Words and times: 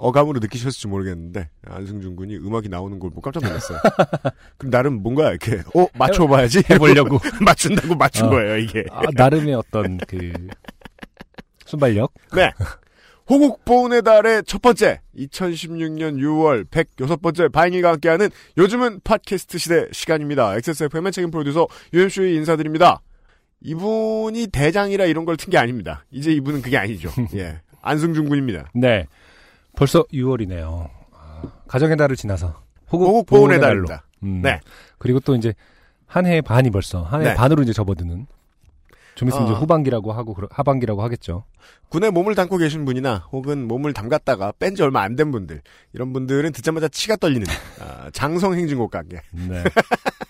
어감으로 0.00 0.40
느끼셨을지 0.40 0.88
모르겠는데 0.88 1.48
안승준 1.66 2.16
군이 2.16 2.36
음악이 2.36 2.68
나오는 2.68 2.98
걸 2.98 3.10
보고 3.10 3.20
깜짝 3.20 3.42
놀랐어요. 3.44 3.78
그럼 4.58 4.70
나름 4.70 5.02
뭔가 5.02 5.30
이렇게 5.30 5.62
어 5.74 5.86
맞춰봐야지 5.94 6.62
해보려고. 6.70 7.18
맞춘다고 7.44 7.94
맞춘 7.94 8.26
어. 8.26 8.30
거예요 8.30 8.56
이게. 8.58 8.84
아, 8.90 9.02
나름의 9.14 9.54
어떤 9.54 9.98
그 9.98 10.32
순발력. 11.66 12.12
네. 12.34 12.50
호국보훈의 13.28 14.02
달의 14.02 14.42
첫 14.44 14.60
번째 14.60 15.00
2016년 15.16 16.16
6월 16.16 16.64
106번째 16.68 17.52
바이닐과 17.52 17.92
함께하는 17.92 18.28
요즘은 18.58 19.00
팟캐스트 19.04 19.58
시대 19.58 19.86
시간입니다. 19.92 20.56
XSFM의 20.56 21.12
책임 21.12 21.30
프로듀서 21.30 21.68
UMC의 21.92 22.34
인사드립니다. 22.34 23.02
이분이 23.62 24.48
대장이라 24.48 25.04
이런 25.04 25.24
걸 25.26 25.36
튼 25.36 25.50
게 25.52 25.58
아닙니다. 25.58 26.04
이제 26.10 26.32
이분은 26.32 26.62
그게 26.62 26.76
아니죠. 26.78 27.10
예. 27.36 27.60
안승준 27.82 28.28
군입니다. 28.28 28.70
네. 28.74 29.06
벌써 29.76 30.02
6월이네요. 30.12 30.88
가정의 31.68 31.96
달을 31.96 32.16
지나서 32.16 32.62
호국, 32.90 33.26
보훈의 33.26 33.60
달입니다. 33.60 34.04
음. 34.22 34.42
네. 34.42 34.60
그리고 34.98 35.20
또 35.20 35.34
이제 35.34 35.54
한해 36.06 36.40
반이 36.40 36.70
벌써 36.70 37.02
한해 37.02 37.28
네. 37.30 37.34
반으로 37.34 37.62
이제 37.62 37.72
접어드는. 37.72 38.26
좀 39.16 39.28
있으면 39.28 39.44
어. 39.48 39.50
이제 39.50 39.58
후반기라고 39.60 40.12
하고 40.12 40.34
하반기라고 40.50 41.02
하겠죠. 41.02 41.44
군에 41.90 42.08
몸을 42.10 42.34
담고 42.34 42.56
계신 42.56 42.84
분이나 42.86 43.26
혹은 43.32 43.66
몸을 43.68 43.92
담갔다가 43.92 44.52
뺀 44.58 44.74
지 44.74 44.82
얼마 44.82 45.02
안 45.02 45.14
된 45.16 45.30
분들 45.30 45.60
이런 45.92 46.12
분들은 46.12 46.52
듣자마자 46.52 46.88
치가 46.88 47.16
떨리는 47.16 47.46
아, 47.80 48.08
장성 48.12 48.54
행진곡 48.54 48.90
가게. 48.90 49.20
네. 49.32 49.62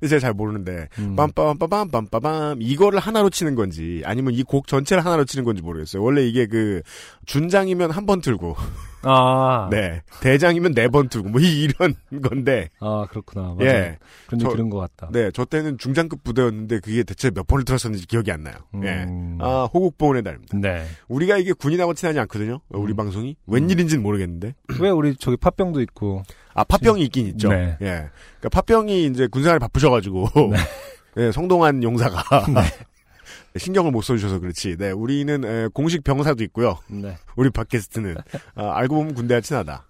근데 0.00 0.08
제가 0.08 0.20
잘 0.20 0.32
모르는데 0.32 0.88
음. 0.98 1.16
빰빰빰빰 1.16 1.90
빰빰빰 1.90 2.56
이거를 2.60 2.98
하나로 3.00 3.30
치는 3.30 3.54
건지 3.54 4.02
아니면 4.04 4.34
이 4.34 4.42
곡 4.44 4.66
전체를 4.66 5.04
하나로 5.04 5.24
치는 5.24 5.44
건지 5.44 5.62
모르겠어요. 5.62 6.02
원래 6.02 6.24
이게 6.26 6.46
그 6.46 6.82
준장이면 7.26 7.90
한 7.90 8.04
번 8.06 8.20
틀고 8.20 8.54
아. 9.02 9.68
네 9.72 10.02
대장이면 10.20 10.72
네 10.74 10.88
번 10.88 11.08
틀고 11.08 11.28
뭐 11.30 11.40
이- 11.40 11.62
이런 11.64 11.94
건데 12.22 12.68
아 12.80 13.06
그렇구나. 13.08 13.54
맞아요. 13.58 13.60
예. 13.62 13.98
그런 14.26 14.38
저- 14.40 14.48
들은 14.50 14.68
것 14.70 14.78
같다. 14.78 15.08
네, 15.12 15.30
저 15.32 15.44
때는 15.44 15.78
중장급 15.78 16.22
부대였는데 16.24 16.80
그게 16.80 17.02
대체 17.02 17.30
몇 17.30 17.46
번을 17.46 17.64
들었었는지 17.64 18.06
기억이 18.06 18.30
안 18.30 18.42
나요. 18.42 18.54
예. 18.82 19.04
음. 19.04 19.38
아, 19.40 19.68
호국보훈의 19.72 20.22
달입니다. 20.22 20.58
네. 20.58 20.84
우리가 21.08 21.38
이게 21.38 21.52
군인하고 21.52 21.94
친하지 21.94 22.18
않거든요. 22.20 22.60
우리 22.68 22.92
음. 22.92 22.96
방송이 22.96 23.36
웬일인지는 23.46 24.02
모르겠는데. 24.02 24.54
왜 24.80 24.90
우리 24.90 25.16
저기 25.16 25.36
팥병도 25.38 25.80
있고 25.82 26.22
아, 26.54 26.64
팥병이 26.64 27.02
있긴 27.04 27.26
있죠. 27.28 27.48
네. 27.48 27.76
예. 27.80 28.08
그러니까 28.38 28.48
팥병이 28.52 29.06
이제 29.06 29.26
군생활 29.26 29.58
바쁘셔가지고. 29.58 30.28
예, 31.18 31.32
성동환 31.32 31.82
용사가. 31.82 32.46
네. 32.46 32.60
신경을 33.58 33.92
못 33.92 34.02
써주셔서 34.02 34.40
그렇지. 34.40 34.76
네, 34.76 34.90
우리는 34.90 35.44
에, 35.44 35.68
공식 35.72 36.02
병사도 36.02 36.42
있고요. 36.44 36.78
네. 36.88 37.16
우리 37.36 37.50
팟캐스트는. 37.50 38.16
아, 38.56 38.72
알고 38.76 38.96
보면 38.96 39.14
군대와 39.14 39.40
친하다. 39.40 39.86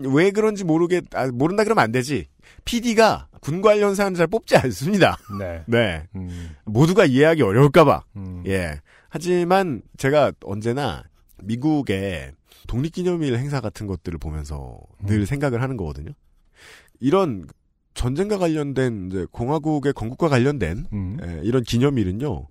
왜 0.00 0.30
그런지 0.30 0.64
모르겠, 0.64 1.04
아, 1.14 1.26
모른다 1.32 1.64
그러면 1.64 1.84
안 1.84 1.92
되지. 1.92 2.26
PD가 2.64 3.28
군 3.40 3.62
관련 3.62 3.94
사람 3.94 4.14
잘 4.14 4.26
뽑지 4.26 4.56
않습니다. 4.56 5.16
네. 5.38 5.62
네. 5.66 6.06
음. 6.14 6.54
모두가 6.64 7.04
이해하기 7.06 7.42
어려울까봐. 7.42 8.04
음. 8.16 8.44
예. 8.46 8.80
하지만 9.08 9.82
제가 9.96 10.32
언제나 10.44 11.02
미국의 11.42 12.32
독립기념일 12.66 13.36
행사 13.36 13.60
같은 13.60 13.86
것들을 13.86 14.18
보면서 14.18 14.78
늘 15.06 15.20
음. 15.20 15.24
생각을 15.24 15.62
하는 15.62 15.76
거거든요. 15.76 16.10
이런 17.00 17.46
전쟁과 17.94 18.38
관련된 18.38 19.08
이제 19.10 19.26
공화국의 19.32 19.92
건국과 19.92 20.28
관련된 20.28 20.86
음. 20.92 21.16
예, 21.24 21.40
이런 21.42 21.62
기념일은요. 21.62 22.46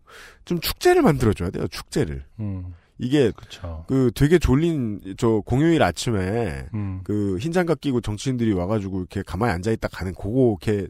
좀 0.46 0.60
축제를 0.60 1.02
만들어줘야 1.02 1.50
돼요. 1.52 1.68
축제를. 1.68 2.26
음. 2.40 2.74
이게 3.00 3.32
그렇죠. 3.32 3.86
그 3.88 4.12
되게 4.16 4.40
졸린 4.40 5.16
저 5.18 5.42
공휴일 5.46 5.84
아침에 5.84 6.66
음. 6.74 7.02
그 7.04 7.38
흰 7.40 7.52
장갑 7.52 7.80
끼고 7.80 8.02
정치인들이 8.02 8.54
와가지고 8.54 9.00
이렇게 9.00 9.22
가만히 9.22 9.54
앉아 9.54 9.72
있다 9.72 9.88
가는 9.90 10.14
그거 10.16 10.58
이렇게 10.60 10.88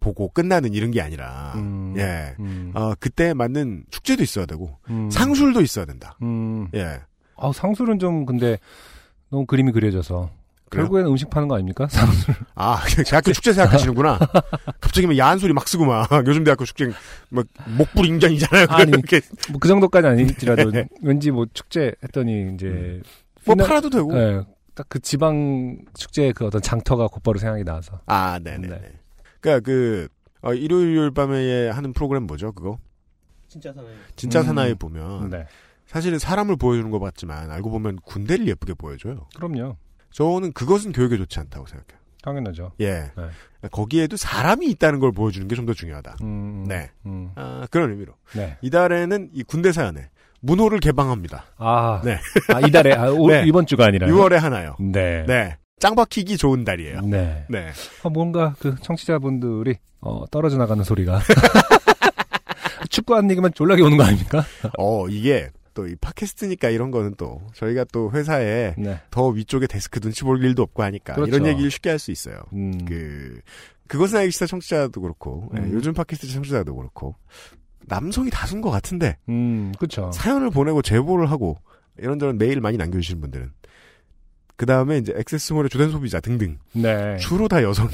보고 0.00 0.28
끝나는 0.30 0.72
이런 0.72 0.90
게 0.90 1.02
아니라 1.02 1.52
음. 1.56 1.94
예. 1.98 2.34
음. 2.40 2.72
어, 2.74 2.94
그때 2.98 3.34
맞는 3.34 3.84
축제도 3.90 4.22
있어야 4.22 4.46
되고 4.46 4.78
음. 4.88 5.10
상술도 5.10 5.60
있어야 5.60 5.84
된다. 5.84 6.16
음. 6.22 6.68
예. 6.74 7.00
아, 7.40 7.52
상술은 7.52 7.98
좀 7.98 8.26
근데 8.26 8.58
너무 9.30 9.46
그림이 9.46 9.72
그려져서 9.72 10.30
그래요? 10.70 10.84
결국에는 10.84 11.10
음식 11.10 11.30
파는 11.30 11.48
거 11.48 11.54
아닙니까? 11.56 11.88
상술. 11.90 12.34
아, 12.54 12.80
대학교 13.06 13.32
축제 13.32 13.52
생각하시는구나. 13.52 14.18
갑자기 14.80 15.06
막 15.06 15.16
야한 15.18 15.38
소리 15.38 15.52
막 15.52 15.66
쓰고 15.66 15.84
막 15.84 16.08
요즘 16.26 16.44
대학교 16.44 16.64
축제 16.64 16.90
막 17.30 17.44
목불 17.76 18.06
인간이잖아요. 18.06 18.66
아니, 18.68 18.90
이렇게 18.90 19.20
뭐 19.50 19.58
그 19.60 19.66
정도까지 19.68 20.06
아닐지라도 20.06 20.70
네. 20.70 20.86
왠지 21.02 21.30
뭐 21.32 21.46
축제 21.52 21.92
했더니 22.04 22.54
이제 22.54 23.00
뭐 23.44 23.54
휘나- 23.56 23.66
팔아도 23.66 23.90
되고. 23.90 24.12
네. 24.14 24.42
딱그 24.74 25.00
지방 25.00 25.78
축제의 25.94 26.32
그 26.32 26.46
어떤 26.46 26.62
장터가 26.62 27.08
곧바로 27.08 27.38
생각이 27.38 27.64
나서. 27.64 28.00
아, 28.06 28.38
네네. 28.38 28.68
네. 28.68 28.80
그러니까 29.40 29.64
그 29.64 30.08
어, 30.42 30.54
일요일 30.54 31.10
밤에 31.10 31.68
하는 31.68 31.92
프로그램 31.92 32.22
뭐죠? 32.22 32.52
그거 32.52 32.78
진짜 33.48 33.72
사나이. 33.72 33.90
진짜 34.14 34.40
음. 34.40 34.44
사나이 34.44 34.74
보면 34.74 35.28
네. 35.30 35.46
사실은 35.90 36.18
사람을 36.20 36.54
보여주는 36.56 36.88
것 36.90 37.00
같지만 37.00 37.50
알고 37.50 37.70
보면 37.70 37.96
군대를 38.04 38.46
예쁘게 38.46 38.74
보여줘요. 38.74 39.26
그럼요. 39.34 39.76
저는 40.12 40.52
그것은 40.52 40.92
교육에 40.92 41.16
좋지 41.16 41.40
않다고 41.40 41.66
생각해요. 41.66 41.98
당연하죠. 42.22 42.72
예. 42.80 43.10
네. 43.16 43.68
거기에도 43.72 44.16
사람이 44.16 44.66
있다는 44.70 45.00
걸 45.00 45.10
보여주는 45.10 45.48
게 45.48 45.56
좀 45.56 45.66
더 45.66 45.72
중요하다. 45.74 46.16
음. 46.22 46.64
네. 46.68 46.90
음. 47.06 47.30
아, 47.34 47.66
그런 47.70 47.90
의미로. 47.90 48.12
네. 48.34 48.56
이달에는 48.62 49.30
이 49.32 49.42
군대 49.42 49.72
사연에 49.72 50.10
문호를 50.42 50.78
개방합니다. 50.80 51.46
아. 51.56 52.00
네. 52.04 52.18
아, 52.54 52.60
이달에 52.66 52.94
아, 52.94 53.10
올- 53.10 53.32
네. 53.32 53.44
이번 53.46 53.66
주가 53.66 53.86
아니라 53.86 54.06
6월에 54.06 54.34
하나요. 54.36 54.76
네. 54.78 55.24
네. 55.26 55.56
짱 55.80 55.94
박히기 55.96 56.36
좋은 56.36 56.62
달이에요. 56.64 57.00
네. 57.00 57.46
네. 57.48 57.70
아, 58.04 58.08
뭔가 58.10 58.54
그 58.60 58.76
청취자분들이 58.82 59.76
어, 60.02 60.24
떨어져 60.30 60.56
나가는 60.56 60.84
소리가 60.84 61.20
축구하는 62.90 63.30
얘기만 63.30 63.52
졸라게 63.54 63.82
오는 63.82 63.96
거 63.96 64.04
아닙니까? 64.04 64.44
어, 64.78 65.08
이게 65.08 65.48
또 65.74 65.86
이 65.86 65.94
팟캐스트니까 66.00 66.70
이런 66.70 66.90
거는 66.90 67.14
또 67.16 67.40
저희가 67.54 67.84
또 67.92 68.10
회사에 68.12 68.74
네. 68.76 69.00
더 69.10 69.28
위쪽에 69.28 69.66
데스크 69.66 70.00
눈치 70.00 70.24
볼 70.24 70.42
일도 70.44 70.62
없고 70.62 70.82
하니까 70.82 71.14
그렇죠. 71.14 71.34
이런 71.34 71.46
얘기를 71.48 71.70
쉽게 71.70 71.90
할 71.90 71.98
수 71.98 72.10
있어요. 72.10 72.40
음. 72.52 72.84
그 72.84 73.40
그것은 73.88 74.18
알기 74.18 74.30
싫다 74.32 74.46
청취자도 74.46 75.00
그렇고 75.00 75.50
예, 75.56 75.60
음. 75.60 75.70
요즘 75.72 75.92
팟캐스트 75.92 76.28
청취자도 76.28 76.74
그렇고 76.76 77.16
남성이 77.86 78.30
다수인 78.30 78.60
것 78.60 78.70
같은데 78.70 79.16
음, 79.28 79.72
그쵸. 79.78 80.10
사연을 80.12 80.50
보내고 80.50 80.80
제보를 80.82 81.30
하고 81.30 81.58
이런저런 81.98 82.38
메일 82.38 82.60
많이 82.60 82.76
남겨주시는 82.76 83.20
분들은 83.20 83.50
그 84.56 84.66
다음에 84.66 84.98
이제 84.98 85.12
액세스몰의 85.16 85.70
주된 85.70 85.90
소비자 85.90 86.20
등등 86.20 86.58
네. 86.72 87.16
주로 87.16 87.48
다 87.48 87.62
여성이 87.62 87.90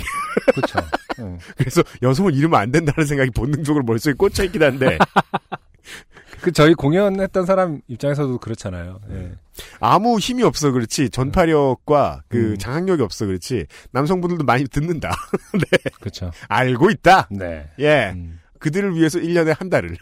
그쵸. 0.54 0.78
응. 1.20 1.38
그래서 1.56 1.82
여성을 2.02 2.34
잃으면 2.34 2.60
안 2.60 2.70
된다는 2.70 3.06
생각이 3.06 3.30
본능적으로 3.30 3.84
머릿속에 3.84 4.14
꽂혀 4.14 4.44
있긴 4.44 4.62
한데 4.62 4.98
그 6.40 6.52
저희 6.52 6.74
공연했던 6.74 7.46
사람 7.46 7.80
입장에서도 7.88 8.38
그렇잖아요. 8.38 9.00
예. 9.10 9.32
아무 9.80 10.18
힘이 10.18 10.42
없어 10.42 10.70
그렇지 10.70 11.10
전파력과 11.10 12.22
그 12.28 12.52
음. 12.52 12.58
장악력이 12.58 13.02
없어 13.02 13.26
그렇지 13.26 13.66
남성분들도 13.92 14.44
많이 14.44 14.68
듣는다 14.68 15.14
그쵸. 16.00 16.30
알고 16.48 16.90
있다 16.90 17.28
네. 17.30 17.70
예 17.78 18.12
음. 18.14 18.38
그들을 18.58 18.94
위해서 18.94 19.18
1년에 19.18 19.56
한 19.58 19.70
달을 19.70 19.96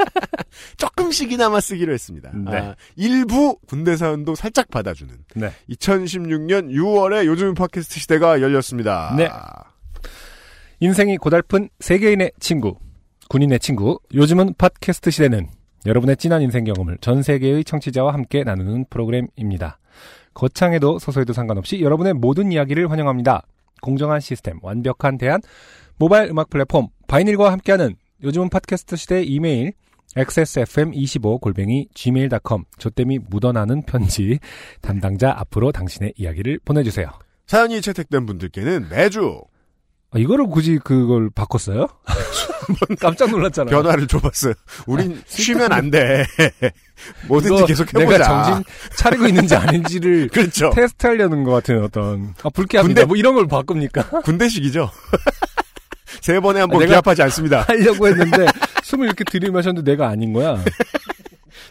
조금씩이나마 0.78 1.60
쓰기로 1.60 1.92
했습니다 1.92 2.30
네. 2.32 2.56
아, 2.56 2.74
일부 2.96 3.58
군대 3.66 3.96
사연도 3.96 4.34
살짝 4.34 4.70
받아주는 4.70 5.14
네. 5.34 5.52
2016년 5.68 6.70
6월에 6.70 7.26
요즘 7.26 7.52
팟캐스트 7.52 8.00
시대가 8.00 8.40
열렸습니다 8.40 9.14
네. 9.16 9.28
인생이 10.82 11.18
고달픈 11.18 11.68
세계인의 11.80 12.32
친구, 12.40 12.78
군인의 13.30 13.60
친구, 13.60 14.00
요즘은 14.12 14.54
팟캐스트 14.58 15.12
시대는 15.12 15.46
여러분의 15.86 16.16
진한 16.16 16.42
인생 16.42 16.64
경험을 16.64 16.98
전 17.00 17.22
세계의 17.22 17.62
청취자와 17.62 18.12
함께 18.12 18.42
나누는 18.42 18.86
프로그램입니다. 18.90 19.78
거창해도 20.34 20.98
소소해도 20.98 21.32
상관없이 21.32 21.80
여러분의 21.80 22.14
모든 22.14 22.50
이야기를 22.50 22.90
환영합니다. 22.90 23.46
공정한 23.82 24.18
시스템, 24.18 24.58
완벽한 24.62 25.16
대안, 25.16 25.40
모바일 25.96 26.30
음악 26.30 26.50
플랫폼 26.50 26.88
바이닐과 27.06 27.52
함께하는 27.52 27.94
요즘은 28.24 28.48
팟캐스트 28.48 28.96
시대의 28.96 29.28
이메일 29.28 29.74
xsfm25골뱅이 30.16 31.86
gmail.com 31.94 32.64
조땜이 32.78 33.20
묻어나는 33.30 33.82
편지 33.82 34.40
담당자 34.82 35.32
앞으로 35.38 35.70
당신의 35.70 36.14
이야기를 36.16 36.58
보내주세요. 36.64 37.06
사연이 37.46 37.80
채택된 37.80 38.26
분들께는 38.26 38.88
매주 38.88 39.40
아, 40.12 40.18
이거를 40.18 40.46
굳이 40.46 40.78
그걸 40.82 41.30
바꿨어요? 41.30 41.86
깜짝 43.00 43.30
놀랐잖아요. 43.30 43.70
변화를 43.74 44.06
줘봤어요. 44.06 44.54
우린 44.86 45.22
쉬면 45.26 45.72
안 45.72 45.90
돼. 45.90 46.24
뭐든지 47.28 47.64
계속 47.66 47.86
내가 47.92 48.12
해보자. 48.12 48.44
정신 48.44 48.64
차리고 48.96 49.26
있는지 49.26 49.54
아닌지를 49.54 50.28
그렇죠. 50.32 50.70
테스트하려는 50.70 51.44
것 51.44 51.52
같은 51.52 51.82
어떤 51.82 52.34
아 52.42 52.50
불쾌합니다. 52.50 53.02
군대- 53.02 53.06
뭐 53.06 53.16
이런 53.16 53.34
걸 53.34 53.46
바꿉니까? 53.46 54.20
군대식이죠. 54.22 54.90
세 56.20 56.38
번에 56.40 56.60
한번 56.60 56.78
아, 56.82 56.84
내가- 56.84 56.88
기합하지 56.90 57.22
않습니다. 57.22 57.62
하려고 57.62 58.06
했는데 58.08 58.46
숨을 58.82 59.06
이렇게 59.06 59.24
들이마셨는데 59.24 59.90
내가 59.92 60.08
아닌 60.08 60.32
거야. 60.32 60.62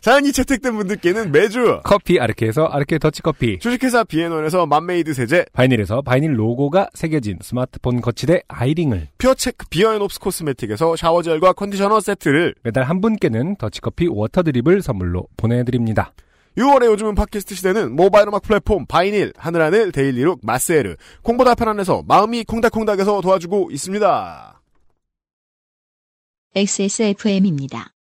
사연이 0.01 0.31
채택된 0.31 0.75
분들께는 0.78 1.31
매주 1.31 1.81
커피 1.84 2.19
아르케에서 2.19 2.66
아르케 2.66 3.00
더치커피 3.00 3.60
주식회사 3.60 4.04
비앤원에서 4.04 4.66
맘메이드 4.66 5.13
세제, 5.13 5.46
바이닐에서 5.54 6.01
바이닐 6.01 6.40
로고가 6.40 6.90
새겨진 6.94 7.40
스마트폰 7.42 8.00
거치대 8.01 8.44
아이링을 8.48 9.10
퓨어체크 9.18 9.68
비어앤옵스 9.69 10.19
코스메틱에서 10.19 10.96
샤워젤과 10.96 11.54
컨디셔너 11.54 12.00
세트를 12.00 12.56
매달 12.63 12.86
한 12.86 13.01
분께는 13.01 13.57
더치커피 13.57 14.07
워터드립을 14.07 14.81
선물로 14.81 15.28
보내드립니다. 15.36 16.13
6월에 16.57 16.86
요즘은 16.86 17.16
팟캐스트 17.16 17.56
시대는 17.56 17.96
모바일 17.96 18.28
음악 18.28 18.42
플랫폼 18.42 18.86
바이닐, 18.86 19.34
하늘하늘, 19.38 19.92
데일리룩, 19.92 20.40
마스에르, 20.44 20.96
콩보다 21.22 21.56
편안해서 21.56 22.04
마음이 22.07 22.44
콩닥콩닥에서 22.44 23.22
도와주고 23.22 23.69
있습니다. 23.72 24.62
XSFM입니다. 26.56 27.94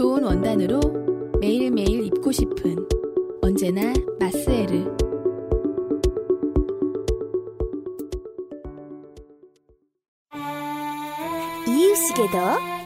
좋은 0.00 0.24
원단으로 0.24 0.80
매일매일 1.42 2.06
입고 2.06 2.32
싶은 2.32 2.88
언제나 3.42 3.92
마스에르. 4.18 4.86
이유식에도 11.68 12.38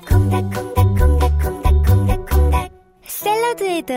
콩닥콩닥콩닥콩닥콩닥콩닥 0.08 2.72
샐러드에도 3.04 3.94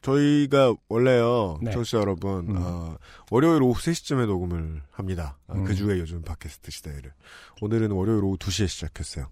저희가 0.00 0.74
원래요, 0.88 1.58
네. 1.60 1.70
청취자 1.70 1.98
여러분, 1.98 2.48
음. 2.48 2.56
어, 2.56 2.96
월요일 3.30 3.62
오후 3.62 3.78
3시쯤에 3.78 4.26
녹음을 4.26 4.80
합니다. 4.90 5.36
어, 5.46 5.54
음. 5.54 5.64
그 5.64 5.74
주에 5.74 5.98
요즘 6.00 6.22
팟캐스트 6.22 6.70
시대를. 6.70 7.12
오늘은 7.60 7.90
월요일 7.90 8.24
오후 8.24 8.38
2시에 8.38 8.66
시작했어요. 8.66 9.26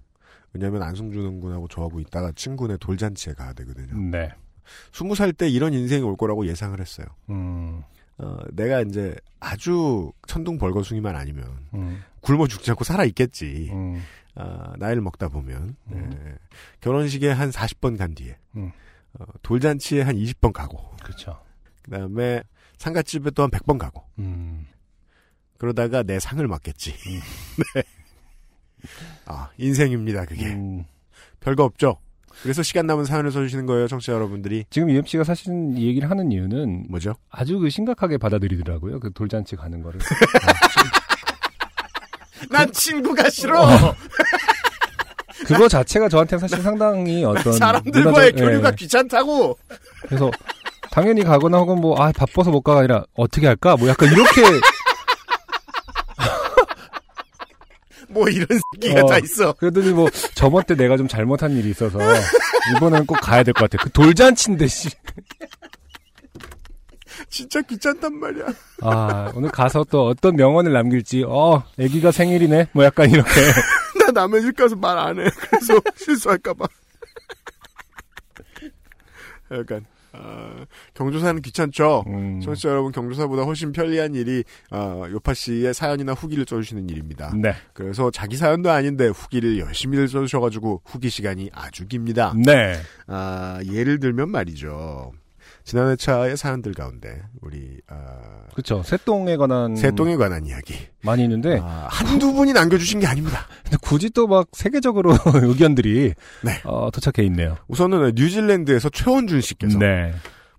왜냐면 0.52 0.82
안승준 0.82 1.40
군하고 1.40 1.66
저하고 1.68 1.98
있다가 1.98 2.30
친구네 2.32 2.76
돌잔치에 2.76 3.32
가야 3.32 3.54
되거든요. 3.54 3.98
네. 4.10 4.28
20살 4.92 5.36
때 5.36 5.48
이런 5.48 5.72
인생이 5.72 6.02
올 6.02 6.16
거라고 6.16 6.46
예상을 6.46 6.78
했어요. 6.78 7.06
음, 7.30 7.82
어, 8.22 8.38
내가 8.52 8.82
이제 8.82 9.16
아주 9.38 10.12
천둥 10.26 10.58
벌거숭이만 10.58 11.16
아니면 11.16 11.66
음, 11.74 12.02
굶어 12.20 12.46
죽지 12.46 12.70
않고 12.70 12.84
살아 12.84 13.04
있겠지. 13.04 13.70
음, 13.72 14.02
아, 14.34 14.74
나이를 14.78 15.00
먹다 15.00 15.28
보면 15.28 15.74
음. 15.92 16.10
예, 16.12 16.34
결혼식에 16.80 17.30
한 17.30 17.50
40번 17.50 17.96
간 17.96 18.14
뒤에 18.14 18.36
음. 18.56 18.70
어, 19.18 19.24
돌잔치에 19.42 20.02
한 20.02 20.16
20번 20.16 20.52
가고 20.52 20.94
그렇죠. 21.02 21.40
그다음에 21.82 22.42
상가집에 22.78 23.30
또 23.30 23.42
한 23.42 23.50
100번 23.50 23.78
가고 23.78 24.04
음, 24.18 24.66
그러다가 25.58 26.02
내 26.02 26.20
상을 26.20 26.46
맡겠지. 26.46 26.90
음. 26.92 27.20
네. 27.74 27.82
아 29.26 29.50
인생입니다 29.58 30.24
그게 30.26 30.46
음. 30.52 30.84
별거 31.40 31.64
없죠. 31.64 31.96
그래서 32.42 32.62
시간 32.62 32.86
남은 32.86 33.04
사연을 33.04 33.30
써주시는 33.32 33.66
거예요, 33.66 33.86
청취자 33.88 34.12
여러분들이. 34.12 34.64
지금 34.70 34.88
UMC가 34.90 35.24
사실 35.24 35.52
이 35.76 35.86
얘기를 35.88 36.08
하는 36.10 36.32
이유는 36.32 36.86
뭐죠? 36.88 37.14
아주 37.30 37.58
그 37.58 37.68
심각하게 37.70 38.18
받아들이더라고요. 38.18 39.00
그 39.00 39.12
돌잔치 39.12 39.56
가는 39.56 39.82
거를. 39.82 40.00
난 42.50 42.70
친구가 42.72 43.28
싫어. 43.30 43.62
어. 43.62 43.94
그거 45.46 45.68
자체가 45.68 46.08
저한테 46.08 46.38
사실 46.38 46.58
상당히 46.62 47.24
어떤 47.24 47.52
사람들과의 47.52 48.32
문화적- 48.32 48.38
교류가 48.38 48.70
예. 48.70 48.74
귀찮다고. 48.76 49.58
그래서 50.08 50.30
당연히 50.90 51.22
가거나 51.22 51.58
혹은 51.58 51.80
뭐 51.80 52.00
아 52.02 52.12
바빠서 52.12 52.50
못 52.50 52.62
가가 52.62 52.80
아니라 52.80 53.04
어떻게 53.14 53.46
할까 53.46 53.76
뭐 53.76 53.88
약간 53.88 54.10
이렇게 54.12 54.42
뭐 58.10 58.28
이런 58.28 58.46
새끼가 58.74 59.02
어. 59.04 59.06
다 59.08 59.18
있어. 59.18 59.52
그러더니 59.54 59.90
뭐 59.92 60.08
저번 60.34 60.64
때 60.64 60.74
내가 60.74 60.96
좀 60.96 61.06
잘못한 61.08 61.52
일이 61.56 61.70
있어서 61.70 61.98
이번엔 62.76 63.06
꼭 63.06 63.14
가야 63.20 63.42
될 63.42 63.54
것 63.54 63.70
같아. 63.70 63.82
그 63.82 63.90
돌잔치인데 63.90 64.66
씨. 64.66 64.88
진짜 67.28 67.60
귀찮단 67.62 68.18
말이야. 68.18 68.46
아 68.82 69.30
오늘 69.34 69.50
가서 69.50 69.84
또 69.90 70.06
어떤 70.06 70.34
명언을 70.36 70.72
남길지 70.72 71.24
어 71.28 71.62
아기가 71.78 72.10
생일이네 72.10 72.68
뭐 72.72 72.84
약간 72.84 73.10
이렇게 73.10 73.30
나 74.00 74.10
남의 74.12 74.40
집 74.42 74.56
가서 74.56 74.74
말 74.76 74.98
안 74.98 75.18
해. 75.20 75.30
그래서 75.50 75.80
실수할까봐. 75.96 76.66
약간 79.52 79.84
아, 80.12 80.64
경조사는 80.94 81.42
귀찮죠. 81.42 82.04
음, 82.06 82.40
청취자 82.40 82.68
여러분 82.68 82.92
경조사보다 82.92 83.42
훨씬 83.42 83.72
편리한 83.72 84.14
일이 84.14 84.44
아, 84.70 85.06
요파 85.10 85.34
씨의 85.34 85.74
사연이나 85.74 86.12
후기를 86.12 86.44
써주시는 86.48 86.88
일입니다. 86.88 87.32
네. 87.36 87.54
그래서 87.72 88.10
자기 88.10 88.36
사연도 88.36 88.70
아닌데 88.70 89.08
후기를 89.08 89.58
열심히 89.58 89.98
써주셔가지고 90.06 90.82
후기 90.84 91.10
시간이 91.10 91.50
아주 91.52 91.86
깁니다. 91.86 92.34
네. 92.36 92.76
아, 93.06 93.60
예를 93.70 94.00
들면 94.00 94.30
말이죠. 94.30 95.12
지난 95.70 95.88
회차의 95.90 96.36
사연들 96.36 96.74
가운데 96.74 97.22
우리 97.40 97.80
아, 97.86 97.94
그렇죠. 98.52 98.82
새똥에 98.82 99.36
관한 99.36 99.76
새똥에 99.76 100.16
관한 100.16 100.44
이야기 100.44 100.74
많이 101.04 101.22
있는데 101.22 101.60
아, 101.62 101.86
한두 101.88 102.32
분이 102.32 102.52
남겨주신 102.52 102.98
게 102.98 103.06
아닙니다. 103.06 103.46
근데 103.62 103.76
굳이 103.80 104.10
또 104.10 104.26
막 104.26 104.48
세계적으로 104.52 105.12
의견들이 105.32 106.12
네. 106.42 106.60
어, 106.64 106.90
도착해 106.92 107.24
있네요. 107.28 107.56
우선은 107.68 108.14
뉴질랜드에서 108.16 108.88
최원준 108.88 109.40
씨께서 109.42 109.78
네. 109.78 110.12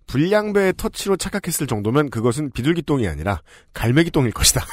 불량배의 0.08 0.76
터치로 0.78 1.18
착각했을 1.18 1.68
정도면 1.68 2.10
그것은 2.10 2.52
비둘기똥이 2.52 3.06
아니라 3.06 3.42
갈매기똥일 3.74 4.32
것이다. 4.32 4.64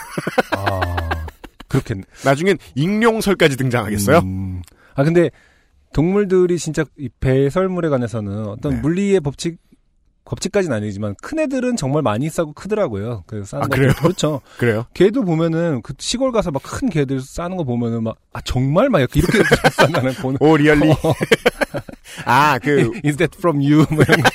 아 0.57 0.97
그렇게 1.67 1.97
나중엔 2.25 2.59
익룡설까지 2.77 3.57
등장하겠어요? 3.57 4.19
음. 4.19 4.63
아 4.95 5.03
근데 5.03 5.31
동물들이 5.95 6.59
진짜 6.59 6.85
이 6.97 7.09
배설물에 7.19 7.89
관해서는 7.89 8.47
어떤 8.47 8.75
네. 8.75 8.81
물리의 8.83 9.21
법칙 9.21 9.59
법칙까지는 10.29 10.77
아니지만 10.77 11.15
큰 11.23 11.39
애들은 11.39 11.77
정말 11.77 12.03
많이 12.03 12.29
싸고 12.29 12.53
크더라고요. 12.53 13.25
그래서 13.27 13.47
싸는 13.47 13.65
아, 13.65 13.69
거 13.69 13.75
그래요? 13.77 13.93
그렇죠. 13.99 14.41
그래요? 14.59 14.87
개도 14.95 15.25
보면은 15.25 15.81
그 15.83 15.95
시골 15.99 16.33
가서 16.33 16.51
막 16.51 16.63
큰 16.63 16.91
개들 16.91 17.21
싸는 17.21 17.57
거 17.57 17.65
보면은 17.65 18.03
막 18.05 18.17
아 18.33 18.41
정말 18.43 18.89
막 18.89 18.99
이렇게 19.01 19.21
이렇게 19.21 19.39
싸는 19.73 20.13
보는 20.15 20.39
oh 20.41 20.57
really. 20.57 20.93
아, 22.25 22.59
그, 22.59 22.91
Is 23.05 23.17
that 23.17 23.37
from 23.39 23.59
you? 23.61 23.85
뭐 23.91 24.05
이런 24.07 24.21
거. 24.23 24.31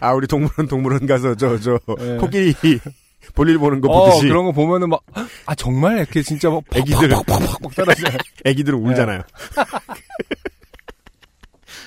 아, 0.00 0.12
우리 0.12 0.26
동물원 0.26 0.68
동물원 0.68 1.06
가서 1.06 1.34
저, 1.34 1.58
저, 1.58 1.78
예. 2.00 2.16
코끼리 2.16 2.54
볼일 3.34 3.58
보는 3.58 3.80
거 3.80 3.88
어, 3.88 4.06
보듯이 4.06 4.28
그런 4.28 4.44
거 4.44 4.52
보면은 4.52 4.88
막, 4.88 5.02
아, 5.46 5.54
정말 5.54 5.98
이렇게 5.98 6.22
진짜 6.22 6.48
막, 6.50 6.62
애기들. 6.74 7.08
팍팍팍팍 7.08 7.74
떨어져요. 7.74 8.16
애기들은 8.44 8.82
네. 8.82 8.90
울잖아요. 8.90 9.22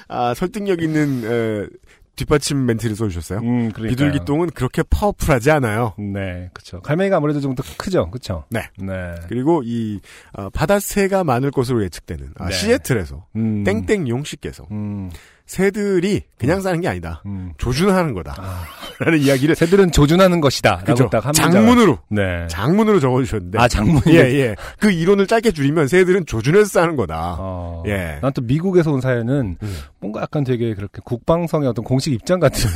아, 0.07 0.33
설득력 0.33 0.81
있는, 0.81 1.23
에, 1.23 1.67
뒷받침 2.15 2.65
멘트를 2.65 2.95
써주셨어요. 2.95 3.39
음. 3.39 3.71
비둘기똥은 3.71 4.51
그렇게 4.51 4.83
powerful하지 4.83 5.49
않아요. 5.51 5.93
네, 5.97 6.49
그쵸. 6.53 6.81
갈매기가 6.81 7.17
아무래도 7.17 7.39
좀 7.41 7.55
더 7.55 7.63
크죠, 7.77 8.09
그쵸? 8.11 8.45
네. 8.49 8.69
네. 8.77 9.15
그리고 9.27 9.61
이, 9.63 9.99
아, 10.33 10.49
바다새가 10.49 11.23
많을 11.23 11.51
것으로 11.51 11.83
예측되는, 11.83 12.33
아, 12.37 12.49
네. 12.49 12.53
시애틀에서, 12.53 13.25
음. 13.35 13.63
땡땡 13.63 14.07
용 14.07 14.23
씨께서, 14.23 14.65
음, 14.71 15.09
새들이 15.53 16.23
그냥 16.39 16.61
사는 16.61 16.81
게 16.81 16.87
아니다. 16.87 17.21
음. 17.27 17.53
조준하는 17.59 18.15
거다. 18.15 18.33
아, 18.39 18.63
라는 18.99 19.19
이야기를, 19.19 19.53
새들은 19.53 19.91
조준하는 19.91 20.41
것이다. 20.41 20.79
그죠? 20.79 21.07
장문으로, 21.31 21.99
네. 22.09 22.47
장문으로 22.47 22.99
적어주셨는데. 22.99 23.59
아, 23.59 23.67
장문이. 23.67 24.01
예, 24.15 24.19
예. 24.33 24.55
그 24.79 24.89
이론을 24.89 25.27
짧게 25.27 25.51
줄이면 25.51 25.87
새들은 25.87 26.25
조준해서 26.25 26.65
사는 26.65 26.95
거다. 26.95 27.35
어. 27.37 27.83
예. 27.85 28.17
난 28.23 28.33
또 28.33 28.41
미국에서 28.41 28.91
온 28.93 28.99
사연은 28.99 29.57
음. 29.61 29.77
뭔가 29.99 30.21
약간 30.21 30.43
되게 30.43 30.73
그렇게 30.73 31.01
국방성의 31.05 31.69
어떤 31.69 31.85
공식 31.85 32.11
입장 32.13 32.39
같은. 32.39 32.67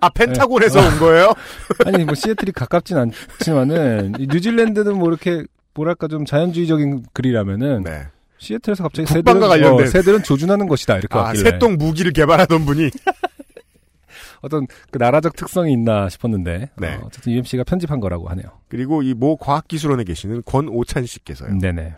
아, 0.00 0.08
펜타곤에서 0.10 0.78
온 0.78 0.98
거예요? 1.00 1.32
아니, 1.86 2.04
뭐 2.04 2.14
시애틀이 2.14 2.52
가깝진 2.52 2.96
않지만은, 2.96 4.12
이 4.20 4.28
뉴질랜드는 4.30 4.96
뭐 4.96 5.08
이렇게 5.08 5.42
뭐랄까 5.74 6.06
좀 6.06 6.24
자연주의적인 6.24 7.06
글이라면은 7.12 7.82
네. 7.82 8.06
시애틀에서 8.40 8.82
갑자기 8.82 9.06
새들은, 9.06 9.40
관련된. 9.40 9.86
어, 9.86 9.90
새들은 9.90 10.22
조준하는 10.24 10.66
것이다 10.66 10.96
이렇게 10.98 11.16
아, 11.16 11.22
왔길래 11.22 11.50
새똥 11.50 11.76
무기를 11.76 12.12
개발하던 12.12 12.64
분이 12.64 12.90
어떤 14.42 14.66
그 14.90 14.98
나라적 14.98 15.36
특성이 15.36 15.72
있나 15.74 16.08
싶었는데 16.08 16.70
네. 16.78 16.94
어, 16.96 17.02
어쨌든 17.06 17.32
UMC가 17.32 17.64
편집한 17.64 18.00
거라고 18.00 18.28
하네요. 18.30 18.46
그리고 18.68 19.02
이 19.02 19.14
모 19.14 19.36
과학기술원에 19.36 20.04
계시는 20.04 20.42
권오찬 20.46 21.04
씨께서요. 21.04 21.58
네네. 21.58 21.94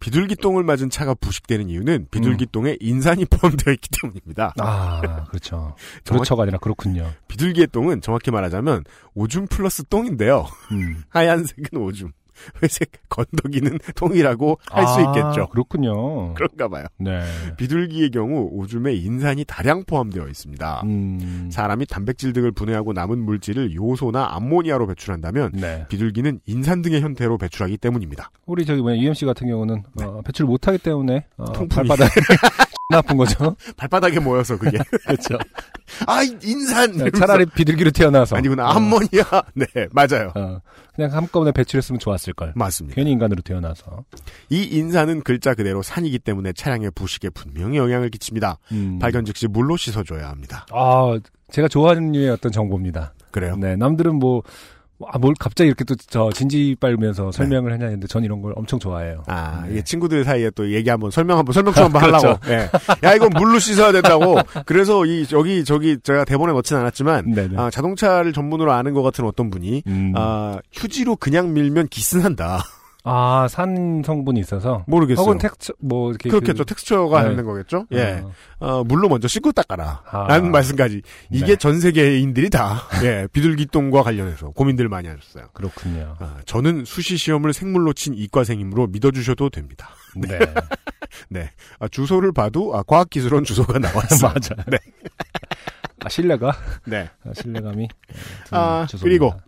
비둘기똥을 0.00 0.62
맞은 0.64 0.90
차가 0.90 1.14
부식되는 1.14 1.70
이유는 1.70 2.08
비둘기똥에 2.10 2.76
인산이 2.80 3.24
포함되어 3.30 3.72
있기 3.74 3.88
때문입니다. 4.02 4.52
아 4.60 5.24
그렇죠. 5.28 5.74
그렇죠가 6.04 6.42
아니라 6.42 6.58
그렇군요. 6.58 7.08
비둘기의 7.28 7.68
똥은 7.68 8.02
정확히 8.02 8.30
말하자면 8.30 8.84
오줌 9.14 9.46
플러스 9.46 9.84
똥인데요. 9.84 10.46
음. 10.72 11.02
하얀색은 11.08 11.78
오줌, 11.80 12.12
회색 12.62 12.90
건더기는 13.08 13.78
똥이라고 13.96 14.58
할수 14.70 14.94
아, 14.94 15.00
있겠죠. 15.00 15.48
그렇군요. 15.48 16.34
그런가 16.34 16.68
봐요. 16.68 16.86
네. 16.98 17.22
비둘기의 17.56 18.10
경우 18.10 18.48
오줌에 18.52 18.94
인산이 18.94 19.44
다량 19.44 19.84
포함되어 19.84 20.28
있습니다. 20.28 20.82
음. 20.84 21.48
사람이 21.52 21.86
단백질 21.86 22.32
등을 22.32 22.52
분해하고 22.52 22.92
남은 22.92 23.18
물질을 23.18 23.74
요소나 23.74 24.34
암모니아로 24.34 24.86
배출한다면 24.88 25.52
네. 25.54 25.86
비둘기는 25.88 26.40
인산 26.46 26.82
등의 26.82 27.00
형태로 27.00 27.38
배출하기 27.38 27.78
때문입니다. 27.78 28.30
우리 28.46 28.64
저기 28.64 28.82
뭐냐 28.82 28.98
UMC 29.00 29.24
같은 29.26 29.46
경우는 29.48 29.82
어, 30.02 30.20
배출 30.22 30.46
못하기 30.46 30.78
때문에 30.78 31.26
어, 31.36 31.44
네. 31.46 31.52
통풍이. 31.52 31.88
발바닥 31.88 32.10
나쁜 32.88 33.16
거죠. 33.16 33.56
발바닥에 33.76 34.20
모여서 34.20 34.56
그게 34.56 34.78
그렇죠. 35.06 35.38
아 36.06 36.22
인산 36.42 36.94
이러면서. 36.94 37.18
차라리 37.18 37.46
비둘기로 37.46 37.90
태어나서 37.90 38.36
아니구나 38.36 38.66
어, 38.66 38.72
암모니아 38.72 39.42
네 39.54 39.66
맞아요 39.92 40.32
어, 40.34 40.60
그냥 40.94 41.12
한꺼번에 41.12 41.52
배출했으면 41.52 41.98
좋았을 41.98 42.32
걸. 42.34 42.52
맞습니다. 42.54 42.94
괜히 42.94 43.10
인간으로 43.12 43.42
태어나서. 43.42 44.04
이 44.50 44.62
인산은 44.62 45.22
글자 45.22 45.54
그대로 45.54 45.82
산이기 45.82 46.20
때문에 46.20 46.52
차량의 46.52 46.92
부식에 46.94 47.30
분명히 47.30 47.76
영향을 47.78 48.08
끼칩니다. 48.10 48.58
음. 48.72 48.98
발견 49.00 49.24
즉시 49.24 49.46
물로 49.48 49.76
씻어줘야 49.76 50.28
합니다. 50.28 50.66
아, 50.72 51.18
제가 51.50 51.68
좋아하는 51.68 52.12
류의 52.12 52.30
어떤 52.30 52.50
정보입니다. 52.52 53.12
그래요? 53.30 53.56
네, 53.56 53.76
남들은 53.76 54.14
뭐, 54.14 54.42
아, 55.12 55.18
뭘 55.18 55.34
갑자기 55.38 55.68
이렇게 55.68 55.84
또 55.84 55.94
저 56.08 56.30
진지 56.32 56.70
네. 56.70 56.76
빨면서 56.80 57.30
설명을 57.32 57.72
하냐 57.72 57.84
했는데 57.84 58.06
전 58.06 58.24
이런 58.24 58.40
걸 58.40 58.52
엄청 58.56 58.78
좋아해요. 58.78 59.24
아, 59.26 59.62
네. 59.66 59.72
이게 59.72 59.82
친구들 59.84 60.24
사이에 60.24 60.50
또 60.54 60.72
얘기 60.72 60.88
한번 60.88 61.10
설명 61.10 61.38
한번 61.38 61.52
설명충 61.52 61.84
한번 61.92 62.02
그렇죠. 62.02 62.26
하려고. 62.28 62.40
예. 62.50 62.70
야, 63.06 63.14
이건 63.14 63.30
물로 63.30 63.58
씻어야 63.58 63.92
된다고. 63.92 64.36
그래서 64.64 65.04
이 65.04 65.26
여기 65.32 65.64
저기 65.64 65.98
제가 66.02 66.24
대본에 66.24 66.52
넣진 66.52 66.76
않았지만 66.76 67.32
네네. 67.32 67.56
아, 67.58 67.70
자동차를 67.70 68.32
전문으로 68.32 68.72
아는 68.72 68.94
것 68.94 69.02
같은 69.02 69.24
어떤 69.24 69.50
분이 69.50 69.82
음. 69.86 70.12
아, 70.16 70.58
휴지로 70.72 71.16
그냥 71.16 71.52
밀면 71.52 71.88
기스난다. 71.88 72.62
아, 73.08 73.46
산 73.48 74.02
성분이 74.04 74.40
있어서. 74.40 74.82
모르겠어요. 74.88 75.22
혹은 75.24 75.38
텍스처, 75.38 75.74
뭐, 75.78 76.10
이렇게. 76.10 76.28
그렇겠죠. 76.28 76.64
그- 76.64 76.66
텍스처가 76.66 77.22
네. 77.22 77.30
있는 77.30 77.44
거겠죠? 77.44 77.78
어, 77.78 77.86
예. 77.92 78.24
어, 78.58 78.82
물로 78.82 79.08
먼저 79.08 79.28
씻고 79.28 79.52
닦아라. 79.52 80.02
아. 80.10 80.26
라는 80.26 80.50
말씀까지. 80.50 81.02
이게 81.30 81.46
네. 81.46 81.56
전 81.56 81.78
세계인들이 81.78 82.50
다, 82.50 82.82
예, 83.04 83.28
비둘기똥과 83.32 84.02
관련해서 84.02 84.50
고민들 84.50 84.88
많이 84.88 85.06
하셨어요. 85.06 85.48
그렇군요. 85.52 86.16
아, 86.18 86.38
저는 86.46 86.84
수시 86.84 87.16
시험을 87.16 87.52
생물로 87.52 87.92
친 87.92 88.12
이과생이므로 88.14 88.88
믿어주셔도 88.88 89.50
됩니다. 89.50 89.90
네. 90.16 90.38
네. 91.30 91.50
아, 91.78 91.86
주소를 91.86 92.32
봐도, 92.32 92.76
아, 92.76 92.82
과학기술원 92.82 93.44
주소가 93.44 93.78
나왔어요. 93.78 94.32
맞아요. 94.34 94.64
네. 94.66 94.78
아, 96.04 96.08
신뢰가? 96.08 96.52
네. 96.86 97.08
아, 97.24 97.30
신뢰감이. 97.34 97.88
아, 98.50 98.86
주소입니다. 98.88 99.04
그리고 99.04 99.45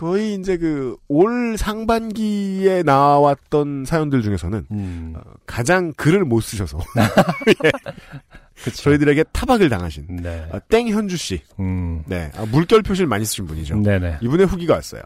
거의 0.00 0.32
이제 0.32 0.56
그, 0.56 0.96
올 1.08 1.58
상반기에 1.58 2.82
나왔던 2.84 3.84
사연들 3.84 4.22
중에서는 4.22 4.66
음. 4.70 5.12
어, 5.14 5.20
가장 5.44 5.92
글을 5.92 6.24
못 6.24 6.40
쓰셔서 6.40 6.78
그쵸. 8.64 8.82
저희들에게 8.84 9.24
타박을 9.24 9.68
당하신 9.68 10.06
네. 10.22 10.48
아, 10.52 10.58
땡현주 10.58 11.18
씨. 11.18 11.42
음. 11.58 12.02
네. 12.06 12.32
아, 12.34 12.46
물결 12.46 12.80
표시를 12.80 13.08
많이 13.08 13.26
쓰신 13.26 13.44
분이죠. 13.44 13.76
네네. 13.82 14.20
이분의 14.22 14.46
후기가 14.46 14.72
왔어요. 14.72 15.02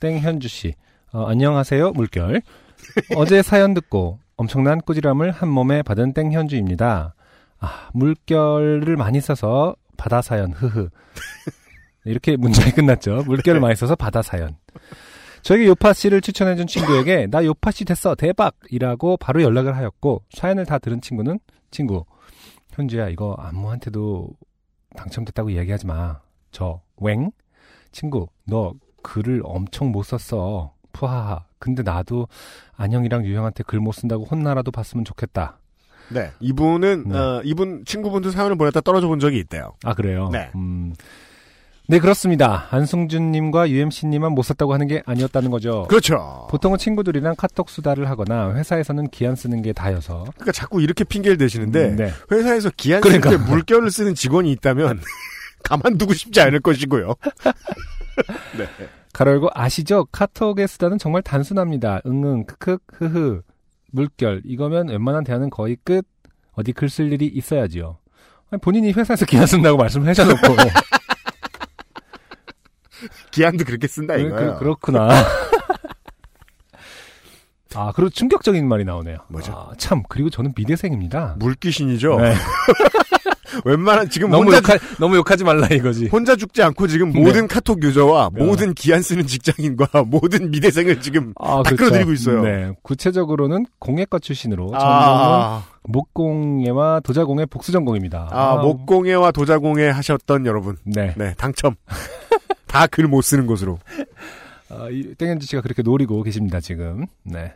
땡현주 0.00 0.48
씨. 0.48 0.74
어, 1.12 1.24
안녕하세요, 1.28 1.92
물결. 1.92 2.42
어제 3.14 3.42
사연 3.42 3.74
듣고 3.74 4.18
엄청난 4.34 4.80
꾸지람을 4.80 5.30
한 5.30 5.50
몸에 5.50 5.82
받은 5.82 6.14
땡현주입니다. 6.14 7.14
아, 7.60 7.88
물결을 7.92 8.96
많이 8.96 9.20
써서 9.20 9.76
바다 9.96 10.20
사연, 10.20 10.50
흐흐. 10.50 10.88
이렇게 12.04 12.36
문장이 12.36 12.70
끝났죠. 12.72 13.22
물결을 13.26 13.60
많이 13.60 13.74
써서 13.76 13.94
바다 13.94 14.22
사연. 14.22 14.56
저에게 15.42 15.66
요파 15.66 15.92
씨를 15.92 16.20
추천해준 16.20 16.66
친구에게 16.66 17.26
나 17.26 17.44
요파 17.44 17.70
씨 17.72 17.84
됐어 17.84 18.14
대박 18.14 18.54
이라고 18.70 19.16
바로 19.16 19.42
연락을 19.42 19.76
하였고 19.76 20.22
사연을 20.30 20.66
다 20.66 20.78
들은 20.78 21.00
친구는 21.00 21.40
친구 21.72 22.04
현주야 22.70 23.08
이거 23.08 23.34
안무한테도 23.38 24.28
당첨됐다고 24.96 25.50
이야기하지 25.50 25.86
마 25.86 26.20
저 26.52 26.80
웽 26.96 27.32
친구 27.90 28.28
너 28.46 28.74
글을 29.02 29.40
엄청 29.44 29.90
못 29.90 30.04
썼어 30.04 30.72
푸하하 30.92 31.44
근데 31.58 31.82
나도 31.82 32.28
안영이랑 32.76 33.24
유형한테 33.24 33.64
글 33.64 33.80
못 33.80 33.92
쓴다고 33.92 34.24
혼나라도 34.24 34.70
봤으면 34.70 35.04
좋겠다 35.04 35.58
네. 36.10 36.30
이분은, 36.40 37.04
네. 37.08 37.18
어, 37.18 37.40
이분 37.44 37.84
친구분도 37.86 38.30
사연을 38.30 38.56
보냈다 38.56 38.80
떨어져 38.82 39.08
본 39.08 39.18
적이 39.18 39.38
있대요. 39.38 39.72
아 39.82 39.94
그래요 39.94 40.28
네. 40.30 40.50
음. 40.54 40.92
네 41.92 41.98
그렇습니다 41.98 42.68
안승준님과 42.70 43.68
UMC님만 43.68 44.32
못 44.32 44.44
썼다고 44.44 44.72
하는 44.72 44.86
게 44.86 45.02
아니었다는 45.04 45.50
거죠 45.50 45.84
그렇죠. 45.90 46.46
보통은 46.48 46.78
친구들이랑 46.78 47.34
카톡 47.36 47.68
수다를 47.68 48.08
하거나 48.08 48.54
회사에서는 48.54 49.10
기한 49.10 49.36
쓰는 49.36 49.60
게 49.60 49.74
다여서 49.74 50.24
그러니까 50.36 50.52
자꾸 50.52 50.80
이렇게 50.80 51.04
핑계를 51.04 51.36
대시는데, 51.36 51.90
음, 51.90 51.96
네. 51.96 52.10
회사에서 52.30 52.70
기한 52.78 53.02
그러니까. 53.02 53.36
물결을 53.36 53.90
쓰는 53.90 54.14
직원이 54.14 54.50
있다면, 54.52 55.00
가만두고 55.64 56.14
싶지 56.14 56.40
않을 56.40 56.60
것이고요. 56.60 57.12
네. 58.56 58.66
가로 59.12 59.32
열고 59.32 59.50
아시죠? 59.52 60.06
카톡의 60.12 60.68
수다는 60.68 60.96
정말 60.96 61.20
단순합니다. 61.20 62.00
응응 62.06 62.46
크크 62.46 62.78
흐흐 62.94 63.42
물결 63.90 64.40
이거면 64.46 64.88
웬만한 64.88 65.24
대화는 65.24 65.50
거의 65.50 65.76
끝. 65.84 66.06
어디 66.52 66.72
글 66.72 66.88
쓸 66.88 67.12
일이 67.12 67.26
있어야지요. 67.26 67.98
아니, 68.50 68.60
본인이 68.62 68.92
회사에서 68.92 69.26
기한 69.26 69.46
쓴다고 69.46 69.76
말씀을 69.76 70.08
해줘놓고 70.08 70.40
기한도 73.30 73.64
그렇게 73.64 73.86
쓴다, 73.86 74.16
이거예요. 74.16 74.56
그, 74.58 74.64
렇구나 74.64 75.08
아, 77.74 77.90
그리고 77.94 78.10
충격적인 78.10 78.68
말이 78.68 78.84
나오네요. 78.84 79.16
뭐죠? 79.28 79.52
아, 79.52 79.70
참, 79.78 80.02
그리고 80.08 80.28
저는 80.30 80.52
미대생입니다. 80.56 81.36
물귀신이죠. 81.38 82.16
네. 82.20 82.34
웬만한, 83.64 84.08
지금 84.08 84.30
너무 84.30 84.54
욕하, 84.54 84.78
너무 84.98 85.16
욕하지 85.16 85.44
말라 85.44 85.66
이거지. 85.68 86.08
혼자 86.08 86.36
죽지 86.36 86.62
않고 86.62 86.86
지금 86.86 87.12
네. 87.12 87.20
모든 87.20 87.46
카톡 87.46 87.82
유저와 87.82 88.30
네. 88.34 88.44
모든 88.44 88.72
기한 88.72 89.02
쓰는 89.02 89.26
직장인과 89.26 90.04
모든 90.06 90.50
미대생을 90.50 91.00
지금 91.00 91.34
아, 91.38 91.56
다 91.56 91.62
그렇죠. 91.64 91.76
끌어들이고 91.76 92.12
있어요. 92.12 92.42
네. 92.42 92.70
구체적으로는 92.82 93.66
공예과 93.78 94.20
출신으로 94.20 94.68
전공은 94.68 94.82
아, 94.82 95.64
목공예와 95.84 97.00
도자공예 97.00 97.46
복수 97.46 97.72
전공입니다. 97.72 98.28
아, 98.30 98.56
목공예와 98.56 99.32
도자공예 99.32 99.88
하셨던 99.90 100.46
여러분. 100.46 100.76
네. 100.84 101.12
네, 101.16 101.34
당첨. 101.36 101.74
다 102.72 102.86
글 102.86 103.06
못 103.08 103.22
쓰는 103.22 103.46
곳으로. 103.46 103.78
아, 104.70 104.88
이 104.90 105.14
땡현지 105.14 105.46
씨가 105.46 105.62
그렇게 105.62 105.82
노리고 105.82 106.22
계십니다, 106.22 106.60
지금. 106.60 107.06
네. 107.22 107.52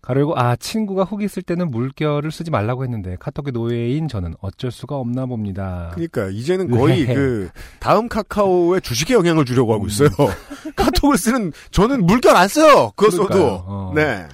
가르고, 0.00 0.38
아, 0.38 0.54
친구가 0.56 1.02
후기 1.04 1.26
쓸 1.28 1.42
때는 1.42 1.70
물결을 1.70 2.30
쓰지 2.30 2.50
말라고 2.50 2.84
했는데, 2.84 3.16
카톡의 3.18 3.52
노예인 3.52 4.06
저는 4.08 4.34
어쩔 4.40 4.70
수가 4.70 4.96
없나 4.96 5.26
봅니다. 5.26 5.90
그러니까 5.94 6.28
이제는 6.28 6.70
거의 6.70 7.06
네. 7.06 7.14
그 7.14 7.50
다음 7.80 8.08
카카오의 8.08 8.80
주식에 8.82 9.14
영향을 9.14 9.44
주려고 9.44 9.74
하고 9.74 9.84
음. 9.84 9.88
있어요. 9.88 10.08
카톡을 10.76 11.18
쓰는 11.18 11.52
저는 11.72 12.06
물결 12.06 12.36
안 12.36 12.46
써요. 12.48 12.92
그거 12.96 13.10
써도. 13.10 13.26
그러니까요. 13.26 13.64
어. 13.66 13.92
네. 13.94 14.26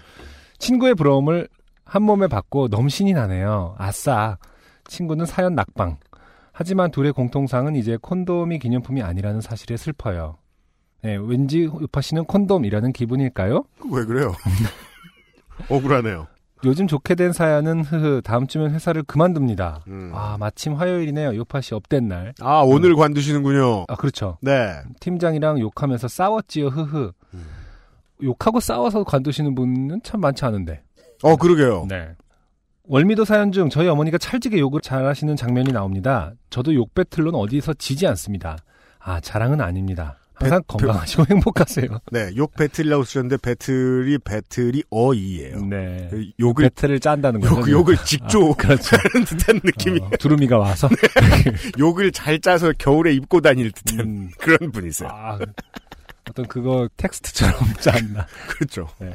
친구의 0.59 0.95
부러움을 0.95 1.49
한 1.85 2.03
몸에 2.03 2.27
받고 2.29 2.69
너무 2.69 2.89
신이 2.91 3.13
나네요. 3.15 3.75
아싸. 3.79 4.37
친구는 4.87 5.25
사연 5.27 5.55
낙방. 5.55 5.97
하지만 6.63 6.93
둘의 6.93 7.13
공통상은 7.13 7.75
이제 7.75 7.99
콘돔이 8.01 8.61
기념품이 8.61 9.03
아니라는 9.03 9.41
사실에 9.41 9.77
슬퍼요. 9.77 10.37
네, 11.03 11.17
왠지 11.17 11.65
요파 11.65 12.01
씨는 12.01 12.25
콘돔이라는 12.27 12.93
기분일까요? 12.93 13.65
왜 13.91 14.05
그래요? 14.05 14.33
억울하네요. 15.69 16.29
요즘 16.65 16.87
좋게 16.87 17.17
된 17.17 17.33
사연은 17.33 17.83
흐흐 17.83 18.23
다음 18.23 18.47
주면 18.47 18.71
회사를 18.71 19.03
그만둡니다. 19.03 19.83
음. 19.89 20.13
아 20.15 20.37
마침 20.39 20.75
화요일이네요. 20.75 21.35
요파 21.35 21.61
씨 21.63 21.75
업뎃 21.75 22.07
날. 22.07 22.33
아, 22.41 22.61
오늘 22.61 22.95
관두시는군요. 22.95 23.87
아 23.89 23.97
그렇죠. 23.97 24.39
네. 24.41 24.77
팀장이랑 25.01 25.59
욕하면서 25.59 26.07
싸웠지요. 26.07 26.69
흐흐. 26.69 27.11
음. 27.35 27.47
욕하고 28.23 28.61
싸워서 28.61 29.03
관두시는 29.03 29.57
분은 29.57 30.03
참 30.05 30.21
많지 30.21 30.45
않은데. 30.45 30.85
어, 31.25 31.35
그러게요. 31.35 31.87
네. 31.89 32.11
월미도 32.85 33.25
사연 33.25 33.53
중 33.53 33.69
저희 33.71 33.89
어머니가 33.89 34.19
찰지게 34.19 34.59
욕을 34.59 34.81
잘하시는 34.81 35.37
장면이 35.37 35.73
나옵니다. 35.73 36.33
저도 36.51 36.75
욕 36.75 36.95
배틀로는 36.95 37.39
어디서 37.39 37.75
지지 37.75 38.07
않습니다. 38.09 38.57
아 38.99 39.21
자랑은 39.21 39.61
아닙니다. 39.61 40.19
항상 40.35 40.61
배- 40.63 40.65
건강하시고 40.79 41.25
행복하세요. 41.31 41.87
네, 42.11 42.31
욕 42.37 42.55
배틀이라고 42.57 43.05
쓰셨는데 43.05 43.37
배틀이 43.37 44.19
배틀이 44.19 44.83
어이예요. 44.91 45.65
네. 45.67 46.09
그 46.11 46.27
욕을 46.41 46.65
배틀을 46.65 46.99
짠다는 46.99 47.41
거죠. 47.41 47.61
욕, 47.61 47.69
욕을 47.71 47.97
직조 48.05 48.51
아, 48.51 48.55
그렇죠. 48.57 48.97
듯한 49.27 49.61
느낌이 49.63 50.01
어, 50.01 50.11
두루미가 50.19 50.59
와서 50.59 50.89
욕을 51.79 52.11
잘 52.11 52.41
짜서 52.41 52.73
겨울에 52.77 53.13
입고 53.15 53.41
다닐 53.41 53.71
듯한 53.71 54.01
음, 54.01 54.31
그런 54.39 54.73
분이세요. 54.73 55.09
아, 55.13 55.39
어떤 56.29 56.47
그거 56.49 56.89
텍스트처럼 56.97 57.55
짠다. 57.81 58.27
그렇죠. 58.49 58.89
네. 58.99 59.15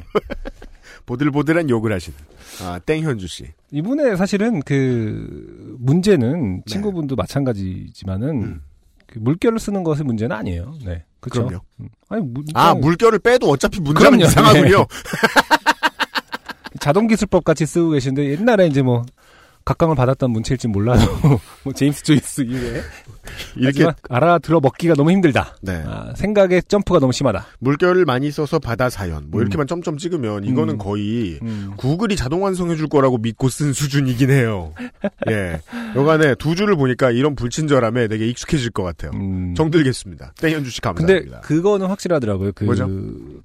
보들보들한 1.08 1.70
욕을 1.70 1.92
하시는 1.92 2.18
아 2.62 2.78
땡현주 2.80 3.26
씨. 3.26 3.46
이분의 3.70 4.18
사실은 4.18 4.60
그 4.60 5.76
문제는 5.78 6.56
네. 6.56 6.62
친구분도 6.66 7.16
마찬가지지만은 7.16 8.28
음. 8.42 8.60
그 9.06 9.18
물결을 9.18 9.58
쓰는 9.58 9.82
것의 9.84 10.02
문제는 10.04 10.36
아니에요. 10.36 10.74
네, 10.84 11.04
그렇죠. 11.20 11.46
그럼요. 11.46 11.64
음. 11.80 11.88
아니 12.10 12.22
문, 12.22 12.44
아 12.52 12.74
물결을 12.74 13.20
빼도 13.20 13.48
어차피 13.48 13.80
그럼요. 13.80 14.24
이상하군요. 14.24 14.86
자동 16.78 17.06
기술법 17.06 17.42
같이 17.42 17.64
쓰고 17.64 17.90
계신데 17.90 18.30
옛날에 18.32 18.66
이제 18.66 18.82
뭐 18.82 19.04
각광을 19.64 19.96
받았던 19.96 20.30
문체일지 20.30 20.68
몰라도 20.68 21.00
뭐 21.64 21.72
제임스 21.72 22.02
조이스 22.04 22.42
이후에 22.42 22.82
이렇게 23.56 23.86
알아들어 24.08 24.60
먹기가 24.60 24.94
너무 24.94 25.10
힘들다. 25.10 25.56
네 25.62 25.82
아, 25.86 26.12
생각의 26.16 26.62
점프가 26.68 26.98
너무 27.00 27.12
심하다. 27.12 27.44
물결을 27.60 28.04
많이 28.04 28.30
써서 28.30 28.58
바다 28.58 28.88
사연 28.90 29.30
뭐 29.30 29.40
음. 29.40 29.42
이렇게만 29.42 29.66
점점 29.66 29.98
찍으면 29.98 30.44
이거는 30.44 30.74
음. 30.74 30.78
거의 30.78 31.38
음. 31.42 31.72
구글이 31.76 32.16
자동 32.16 32.42
완성해 32.42 32.76
줄 32.76 32.88
거라고 32.88 33.18
믿고 33.18 33.48
쓴 33.48 33.72
수준이긴 33.72 34.30
해요. 34.30 34.72
예. 35.30 35.60
여간에 35.96 36.34
두 36.36 36.54
줄을 36.54 36.76
보니까 36.76 37.10
이런 37.10 37.34
불친절함에 37.34 38.08
되게 38.08 38.26
익숙해질 38.28 38.70
것 38.70 38.82
같아요. 38.82 39.10
음. 39.14 39.54
정들겠습니다. 39.56 40.32
땡현 40.40 40.64
주 40.64 40.70
씨 40.70 40.80
근데 40.80 40.92
감사합니다. 40.94 41.40
그거는 41.40 41.86
확실하더라고요. 41.86 42.52
그 42.54 42.64
뭐죠? 42.64 42.88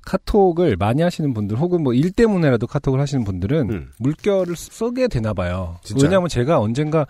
카톡을 0.06 0.75
많이 0.78 1.02
하시는 1.02 1.34
분들 1.34 1.58
혹은 1.58 1.82
뭐 1.82 1.94
일 1.94 2.12
때문에라도 2.12 2.66
카톡을 2.68 3.00
하시는 3.00 3.24
분들은 3.24 3.70
음. 3.70 3.90
물결을 4.00 4.56
쓰게 4.56 5.08
되나 5.08 5.34
봐요. 5.34 5.78
진짜요? 5.84 6.06
왜냐하면 6.08 6.28
제가 6.28 6.60
언젠가 6.60 7.06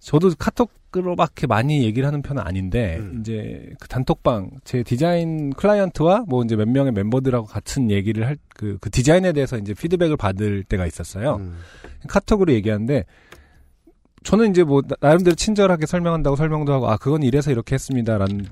저도 0.00 0.30
카톡으로밖에 0.38 1.46
많이 1.46 1.84
얘기를 1.84 2.06
하는 2.06 2.22
편은 2.22 2.42
아닌데 2.42 2.98
음. 3.00 3.18
이제 3.20 3.70
그 3.80 3.88
단톡방 3.88 4.50
제 4.64 4.82
디자인 4.82 5.52
클라이언트와 5.52 6.24
뭐 6.28 6.44
이제 6.44 6.56
몇 6.56 6.68
명의 6.68 6.92
멤버들하고 6.92 7.46
같은 7.46 7.90
얘기를 7.90 8.26
할 8.26 8.36
그그 8.54 8.90
디자인에 8.90 9.32
대해서 9.32 9.58
이제 9.58 9.74
피드백을 9.74 10.16
받을 10.16 10.62
때가 10.64 10.86
있었어요. 10.86 11.36
음. 11.36 11.58
카톡으로 12.08 12.52
얘기하는데 12.52 13.04
저는 14.24 14.50
이제 14.50 14.62
뭐 14.64 14.82
나- 14.82 14.96
나름대로 15.00 15.34
친절하게 15.34 15.86
설명한다고 15.86 16.36
설명도 16.36 16.72
하고 16.72 16.88
아 16.88 16.96
그건 16.96 17.22
이래서 17.22 17.50
이렇게 17.50 17.74
했습니다라는 17.74 18.46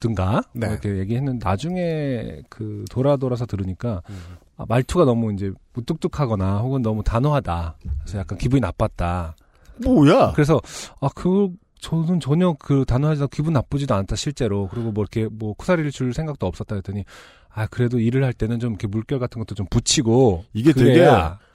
든가 0.00 0.42
네. 0.52 0.66
뭐 0.66 0.74
이렇게 0.74 0.96
얘기했는데 0.98 1.44
나중에 1.48 2.42
그 2.48 2.84
돌아 2.90 3.16
돌아서 3.16 3.46
들으니까 3.46 4.02
음. 4.10 4.16
아, 4.56 4.64
말투가 4.68 5.04
너무 5.04 5.32
이제 5.32 5.52
무뚝뚝하거나 5.74 6.58
혹은 6.58 6.82
너무 6.82 7.02
단호하다 7.02 7.76
그래서 8.02 8.18
약간 8.18 8.38
기분이 8.38 8.60
나빴다 8.60 9.36
뭐야? 9.84 10.32
그래서 10.32 10.60
아 11.00 11.08
그 11.14 11.48
저는 11.80 12.20
전혀 12.20 12.54
그 12.58 12.84
단호하지 12.86 13.26
기분 13.30 13.52
나쁘지도 13.52 13.94
않다 13.94 14.16
실제로 14.16 14.68
그리고 14.68 14.90
뭐 14.92 15.02
이렇게 15.04 15.28
뭐 15.30 15.54
코사리를 15.54 15.90
줄 15.90 16.12
생각도 16.12 16.46
없었다 16.46 16.74
했더니 16.76 17.04
아 17.50 17.66
그래도 17.66 17.98
일을 17.98 18.24
할 18.24 18.32
때는 18.32 18.58
좀 18.58 18.72
이렇게 18.72 18.86
물결 18.86 19.18
같은 19.18 19.38
것도 19.38 19.54
좀 19.54 19.66
붙이고 19.70 20.44
이게 20.52 20.72
되게 20.72 21.04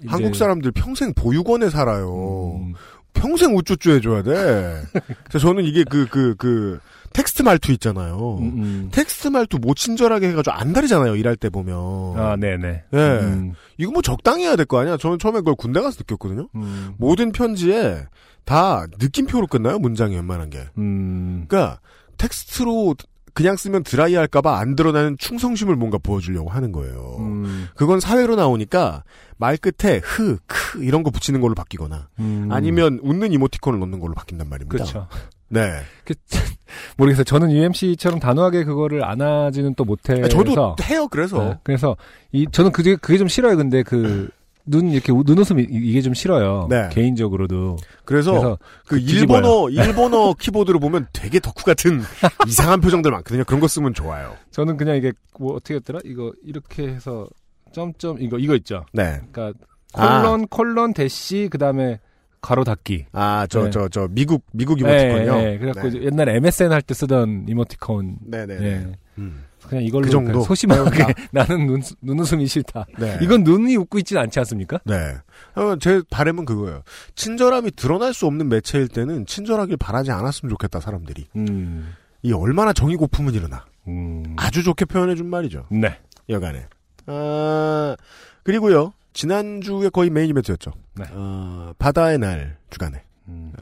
한국 0.08 0.36
사람들 0.36 0.72
평생 0.72 1.14
보육원에 1.14 1.70
살아요. 1.70 2.56
음, 2.56 2.74
평생 3.14 3.56
우쭈쭈 3.56 3.92
해줘야 3.92 4.24
돼. 4.24 4.82
그래서 5.30 5.40
저는 5.48 5.64
이게 5.66 5.84
그, 5.84 6.08
그, 6.08 6.36
그, 6.36 6.80
텍스트 7.14 7.42
말투 7.44 7.72
있잖아요. 7.74 8.38
음, 8.40 8.44
음. 8.58 8.90
텍스트 8.92 9.28
말투 9.30 9.58
못 9.60 9.76
친절하게 9.76 10.30
해가지고 10.30 10.56
안 10.56 10.74
다르잖아요, 10.74 11.16
일할 11.16 11.36
때 11.36 11.50
보면. 11.50 12.18
아 12.18 12.36
네네 12.36 12.84
예. 12.94 12.98
음, 12.98 13.54
이거 13.78 13.92
뭐 13.92 14.02
적당히 14.02 14.44
해야 14.44 14.56
될 14.56 14.66
거 14.66 14.80
아니야? 14.80 14.98
저는 14.98 15.20
처음에 15.20 15.40
그걸 15.40 15.56
군대 15.56 15.82
가서 15.82 15.98
느꼈거든요. 16.00 16.48
음, 16.56 16.94
모든 16.98 17.32
편지에 17.32 18.06
다 18.46 18.86
느낌표로 19.00 19.48
끝나요, 19.48 19.80
문장이 19.80 20.16
웬만한 20.16 20.50
게. 20.50 20.66
음. 20.78 21.46
그러니까 21.48 21.80
텍스트로 22.18 22.96
그냥 23.34 23.56
쓰면 23.58 23.82
드라이 23.84 24.14
할까봐 24.16 24.60
안 24.60 24.76
드러나는 24.76 25.18
충성심을 25.18 25.76
뭔가 25.76 25.98
보여주려고 25.98 26.50
하는 26.52 26.72
거예요. 26.72 27.16
음, 27.20 27.68
그건 27.76 28.00
사회로 28.00 28.36
나오니까 28.36 29.04
말 29.38 29.58
끝에 29.58 29.98
흐, 30.04 30.38
크 30.46 30.84
이런 30.84 31.02
거 31.04 31.10
붙이는 31.10 31.42
걸로 31.42 31.56
바뀌거나 31.56 32.10
음. 32.20 32.50
아니면 32.52 33.00
웃는 33.02 33.32
이모티콘을 33.34 33.80
넣는 33.80 34.00
걸로 34.00 34.14
바뀐단 34.14 34.48
말입니다. 34.50 34.72
그렇죠. 34.78 35.08
네. 35.54 35.80
그, 36.04 36.14
모르겠어요. 36.98 37.24
저는 37.24 37.52
UMC처럼 37.52 38.20
단호하게 38.20 38.64
그거를 38.64 39.04
안 39.06 39.22
하지는 39.22 39.74
또 39.76 39.86
못해서. 39.86 40.26
아, 40.26 40.28
저도 40.28 40.76
해요. 40.84 41.08
그래서 41.10 41.44
네, 41.44 41.58
그래서 41.64 41.96
이 42.32 42.46
저는 42.52 42.72
그게 42.72 42.96
그게 42.96 43.18
좀 43.18 43.28
싫어요. 43.28 43.56
근데 43.58 43.84
그 43.84 44.30
눈 44.66 44.92
이렇게 44.92 45.12
우- 45.12 45.24
눈웃음 45.26 45.60
이- 45.60 45.68
이게 45.70 46.00
좀 46.02 46.14
싫어요. 46.14 46.68
네. 46.70 46.88
개인적으로도. 46.94 47.76
그래서, 48.06 48.32
그래서 48.32 48.58
그 48.88 48.98
뒤집어요. 48.98 49.68
일본어 49.68 49.70
일본어 50.10 50.34
키보드로 50.40 50.80
보면 50.80 51.08
되게 51.12 51.42
덕후 51.42 51.66
같은 51.66 52.00
이상한 52.48 52.80
표정들 52.80 53.12
많거든요. 53.12 53.44
그런 53.44 53.60
거 53.60 53.68
쓰면 53.68 53.94
좋아요. 53.94 54.38
저는 54.52 54.78
그냥 54.78 54.96
이게 54.96 55.12
뭐 55.38 55.56
어떻게 55.56 55.76
했더라? 55.76 56.00
이거 56.06 56.32
이렇게 56.46 56.88
해서 56.88 57.28
점점 57.74 58.22
이거 58.22 58.38
이거 58.40 58.56
있죠. 58.56 58.86
네. 58.94 59.20
그러니까 59.34 59.52
아. 59.96 60.22
콜론 60.22 60.48
콜론 60.48 60.94
대시 60.94 61.50
그다음에 61.52 62.00
가로 62.44 62.64
닫기. 62.66 63.06
아, 63.14 63.48
저, 63.50 63.64
네. 63.64 63.70
저, 63.72 63.88
저, 63.88 64.08
미국, 64.12 64.44
미국 64.52 64.80
이모티콘요? 64.82 65.36
네, 65.38 65.44
네. 65.44 65.58
그래갖고 65.58 65.90
네. 65.90 66.04
옛날에 66.04 66.36
MSN 66.36 66.72
할 66.74 66.82
때 66.82 66.94
쓰던 66.94 67.46
이모티콘. 67.48 68.18
네네. 68.28 68.60
네. 68.60 68.92
음. 69.18 69.46
그냥 69.66 69.86
이걸로 69.86 70.04
그 70.04 70.10
정도? 70.12 70.42
소심하게 70.42 71.06
나는 71.32 71.66
눈, 71.66 71.82
눈웃음이 72.02 72.46
싫다. 72.48 72.86
네. 73.00 73.18
이건 73.22 73.44
눈이 73.44 73.78
웃고 73.78 73.98
있진 74.00 74.18
않지 74.18 74.38
않습니까? 74.40 74.78
네. 74.84 75.14
어, 75.56 75.78
제 75.80 76.02
바람은 76.12 76.44
그거예요. 76.44 76.84
친절함이 77.16 77.72
드러날 77.78 78.14
수 78.14 78.26
없는 78.26 78.50
매체일 78.50 78.90
때는 78.90 79.26
친절하길 79.26 79.78
바라지 79.78 80.12
않았으면 80.12 80.50
좋겠다, 80.50 80.82
사람들이. 80.82 81.28
음. 81.38 81.94
이 82.24 82.34
얼마나 82.34 82.74
정의 82.74 82.98
고품은 82.98 83.34
일어나. 83.34 83.66
음. 83.88 84.36
아주 84.36 84.64
좋게 84.64 84.84
표현해준 84.84 85.26
말이죠. 85.30 85.66
네. 85.72 85.98
여간에. 86.28 86.66
아, 87.06 87.96
그리고요. 88.44 88.92
지난주에 89.14 89.90
거의 89.90 90.10
메인 90.10 90.30
이벤트였죠. 90.30 90.72
네. 90.96 91.06
어, 91.12 91.74
바다의 91.78 92.18
날 92.20 92.58
주간에. 92.70 93.04
음. 93.28 93.54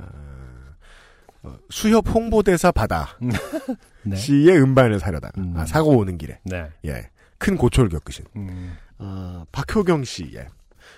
어, 1.44 1.56
수협 1.70 2.08
홍보대사 2.08 2.72
바다 2.72 3.18
네. 4.04 4.16
씨의 4.16 4.62
음반을 4.62 5.00
사려다가 5.00 5.42
음. 5.42 5.54
아, 5.58 5.66
사고 5.66 5.98
오는 5.98 6.18
길에 6.18 6.40
네. 6.44 6.68
예, 6.86 7.10
큰 7.38 7.58
고초를 7.58 7.90
겪으신 7.90 8.26
음. 8.36 8.78
어, 9.00 9.44
박효경 9.52 10.04
씨의 10.04 10.48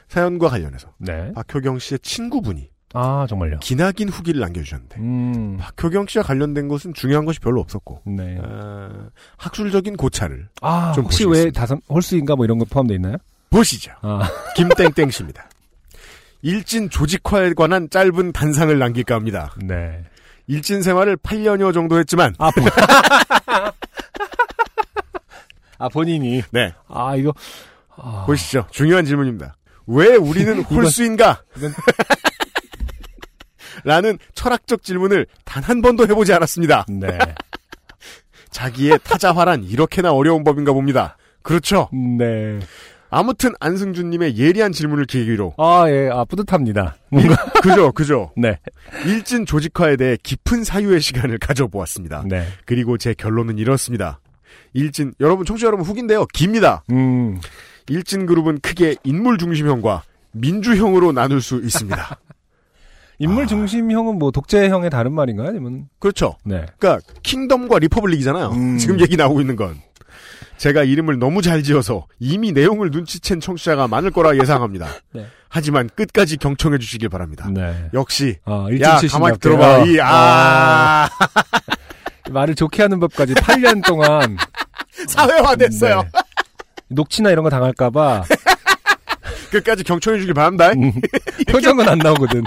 사연과 0.09 0.49
관련해서 0.49 0.93
네. 0.97 1.31
박효경 1.33 1.79
씨의 1.79 1.99
친구분이 1.99 2.69
아, 2.93 3.25
정말요? 3.27 3.59
기나긴 3.59 4.09
후기를 4.09 4.39
남겨주셨는데 4.41 4.99
음. 4.99 5.57
박효경 5.57 6.07
씨와 6.07 6.23
관련된 6.23 6.67
것은 6.67 6.93
중요한 6.93 7.25
것이 7.25 7.39
별로 7.39 7.59
없었고 7.61 8.01
네. 8.05 8.37
어, 8.39 9.09
학술적인 9.37 9.95
고찰을 9.97 10.49
아, 10.61 10.91
좀 10.93 11.05
혹시 11.05 11.23
보시겠습니다. 11.25 11.45
왜 11.45 11.51
다섯, 11.51 11.79
홀수인가 11.89 12.35
뭐 12.35 12.45
이런 12.45 12.59
거 12.59 12.65
포함되어 12.65 12.95
있나요? 12.95 13.15
보시죠. 13.57 13.91
아, 14.01 14.29
김땡땡 14.55 15.11
씨입니다. 15.11 15.47
일진 16.41 16.89
조직화에 16.89 17.53
관한 17.53 17.89
짧은 17.89 18.31
단상을 18.33 18.77
남길까 18.77 19.15
합니다. 19.15 19.53
네. 19.63 20.03
일진 20.47 20.81
생활을 20.81 21.15
8년여 21.17 21.73
정도 21.73 21.97
했지만 21.99 22.35
아, 22.37 22.51
본... 22.51 22.65
아, 25.77 25.87
본인이. 25.89 26.41
네 26.51 26.73
아, 26.87 27.15
이거. 27.15 27.33
아, 27.95 28.23
보시죠. 28.25 28.65
중요한 28.71 29.05
질문입니다. 29.05 29.55
왜 29.87 30.15
우리는 30.15 30.61
홀수인가? 30.65 31.43
이건- 31.55 31.73
라는 33.85 34.17
철학적 34.33 34.83
질문을 34.83 35.25
단 35.45 35.63
한 35.63 35.81
번도 35.81 36.07
해보지 36.07 36.33
않았습니다. 36.33 36.85
네. 36.89 37.17
자기의 38.49 38.99
타자화란 39.03 39.63
이렇게나 39.63 40.11
어려운 40.13 40.43
법인가 40.43 40.71
봅니다. 40.73 41.17
그렇죠. 41.41 41.89
네. 41.91 42.59
아무튼 43.13 43.53
안승준님의 43.59 44.37
예리한 44.37 44.71
질문을 44.71 45.05
계기로 45.05 45.53
아, 45.57 45.85
예, 45.87 46.09
아, 46.11 46.25
뿌듯합니다. 46.25 46.95
뭔가. 47.09 47.35
그죠 47.61 47.91
그죠 47.91 48.31
네. 48.37 48.57
일진 49.05 49.45
조직화에 49.45 49.95
대해 49.97 50.17
깊은 50.21 50.63
사유의 50.63 50.99
시간을 50.99 51.37
가져보았습니다. 51.39 52.23
네. 52.27 52.45
그리고 52.65 52.97
제 52.97 53.13
결론은 53.13 53.59
이렇습니다. 53.59 54.19
일진 54.73 55.13
여러분 55.19 55.45
청취자 55.45 55.67
여러분 55.67 55.85
후기인데요. 55.85 56.25
깁니다. 56.33 56.83
음. 56.91 57.39
일진 57.87 58.25
그룹은 58.25 58.59
크게 58.61 58.95
인물 59.03 59.37
중심형과 59.37 60.03
민주형으로 60.31 61.11
나눌 61.11 61.41
수 61.41 61.57
있습니다. 61.57 62.17
인물 63.19 63.43
아. 63.43 63.47
중심형은 63.47 64.17
뭐 64.17 64.31
독재형의 64.31 64.89
다른 64.89 65.13
말인가요? 65.13 65.49
아니면. 65.49 65.87
그렇죠. 65.99 66.35
네. 66.43 66.65
그러니까 66.79 67.05
kingdom과 67.21 67.79
republic이잖아요. 67.79 68.49
음. 68.49 68.77
지금 68.79 68.99
얘기 68.99 69.15
나오고 69.15 69.39
있는 69.41 69.55
건. 69.55 69.77
제가 70.63 70.85
이름을 70.85 71.19
너무 71.19 71.41
잘 71.41 71.61
지어서 71.61 72.07
이미 72.21 72.53
내용을 72.53 72.89
눈치챈 72.89 73.41
청취자가 73.41 73.89
많을 73.89 74.11
거라 74.11 74.37
예상합니다. 74.37 74.87
네. 75.11 75.27
하지만 75.49 75.89
끝까지 75.93 76.37
경청해 76.37 76.77
주시길 76.77 77.09
바랍니다. 77.09 77.49
네. 77.51 77.89
역시 77.93 78.37
아, 78.45 78.67
야 78.79 78.97
가만히. 79.11 79.37
들어봐. 79.39 79.81
어. 79.81 79.85
이 79.85 79.99
아. 80.01 81.09
말을 82.31 82.55
좋게 82.55 82.81
하는 82.81 83.01
법까지 83.01 83.33
8년 83.33 83.85
동안 83.85 84.37
사회화됐어요. 85.09 86.01
네. 86.03 86.09
녹취나 86.87 87.31
이런 87.31 87.43
거 87.43 87.49
당할까봐 87.49 88.23
끝까지 89.51 89.83
경청해 89.83 90.19
주길 90.19 90.33
바랍니다. 90.33 90.69
음, 90.69 90.93
표정은 91.49 91.89
안 91.89 91.97
나오거든. 91.97 92.41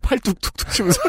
팔 0.00 0.20
뚝뚝뚝 0.20 0.70
치면서. 0.70 1.00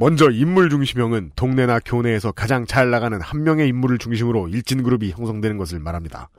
먼저 0.00 0.30
인물 0.30 0.70
중심형은 0.70 1.32
동네나 1.36 1.78
교내에서 1.84 2.32
가장 2.32 2.64
잘 2.64 2.88
나가는 2.88 3.20
한 3.20 3.44
명의 3.44 3.68
인물을 3.68 3.98
중심으로 3.98 4.48
일진 4.48 4.82
그룹이 4.82 5.10
형성되는 5.10 5.58
것을 5.58 5.78
말합니다. 5.78 6.30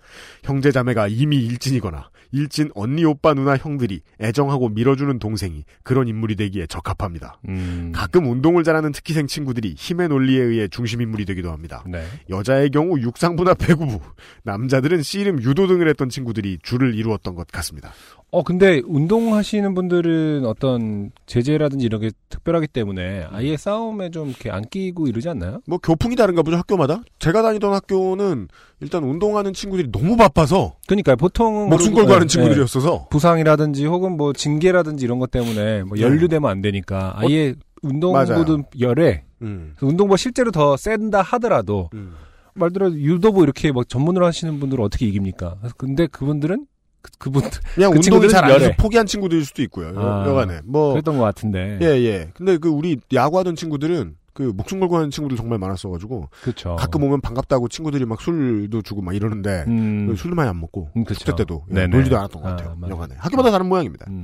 형제 0.42 0.72
자매가 0.72 1.10
이미 1.10 1.38
일진이거나 1.46 2.10
일진 2.32 2.72
언니 2.74 3.06
오빠 3.06 3.36
누나 3.36 3.58
형들이 3.58 4.02
애정하고 4.20 4.70
밀어주는 4.70 5.20
동생이 5.20 5.64
그런 5.84 6.08
인물이 6.08 6.38
되기에 6.38 6.66
적합합니다. 6.66 7.40
음, 7.50 7.92
가끔 7.94 8.32
운동을 8.32 8.64
잘하는 8.64 8.94
특기생 8.94 9.28
친구들이 9.28 9.76
힘의 9.78 10.10
논리에 10.10 10.42
의해 10.42 10.68
중심 10.68 11.04
인물이 11.04 11.26
되기도 11.26 11.52
합니다. 11.52 11.84
네. 11.86 12.04
여자의 12.32 12.72
경우 12.72 13.00
육상부나 13.00 13.54
배구부, 13.54 14.00
남자들은 14.42 15.04
씨름 15.04 15.40
유도 15.44 15.68
등을 15.68 15.88
했던 15.88 16.10
친구들이 16.10 16.58
줄을 16.64 16.96
이루었던 16.96 17.36
것 17.36 17.46
같습니다. 17.46 17.94
어, 18.34 18.44
근데 18.44 18.82
운동하시는 18.86 19.74
분들은 19.74 20.46
어떤 20.46 21.12
제재라든지 21.26 21.86
이런 21.86 22.00
게 22.00 22.12
특별하기 22.30 22.68
때문에 22.68 23.26
아예 23.30 23.58
싸움에 23.58 24.10
좀 24.10 24.30
이렇게 24.30 24.50
안 24.50 24.64
끼고 24.64 25.08
이러지 25.08 25.28
않나요? 25.28 25.60
뭐 25.68 25.78
교풍이 25.80 26.16
다른가 26.16 26.42
보죠 26.42 26.56
학교마다. 26.56 27.02
제가 27.20 27.42
다니던 27.42 27.74
학교는 27.74 28.48
일단 28.80 29.04
운동하는 29.04 29.52
친구들이 29.52 29.92
너무 29.92 30.16
바빠서 30.16 30.78
그러니까 30.88 31.18
보통은 31.18 31.70
목숨 31.70 31.94
걸고 31.94 32.14
하는 32.14 32.28
네, 32.28 32.32
친구들이었어서 32.32 33.08
부상이라든지 33.10 33.86
혹은 33.86 34.16
뭐 34.16 34.32
징계라든지 34.32 35.04
이런 35.04 35.20
것 35.20 35.30
때문에 35.30 35.84
뭐 35.84 35.98
네. 35.98 36.04
연루되면 36.04 36.50
안 36.50 36.62
되니까 36.62 37.14
아예 37.18 37.54
운동부도 37.84 38.64
열에 38.80 39.26
음. 39.42 39.74
운동부 39.82 40.16
실제로 40.16 40.52
더 40.52 40.78
센다 40.78 41.22
하더라도 41.22 41.90
음. 41.96 42.14
말대로 42.54 42.94
유도부 42.94 43.44
이렇게 43.44 43.74
뭐 43.74 43.84
전문으로 43.84 44.26
하시는 44.26 44.58
분들은 44.60 44.84
어떻게 44.84 45.06
이깁니까? 45.06 45.58
근데 45.78 46.08
그분들은 46.08 46.66
그, 47.02 47.12
그분들 47.18 47.52
그냥 47.76 47.92
그 47.92 48.00
친구들은 48.00 48.30
잘안 48.32 48.52
열애. 48.52 48.76
포기한 48.78 49.06
친구들일 49.06 49.46
수도 49.46 49.62
있고요. 49.64 49.94
아, 49.98 50.26
여간에 50.28 50.62
뭐 50.66 50.92
그랬던 50.94 51.18
것 51.18 51.24
같은데. 51.24 51.80
예, 51.82 51.86
예. 51.88 52.30
근데 52.34 52.58
그 52.58 52.70
우리 52.70 52.98
야구하던 53.14 53.56
친구들은 53.56 54.16
그 54.34 54.44
목숨 54.56 54.80
걸고 54.80 54.96
하는 54.96 55.12
친구들 55.12 55.36
정말 55.36 55.60
많았어가지고 55.60 56.30
그렇죠. 56.44 56.76
가끔 56.78 57.04
오면 57.04 57.20
반갑다고 57.22 57.68
친구들이 57.68 58.06
막 58.06 58.22
술도 58.22 58.82
주고 58.82 59.02
막 59.02 59.14
이러는데 59.14 59.66
음, 59.68 60.16
술도 60.16 60.36
많이 60.36 60.50
안 60.50 60.60
먹고 60.60 60.90
음, 60.96 61.04
그쵸. 61.04 61.26
그때 61.26 61.36
때도 61.44 61.66
예. 61.76 61.88
놀지도 61.88 62.18
않았던 62.18 62.42
것 62.42 62.48
아, 62.48 62.56
같아요. 62.56 62.76
맞아요. 62.80 62.94
여간에 62.94 63.16
학교마다 63.18 63.52
다른 63.52 63.68
모양입니다. 63.68 64.06
음. 64.10 64.24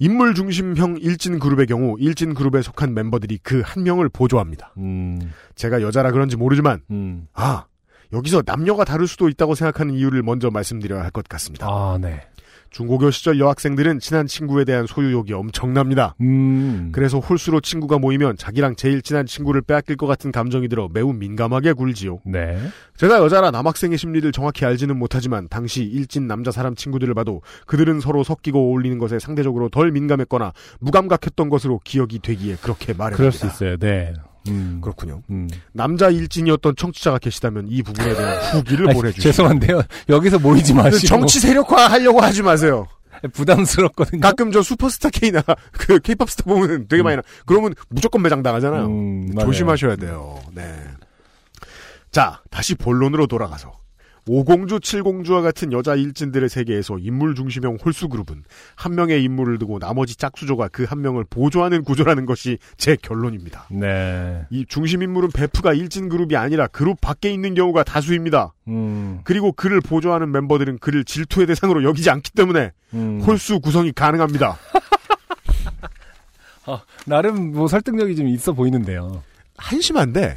인물 0.00 0.34
중심형 0.34 0.96
일진 1.00 1.38
그룹의 1.40 1.66
경우 1.66 1.96
일진 1.98 2.34
그룹에 2.34 2.62
속한 2.62 2.94
멤버들이 2.94 3.38
그 3.38 3.62
한 3.64 3.82
명을 3.82 4.08
보조합니다. 4.08 4.72
음, 4.78 5.32
제가 5.56 5.82
여자라 5.82 6.12
그런지 6.12 6.36
모르지만 6.36 6.82
음. 6.90 7.26
아 7.32 7.64
여기서 8.12 8.42
남녀가 8.46 8.84
다를 8.84 9.06
수도 9.06 9.28
있다고 9.28 9.54
생각하는 9.54 9.94
이유를 9.94 10.22
먼저 10.22 10.50
말씀드려야 10.50 11.02
할 11.02 11.10
것 11.10 11.28
같습니다. 11.28 11.66
아, 11.68 11.98
네. 12.00 12.20
중고교 12.70 13.10
시절 13.10 13.40
여학생들은 13.40 13.98
친한 13.98 14.26
친구에 14.26 14.66
대한 14.66 14.86
소유욕이 14.86 15.32
엄청납니다. 15.32 16.14
음. 16.20 16.90
그래서 16.92 17.18
홀수로 17.18 17.62
친구가 17.62 17.98
모이면 17.98 18.36
자기랑 18.36 18.76
제일 18.76 19.00
친한 19.00 19.24
친구를 19.24 19.62
빼앗길 19.62 19.96
것 19.96 20.06
같은 20.06 20.30
감정이 20.32 20.68
들어 20.68 20.86
매우 20.92 21.14
민감하게 21.14 21.72
굴지요. 21.72 22.20
네. 22.26 22.58
제가 22.98 23.20
여자라 23.20 23.50
남학생의 23.50 23.96
심리를 23.96 24.30
정확히 24.32 24.66
알지는 24.66 24.98
못하지만 24.98 25.48
당시 25.48 25.82
일진 25.82 26.26
남자 26.26 26.50
사람 26.50 26.74
친구들을 26.74 27.14
봐도 27.14 27.40
그들은 27.66 28.00
서로 28.00 28.22
섞이고 28.22 28.58
어울리는 28.58 28.98
것에 28.98 29.18
상대적으로 29.18 29.70
덜 29.70 29.90
민감했거나 29.90 30.52
무감각했던 30.80 31.48
것으로 31.48 31.80
기억이 31.82 32.18
되기에 32.18 32.56
그렇게 32.60 32.92
말해봅니다. 32.92 33.16
그럴 33.16 33.32
수 33.32 33.46
있어요. 33.46 33.78
네. 33.78 34.12
음. 34.48 34.80
그렇군요. 34.82 35.22
음. 35.30 35.48
남자 35.72 36.08
일진이었던 36.10 36.76
청취자가 36.76 37.18
계시다면 37.18 37.66
이 37.68 37.82
부분에 37.82 38.14
대한 38.14 38.36
후기를 38.54 38.86
보내주시죠. 38.92 39.22
죄송한데요. 39.22 39.82
여기서 40.08 40.38
모이지 40.38 40.74
마시고. 40.74 41.06
정치 41.06 41.40
세력화 41.40 41.88
하려고 41.88 42.20
하지 42.20 42.42
마세요. 42.42 42.86
부담스럽거든요. 43.32 44.20
가끔 44.20 44.52
저 44.52 44.62
슈퍼스타 44.62 45.10
K나 45.10 45.42
그 45.72 45.98
K-팝 45.98 46.30
스타 46.30 46.44
보면 46.44 46.86
되게 46.88 47.02
많이 47.02 47.16
나. 47.16 47.22
그러면 47.46 47.74
무조건 47.88 48.22
매장 48.22 48.42
당하잖아요. 48.42 48.86
음. 48.86 49.34
조심하셔야 49.38 49.96
돼요. 49.96 50.38
네. 50.54 50.72
자, 52.12 52.40
다시 52.50 52.74
본론으로 52.74 53.26
돌아가서 53.26 53.72
오공주, 54.28 54.80
칠공주와 54.80 55.40
같은 55.42 55.72
여자 55.72 55.94
일진들의 55.94 56.48
세계에서 56.48 56.98
인물 56.98 57.34
중심형 57.34 57.76
홀수 57.82 58.08
그룹은 58.08 58.44
한 58.76 58.94
명의 58.94 59.22
인물을 59.24 59.58
두고 59.58 59.78
나머지 59.78 60.16
짝수조가 60.16 60.68
그 60.68 60.88
한 60.88 61.02
명을 61.02 61.24
보조하는 61.28 61.84
구조라는 61.84 62.24
것이 62.24 62.58
제 62.78 62.96
결론입니다. 62.96 63.66
네. 63.70 64.46
이 64.50 64.64
중심 64.66 65.02
인물은 65.02 65.30
베프가 65.32 65.74
일진 65.74 66.08
그룹이 66.08 66.34
아니라 66.36 66.66
그룹 66.66 67.00
밖에 67.00 67.30
있는 67.30 67.54
경우가 67.54 67.84
다수입니다. 67.84 68.54
음. 68.68 69.20
그리고 69.24 69.52
그를 69.52 69.80
보조하는 69.82 70.32
멤버들은 70.32 70.78
그를 70.78 71.04
질투의 71.04 71.46
대상으로 71.46 71.84
여기지 71.84 72.08
않기 72.10 72.32
때문에 72.32 72.72
음. 72.94 73.20
홀수 73.20 73.60
구성이 73.60 73.92
가능합니다. 73.92 74.56
아, 76.66 76.82
나름 77.06 77.52
뭐 77.52 77.68
설득력이 77.68 78.16
좀 78.16 78.28
있어 78.28 78.52
보이는데요. 78.52 79.22
한심한데 79.58 80.36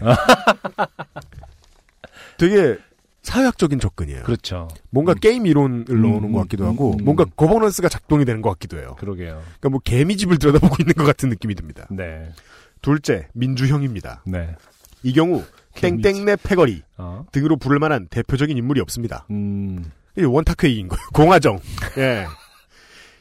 되게 2.37 2.77
사회학적인 3.23 3.79
접근이에요. 3.79 4.23
그렇죠. 4.23 4.67
뭔가 4.89 5.13
게임 5.13 5.45
이론을 5.45 5.85
음, 5.89 6.01
넣어놓은 6.01 6.31
것 6.31 6.39
같기도 6.41 6.63
음, 6.65 6.69
하고 6.69 6.91
음. 6.99 7.05
뭔가 7.05 7.25
governance가 7.25 7.87
작동이 7.89 8.25
되는 8.25 8.41
것 8.41 8.49
같기도 8.51 8.77
해요. 8.79 8.95
그러게요. 8.99 9.41
그러니까 9.43 9.69
뭐 9.69 9.79
개미집을 9.79 10.37
들여다보고 10.39 10.77
있는 10.79 10.93
것 10.95 11.03
같은 11.03 11.29
느낌이 11.29 11.53
듭니다. 11.55 11.87
네. 11.91 12.31
둘째 12.81 13.27
민주형입니다. 13.33 14.23
네. 14.25 14.55
이 15.03 15.13
경우 15.13 15.43
개미집. 15.75 16.01
땡땡네 16.03 16.37
패거리 16.43 16.81
어. 16.97 17.25
등으로 17.31 17.57
부를 17.57 17.77
만한 17.79 18.07
대표적인 18.09 18.57
인물이 18.57 18.81
없습니다. 18.81 19.25
음. 19.29 19.91
이게 20.17 20.25
원탁회의인 20.25 20.87
거예요. 20.87 21.01
공화정. 21.13 21.59
예. 21.97 22.25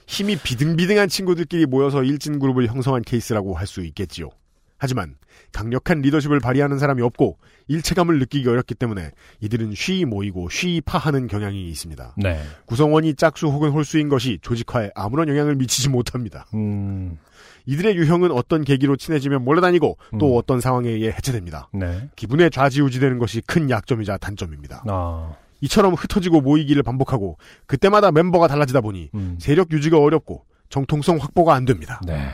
힘이 0.07 0.37
비등비등한 0.37 1.09
친구들끼리 1.09 1.67
모여서 1.67 2.03
일진 2.03 2.39
그룹을 2.41 2.67
형성한 2.67 3.03
케이스라고 3.03 3.55
할 3.55 3.67
수 3.67 3.83
있겠지요. 3.85 4.31
하지만 4.81 5.15
강력한 5.53 6.01
리더십을 6.01 6.41
발휘하는 6.41 6.79
사람이 6.79 7.03
없고 7.03 7.39
일체감을 7.69 8.19
느끼기 8.19 8.49
어렵기 8.49 8.75
때문에 8.75 9.11
이들은 9.41 9.75
쉬이 9.75 10.07
모이고 10.07 10.49
쉬이 10.49 10.81
파하는 10.81 11.29
경향이 11.29 11.69
있습니다. 11.69 12.15
네. 12.17 12.43
구성원이 12.65 13.15
짝수 13.15 13.47
혹은 13.49 13.71
홀수인 13.71 14.09
것이 14.09 14.39
조직화에 14.41 14.91
아무런 14.95 15.29
영향을 15.29 15.55
미치지 15.55 15.91
못합니다. 15.91 16.47
음. 16.55 17.19
이들의 17.67 17.95
유형은 17.97 18.33
어떤 18.33 18.65
계기로 18.65 18.97
친해지면 18.97 19.45
몰려다니고 19.45 19.99
또 20.19 20.33
음. 20.33 20.39
어떤 20.39 20.61
상황에 20.61 20.89
의해 20.89 21.11
해체됩니다. 21.11 21.69
네. 21.73 22.09
기분에 22.17 22.49
좌지우지되는 22.49 23.19
것이 23.19 23.43
큰 23.43 23.69
약점이자 23.69 24.17
단점입니다. 24.17 24.85
아. 24.89 25.35
이처럼 25.61 25.93
흩어지고 25.93 26.41
모이기를 26.41 26.83
반복하고 26.83 27.37
그때마다 27.67 28.11
멤버가 28.13 28.49
달라지다 28.49 28.81
보니 28.81 29.11
음. 29.15 29.37
세력 29.39 29.71
유지가 29.73 29.99
어렵고 29.99 30.47
정통성 30.71 31.19
확보가 31.19 31.55
안 31.55 31.67
됩니다. 31.67 32.01
네. 32.07 32.31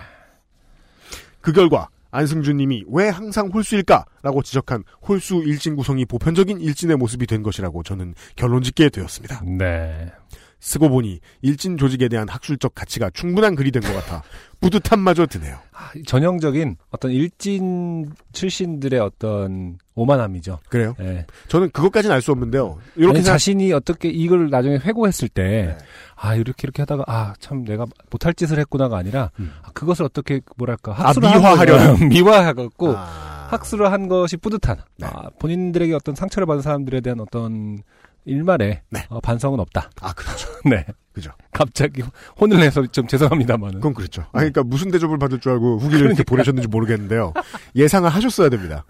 그 1.40 1.52
결과 1.52 1.88
안승준 2.16 2.56
님이 2.56 2.84
왜 2.88 3.08
항상 3.08 3.48
홀수일까라고 3.52 4.42
지적한 4.42 4.84
홀수 5.06 5.42
일진 5.44 5.76
구성이 5.76 6.04
보편적인 6.04 6.60
일진의 6.60 6.96
모습이 6.96 7.26
된 7.26 7.42
것이라고 7.42 7.82
저는 7.82 8.14
결론 8.36 8.62
짓게 8.62 8.88
되었습니다. 8.88 9.42
네. 9.44 10.10
쓰고 10.58 10.88
보니 10.88 11.20
일진 11.42 11.76
조직에 11.76 12.08
대한 12.08 12.28
학술적 12.28 12.74
가치가 12.74 13.10
충분한 13.10 13.54
글이 13.54 13.70
된 13.70 13.82
것 13.82 13.92
같아 13.94 14.22
뿌듯함마저 14.60 15.26
드네요. 15.26 15.58
아, 15.72 15.90
전형적인 16.06 16.76
어떤 16.90 17.10
일진 17.10 18.10
출신들의 18.32 18.98
어떤 18.98 19.76
오만함이죠. 19.94 20.58
그래요? 20.70 20.94
예. 21.00 21.26
저는 21.48 21.70
그것까지는 21.70 22.14
알 22.14 22.22
수 22.22 22.32
없는데요. 22.32 22.78
이렇게 22.96 23.18
아니, 23.18 23.24
자신이 23.24 23.72
어떻게 23.74 24.08
이걸 24.08 24.48
나중에 24.48 24.76
회고했을 24.78 25.28
때, 25.28 25.42
네. 25.42 25.78
아, 26.16 26.34
이렇게 26.34 26.54
이렇게 26.64 26.82
하다가, 26.82 27.04
아, 27.06 27.34
참 27.38 27.64
내가 27.64 27.84
못할 28.10 28.32
짓을 28.32 28.58
했구나가 28.58 28.96
아니라, 28.96 29.30
음. 29.40 29.52
아, 29.62 29.70
그것을 29.72 30.06
어떻게, 30.06 30.40
뭐랄까, 30.56 30.92
아, 30.92 31.08
학술을 31.08 31.28
미화하려는. 31.28 31.86
한 31.86 31.92
거죠. 31.92 32.04
미화하고, 32.06 32.70
아, 32.96 33.48
학술을 33.50 33.92
한 33.92 34.08
것이 34.08 34.38
뿌듯한, 34.38 34.78
네. 34.96 35.06
아, 35.06 35.28
본인들에게 35.38 35.92
어떤 35.94 36.14
상처를 36.14 36.46
받은 36.46 36.62
사람들에 36.62 37.02
대한 37.02 37.20
어떤 37.20 37.82
일말의 38.26 38.82
네. 38.90 39.06
어, 39.08 39.20
반성은 39.20 39.58
없다. 39.60 39.90
아 40.00 40.12
그렇죠. 40.12 40.48
네. 40.68 40.84
그죠. 41.12 41.30
갑자기 41.52 42.02
혼을 42.38 42.58
내서 42.58 42.86
좀 42.88 43.06
죄송합니다만은. 43.06 43.76
그건 43.76 43.94
그렇죠. 43.94 44.22
아, 44.32 44.38
그러니까 44.38 44.62
무슨 44.62 44.90
대접을 44.90 45.18
받을 45.18 45.40
줄 45.40 45.52
알고 45.52 45.78
후기를 45.78 46.06
이렇게 46.06 46.22
보내셨는지 46.24 46.68
모르겠는데요. 46.68 47.32
예상을 47.74 48.08
하셨어야 48.10 48.50
됩니다. 48.50 48.84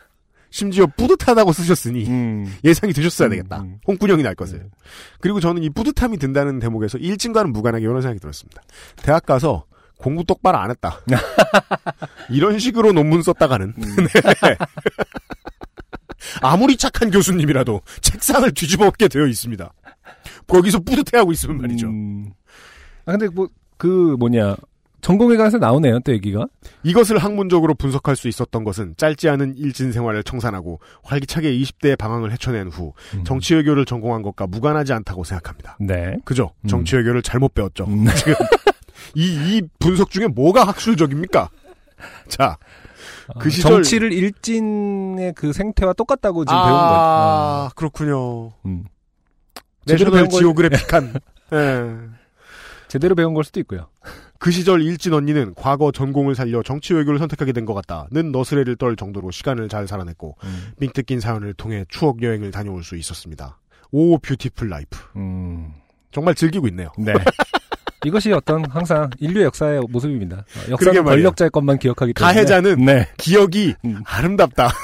심지어 0.51 0.87
뿌듯하다고 0.87 1.53
쓰셨으니 1.53 2.07
음. 2.09 2.57
예상이 2.65 2.93
되셨어야 2.93 3.29
음, 3.29 3.31
되겠다. 3.31 3.61
음. 3.61 3.79
홍군형이 3.87 4.23
날 4.23 4.35
것을. 4.35 4.59
네. 4.59 4.65
그리고 5.21 5.39
저는 5.39 5.63
이 5.63 5.71
뿌듯함이 5.71 6.19
든다는 6.19 6.59
대목에서 6.59 6.99
일진과는 6.99 7.53
무관하게 7.53 7.85
이런 7.85 8.01
생각이 8.01 8.19
들었습니다. 8.19 8.63
대학 9.03 9.27
가서 9.27 9.67
공부 9.99 10.25
똑바로 10.25 10.59
안 10.59 10.71
했다. 10.71 11.01
이런 12.31 12.59
식으로 12.59 12.93
논문 12.93 13.23
썼다가는 13.23 13.75
음. 13.77 13.83
네. 14.43 14.57
아무리 16.43 16.77
착한 16.77 17.11
교수님이라도 17.11 17.81
책상을 18.01 18.51
뒤집어 18.53 18.87
엎게 18.87 19.09
되어 19.09 19.27
있습니다. 19.27 19.73
거기서 20.47 20.81
뿌듯해하고 20.81 21.33
있으면 21.33 21.61
말이죠. 21.61 21.87
음. 21.89 22.33
아, 23.05 23.13
근데 23.13 23.29
뭐, 23.29 23.49
그 23.77 24.17
뭐냐. 24.19 24.57
전공에 25.03 25.37
관해서 25.37 25.59
나오네요, 25.59 26.01
또 26.01 26.13
얘기가. 26.13 26.49
이것을 26.83 27.19
학문적으로 27.19 27.75
분석할 27.75 28.17
수 28.17 28.27
있었던 28.27 28.65
것은 28.65 28.95
짧지 28.97 29.29
않은 29.29 29.55
일진 29.57 29.93
생활을 29.93 30.25
청산하고 30.25 30.81
활기차게 31.05 31.57
20대의 31.59 31.97
방황을 31.97 32.33
헤쳐낸 32.33 32.67
후 32.69 32.93
음. 33.15 33.23
정치 33.23 33.55
외교를 33.55 33.85
전공한 33.85 34.23
것과 34.23 34.49
무관하지 34.49 34.93
않다고 34.95 35.23
생각합니다. 35.23 35.77
네. 35.79 36.17
그죠? 36.25 36.51
음. 36.63 36.69
정치 36.69 36.97
외교를 36.97 37.23
잘못 37.23 37.55
배웠죠. 37.55 37.85
음. 37.85 38.07
지금 38.17 38.35
이, 39.15 39.27
이 39.59 39.63
분석 39.79 40.11
중에 40.11 40.27
뭐가 40.27 40.65
학술적입니까? 40.65 41.51
자, 42.27 42.59
그 43.41 43.49
어, 43.49 43.51
시절- 43.51 43.73
정치를 43.73 44.13
일진의 44.13 45.33
그 45.35 45.53
생태와 45.53 45.93
똑같다고 45.95 46.45
지금 46.45 46.57
배운 46.57 46.69
거예요. 46.69 46.81
아, 46.83 47.71
그렇군요. 47.75 48.53
음. 48.65 48.85
제대로 49.87 50.11
내셔널 50.11 50.29
지오그래픽한. 50.29 51.15
예. 51.53 51.97
제대로 52.89 53.15
배운 53.15 53.35
걸 53.35 53.45
수도 53.45 53.59
있고요. 53.61 53.89
그 54.39 54.51
시절 54.51 54.83
일진 54.83 55.13
언니는 55.13 55.55
과거 55.57 55.91
전공을 55.93 56.35
살려 56.35 56.63
정치 56.63 56.95
외교를 56.95 57.19
선택하게 57.19 57.53
된 57.53 57.65
것 57.65 57.75
같다는 57.75 58.31
너스레를 58.33 58.77
떨 58.77 58.95
정도로 58.97 59.31
시간을 59.31 59.69
잘 59.69 59.89
살아냈고 59.89 60.37
음. 60.45 60.73
밍 60.79 60.91
뜯긴 60.93 61.21
사연을 61.21 61.55
통해 61.55 61.85
추억 61.89 62.23
여행을 62.23 62.51
다녀올 62.53 62.85
수 62.85 62.97
있었습니다. 62.97 63.59
오 63.93 64.19
beautiful 64.19 64.69
life. 64.69 64.99
음. 65.17 65.73
정말 66.13 66.35
즐기고 66.35 66.69
있네요. 66.69 66.91
네. 66.99 67.13
이것이 68.07 68.31
어떤 68.33 68.65
항상 68.71 69.11
인류의 69.19 69.47
역사의 69.47 69.81
모습입니다. 69.91 70.37
어, 70.37 70.71
역사는 70.71 71.03
말이에요. 71.03 71.05
권력자의 71.25 71.51
것만 71.51 71.79
기억하기 71.81 72.13
때문에. 72.15 72.33
가해자는 72.35 72.85
네. 72.85 73.09
기억이 73.17 73.75
음. 73.85 74.01
아름답다. 74.07 74.69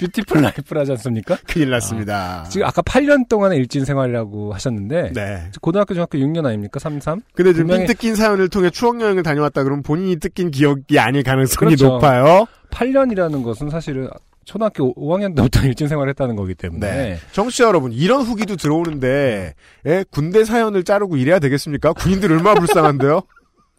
beautiful 0.00 0.40
life라지 0.42 0.92
않습니까? 0.92 1.36
큰일 1.46 1.70
났습니다. 1.70 2.44
지금 2.50 2.66
아까 2.66 2.82
8년 2.82 3.28
동안의 3.28 3.58
일진 3.58 3.84
생활이라고 3.84 4.54
하셨는데 4.54 5.12
네. 5.12 5.50
고등학교 5.60 5.94
중학교 5.94 6.18
6년 6.18 6.46
아닙니까? 6.46 6.78
3, 6.80 7.00
3? 7.00 7.20
근데 7.34 7.52
지금 7.52 7.66
분명히- 7.66 7.80
삥 7.80 7.86
뜯긴 7.88 8.14
사연을 8.16 8.48
통해 8.48 8.70
추억 8.70 9.00
여행을 9.00 9.22
다녀왔다 9.24 9.62
그러면 9.64 9.82
본인이 9.84 10.16
뜯긴 10.18 10.50
기억이 10.50 10.98
아닐 10.98 11.22
가능성이 11.22 11.74
그렇죠. 11.76 11.88
높아요. 11.94 12.46
8년이라는 12.70 13.42
것은 13.44 13.70
사실은 13.70 14.08
초등학교 14.48 14.94
5학년 14.94 15.36
때부터 15.36 15.60
일진 15.68 15.88
생활을 15.88 16.08
했다는 16.10 16.34
거기 16.34 16.54
때문에 16.54 16.90
네. 16.90 17.18
정치자 17.32 17.64
여러분, 17.64 17.92
이런 17.92 18.22
후기도 18.22 18.56
들어오는데, 18.56 19.54
예, 19.84 20.04
군대 20.10 20.42
사연을 20.44 20.84
자르고 20.84 21.18
이래야 21.18 21.38
되겠습니까? 21.38 21.92
군인들 21.92 22.32
얼마나 22.32 22.58
불쌍한데요? 22.58 23.20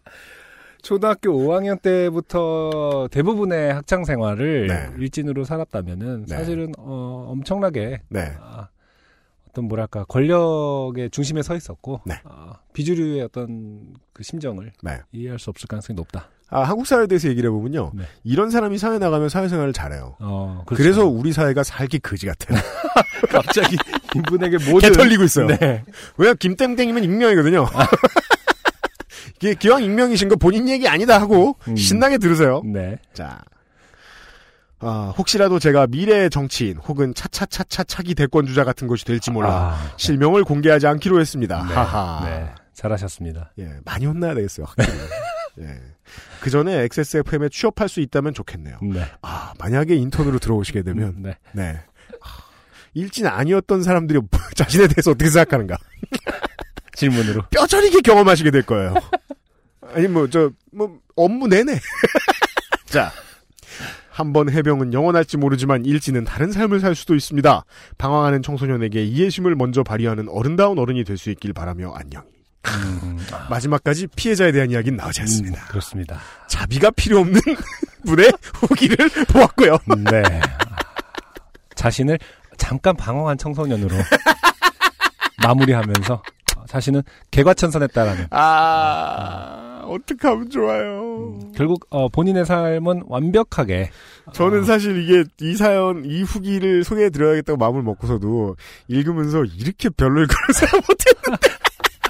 초등학교 0.82 1.32
5학년 1.32 1.82
때부터 1.82 3.08
대부분의 3.10 3.74
학창 3.74 4.04
생활을 4.04 4.68
네. 4.68 4.90
일진으로 4.96 5.42
살았다면은 5.42 6.26
네. 6.26 6.36
사실은 6.36 6.72
어, 6.78 7.26
엄청나게 7.28 8.02
네. 8.08 8.32
아, 8.40 8.68
어떤 9.48 9.64
뭐랄까 9.64 10.04
권력의 10.04 11.10
중심에 11.10 11.42
서 11.42 11.56
있었고 11.56 12.00
네. 12.06 12.14
아, 12.24 12.60
비주류의 12.72 13.22
어떤 13.22 13.92
그 14.12 14.22
심정을 14.22 14.72
네. 14.82 15.00
이해할 15.12 15.38
수 15.38 15.50
없을 15.50 15.66
가능성이 15.66 15.96
높다. 15.96 16.28
아, 16.50 16.62
한국 16.62 16.86
사회에 16.86 17.06
대해서 17.06 17.28
얘기를 17.28 17.48
해보면요. 17.48 17.92
네. 17.94 18.04
이런 18.24 18.50
사람이 18.50 18.76
사회 18.78 18.98
나가면 18.98 19.28
사회생활을 19.28 19.72
잘해요. 19.72 20.16
어, 20.18 20.64
그래서 20.66 21.06
우리 21.06 21.32
사회가 21.32 21.62
살기 21.62 22.00
거지 22.00 22.26
같아요. 22.26 22.58
갑자기 23.30 23.76
이분에게 24.16 24.58
모든 24.70 24.90
개 24.90 24.96
털리고 24.96 25.22
있어요. 25.22 25.46
네. 25.46 25.84
왜냐 26.16 26.34
김땡땡이면 26.34 27.04
익명이거든요. 27.04 27.66
이게 29.36 29.54
기왕 29.54 29.82
익명이신 29.82 30.28
거 30.28 30.36
본인 30.36 30.68
얘기 30.68 30.88
아니다 30.88 31.20
하고 31.20 31.56
음. 31.68 31.76
신나게 31.76 32.18
들으세요. 32.18 32.62
네. 32.64 32.98
자, 33.14 33.40
아, 34.80 35.14
혹시라도 35.16 35.58
제가 35.58 35.86
미래의 35.86 36.30
정치인 36.30 36.78
혹은 36.78 37.14
차차차차 37.14 37.84
차기 37.84 38.14
대권 38.14 38.46
주자 38.46 38.64
같은 38.64 38.88
것이 38.88 39.04
될지 39.04 39.30
몰라 39.30 39.76
아, 39.78 39.92
실명을 39.96 40.42
공개하지 40.44 40.86
않기로 40.88 41.20
했습니다. 41.20 41.64
네. 41.68 41.74
하하. 41.74 42.24
네. 42.24 42.50
잘하셨습니다. 42.74 43.52
예, 43.58 43.68
많이 43.84 44.06
혼나야 44.06 44.34
되겠어요. 44.34 44.66
확실히. 44.66 44.98
예. 45.60 45.80
그 46.40 46.50
전에 46.50 46.82
XSFM에 46.84 47.48
취업할 47.50 47.88
수 47.88 48.00
있다면 48.00 48.34
좋겠네요. 48.34 48.78
네. 48.82 49.04
아, 49.22 49.52
만약에 49.58 49.94
인턴으로 49.94 50.38
들어오시게 50.38 50.82
되면 50.82 51.14
네. 51.18 51.36
네. 51.52 51.80
아, 52.22 52.28
일진 52.94 53.26
아니었던 53.26 53.82
사람들이 53.82 54.20
자신에 54.56 54.88
대해서 54.88 55.10
어떻게 55.12 55.30
생각하는가 55.30 55.76
질문으로. 56.94 57.42
뼈저리게 57.50 58.00
경험하시게 58.00 58.50
될 58.50 58.62
거예요. 58.62 58.94
아니 59.94 60.06
뭐 60.08 60.26
저 60.28 60.50
뭐 60.72 60.98
업무 61.16 61.46
내내. 61.48 61.78
자. 62.86 63.12
한번 64.10 64.50
해병은 64.50 64.92
영원할지 64.92 65.38
모르지만 65.38 65.86
일진은 65.86 66.24
다른 66.24 66.52
삶을 66.52 66.80
살 66.80 66.94
수도 66.94 67.14
있습니다. 67.14 67.64
방황하는 67.96 68.42
청소년에게 68.42 69.02
이해심을 69.04 69.54
먼저 69.54 69.82
발휘하는 69.82 70.28
어른다운 70.28 70.78
어른이 70.78 71.04
될 71.04 71.16
수 71.16 71.30
있길 71.30 71.54
바라며 71.54 71.92
안녕. 71.94 72.24
음, 72.66 73.18
마지막까지 73.48 74.06
피해자에 74.08 74.52
대한 74.52 74.70
이야기는 74.70 74.96
나오지 74.96 75.22
않습니다. 75.22 75.62
음, 75.62 75.68
그렇습니다. 75.68 76.20
자비가 76.48 76.90
필요 76.90 77.18
없는 77.20 77.40
분의 78.06 78.32
후기를 78.54 79.08
보았고요. 79.28 79.78
네. 80.10 80.22
자신을 81.74 82.18
잠깐 82.56 82.94
방황한 82.96 83.38
청소년으로 83.38 83.96
마무리하면서 85.42 86.22
자신은 86.66 87.02
개과천선했다라는 87.30 88.26
아, 88.30 89.82
어떡하면 89.86 90.50
좋아요. 90.50 91.38
결국 91.56 91.86
어, 91.90 92.08
본인의 92.08 92.44
삶은 92.46 93.04
완벽하게 93.06 93.90
저는 94.34 94.60
어, 94.60 94.64
사실 94.64 95.02
이게 95.02 95.24
이 95.40 95.56
사연, 95.56 96.04
이 96.04 96.22
후기를 96.22 96.84
소개해드려야겠다고 96.84 97.56
마음을 97.56 97.82
먹고서도 97.82 98.56
읽으면서 98.88 99.44
이렇게 99.44 99.88
별로일 99.88 100.26
거라 100.28 100.52
생각 100.52 100.76
못해. 100.86 101.38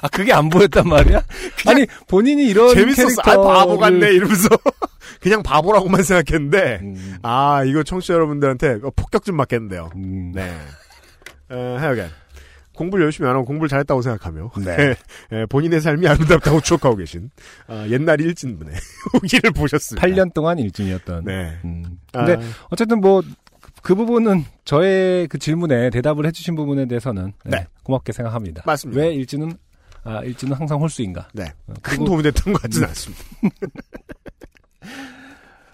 아 0.02 0.08
그게 0.08 0.32
안 0.32 0.48
보였단 0.48 0.88
말이야? 0.88 1.22
아니 1.66 1.86
본인이 2.08 2.46
이런 2.46 2.74
재밌었어. 2.74 3.02
아, 3.02 3.22
캐릭터를 3.22 3.54
바보 3.54 3.78
같네. 3.78 4.10
이러면서. 4.12 4.48
그냥 5.20 5.42
바보라고만 5.42 6.02
생각했는데, 6.02 6.80
음, 6.82 7.16
아, 7.22 7.62
이거 7.64 7.82
청취자 7.82 8.14
여러분들한테 8.14 8.78
폭격 8.96 9.22
좀 9.24 9.36
맞겠는데요. 9.36 9.90
음, 9.94 10.32
네. 10.34 10.50
어, 11.50 11.76
하여간. 11.78 12.08
공부를 12.74 13.04
열심히 13.04 13.28
안 13.28 13.36
하고 13.36 13.44
공부를 13.44 13.68
잘했다고 13.68 14.00
생각하며 14.00 14.52
네. 14.64 14.94
예, 15.32 15.44
본인의 15.46 15.82
삶이 15.82 16.08
아름답다고 16.08 16.62
추억하고 16.62 16.96
계신 16.96 17.30
아, 17.66 17.86
옛날 17.90 18.22
일진분의 18.22 18.74
후기를 19.12 19.50
보셨습니다. 19.50 20.06
8년 20.06 20.32
동안 20.32 20.58
일진이었던. 20.58 21.24
네. 21.24 21.58
음. 21.66 21.98
아, 22.14 22.24
근데 22.24 22.42
어쨌든 22.70 23.02
뭐그 23.02 23.94
부분은 23.94 24.46
저의 24.64 25.28
그 25.28 25.38
질문에 25.38 25.90
대답을 25.90 26.24
해주신 26.24 26.54
부분에 26.54 26.86
대해서는 26.86 27.34
네, 27.44 27.58
네. 27.58 27.66
고맙게 27.82 28.12
생각합니다. 28.12 28.62
맞습니다. 28.64 28.98
왜 28.98 29.12
일진은 29.12 29.52
아 30.04 30.22
일진은 30.22 30.56
항상 30.56 30.80
홀수인가? 30.80 31.28
네. 31.34 31.52
어, 31.66 31.74
큰 31.82 32.04
도움이 32.04 32.22
됐던 32.22 32.52
것 32.52 32.62
같지는 32.62 32.88
않습니다. 32.88 33.24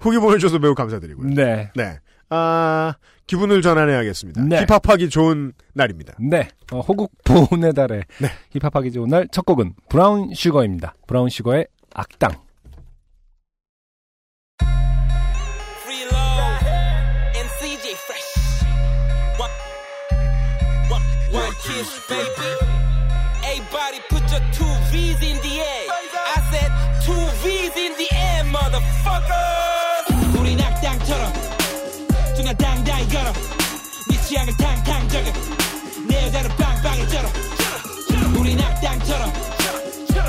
후기 0.01 0.19
보내주셔서 0.19 0.59
매우 0.59 0.75
감사드리고요. 0.75 1.31
네, 1.35 1.71
네. 1.75 1.99
아, 2.29 2.95
기분을 3.27 3.63
전환해야겠습니다. 3.63 4.43
네. 4.45 4.65
힙합하기 4.67 5.11
좋은 5.11 5.53
날입니다. 5.75 6.15
네. 6.21 6.49
어, 6.73 6.81
호국 6.81 7.13
보훈의 7.25 7.73
달에 7.75 8.03
네. 8.21 8.29
힙합하기 8.59 8.93
좋은 8.93 9.09
날 9.09 9.27
첫 9.33 9.45
곡은 9.45 9.75
브라운 9.89 10.33
슈거입니다. 10.35 10.95
브라운 11.07 11.29
슈거의 11.29 11.67
악당. 11.95 12.33
Your 24.31 24.41
two 24.53 24.75
V's 24.91 25.21
in 25.23 25.37
the 25.43 25.61
air. 25.61 25.87
I 26.37 26.41
said 26.51 26.71
two 27.05 27.27
V's 27.43 27.77
in 27.77 27.93
the 27.97 28.09
air, 28.15 28.45
motherfuckers. 28.45 30.39
우리 30.39 30.57
낙당처럼 30.57 31.33
누나 32.35 32.53
당당히 32.55 33.09
걸어. 33.09 33.33
네 34.09 34.21
취향을 34.23 34.57
탕탕 34.57 35.09
적여. 35.09 35.33
내 36.09 36.27
여자는 36.27 36.51
빵빵히 36.57 37.09
쩔어. 37.09 37.29
우리 38.39 38.55
낙당처럼 38.57 39.33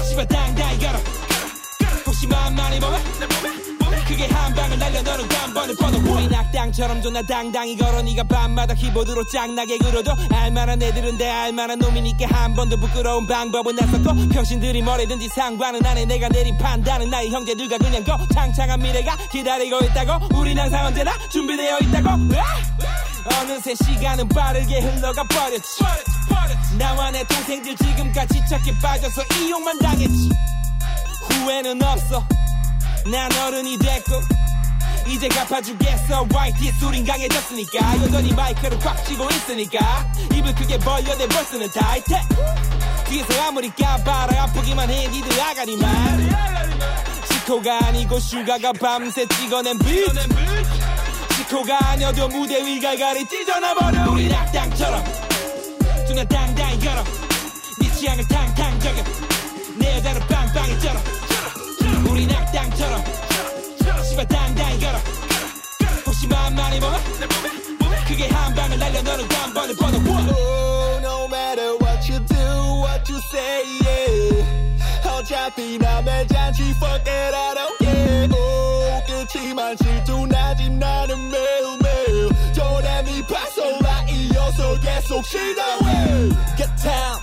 씨발 0.10 0.28
당당히 0.28 0.80
걸어. 0.80 1.00
혹시 2.06 2.28
맘만이 2.28 2.80
보면 2.80 3.77
크게 4.06 4.28
한 4.28 4.54
방을 4.54 4.80
날려 4.80 5.02
너는 5.02 5.28
단번을 5.28 5.76
뻗어 5.76 5.98
우리 5.98 6.28
낙당처럼 6.28 7.02
존나 7.02 7.22
당당히 7.22 7.76
걸어 7.78 8.02
네가 8.02 8.24
밤마다 8.24 8.74
키보드로 8.74 9.26
짱나게 9.32 9.78
그려도 9.78 10.12
알만한 10.32 10.82
애들은 10.82 11.18
내 11.18 11.30
알만한 11.30 11.80
놈이니까 11.80 12.28
한 12.30 12.54
번도 12.54 12.78
부끄러운 12.80 13.28
방법은 13.28 13.76
나섰고 13.76 14.30
평신들이 14.30 14.82
뭐래든지 14.82 15.30
상관은 15.30 15.86
안해. 15.86 16.06
내가 16.06 16.30
내린 16.30 16.58
판단은 16.58 17.10
나의 17.10 17.30
형제들과 17.30 17.78
그냥 17.78 18.04
거 18.04 18.18
창창한 18.34 18.80
미래가 18.80 19.18
기다리고 19.32 19.80
있다고. 19.80 20.36
우린 20.38 20.58
항상 20.58 20.86
언제나 20.86 21.12
준비되어 21.30 21.80
있다고! 21.80 22.10
어느새 23.42 23.76
시간은 23.76 24.30
빠르게 24.30 24.80
흘러가 24.80 25.24
버렸지. 25.24 25.84
나와 26.78 27.12
내 27.12 27.24
동생들 27.26 27.76
지금까지 27.76 28.42
착해 28.50 28.72
빠져서 28.82 29.22
이용만 29.42 29.80
당했지. 29.80 30.30
후회는 31.30 31.82
없어 31.84 32.24
난 33.12 33.32
어른이 33.32 33.78
됐고 33.78 34.22
이제 35.08 35.30
갚아주겠어. 35.30 36.28
YT 36.34 36.72
소린 36.80 37.06
강해졌으니까. 37.06 38.02
여전히 38.04 38.34
마이크를 38.34 38.78
꽉 38.80 39.04
쥐고 39.06 39.30
있으니까. 39.30 40.06
입을 40.34 40.54
크게 40.54 40.78
벌려 40.80 41.16
내 41.16 41.26
verse는 41.28 41.70
tight 41.72 42.14
뒤에서 43.08 43.42
아무리 43.44 43.70
까봐라 43.70 44.44
아프기만 44.44 44.90
해. 44.90 45.08
니들 45.08 45.40
아가리만. 45.40 46.30
디스코가 47.30 47.86
아니고 47.88 48.20
슈가가 48.20 48.74
밤새 48.74 49.26
찍어낸 49.28 49.78
빛 49.80 50.08
디스코가 51.30 51.92
아니어도 51.92 52.28
무대 52.28 52.66
위 52.66 52.82
갈갈이 52.82 53.26
찢어놔버려. 53.28 54.12
우리 54.12 54.28
낙당처럼. 54.28 55.04
두나 56.08 56.24
당당히 56.26 56.80
걸어. 56.80 57.04
네 57.80 57.92
취향을 57.94 58.28
탕탕 58.28 58.80
저겨 58.80 59.04
내 59.78 59.98
여자는 59.98 60.22
빵빵히 60.28 60.80
쩔어 60.80 61.00
우리 62.18 62.26
낙당처럼 62.26 63.04
씨발 64.10 64.28
당당히 64.28 64.80
걸어 64.80 64.98
혹시 66.04 66.26
맘만히 66.28 66.80
보면 66.80 67.00
그게 68.08 68.28
한 68.30 68.56
방을 68.56 68.80
날려 68.80 69.04
너는 69.04 69.28
단번에 69.28 69.76
뻗어 69.76 69.98
Oh, 70.00 71.00
no 71.00 71.28
matter 71.28 71.78
what 71.80 72.12
you 72.12 72.18
do, 72.26 72.82
what 72.82 73.08
you 73.08 73.20
say, 73.32 73.64
yeah. 73.86 75.08
어차피 75.08 75.78
남의 75.78 76.28
잔치 76.30 76.64
fuck 76.72 77.08
it, 77.08 77.36
I 77.36 77.54
don't 77.54 77.78
care. 77.78 78.30
Oh, 78.34 79.04
그치만 79.06 79.78
질투나지 79.78 80.72
나는 80.72 81.30
매일매일. 81.30 82.30
도레미 82.56 83.22
파솔라 83.28 84.06
이어서 84.10 84.80
계속 84.80 85.24
시도해. 85.24 86.30
Get 86.58 86.72
down, 86.82 87.22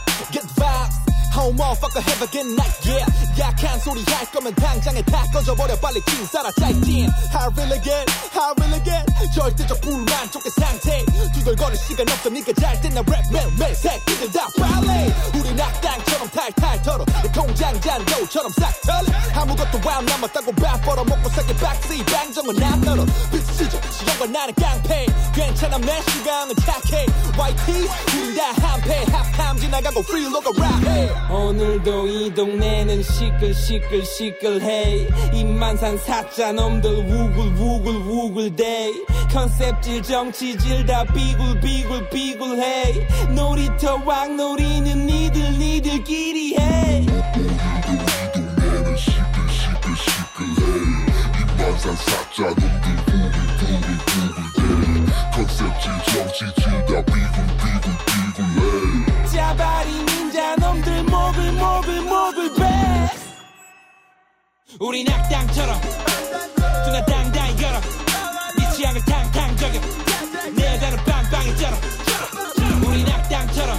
get 1.44 1.52
vibes. 1.52 1.52
Oh, 1.52 1.52
motherfucker, 1.52 2.00
have 2.00 2.22
a 2.22 2.26
good 2.26 2.46
night, 2.57 2.87
yeah. 2.87 3.07
약한 3.38 3.78
소리 3.80 4.02
할 4.04 4.24
거면 4.30 4.54
당장에 4.54 5.02
다 5.02 5.24
꺼져버려 5.33 5.76
빨리 5.80 6.00
징사라 6.07 6.50
짜이진. 6.52 7.09
I 7.35 7.46
really 7.57 7.80
get, 7.83 8.07
I 8.35 8.52
really 8.57 8.83
get. 8.85 9.04
절대적 9.35 9.80
불만족의 9.80 10.50
상태. 10.52 11.04
두덜거릴 11.35 11.76
시간 11.76 12.09
없으니까 12.09 12.52
잘때나 12.61 13.02
랩 13.02 13.33
매일매일 13.33 13.74
새끼들 13.74 14.33
다 14.33 14.46
빨리. 14.59 15.12
우리 15.38 15.54
낙당처럼 15.54 16.28
탈탈 16.30 16.83
털어. 16.83 17.04
내 17.22 17.33
통장 17.33 17.80
잔고처럼 17.80 18.52
싹 18.52 18.80
털어. 18.83 19.04
아무것도 19.35 19.90
안 19.90 20.07
남았다고 20.07 20.52
밥 20.52 20.80
벌어 20.83 21.04
먹고 21.04 21.28
살게 21.30 21.54
박스 21.57 22.04
방정은 22.04 22.62
안 22.62 22.80
널어. 22.80 23.04
비치죠, 23.33 23.80
시간과 23.90 24.26
나는 24.26 24.54
깡패. 24.54 25.07
괜찮아, 25.35 25.78
내 25.78 26.00
시간은 26.02 26.54
착해. 26.57 27.07
YT, 27.37 27.72
우린 28.16 28.37
다 28.37 28.52
한패. 28.62 29.04
합함 29.11 29.59
지나가고 29.59 30.00
free 30.00 30.26
look 30.26 30.46
around 30.46 30.87
here. 30.88 31.14
오늘도 31.35 32.07
이 32.07 32.33
동네는 32.33 33.03
시끌시끌시끌해 33.03 35.09
입만산 35.33 35.99
사자 35.99 36.53
놈들 36.53 37.11
우글우글우글대 37.11 38.92
컨셉질 39.33 40.05
정치질 40.05 40.87
다 40.87 41.03
비굴비굴비굴해 41.03 43.09
놀이터 43.35 44.01
왕놀이는 44.05 45.07
니들 45.07 45.59
니들끼리 45.59 46.57
해 46.57 47.05
인만산 51.40 51.97
사자 51.97 52.44
놈들 52.44 52.97
부글부글부글대 53.07 55.11
컨셉질 55.35 55.90
정치질 56.12 56.62
다 56.87 57.03
비굴비굴비굴해 57.05 59.27
짜바리 59.27 60.13
닌자 60.35 60.57
놈들 60.57 61.05
목을 61.05 61.53
목을 61.53 62.01
목을 62.03 62.55
배 62.55 62.64
우리 64.81 65.05
낙당처럼 65.05 65.81
두나 66.85 67.05
당당히 67.05 67.55
걸어 67.62 67.81
네 68.59 68.70
취향을 68.75 69.01
탕탕 69.05 69.57
저겨. 69.57 69.81
내 70.57 70.75
여자는 70.75 70.99
빵빵히 71.05 71.57
쩔어 71.57 71.77
우리 72.85 73.05
낙당처럼 73.05 73.79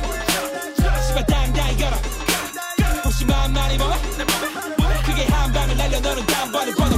씨발 1.08 1.26
당당히 1.26 1.78
걸어 1.78 1.96
혹시 3.04 3.26
맘만히 3.26 3.78
보면 3.78 3.98
그게 5.06 5.26
한 5.26 5.52
방을 5.52 5.76
날려 5.76 6.00
너는 6.00 6.26
단번에 6.26 6.72
뻗어 6.72 6.96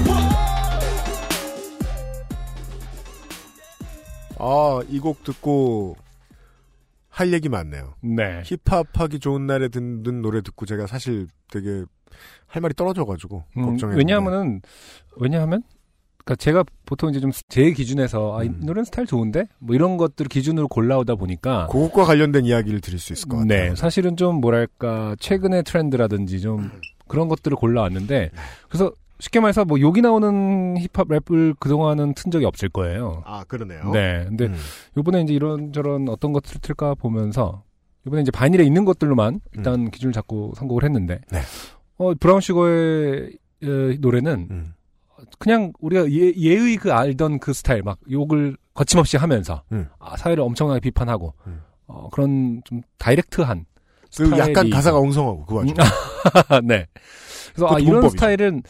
아, 4.39 4.81
이 4.87 4.99
곡 4.99 5.23
듣고 5.23 5.95
할 7.17 7.33
얘기 7.33 7.49
많네요. 7.49 7.95
네. 8.01 8.43
힙합하기 8.45 9.19
좋은 9.19 9.47
날에 9.47 9.69
듣는 9.69 10.21
노래 10.21 10.41
듣고 10.41 10.67
제가 10.67 10.85
사실 10.85 11.27
되게 11.49 11.83
할 12.45 12.61
말이 12.61 12.75
떨어져가지고 12.75 13.43
음, 13.57 13.65
걱정했는데. 13.65 13.97
왜냐하면은 13.97 14.61
왜냐하면 15.17 15.63
그러니까 16.23 16.35
제가 16.35 16.63
보통 16.85 17.09
이제 17.09 17.19
좀 17.19 17.31
제 17.49 17.71
기준에서 17.71 18.37
아, 18.37 18.43
이 18.43 18.49
음. 18.49 18.59
노래는 18.63 18.85
스타일 18.85 19.07
좋은데 19.07 19.47
뭐 19.57 19.75
이런 19.75 19.97
것들을 19.97 20.29
기준으로 20.29 20.67
골라오다 20.67 21.15
보니까 21.15 21.65
그것과 21.71 22.03
관련된 22.03 22.45
이야기를 22.45 22.81
드릴 22.81 22.99
수 22.99 23.13
있을 23.13 23.27
것 23.27 23.37
같아요. 23.37 23.69
네, 23.69 23.75
사실은 23.75 24.15
좀 24.15 24.35
뭐랄까 24.39 25.15
최근의 25.19 25.63
트렌드라든지 25.63 26.39
좀 26.39 26.69
그런 27.07 27.29
것들을 27.29 27.57
골라왔는데 27.57 28.29
그래서 28.67 28.91
쉽게 29.19 29.39
말해서 29.39 29.65
뭐 29.65 29.79
여기 29.81 30.01
나오는 30.01 30.77
힙합 30.77 31.07
랩을 31.07 31.59
그동안은 31.59 32.13
튼 32.13 32.31
적이 32.31 32.45
없을 32.45 32.69
거예요. 32.69 33.23
아, 33.25 33.43
그러네요. 33.45 33.91
네, 33.91 34.25
근데 34.27 34.45
음. 34.45 34.55
요번에 34.95 35.21
이제 35.21 35.33
이런 35.33 35.73
저런 35.73 36.07
어떤 36.09 36.33
것들을 36.33 36.61
틀까 36.61 36.95
보면서 36.95 37.63
이번에 38.05 38.21
이제 38.21 38.31
바닐에 38.31 38.63
있는 38.63 38.85
것들로만 38.85 39.41
일단 39.53 39.89
기준을 39.91 40.13
잡고 40.13 40.53
선곡을 40.55 40.83
했는데 40.83 41.15
음. 41.15 41.31
네. 41.31 41.39
어 41.97 42.13
브라운 42.19 42.41
슈거의 42.41 43.37
에, 43.63 43.97
노래는 43.99 44.47
음. 44.51 44.73
그냥 45.39 45.73
우리가 45.79 46.09
예, 46.11 46.31
예의 46.35 46.77
그 46.77 46.93
알던 46.93 47.39
그 47.39 47.53
스타일 47.53 47.81
막 47.81 47.97
욕을 48.09 48.55
거침없이 48.73 49.17
하면서 49.17 49.63
음. 49.71 49.87
아, 49.99 50.15
사회를 50.15 50.43
엄청나게 50.43 50.79
비판하고 50.79 51.33
음. 51.47 51.61
어, 51.87 52.09
그런 52.11 52.61
좀 52.65 52.81
direct한 52.99 53.65
그리고 54.15 54.37
약간 54.37 54.69
가사가 54.69 54.97
엉성하고 54.97 55.45
그 55.45 55.55
와중에. 55.55 55.73
네. 56.63 56.87
그래서 57.53 57.75
아, 57.75 57.79
이런. 57.79 58.07
스타일은 58.09 58.63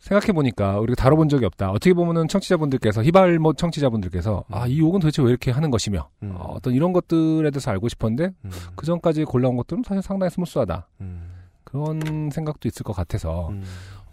생각해 0.00 0.32
보니까 0.32 0.80
우리가 0.80 1.00
다뤄본 1.00 1.28
적이 1.28 1.44
없다. 1.44 1.70
어떻게 1.70 1.92
보면은 1.92 2.26
청취자분들께서 2.26 3.04
히발못 3.04 3.58
청취자분들께서 3.58 4.44
아이 4.50 4.78
욕은 4.78 5.00
도대체 5.00 5.22
왜 5.22 5.28
이렇게 5.28 5.50
하는 5.50 5.70
것이며 5.70 6.08
음. 6.22 6.32
어, 6.34 6.54
어떤 6.56 6.74
이런 6.74 6.92
것들에 6.92 7.50
대해서 7.50 7.70
알고 7.70 7.88
싶었는데 7.88 8.32
음. 8.44 8.50
그 8.74 8.86
전까지 8.86 9.24
골라온 9.24 9.56
것들은 9.56 9.82
사실 9.86 10.02
상당히 10.02 10.30
smooth하다. 10.30 10.88
음. 11.02 11.30
그런 11.64 12.30
생각도 12.32 12.66
있을 12.66 12.82
것 12.82 12.94
같아서 12.94 13.50
음. 13.50 13.62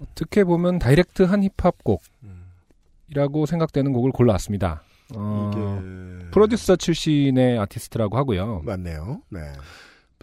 어떻게 0.02 0.43
보면 0.43 0.78
direct한 0.78 1.43
힙합 1.43 1.76
곡이라고 1.84 3.41
음. 3.41 3.45
생각되는 3.45 3.93
곡을 3.93 4.12
골라왔습니다. 4.12 4.84
어, 5.15 5.52
이게 5.54 6.30
프로듀서 6.32 6.76
출신의 6.76 7.58
아티스트라고 7.60 8.17
하고요. 8.17 8.62
맞네요. 8.65 9.21
네. 9.30 9.39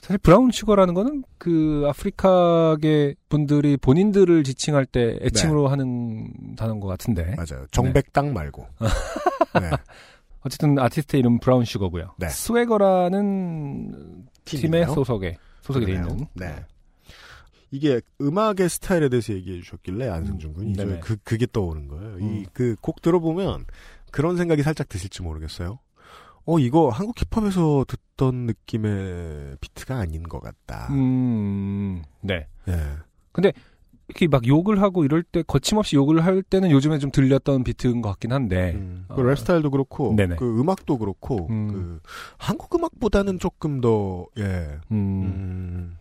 사실 0.05 0.19
브라운 0.19 0.51
슈거라는 0.51 0.93
거는 0.93 1.25
그 1.38 1.85
아프리카계 1.88 3.14
분들이 3.31 3.79
본인들을 3.79 4.45
지칭할 4.45 4.85
때 4.85 5.19
애칭으로 5.23 5.69
하는 5.69 6.31
단어인 6.57 6.79
것 6.79 6.88
같은데. 6.88 7.35
맞아요. 7.37 7.67
정백 7.71 8.12
땅 8.12 8.35
말고. 8.35 8.67
네. 9.62 9.71
어쨌든 10.43 10.79
아티스트 10.79 11.17
이름 11.17 11.38
브라운 11.38 11.64
슈거고요. 11.64 12.17
네. 12.19 12.29
스웨거라는 12.29 14.27
팀의. 14.45 14.85
소속에 14.88 15.38
소속이 15.62 15.87
돼 15.87 15.93
그러네요. 15.93 16.12
있는. 16.12 16.27
네. 16.35 16.67
이게 17.71 18.03
음악의 18.21 18.69
스타일에 18.69 19.09
대해서 19.09 19.33
얘기해 19.33 19.62
주셨길래 19.62 20.07
안승준 20.11 20.53
군이 20.53 20.73
음, 20.73 20.73
네네. 20.75 21.01
그 21.01 21.17
그게 21.25 21.47
떠오른 21.51 21.88
거예요. 21.88 22.17
음. 22.17 22.43
이그 22.43 22.77
곡 22.83 23.01
들어보면 23.01 23.64
그런 24.11 24.37
생각이 24.37 24.62
살짝 24.62 24.90
드실지 24.90 25.23
모르겠어요. 25.23 25.79
어 26.46 26.59
이거 26.59 26.90
한국 26.90 27.16
힙합에서 27.18 27.85
듣던 27.88 28.46
느낌의 28.46 29.57
비트가 29.61 29.96
아닌 29.96 30.22
것 30.22 30.40
같다. 30.40 30.88
음, 30.92 32.02
네. 32.20 32.46
예. 32.68 32.74
이렇게 34.09 34.28
막 34.28 34.46
욕을 34.46 34.83
하고 34.83 35.04
이럴 35.04 35.22
때 35.22 35.42
거침없이 35.42 35.96
욕을 35.96 36.24
할 36.24 36.42
때는 36.42 36.70
요즘에 36.70 36.98
좀 36.98 37.11
들렸던 37.11 37.64
비트인 37.64 38.02
것 38.02 38.11
같긴 38.11 38.33
한데. 38.33 38.72
음, 38.74 39.07
어, 39.09 39.14
그 39.14 39.22
랩스타일도 39.22 39.70
그렇고 39.70 40.14
네네. 40.14 40.37
그 40.37 40.61
음악도 40.61 40.98
그렇고 40.98 41.46
음. 41.48 41.68
그 41.68 42.00
한국 42.37 42.74
음악보다는 42.74 43.38
조금 43.38 43.80
더 43.80 44.26
예. 44.38 44.78
음, 44.90 45.22
음, 45.22 45.96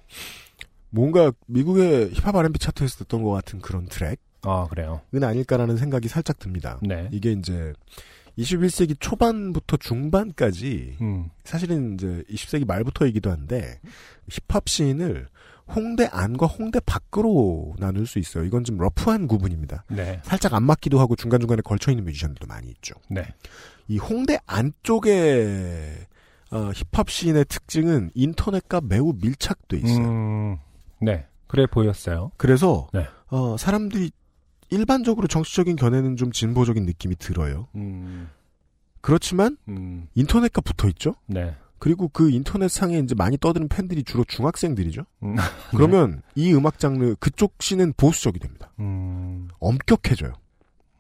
뭔가 0.90 1.32
미국의 1.48 2.12
힙합 2.14 2.36
R&B 2.36 2.60
차트에서 2.60 3.00
듣던 3.00 3.24
것 3.24 3.32
같은 3.32 3.60
그런 3.60 3.86
트랙은 3.86 4.18
아 4.42 4.68
그래요. 4.70 5.00
아닐까라는 5.14 5.78
생각이 5.78 6.10
살짝 6.10 6.38
듭니다. 6.40 6.80
네. 6.82 7.08
이게 7.12 7.32
이제 7.32 7.74
21세기 8.38 8.96
초반부터 9.00 9.78
중반까지 9.78 10.98
음, 11.02 11.30
사실은 11.44 11.94
이제 11.94 12.24
20세기 12.30 12.66
말부터이기도 12.66 13.30
한데 13.32 13.80
힙합 14.30 14.68
씬을 14.68 15.28
홍대 15.68 16.08
안과 16.12 16.46
홍대 16.46 16.80
밖으로 16.80 17.74
나눌 17.80 18.06
수 18.06 18.20
있어요. 18.20 18.44
이건 18.44 18.64
좀 18.64 18.78
러프한 18.78 19.28
구분입니다. 19.28 19.86
네, 19.90 20.20
살짝 20.24 20.54
안 20.54 20.64
맞기도 20.64 21.00
하고 21.00 21.16
중간중간에 21.16 21.62
걸쳐 21.62 21.92
있는 21.92 22.04
뮤지션들도 22.06 22.48
많이 22.48 22.68
있죠. 22.70 22.96
네. 23.10 23.26
이 23.88 23.98
홍대 23.98 24.40
안쪽에 24.46 26.08
어, 26.52 26.72
힙합 26.74 27.10
씬의 27.10 27.46
특징은 27.46 28.12
인터넷과 28.14 28.82
매우 28.82 29.14
밀착돼 29.20 29.78
있어요. 29.78 30.06
음, 30.06 30.58
네. 31.02 31.26
그래 31.48 31.66
보였어요. 31.68 32.32
그래서 32.38 32.88
네. 32.94 33.08
어, 33.28 33.58
사람들이 33.58 34.12
일반적으로 34.74 35.28
정치적인 35.28 35.76
견해는 35.76 36.16
좀 36.18 36.32
진보적인 36.32 36.86
느낌이 36.86 37.16
들어요. 37.16 37.68
음, 37.76 38.30
그렇지만 39.02 39.58
음, 39.68 40.08
인터넷과 40.16 40.62
붙어 40.62 40.88
있죠. 40.90 41.16
네. 41.28 41.56
그리고 41.80 42.08
그 42.08 42.30
인터넷 42.32 42.70
상에 42.70 42.98
이제 43.00 43.14
많이 43.14 43.38
떠드는 43.38 43.68
팬들이 43.68 44.04
주로 44.04 44.24
중학생들이죠. 44.24 45.04
음. 45.24 45.36
그러면 45.72 46.22
이 46.36 46.54
음악 46.54 46.80
장르 46.80 47.16
그쪽 47.20 47.56
씬은 47.60 47.94
보수적이 47.98 48.40
됩니다. 48.40 48.72
음, 48.80 49.50
엄격해져요. 49.60 50.34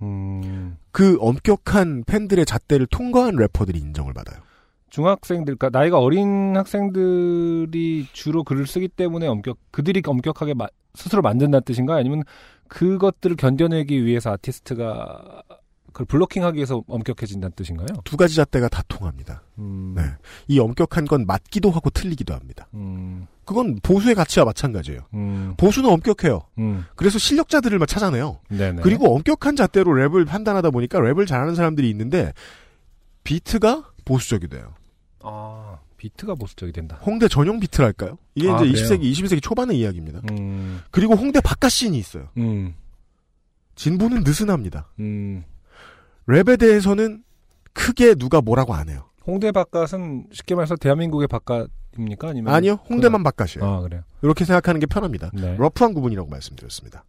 음, 0.01 0.77
그 0.91 1.17
엄격한 1.21 2.03
팬들의 2.05 2.45
잣대를 2.45 2.87
통과한 2.87 3.35
래퍼들이 3.37 3.79
인정을 3.79 4.13
받아요. 4.13 4.41
중학생들, 4.89 5.55
그러니까 5.55 5.75
나이가 5.77 5.99
어린 5.99 6.55
학생들이 6.55 8.07
주로 8.11 8.43
글을 8.43 8.67
쓰기 8.67 8.87
때문에 8.87 9.25
엄격, 9.27 9.57
그들이 9.71 10.01
엄격하게 10.05 10.53
마- 10.53 10.67
스스로 10.93 11.21
만든다는 11.23 11.63
뜻인가? 11.63 11.95
아니면 11.95 12.23
그것들을 12.73 13.35
견뎌내기 13.35 14.03
위해서 14.03 14.31
아티스트가 14.31 15.43
그걸 15.91 16.07
블로킹하기 16.07 16.55
위해서 16.57 16.83
엄격해진다는 16.87 17.53
뜻인가요? 17.55 17.85
두 18.03 18.17
가지 18.17 18.35
잣대가 18.35 18.67
다 18.67 18.81
통합니다. 18.87 19.43
음, 19.59 19.93
네. 19.95 20.01
이 20.47 20.57
엄격한 20.57 21.05
건 21.05 21.27
맞기도 21.27 21.69
하고 21.69 21.91
틀리기도 21.91 22.33
합니다. 22.33 22.67
음, 22.73 23.27
그건 23.45 23.79
보수의 23.83 24.15
가치와 24.15 24.45
마찬가지예요. 24.45 25.01
음, 25.13 25.53
보수는 25.55 25.87
엄격해요. 25.91 26.41
음, 26.57 26.83
그래서 26.95 27.19
실력자들을 27.19 27.77
막 27.77 27.87
찾아내요. 27.87 28.39
네네. 28.49 28.81
그리고 28.81 29.15
엄격한 29.15 29.55
잣대로 29.55 29.91
랩을 29.91 30.25
판단하다 30.25 30.71
보니까 30.71 30.99
랩을 30.99 31.27
잘하는 31.27 31.53
사람들이 31.53 31.87
있는데 31.91 32.33
비트가 33.23 33.83
보수적이 34.03 34.47
돼요. 34.47 34.73
아, 35.21 35.72
비트가 36.03 36.35
보수적이 36.35 36.73
된다. 36.73 36.99
홍대 37.05 37.29
전용 37.29 37.61
비트랄까요? 37.61 38.17
이게 38.35 38.49
아, 38.49 38.61
이제 38.61 38.83
그래요? 38.83 38.99
20세기, 38.99 39.11
21세기 39.13 39.41
초반의 39.41 39.79
이야기입니다. 39.79 40.19
음, 40.31 40.81
그리고 40.91 41.15
홍대 41.15 41.39
바깥 41.39 41.71
scene이 41.71 41.97
있어요. 41.97 42.27
음, 42.37 42.75
진보는 43.75 44.23
느슨합니다. 44.25 44.89
음. 44.99 45.45
랩에 46.27 46.59
대해서는 46.59 47.23
크게 47.71 48.15
누가 48.15 48.41
뭐라고 48.41 48.73
안 48.73 48.89
해요. 48.89 49.05
홍대 49.25 49.53
바깥은 49.53 50.27
쉽게 50.33 50.55
말해서 50.55 50.75
대한민국의 50.75 51.29
바깥입니까? 51.29 52.27
아니면 52.29 52.53
아니요, 52.53 52.79
홍대만 52.89 53.23
바깥이에요. 53.23 53.65
아 53.65 53.79
그래요. 53.79 54.01
이렇게 54.21 54.43
생각하는 54.43 54.81
게 54.81 54.85
편합니다. 54.85 55.31
네. 55.33 55.55
rough한 55.57 55.93
구분이라고 55.93 56.29
말씀드렸습니다. 56.29 57.05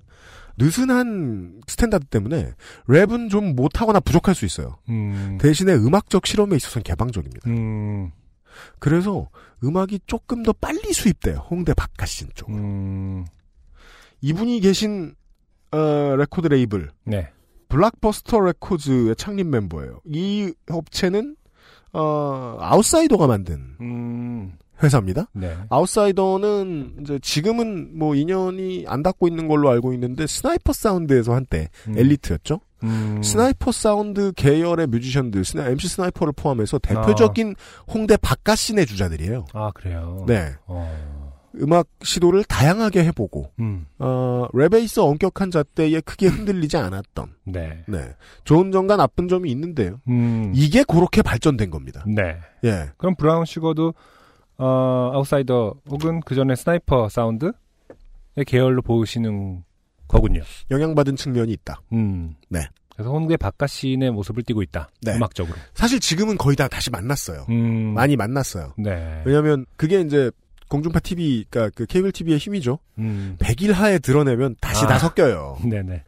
느슨한 0.57 1.63
스탠다드 1.67 2.07
때문에 2.07 2.53
랩은 2.89 3.29
좀 3.29 3.57
못하거나 3.57 3.99
부족할 3.99 4.37
수 4.37 4.45
있어요. 4.45 4.79
음, 4.89 5.37
대신에 5.41 5.75
음악적 5.75 6.29
실험에 6.29 6.55
있어서는 6.55 6.85
개방적입니다. 6.85 7.51
음, 7.51 8.13
그래서 8.79 9.29
음악이 9.63 10.01
조금 10.07 10.43
더 10.43 10.53
빨리 10.53 10.93
수입돼요. 10.93 11.39
홍대 11.51 11.75
바깥신 11.75 12.29
쪽. 12.35 12.51
음, 12.51 13.25
이분이 14.21 14.61
계신 14.61 15.15
어, 15.73 16.17
레코드 16.17 16.47
레이블 16.49 16.91
네. 17.05 17.31
블락버스터 17.69 18.41
레코드의 18.41 19.17
창립 19.17 19.47
멤버예요. 19.49 20.01
이 20.07 20.53
업체는 20.71 21.37
어, 21.93 22.57
아웃사이더가 22.61 23.27
만든 23.27 23.77
음, 23.81 24.57
회사입니다. 24.83 25.29
네. 25.33 25.57
아웃사이더는 25.69 26.97
이제 27.01 27.19
지금은 27.23 27.97
뭐 27.99 28.15
인연이 28.15 28.85
안 28.89 29.03
닿고 29.03 29.29
있는 29.29 29.49
걸로 29.49 29.71
알고 29.71 29.93
있는데 29.95 30.27
스나이퍼 30.27 30.73
사운드에서 30.73 31.35
한때 31.35 31.69
음, 31.89 31.97
엘리트였죠. 31.97 32.61
음, 32.83 33.23
스나이퍼 33.23 33.73
사운드 33.73 34.33
계열의 34.37 34.89
뮤지션들, 34.89 35.45
스나, 35.45 35.69
MC 35.69 35.89
스나이퍼를 35.89 36.35
포함해서 36.37 36.79
대표적인 36.79 37.55
홍대 37.93 38.17
바깥 38.17 38.49
scene의 38.49 38.87
주자들이에요. 38.87 39.47
아 39.55 39.71
그래요. 39.73 40.25
네. 40.27 40.53
어, 40.67 41.15
음악 41.63 41.87
시도를 42.03 42.45
다양하게 42.45 43.05
해보고, 43.05 43.53
음, 43.61 43.87
어, 43.99 44.49
랩에 44.53 44.83
있어 44.83 45.05
엄격한 45.05 45.51
잣대에 45.51 46.01
크게 46.01 46.27
흔들리지 46.27 46.77
않았던, 46.77 47.33
네. 47.45 47.85
네. 47.87 48.15
좋은 48.43 48.73
점과 48.73 48.97
나쁜 48.97 49.29
점이 49.29 49.51
있는데요. 49.53 50.01
음, 50.09 50.53
이게 50.55 50.83
그렇게 50.85 51.23
발전된 51.23 51.71
겁니다. 51.71 52.05
네. 52.07 52.39
예. 52.65 52.91
그럼 52.99 53.15
브라운 53.15 53.45
슈거도 53.45 53.95
어, 54.59 55.11
아웃사이더 55.15 55.75
혹은 55.91 56.21
그 56.21 56.35
전에 56.35 56.55
스나이퍼 56.55 57.09
사운드의 57.09 57.53
계열로 58.47 58.83
보시는 58.83 59.65
거군요. 60.09 60.43
영향받은 60.71 61.17
측면이 61.17 61.53
있다. 61.53 61.81
음. 61.93 62.35
네. 62.49 62.61
그래서 62.95 63.11
홍대 63.11 63.37
바깥신의 63.37 64.13
모습을 64.13 64.45
띠고 64.45 64.63
있다. 64.63 64.89
네. 65.03 65.17
음악적으로. 65.17 65.57
사실 65.75 65.99
지금은 65.99 66.39
거의 66.39 66.57
다 66.57 66.69
다시 66.69 66.91
만났어요. 66.91 67.47
음. 67.49 67.93
많이 67.95 68.15
만났어요. 68.17 68.75
네. 68.79 69.23
왜냐면, 69.25 69.67
그게 69.77 70.01
이제, 70.01 70.31
공중파 70.69 71.01
TV, 71.01 71.45
그니까 71.51 71.71
그 71.75 71.87
케이블 71.87 72.13
TV의 72.13 72.39
힘이죠. 72.39 72.79
음. 72.99 73.37
100일 73.41 73.73
하에 73.73 73.99
드러내면 73.99 74.55
다시 74.61 74.85
아. 74.85 74.89
다 74.89 74.99
섞여요. 74.99 75.59
네네. 75.69 76.05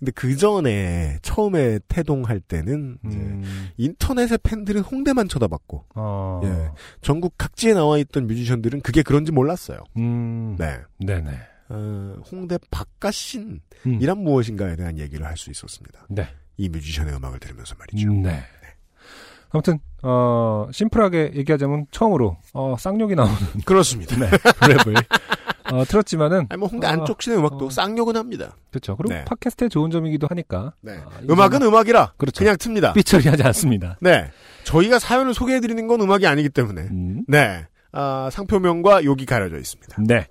근데 0.00 0.12
그 0.12 0.34
전에 0.34 1.18
처음에 1.22 1.78
태동할 1.88 2.40
때는 2.40 2.98
음. 3.04 3.68
인터넷의 3.76 4.38
팬들은 4.42 4.80
홍대만 4.80 5.28
쳐다봤고 5.28 5.84
어. 5.94 6.40
예. 6.42 6.70
전국 7.02 7.34
각지에 7.36 7.74
나와 7.74 7.98
있던 7.98 8.26
뮤지션들은 8.26 8.80
그게 8.80 9.02
그런지 9.02 9.30
몰랐어요. 9.30 9.78
음. 9.98 10.56
네. 10.58 10.78
네네. 10.98 11.30
어, 11.68 12.16
홍대 12.32 12.58
바깥신이란 12.70 13.60
음. 13.86 14.24
무엇인가에 14.24 14.74
대한 14.76 14.98
얘기를 14.98 15.24
할 15.26 15.36
수 15.36 15.50
있었습니다. 15.50 16.06
네. 16.08 16.26
이 16.56 16.68
뮤지션의 16.68 17.14
음악을 17.14 17.38
들으면서 17.38 17.74
말이죠. 17.78 18.08
음, 18.10 18.22
네. 18.22 18.42
아무튼 19.50 19.78
어 20.02 20.68
심플하게 20.72 21.32
얘기하자면 21.34 21.86
처음으로 21.90 22.36
어 22.52 22.76
쌍욕이 22.78 23.14
나오는 23.16 23.34
그렇습니다. 23.64 24.14
네, 24.20 24.30
랩을 24.30 25.04
어 25.72 25.84
틀었지만은 25.84 26.46
아니 26.48 26.58
뭐 26.58 26.68
홍대 26.68 26.86
어, 26.86 26.90
안쪽 26.90 27.22
신의 27.22 27.38
음악도 27.38 27.66
어. 27.66 27.70
쌍욕은 27.70 28.16
합니다. 28.16 28.56
그렇죠. 28.70 28.96
그리고 28.96 29.14
네. 29.14 29.24
팟캐스트의 29.24 29.70
좋은 29.70 29.90
점이기도 29.90 30.26
하니까 30.30 30.72
네. 30.80 30.98
아, 30.98 31.08
음악은 31.28 31.62
음악이라 31.62 32.14
그렇죠. 32.16 32.38
그냥 32.38 32.56
틉니다. 32.56 32.94
삐처리하지 32.94 33.42
않습니다. 33.44 33.96
네. 34.00 34.30
저희가 34.64 34.98
사연을 34.98 35.34
소개해드리는 35.34 35.86
건 35.86 36.00
음악이 36.00 36.26
아니기 36.26 36.48
때문에 36.48 36.82
음. 36.82 37.24
네. 37.28 37.66
아, 37.92 38.28
상표명과 38.32 39.04
욕이 39.04 39.26
가려져 39.26 39.56
있습니다. 39.58 39.96
네. 40.06 40.26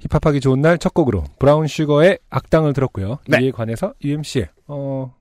힙합하기 0.00 0.40
좋은 0.40 0.60
날 0.60 0.78
첫 0.78 0.92
곡으로 0.92 1.24
브라운 1.38 1.66
슈거의 1.66 2.18
악당을 2.30 2.72
들었고요. 2.74 3.18
네. 3.28 3.38
이에 3.42 3.50
관해서 3.50 3.94
UMC의 4.04 4.48
어, 4.66 5.14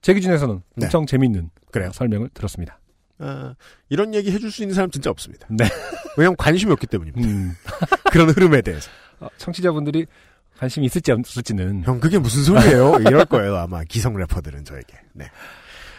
제 0.00 0.14
기준에서는 0.14 0.62
네. 0.76 0.86
엄청 0.86 1.06
재밌는 1.06 1.50
그래요. 1.70 1.88
어, 1.88 1.92
설명을 1.92 2.30
들었습니다. 2.34 2.78
아, 3.18 3.54
이런 3.88 4.14
얘기 4.14 4.30
해줄 4.32 4.50
수 4.50 4.62
있는 4.62 4.74
사람 4.74 4.90
진짜 4.90 5.10
없습니다. 5.10 5.46
네. 5.50 5.64
왜냐면 6.16 6.36
관심이 6.36 6.72
없기 6.72 6.86
때문입니다. 6.86 7.28
음. 7.28 7.54
그런 8.10 8.30
흐름에 8.30 8.62
대해서. 8.62 8.90
어, 9.20 9.28
청취자분들이 9.38 10.06
관심이 10.58 10.86
있을지 10.86 11.12
없을지는 11.12 11.82
형, 11.84 12.00
그게 12.00 12.18
무슨 12.18 12.42
소리예요? 12.44 12.98
이럴 13.00 13.24
거예요, 13.24 13.56
아마. 13.56 13.82
기성 13.84 14.16
래퍼들은 14.16 14.64
저에게. 14.64 14.96
네. 15.12 15.26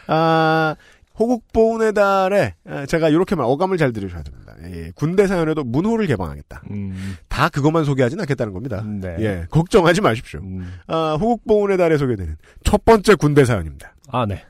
아, 0.08 0.76
호국보훈의 1.20 1.94
달에, 1.94 2.56
아, 2.66 2.86
제가 2.86 3.10
이렇게만 3.10 3.46
어감을 3.46 3.78
잘 3.78 3.94
들으셔야 3.94 4.24
됩니다. 4.24 4.54
예, 4.64 4.92
군대 4.96 5.28
사연에도 5.28 5.64
문호를 5.64 6.08
개방하겠다. 6.08 6.64
음, 6.72 7.18
다 7.28 7.50
그것만 7.50 7.84
소개하진 7.84 8.20
않겠다는 8.22 8.54
겁니다. 8.54 8.84
네. 8.84 9.16
예, 9.20 9.46
걱정하지 9.50 10.02
마십시오. 10.02 10.40
음. 10.42 10.74
아, 10.88 11.18
호국보훈의 11.20 11.78
달에 11.78 11.98
소개되는 11.98 12.38
첫 12.64 12.84
번째 12.84 13.16
군대 13.16 13.46
사연입니다. 13.46 13.96
아, 14.10 14.26
네. 14.26 14.44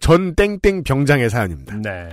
전 0.00 0.34
땡땡 0.34 0.84
병장의 0.84 1.30
사연입니다. 1.30 1.76
네. 1.76 2.08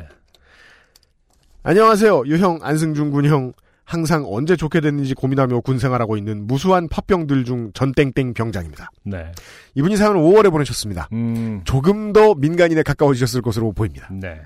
안녕하세요. 1.64 2.24
유형, 2.28 2.60
안승준 2.62 3.12
군형. 3.12 3.54
항상 3.88 4.26
언제 4.28 4.56
좋게 4.56 4.82
됐는지 4.82 5.14
고민하며 5.14 5.60
군생활하고 5.60 6.18
있는 6.18 6.48
무수한 6.48 6.88
팥병들 6.88 7.46
중 7.46 7.72
전땡땡 7.74 8.34
병장입니다. 8.34 8.90
네. 9.04 9.32
이분이 9.76 9.96
사연을 9.96 10.20
5월에 10.20 10.50
보내셨습니다. 10.50 11.08
음. 11.14 11.62
조금 11.66 12.12
더 12.12 12.34
민간인에 12.34 12.82
가까워지셨을 12.82 13.44
것으로 13.44 13.74
보입니다. 13.74 14.10
네. 14.12 14.42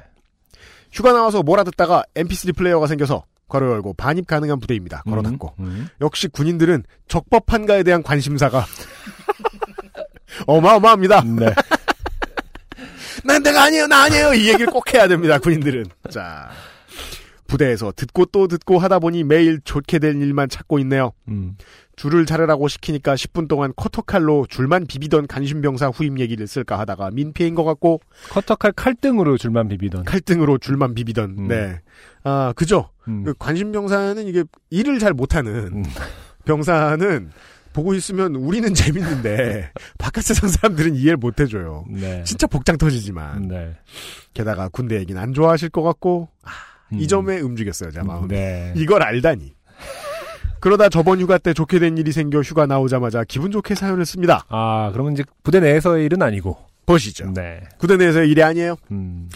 휴가 0.92 1.14
나와서 1.14 1.42
몰아 1.42 1.64
듣다가 1.64 2.04
MP3 2.16 2.58
플레이어가 2.58 2.88
생겨서 2.88 3.24
괄호 3.48 3.72
열고 3.72 3.94
반입 3.94 4.28
가능한 4.28 4.60
부대입니다. 4.60 5.04
걸어 5.04 5.22
닫고. 5.22 5.54
음. 5.60 5.88
역시 6.02 6.28
군인들은 6.28 6.84
적법한가에 7.08 7.84
대한 7.84 8.04
관심사가 8.04 8.66
어마어마합니다. 10.48 11.24
네. 11.24 11.54
난 13.24 13.42
내가 13.44 13.64
아니에요, 13.64 13.88
나 13.88 14.04
아니에요. 14.04 14.34
이 14.34 14.48
얘기를 14.50 14.68
꼭 14.68 14.94
해야 14.94 15.08
됩니다, 15.08 15.38
군인들은. 15.40 15.86
자. 16.12 16.50
부대에서 17.48 17.92
듣고 17.96 18.26
또 18.26 18.48
듣고 18.48 18.78
하다 18.78 19.00
보니 19.00 19.24
매일 19.24 19.60
좋게 19.64 19.98
될 19.98 20.22
일만 20.22 20.50
찾고 20.50 20.78
있네요. 20.80 21.14
음. 21.28 21.58
줄을 21.96 22.26
자르라고 22.26 22.68
시키니까 22.68 23.16
10분 23.16 23.48
동안 23.50 23.74
커터칼로 23.76 24.46
줄만 24.48 24.86
비비던 24.86 25.26
간신병사 25.28 25.88
후임 25.88 26.20
얘기를 26.20 26.46
쓸까 26.48 26.78
하다가 26.80 27.10
민폐인 27.12 27.56
것 27.56 27.64
같고 27.64 28.02
커터칼 28.30 28.72
칼등으로 28.72 29.38
줄만 29.38 29.68
비비던. 29.68 30.06
칼등으로 30.06 30.60
줄만 30.60 30.94
비비던 30.94 31.36
음. 31.40 31.48
네. 31.48 31.82
아, 32.24 32.54
그죠? 32.56 32.90
음. 33.08 33.24
그 33.24 33.34
관심병사는 33.38 34.28
이게 34.28 34.44
일을 34.70 35.00
잘 35.00 35.14
못하는 35.14 35.54
음. 35.74 35.84
병사는 36.46 37.32
보고 37.74 37.94
있으면 37.94 38.36
우리는 38.36 38.72
재밌는데 38.76 39.72
바깥 39.98 40.24
세상 40.24 40.50
사람들은 40.50 40.96
이해를 40.96 41.18
못 41.18 41.40
해줘요. 41.40 41.86
네. 41.90 42.24
진짜 42.24 42.48
복장 42.48 42.78
터지지만 42.78 43.48
네. 43.48 43.76
게다가 44.34 44.70
군대 44.70 44.98
얘기는 44.98 45.20
안 45.22 45.34
좋아하실 45.34 45.70
것 45.70 45.84
같고 45.84 46.30
아, 46.44 46.50
이 46.92 47.04
음. 47.04 47.08
점에 47.08 47.40
움직였어요 47.40 47.92
제 47.92 48.02
마음. 48.02 48.28
네. 48.28 48.74
이걸 48.76 49.04
알다니. 49.04 49.54
그러다 50.60 50.90
저번 50.90 51.22
휴가 51.22 51.38
때 51.38 51.54
좋게 51.54 51.80
된 51.80 51.98
일이 51.98 52.12
생겨 52.12 52.42
휴가 52.42 52.66
나오자마자 52.66 53.24
기분 53.24 53.50
좋게 53.52 53.76
사연을 53.76 54.06
씁니다. 54.06 54.44
아, 54.50 54.90
그러면 54.92 55.14
이제 55.14 55.24
부대 55.44 55.60
내에서의 55.62 56.06
일은 56.06 56.22
아니고. 56.22 56.58
보시죠. 56.86 57.32
네. 57.34 57.62
부대 57.78 57.96
내에서의 57.98 58.30
일이 58.30 58.44
아니에요. 58.44 58.76
음. 58.92 59.30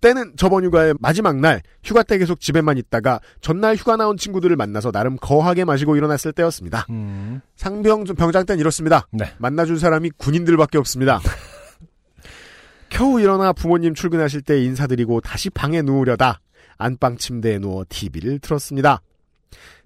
때는 0.00 0.34
저번 0.36 0.64
휴가의 0.64 0.94
마지막 0.98 1.36
날 1.36 1.62
휴가 1.84 2.02
때 2.02 2.18
계속 2.18 2.40
집에만 2.40 2.78
있다가 2.78 3.20
전날 3.40 3.76
휴가 3.76 3.96
나온 3.96 4.16
친구들을 4.16 4.54
만나서 4.56 4.92
나름 4.92 5.16
거하게 5.16 5.64
마시고 5.64 5.96
일어났을 5.96 6.32
때였습니다. 6.32 6.86
음. 6.90 7.40
상병 7.56 8.04
병장 8.04 8.46
때는 8.46 8.60
이렇습니다. 8.60 9.06
네. 9.12 9.26
만나줄 9.38 9.78
사람이 9.78 10.10
군인들밖에 10.16 10.78
없습니다. 10.78 11.20
겨우 12.88 13.20
일어나 13.20 13.52
부모님 13.52 13.94
출근하실 13.94 14.42
때 14.42 14.62
인사드리고 14.62 15.20
다시 15.20 15.48
방에 15.48 15.82
누우려다 15.82 16.40
안방 16.76 17.16
침대에 17.16 17.58
누워 17.58 17.84
TV를 17.88 18.40
틀었습니다. 18.40 19.00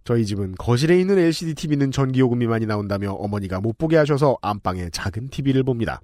저희 0.05 0.27
집은 0.27 0.55
거실에 0.57 1.01
있는 1.01 1.19
LCD 1.19 1.55
TV는 1.55 1.91
전기요금이 1.91 2.47
많이 2.47 2.67
나온다며 2.67 3.13
어머니가 3.13 3.61
못 3.61 3.79
보게 3.79 3.97
하셔서 3.97 4.37
안방에 4.43 4.91
작은 4.91 5.29
TV를 5.29 5.63
봅니다. 5.63 6.01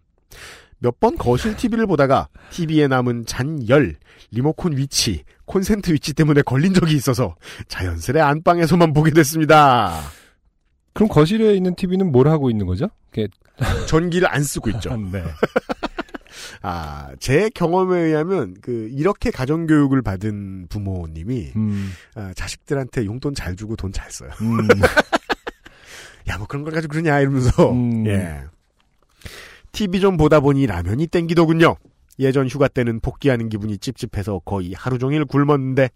몇 0.81 0.99
번 0.99 1.17
거실 1.17 1.57
TV를 1.57 1.87
보다가 1.87 2.29
TV에 2.51 2.89
남은 2.89 3.27
잔열, 3.27 3.97
리모컨 4.31 4.77
위치, 4.77 5.25
콘센트 5.45 5.93
위치 5.93 6.13
때문에 6.15 6.43
걸린 6.43 6.75
적이 6.75 6.97
있어서 6.97 7.37
자연스레 7.69 8.21
안방에서만 8.21 8.93
보게 8.93 9.11
됐습니다. 9.11 10.01
그럼 10.93 11.09
거실에 11.09 11.55
있는 11.55 11.75
TV는 11.75 12.11
뭘 12.13 12.29
하고 12.29 12.51
있는 12.51 12.67
거죠? 12.67 12.89
전기를 13.87 14.29
안 14.29 14.43
쓰고 14.43 14.71
있죠. 14.71 14.97
네. 15.13 15.23
아, 16.63 17.11
제 17.19 17.51
경험에 17.55 17.99
의하면 18.01 18.55
그 18.63 18.89
이렇게 18.93 19.31
가정 19.31 19.67
교육을 19.67 20.03
받은 20.03 20.67
부모님이 20.69 21.53
음. 21.57 21.93
아, 22.15 22.33
자식들한테 22.35 23.05
용돈 23.05 23.35
잘 23.35 23.57
주고 23.57 23.77
돈 23.77 23.93
잘 23.93 24.11
써요. 24.11 24.31
음. 24.41 24.67
야, 26.29 26.39
뭐 26.39 26.47
그런 26.47 26.63
걸 26.65 26.73
가지고 26.73 26.93
그러냐 26.93 27.21
이러면서 27.21 27.73
음. 27.73 28.07
예. 28.07 28.41
TV 29.73 30.01
좀 30.01 30.17
보다 30.17 30.41
보니 30.41 30.67
라면이 30.67 31.07
땡기더군요. 31.09 31.77
예전 32.19 32.47
휴가 32.49 32.69
때는 32.69 33.01
복귀하는 33.01 33.49
기분이 33.49 33.79
찝찝해서 33.79 34.41
거의 34.45 34.73
하루 34.75 34.99
종일 34.99 35.25
굶었는데 35.25 35.89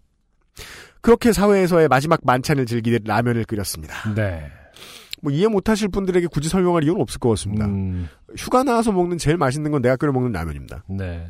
그렇게 1.01 1.31
사회에서의 1.31 1.87
마지막 1.87 2.19
만찬을 2.23 2.65
즐기듯 2.65 3.03
라면을 3.05 3.45
끓였습니다. 3.45 4.13
네. 4.15 4.51
뭐 5.21 5.31
이해 5.31 5.47
못하실 5.47 5.89
분들에게 5.89 6.27
굳이 6.27 6.49
설명할 6.49 6.83
이유는 6.83 6.99
없을 7.01 7.19
것 7.19 7.29
같습니다. 7.29 7.65
음. 7.65 8.09
휴가 8.37 8.63
나와서 8.63 8.91
먹는 8.91 9.17
제일 9.17 9.37
맛있는 9.37 9.71
건 9.71 9.81
내가 9.81 9.95
끓여 9.95 10.11
먹는 10.11 10.31
라면입니다. 10.31 10.83
네. 10.89 11.29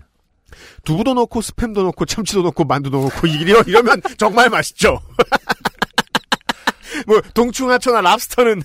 두부도 0.84 1.14
넣고 1.14 1.42
스팸도 1.42 1.84
넣고 1.84 2.06
참치도 2.06 2.44
넣고 2.44 2.64
만두도 2.64 3.02
넣고 3.02 3.28
이러, 3.28 3.62
이러면 3.64 4.02
정말 4.18 4.50
맛있죠. 4.50 5.00
뭐 7.08 7.22
동충하초나 7.34 8.02
랍스터는 8.02 8.62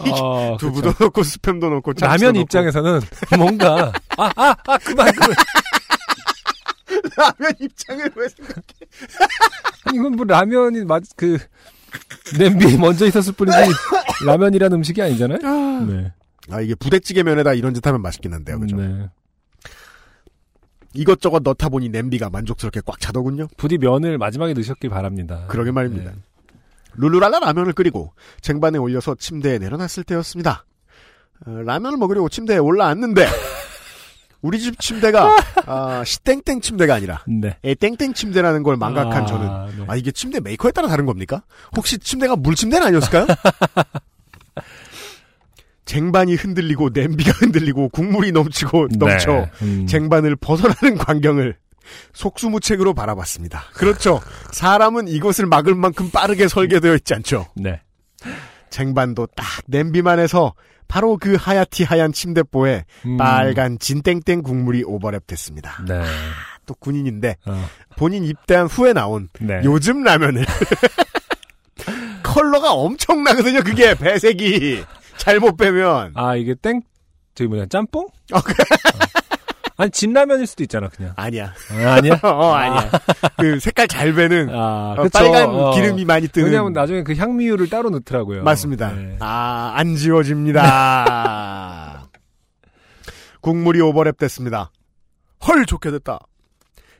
아, 0.00 0.56
두부도 0.58 0.92
그쵸. 0.92 1.04
넣고 1.04 1.22
스팸도 1.22 1.70
넣고 1.70 1.92
라면 2.00 2.34
넣고. 2.34 2.40
입장에서는 2.40 3.00
뭔가 3.38 3.92
아아아 4.16 4.78
그만 4.84 5.12
그만 5.12 5.34
라면 7.16 7.52
입장을 7.60 8.10
왜 8.14 8.28
생각? 8.28 8.56
아니, 9.84 9.98
이건 9.98 10.12
뭐 10.16 10.24
라면이 10.26 10.84
맛그 10.84 11.38
냄비에 12.38 12.76
먼저 12.76 13.06
있었을 13.06 13.32
뿐이지 13.32 13.56
라면이라는 14.26 14.76
음식이 14.76 15.00
아니잖아요. 15.02 15.38
네. 15.86 16.12
아 16.50 16.60
이게 16.60 16.74
부대찌개 16.74 17.22
면에다 17.22 17.54
이런 17.54 17.74
짓 17.74 17.86
하면 17.86 18.02
맛있긴 18.02 18.32
한데요, 18.32 18.60
그죠? 18.60 18.76
네. 18.76 19.08
이것저것 20.94 21.42
넣다 21.42 21.68
보니 21.68 21.88
냄비가 21.90 22.30
만족스럽게 22.30 22.80
꽉 22.86 22.98
차더군요. 23.00 23.48
부디 23.56 23.76
면을 23.78 24.16
마지막에 24.18 24.54
넣으셨길 24.54 24.88
바랍니다. 24.90 25.44
그러게 25.48 25.70
말입니다. 25.70 26.10
네. 26.12 26.16
룰루랄라 26.98 27.40
라면을 27.40 27.72
끓이고 27.72 28.12
쟁반에 28.40 28.78
올려서 28.78 29.16
침대에 29.16 29.58
내려놨을 29.58 30.04
때였습니다. 30.04 30.64
어, 31.46 31.50
라면을 31.50 31.98
먹으려고 31.98 32.28
침대에 32.28 32.58
올라앉는데 32.58 33.26
우리 34.42 34.60
집 34.60 34.78
침대가 34.78 35.36
아, 35.66 36.04
시땡땡 36.04 36.60
침대가 36.60 36.94
아니라 36.94 37.22
네. 37.26 37.58
에 37.64 37.74
땡땡 37.74 38.14
침대라는 38.14 38.62
걸 38.62 38.76
망각한 38.76 39.22
아, 39.24 39.26
저는 39.26 39.46
네. 39.78 39.84
아 39.88 39.96
이게 39.96 40.12
침대 40.12 40.40
메이커에 40.40 40.72
따라 40.72 40.88
다른 40.88 41.04
겁니까? 41.06 41.42
혹시 41.76 41.98
침대가 41.98 42.36
물침대는 42.36 42.86
아니었을까요? 42.86 43.26
쟁반이 45.84 46.34
흔들리고 46.34 46.90
냄비가 46.92 47.30
흔들리고 47.32 47.88
국물이 47.90 48.32
넘치고 48.32 48.88
넘쳐 48.98 49.32
네. 49.32 49.50
음. 49.62 49.86
쟁반을 49.86 50.36
벗어나는 50.36 50.96
광경을 50.98 51.56
속수무책으로 52.14 52.94
바라봤습니다. 52.94 53.64
그렇죠. 53.74 54.20
사람은 54.52 55.08
이것을 55.08 55.46
막을 55.46 55.74
만큼 55.74 56.10
빠르게 56.10 56.48
설계되어 56.48 56.94
있지 56.96 57.14
않죠. 57.14 57.46
네. 57.56 57.80
쟁반도 58.70 59.26
딱 59.36 59.46
냄비만 59.66 60.18
해서 60.18 60.54
바로 60.88 61.16
그 61.16 61.34
하얗티 61.38 61.84
하얀 61.84 62.12
침대보에 62.12 62.84
음. 63.06 63.16
빨간 63.16 63.78
진땡땡 63.78 64.42
국물이 64.42 64.82
오버랩됐습니다. 64.84 65.84
네. 65.88 66.02
또 66.66 66.74
군인인데 66.74 67.36
어. 67.46 67.68
본인 67.96 68.24
입대한 68.24 68.66
후에 68.66 68.92
나온 68.92 69.28
네. 69.40 69.60
요즘 69.64 70.02
라면을 70.02 70.44
컬러가 72.22 72.72
엄청나거든요. 72.72 73.62
그게 73.62 73.94
배색이 73.94 74.84
잘못 75.16 75.56
빼면 75.56 76.12
아 76.14 76.36
이게 76.36 76.54
땡 76.54 76.82
저기 77.34 77.48
뭐냐 77.48 77.66
짬뽕? 77.66 78.06
어, 78.32 78.40
그- 78.40 78.52
어. 78.52 79.25
아니 79.78 79.90
진라면일 79.90 80.46
수도 80.46 80.62
있잖아 80.62 80.88
그냥. 80.88 81.12
아니야. 81.16 81.52
아, 81.70 81.92
아니야? 81.94 82.18
어 82.24 82.52
아니야. 82.52 82.90
그 83.38 83.60
색깔 83.60 83.86
잘 83.88 84.14
배는 84.14 84.48
아, 84.50 84.94
어. 84.98 85.08
빨간 85.12 85.48
어. 85.50 85.74
기름이 85.74 86.04
많이 86.04 86.28
뜨는 86.28 86.48
왜냐면 86.50 86.72
나중에 86.72 87.02
그 87.02 87.14
향미율을 87.14 87.68
따로 87.68 87.90
넣더라고요. 87.90 88.42
맞습니다. 88.42 88.92
네. 88.92 89.16
아, 89.20 89.72
안 89.76 89.96
지워집니다. 89.96 92.06
국물이 93.42 93.80
오버랩 93.80 94.16
됐습니다. 94.18 94.70
헐, 95.46 95.66
좋게 95.66 95.90
됐다. 95.90 96.18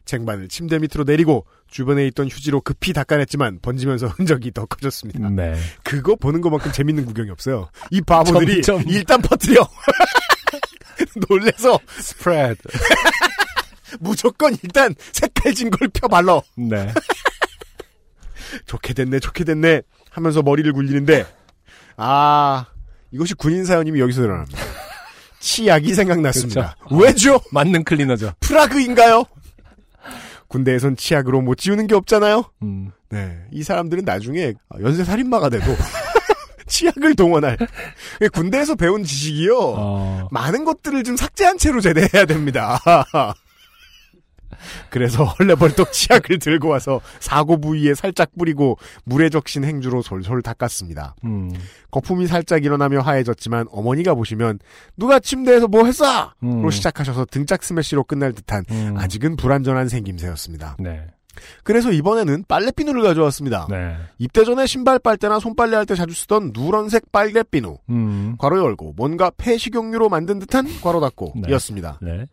쟁반을 0.04 0.48
침대 0.48 0.78
밑으로 0.78 1.02
내리고 1.04 1.46
주변에 1.68 2.06
있던 2.06 2.28
휴지로 2.28 2.60
급히 2.60 2.92
닦아냈지만 2.92 3.58
번지면서 3.60 4.06
흔적이 4.16 4.52
더 4.52 4.66
커졌습니다. 4.66 5.28
네. 5.30 5.56
그거 5.82 6.14
보는 6.14 6.40
것만큼 6.42 6.70
재밌는 6.72 7.06
구경이 7.06 7.30
없어요. 7.30 7.68
이 7.90 8.00
바보들이 8.00 8.62
점점. 8.62 8.88
일단 8.88 9.20
퍼뜨려. 9.20 9.66
놀래서 11.28 11.78
스프레드. 11.99 12.61
무조건 14.01 14.57
일단 14.62 14.94
색깔 15.12 15.55
진 15.55 15.70
걸 15.70 15.88
펴발러. 15.88 16.42
네. 16.57 16.92
좋게 18.66 18.94
됐네, 18.94 19.20
좋게 19.20 19.44
됐네 19.44 19.82
하면서 20.11 20.42
머리를 20.42 20.72
굴리는데 20.72 21.26
아 21.97 22.66
이것이 23.11 23.34
군인 23.34 23.64
사연임이 23.64 24.01
여기서 24.01 24.22
드러납니다. 24.22 24.59
치약이 25.40 25.94
생각났습니다. 25.94 26.76
왜죠? 26.90 27.40
맞는 27.53 27.84
클리너죠. 27.84 28.32
프라그인가요? 28.40 29.24
군대에선 30.49 30.97
치약으로 30.97 31.40
못 31.42 31.57
지우는 31.57 31.86
게 31.86 31.94
없잖아요. 31.94 32.44
음. 32.62 32.90
네, 33.11 33.36
이 33.53 33.62
사람들은 33.62 34.05
나중에 34.05 34.55
연쇄 34.80 35.05
살인마가 35.05 35.49
돼도 35.49 35.64
치약을 36.76 37.14
동원할 37.14 37.56
군대에서 38.32 38.74
배운 38.74 39.02
지식이요. 39.02 39.58
어. 39.58 40.28
많은 40.30 40.64
것들을 40.64 41.02
좀 41.04 41.16
삭제한 41.16 41.56
채로 41.56 41.80
제대해야 41.80 42.26
됩니다. 42.26 42.78
그래서 44.90 45.24
헐레벌떡 45.24 45.92
치약을 45.92 46.38
들고 46.38 46.68
와서 46.68 47.00
사고 47.20 47.60
부위에 47.60 47.94
살짝 47.94 48.30
뿌리고 48.38 48.78
물에 49.04 49.30
적신 49.30 49.64
행주로 49.64 50.02
솔솔 50.02 50.42
닦았습니다. 50.42 51.14
음. 51.24 51.52
거품이 51.90 52.26
살짝 52.26 52.64
일어나며 52.64 53.00
하얘졌지만 53.00 53.66
어머니가 53.70 54.14
보시면 54.14 54.58
누가 54.96 55.18
침대에서 55.18 55.68
뭐 55.68 55.84
했어? 55.84 56.32
음. 56.42 56.62
로 56.62 56.70
시작하셔서 56.70 57.26
등짝 57.26 57.62
스매시로 57.62 58.04
끝날 58.04 58.32
듯한 58.32 58.64
음. 58.70 58.94
아직은 58.96 59.36
불안전한 59.36 59.88
생김새였습니다. 59.88 60.76
네. 60.78 61.06
그래서 61.64 61.91
이번에는 61.93 62.45
빨래비누를 62.49 63.03
가져왔습니다. 63.03 63.66
네. 63.70 63.97
입대 64.18 64.45
전에 64.45 64.66
신발 64.66 64.99
빨때나 64.99 65.39
손빨래 65.41 65.76
할 65.76 65.87
때 65.87 65.95
자주 65.95 66.14
쓰던 66.14 66.53
누런색 66.55 67.12
빨래비누. 67.12 67.78
음. 67.91 68.37
괄호 68.39 68.59
열고 68.59 68.95
뭔가 68.97 69.30
폐식용유로 69.37 70.09
만든 70.09 70.39
듯한 70.41 70.66
괄호 70.82 71.01
닫고 71.01 71.34
네. 71.37 71.51
이었습니다. 71.51 71.99
네. 72.03 72.26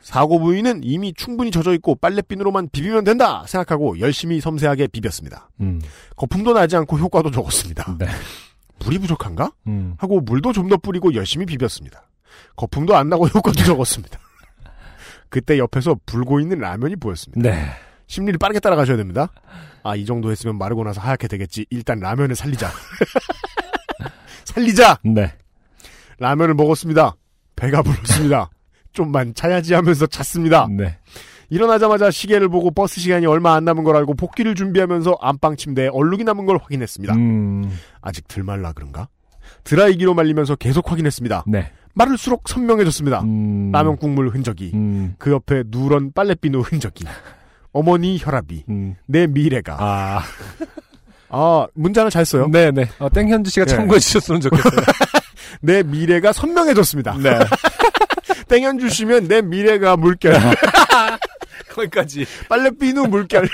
사고 0.00 0.38
부위는 0.40 0.80
이미 0.82 1.12
충분히 1.14 1.50
젖어 1.52 1.72
있고 1.74 1.94
빨래비누로만 1.94 2.70
비비면 2.72 3.04
된다 3.04 3.44
생각하고 3.46 4.00
열심히 4.00 4.40
섬세하게 4.40 4.88
비볐습니다. 4.88 5.48
음. 5.60 5.80
거품도 6.16 6.52
나지 6.54 6.76
않고 6.76 6.98
효과도 6.98 7.30
적었습니다. 7.30 7.96
네. 7.98 8.06
물이 8.80 8.98
부족한가? 8.98 9.52
음. 9.68 9.94
하고 9.98 10.20
물도 10.20 10.52
좀 10.52 10.68
더 10.68 10.76
뿌리고 10.76 11.14
열심히 11.14 11.46
비볐습니다. 11.46 12.08
거품도 12.56 12.96
안 12.96 13.08
나고 13.08 13.26
효과도 13.28 13.62
적었습니다. 13.62 14.18
그때 15.28 15.58
옆에서 15.58 15.96
불고 16.06 16.40
있는 16.40 16.58
라면이 16.58 16.96
보였습니다. 16.96 17.48
네. 18.12 18.14
심리를 18.14 18.38
빠르게 18.38 18.60
따라가셔야 18.60 18.96
됩니다. 18.98 19.32
아, 19.82 19.96
이 19.96 20.04
정도 20.04 20.30
했으면 20.30 20.58
마르고 20.58 20.84
나서 20.84 21.00
하얗게 21.00 21.28
되겠지. 21.28 21.66
일단 21.70 21.98
라면을 21.98 22.36
살리자. 22.36 22.70
살리자! 24.44 24.98
네. 25.02 25.32
라면을 26.18 26.54
먹었습니다. 26.54 27.16
배가 27.56 27.82
불렀습니다. 27.82 28.50
좀만 28.92 29.34
자야지 29.34 29.72
하면서 29.72 30.06
잤습니다. 30.06 30.68
네. 30.70 30.98
일어나자마자 31.48 32.10
시계를 32.10 32.48
보고 32.48 32.70
버스 32.70 33.00
시간이 33.00 33.26
얼마 33.26 33.54
안 33.54 33.64
남은 33.64 33.84
걸 33.84 33.96
알고 33.96 34.14
복귀를 34.14 34.54
준비하면서 34.54 35.18
안방 35.20 35.56
침대에 35.56 35.88
얼룩이 35.88 36.24
남은 36.24 36.44
걸 36.44 36.58
확인했습니다. 36.58 37.14
음. 37.14 37.70
아직 38.00 38.28
덜 38.28 38.42
말라 38.42 38.72
그런가? 38.72 39.08
드라이기로 39.64 40.14
말리면서 40.14 40.56
계속 40.56 40.90
확인했습니다. 40.90 41.44
네. 41.46 41.72
마를수록 41.94 42.48
선명해졌습니다. 42.48 43.22
음. 43.22 43.70
라면 43.72 43.96
국물 43.96 44.28
흔적이, 44.28 44.70
음. 44.74 45.14
그 45.18 45.30
옆에 45.30 45.64
누런 45.66 46.12
빨래비누 46.12 46.60
흔적이, 46.60 47.04
어머니 47.72 48.18
혈압이, 48.20 48.64
음. 48.68 48.96
내 49.06 49.26
미래가. 49.26 49.76
아. 49.78 50.22
아, 51.34 51.66
문장을 51.74 52.10
잘 52.10 52.26
써요. 52.26 52.48
네네. 52.48 52.90
어, 52.98 53.08
땡현주 53.08 53.50
씨가 53.50 53.64
네. 53.64 53.70
참고해 53.74 53.98
주셨으면 54.00 54.40
좋겠어요. 54.42 54.82
내 55.62 55.82
미래가 55.82 56.32
선명해졌습니다. 56.32 57.16
네. 57.22 57.38
땡현 58.48 58.78
주시면 58.78 59.28
내 59.28 59.40
미래가 59.40 59.96
물결. 59.96 60.34
거기까지. 61.70 62.26
빨래비누 62.50 63.06
물결. 63.06 63.48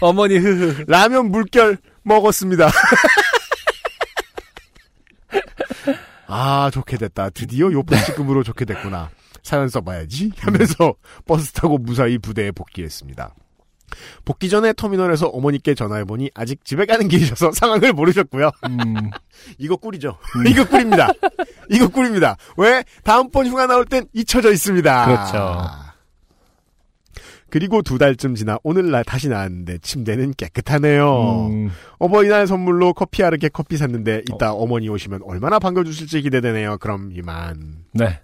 어머니 0.00 0.38
흐흐. 0.38 0.84
라면 0.86 1.32
물결 1.32 1.78
먹었습니다. 2.04 2.70
아, 6.28 6.70
좋게 6.72 6.96
됐다. 6.96 7.30
드디어 7.30 7.72
요포시급으로 7.72 8.44
좋게 8.44 8.64
됐구나. 8.66 9.10
사연 9.42 9.68
써봐야지 9.68 10.32
하면서 10.38 10.94
버스 11.26 11.52
타고 11.52 11.78
무사히 11.78 12.18
부대에 12.18 12.50
복귀했습니다. 12.50 13.34
복귀 14.24 14.48
전에 14.48 14.72
터미널에서 14.72 15.26
어머니께 15.28 15.74
전화해보니 15.74 16.30
아직 16.34 16.64
집에 16.64 16.86
가는 16.86 17.08
길이셔서 17.08 17.52
상황을 17.52 17.92
모르셨고요. 17.92 18.50
음. 18.68 19.10
이거 19.58 19.76
꿀이죠. 19.76 20.16
이거 20.48 20.64
꿀입니다. 20.64 21.08
이거 21.70 21.88
꿀입니다. 21.88 22.36
왜? 22.56 22.84
다음번 23.04 23.46
휴가 23.46 23.66
나올 23.66 23.84
땐 23.84 24.06
잊혀져 24.12 24.52
있습니다. 24.52 25.06
그렇죠. 25.06 25.90
그리고 27.50 27.82
두 27.82 27.98
달쯤 27.98 28.36
지나 28.36 28.58
오늘날 28.62 29.02
다시 29.02 29.28
나왔는데 29.28 29.78
침대는 29.78 30.34
깨끗하네요. 30.36 31.48
음. 31.50 31.70
어버이날 31.98 32.46
선물로 32.46 32.92
커피 32.94 33.24
아르게 33.24 33.48
커피 33.48 33.76
샀는데 33.76 34.22
이따 34.32 34.52
어. 34.52 34.66
머니 34.66 34.88
오시면 34.88 35.22
얼마나 35.24 35.58
반겨주실지 35.58 36.22
기대되네요. 36.22 36.78
그럼 36.78 37.10
이만. 37.12 37.78
네. 37.92 38.20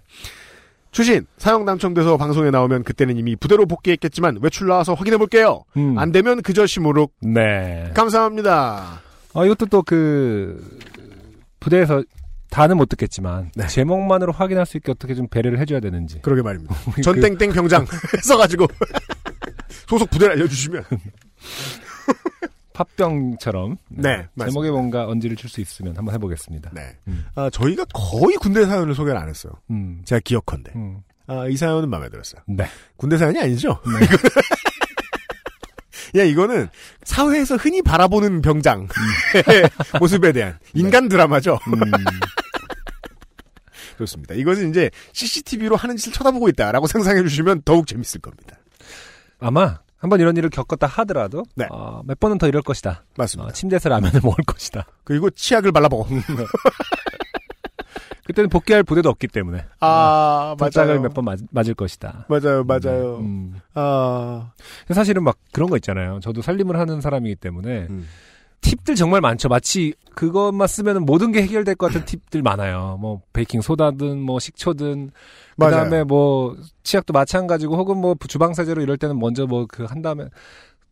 추신 0.91 1.25
사용 1.37 1.65
당첨돼서 1.65 2.17
방송에 2.17 2.49
나오면 2.49 2.83
그때는 2.83 3.17
이미 3.17 3.35
부대로 3.35 3.65
복귀했겠지만 3.65 4.39
외출 4.41 4.67
나와서 4.67 4.93
확인해 4.93 5.17
볼게요. 5.17 5.63
음. 5.75 5.97
안 5.99 6.11
되면 6.11 6.41
그저 6.41 6.65
시무룩 6.65 7.13
네. 7.21 7.91
감사합니다. 7.93 9.01
어, 9.33 9.45
이것도 9.45 9.67
또 9.67 9.83
그, 9.83 10.79
부대에서 11.59 12.03
다는 12.49 12.77
못 12.77 12.87
듣겠지만, 12.89 13.51
네. 13.55 13.67
제목만으로 13.67 14.31
확인할 14.31 14.65
수 14.65 14.77
있게 14.77 14.91
어떻게 14.91 15.13
좀 15.13 15.27
배려를 15.27 15.59
해줘야 15.59 15.79
되는지. 15.79 16.19
그러게 16.21 16.41
말입니다. 16.41 16.73
그- 16.95 17.01
전땡땡 17.01 17.51
병장 17.51 17.85
써가지고 18.23 18.65
소속 19.87 20.09
부대를 20.09 20.33
알려주시면 20.35 20.83
팥병처럼. 22.77 23.77
네, 23.89 24.27
맞습니다. 24.35 24.45
제목에 24.51 24.69
뭔가 24.69 25.07
언지를 25.07 25.35
줄 25.35 25.49
수 25.49 25.61
있으면 25.61 25.97
한번 25.97 26.13
해보겠습니다. 26.13 26.69
네. 26.73 26.95
음. 27.07 27.25
아, 27.35 27.49
저희가 27.49 27.85
거의 27.93 28.35
군대 28.37 28.65
사연을 28.65 28.93
소개를 28.93 29.17
안 29.19 29.27
했어요. 29.29 29.53
음. 29.71 30.01
제가 30.05 30.19
기억컨대. 30.23 30.73
음. 30.75 30.99
아, 31.25 31.47
이 31.47 31.57
사연은 31.57 31.89
마음에 31.89 32.09
들었어요. 32.09 32.41
네. 32.47 32.65
군대 32.97 33.17
사연이 33.17 33.39
아니죠? 33.39 33.79
야, 36.15 36.23
이거는 36.23 36.69
사회에서 37.03 37.55
흔히 37.57 37.81
바라보는 37.81 38.41
병장 38.41 38.87
모습에 39.99 40.31
대한 40.31 40.57
인간 40.73 41.09
드라마죠. 41.09 41.59
음. 41.67 41.81
좋습니다. 43.97 44.35
이것은 44.35 44.69
이제 44.69 44.89
CCTV로 45.13 45.75
하는 45.75 45.97
짓을 45.97 46.13
쳐다보고 46.13 46.47
있다라고 46.49 46.85
상상해 46.87 47.23
주시면 47.23 47.63
더욱 47.65 47.87
재밌을 47.87 48.21
겁니다. 48.21 48.55
아마, 49.39 49.79
한번 49.97 50.19
이런 50.19 50.37
일을 50.37 50.49
겪었다 50.49 50.85
하더라도, 50.87 51.43
네. 51.55 51.67
어, 51.71 52.01
몇 52.05 52.19
번은 52.19 52.37
더 52.37 52.47
이럴 52.47 52.61
것이다. 52.61 53.03
맞습니다. 53.17 53.49
어, 53.49 53.51
침대에서 53.51 53.89
라면을 53.89 54.19
먹을 54.23 54.43
것이다. 54.45 54.85
그리고 55.03 55.29
치약을 55.29 55.71
발라보고. 55.71 56.07
그때는 58.25 58.49
복귀할 58.49 58.83
부대도 58.83 59.09
없기 59.09 59.27
때문에. 59.29 59.63
아, 59.79 60.55
짝을 60.71 60.95
맞아요. 60.95 61.01
몇번 61.03 61.25
맞을 61.49 61.73
것이다. 61.73 62.25
맞아요, 62.27 62.65
맞아요. 62.65 63.19
음. 63.19 63.55
아, 63.73 64.51
사실은 64.93 65.23
막 65.23 65.37
그런 65.53 65.69
거 65.69 65.77
있잖아요. 65.77 66.19
저도 66.19 66.41
살림을 66.41 66.77
하는 66.77 66.99
사람이기 66.99 67.35
때문에 67.37 67.87
음. 67.89 68.05
팁들 68.61 68.95
정말 68.95 69.21
많죠. 69.21 69.47
마치 69.49 69.93
그것만 70.15 70.67
쓰면 70.67 71.05
모든 71.05 71.31
게 71.31 71.41
해결될 71.43 71.75
것 71.75 71.87
같은 71.87 72.05
팁들 72.05 72.41
많아요. 72.41 72.97
뭐 72.99 73.21
베이킹 73.33 73.61
소다든 73.61 74.19
뭐 74.21 74.39
식초든 74.39 75.11
맞아요. 75.55 75.71
그다음에 75.71 76.03
뭐 76.03 76.57
치약도 76.83 77.13
마찬가지고 77.13 77.77
혹은 77.77 77.97
뭐 77.97 78.15
주방 78.27 78.53
세제로 78.53 78.81
이럴 78.81 78.97
때는 78.97 79.19
먼저 79.19 79.45
뭐 79.45 79.65
그 79.67 79.85
한 79.85 80.01
다음에 80.01 80.25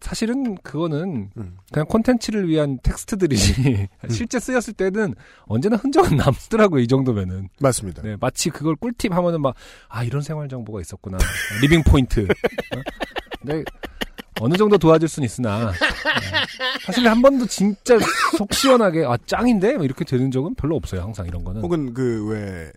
사실은 0.02 0.56
그거는 0.58 1.32
음. 1.36 1.58
그냥 1.72 1.88
콘텐츠를 1.88 2.48
위한 2.48 2.78
텍스트들이지 2.84 3.88
실제 4.12 4.40
쓰였을 4.40 4.74
때는 4.74 5.16
언제나 5.48 5.78
흔적은 5.78 6.16
남더라고요. 6.18 6.82
이 6.82 6.88
정도면은. 6.88 7.50
맞습니다. 7.60 8.04
네, 8.04 8.16
마치 8.20 8.50
그걸 8.52 8.76
꿀팁 8.76 9.12
하면은 9.14 9.42
막, 9.42 9.56
아, 9.88 10.04
이런 10.04 10.22
생활 10.22 10.48
정보가 10.48 10.82
있었구나. 10.82 11.18
living 11.62 11.82
point. 11.82 12.28
어? 12.76 12.82
네, 13.42 13.64
어느 14.42 14.56
정도 14.56 14.78
도와줄 14.78 15.08
수는 15.08 15.26
있으나, 15.26 15.72
네. 15.72 15.78
사실 16.86 17.08
한 17.08 17.22
번도 17.22 17.46
진짜 17.48 17.98
속 18.38 18.54
시원하게, 18.54 19.06
아, 19.06 19.18
짱인데? 19.26 19.76
뭐 19.76 19.86
이렇게 19.86 20.04
되는 20.06 20.30
적은 20.32 20.56
별로 20.56 20.76
없어요, 20.76 21.02
항상 21.02 21.26
이런 21.28 21.44
거는. 21.44 21.62
혹은 21.62 21.94
그 21.94 22.28
왜 22.30 22.72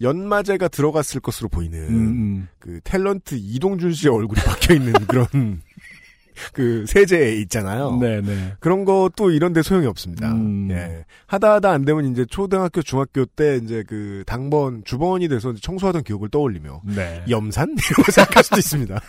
연마제가 0.00 0.68
들어갔을 0.68 1.20
것으로 1.20 1.48
보이는 1.48 1.78
음, 1.78 1.94
음. 1.94 2.48
그 2.58 2.80
탤런트 2.80 3.36
이동준 3.38 3.92
씨의 3.92 4.12
얼굴이 4.12 4.40
박혀 4.42 4.74
있는 4.74 4.92
그런 5.06 5.62
그 6.52 6.84
세제 6.88 7.36
있잖아요. 7.36 7.96
네네. 8.00 8.54
그런 8.58 8.84
것도 8.84 9.30
이런데 9.30 9.62
소용이 9.62 9.86
없습니다. 9.86 10.32
음. 10.32 10.68
예. 10.72 11.04
하다 11.26 11.54
하다 11.54 11.70
안 11.70 11.84
되면 11.84 12.10
이제 12.10 12.24
초등학교, 12.24 12.82
중학교 12.82 13.24
때 13.24 13.60
이제 13.62 13.84
그 13.86 14.24
당번 14.26 14.82
주번이 14.84 15.28
돼서 15.28 15.54
청소하던 15.54 16.02
기억을 16.02 16.28
떠올리며 16.28 16.82
네. 16.84 17.24
염산 17.30 17.70
이라고 17.78 18.10
생각할 18.10 18.42
수도 18.42 18.58
있습니다. 18.58 19.00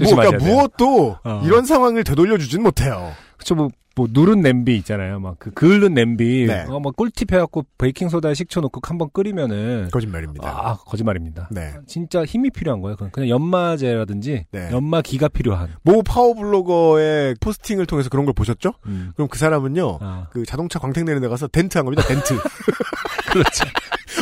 뭐, 0.00 0.14
그러니까. 0.14 0.44
무엇도 0.44 1.18
어. 1.24 1.42
이런 1.44 1.64
상황을 1.66 2.04
되돌려주진 2.04 2.62
못해요. 2.62 3.12
그쵸, 3.36 3.54
뭐, 3.54 3.68
뭐, 3.94 4.08
누른 4.10 4.40
냄비 4.40 4.76
있잖아요. 4.78 5.20
막, 5.20 5.36
그, 5.38 5.50
그을른 5.50 5.92
냄비. 5.92 6.46
네. 6.46 6.64
어, 6.68 6.80
뭐, 6.80 6.92
꿀팁 6.92 7.30
해갖고, 7.32 7.66
베이킹소다에 7.76 8.32
식초 8.32 8.60
넣고 8.62 8.80
한번 8.84 9.10
끓이면은. 9.12 9.88
거짓말입니다. 9.92 10.48
아, 10.48 10.78
거짓말입니다. 10.86 11.48
네. 11.50 11.74
진짜 11.86 12.24
힘이 12.24 12.50
필요한 12.50 12.80
거예요. 12.80 12.96
그건 12.96 13.10
그냥 13.10 13.28
연마제라든지, 13.28 14.46
네. 14.50 14.70
연마기가 14.72 15.28
필요한. 15.28 15.74
모 15.82 16.02
파워블로거의 16.02 17.36
포스팅을 17.40 17.84
통해서 17.86 18.08
그런 18.08 18.24
걸 18.24 18.32
보셨죠? 18.32 18.72
음. 18.86 19.12
그럼 19.14 19.28
그 19.28 19.38
사람은요, 19.38 19.98
아, 20.00 20.26
그 20.30 20.46
자동차 20.46 20.78
광택 20.78 21.04
내는 21.04 21.20
데 21.20 21.28
가서 21.28 21.46
덴트 21.48 21.76
한 21.76 21.84
겁니다, 21.84 22.02
덴트. 22.06 22.38
그렇죠. 23.32 23.64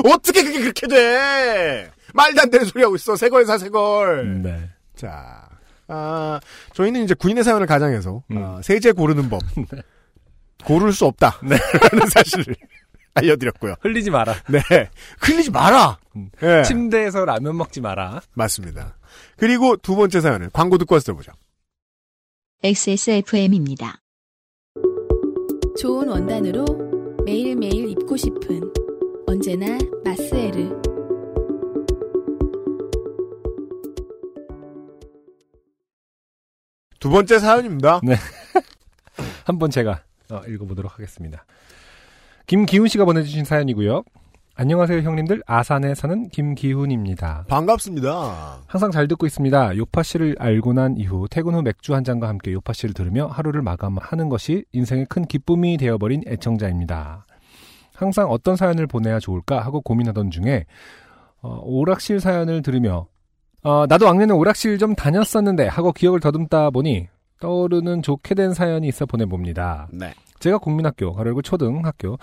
어떻게 0.12 0.43
그게 0.43 0.61
그렇게 0.61 0.87
돼? 0.89 1.91
말도 2.14 2.41
안 2.41 2.51
되는 2.51 2.66
소리 2.66 2.83
하고 2.83 2.97
있어. 2.97 3.14
새걸 3.14 3.45
사, 3.45 3.59
새걸. 3.59 4.43
네. 4.43 4.68
자, 4.97 5.49
아, 5.91 6.41
저희는 6.74 7.03
이제 7.05 7.14
구인의 7.14 7.45
사연을 7.45 7.66
가장해서, 7.66 8.22
음. 8.30 8.45
아, 8.45 8.61
세제 8.62 8.93
고르는 8.93 9.28
법. 9.28 9.43
고를 10.64 10.93
수 10.93 11.07
없다. 11.07 11.41
네. 11.43 11.57
라는 11.91 12.07
사실을 12.11 12.55
알려드렸고요. 13.14 13.74
흘리지 13.80 14.11
마라. 14.11 14.34
네. 14.49 14.61
흘리지 15.20 15.51
마라! 15.51 15.99
음. 16.16 16.30
예. 16.43 16.62
침대에서 16.62 17.24
라면 17.24 17.57
먹지 17.57 17.80
마라. 17.80 18.20
맞습니다. 18.34 18.97
그리고 19.36 19.76
두 19.76 19.97
번째 19.97 20.20
사연을 20.20 20.51
광고 20.53 20.78
듣고 20.78 20.95
와서 20.95 21.05
들어보죠. 21.07 21.32
XSFM입니다. 22.62 24.01
좋은 25.80 26.09
원단으로 26.09 26.64
매일매일 27.24 27.88
입고 27.91 28.16
싶은 28.16 28.72
언제나 29.26 29.78
마스에르. 30.05 30.70
두 37.01 37.09
번째 37.09 37.39
사연입니다. 37.39 38.03
한번 39.47 39.71
제가 39.71 40.03
어, 40.31 40.43
읽어보도록 40.47 40.93
하겠습니다. 40.93 41.47
김기훈 42.47 42.89
씨가 42.89 43.07
보내주신 43.07 43.47
사연이고요. 43.47 44.05
안녕하세요 44.55 45.01
형님들 45.01 45.43
아산에 45.47 45.95
사는 45.95 46.29
김기훈입니다. 46.29 47.47
반갑습니다. 47.49 48.65
항상 48.67 48.91
잘 48.91 49.09
듣고 49.09 49.25
있습니다. 49.25 49.79
요파 49.79 50.03
씨를 50.03 50.37
알고 50.39 50.75
난 50.75 50.99
이후 50.99 51.27
퇴근 51.31 51.55
후 51.55 51.63
맥주 51.63 51.95
한 51.95 52.05
잔과 52.05 52.29
함께 52.29 52.53
요파 52.53 52.75
씨를 52.75 52.93
들으며 52.93 53.29
하루를 53.29 53.63
마감하는 53.63 54.29
것이 54.29 54.67
인생의 54.73 55.07
큰 55.09 55.25
기쁨이 55.25 55.79
되어버린 55.79 56.23
애청자입니다. 56.27 57.25
항상 57.95 58.31
어떤 58.31 58.57
사연을 58.57 58.87
보내야 58.87 59.21
좋을까 59.21 59.61
하고 59.61 59.81
고민하던 59.81 60.31
중에 60.31 60.67
어, 61.41 61.61
오락실 61.63 62.21
사연을 62.21 62.61
들으며 62.61 63.07
어, 63.63 63.87
나도 63.87 64.07
왕년에 64.07 64.33
오락실 64.33 64.79
좀 64.79 64.95
다녔었는데 64.95 65.67
하고 65.67 65.93
기억을 65.93 66.21
더듬다 66.21 66.71
보니 66.71 67.09
떠오르는 67.41 68.03
좋게 68.03 68.35
된 68.35 68.55
사연이 68.55 68.89
있어 68.89 69.07
보내봅니다. 69.07 69.89
네. 69.93 70.15
제가 70.41 70.57
국민학교, 70.59 71.13
가로고 71.13 71.43
초등학교 71.43 72.19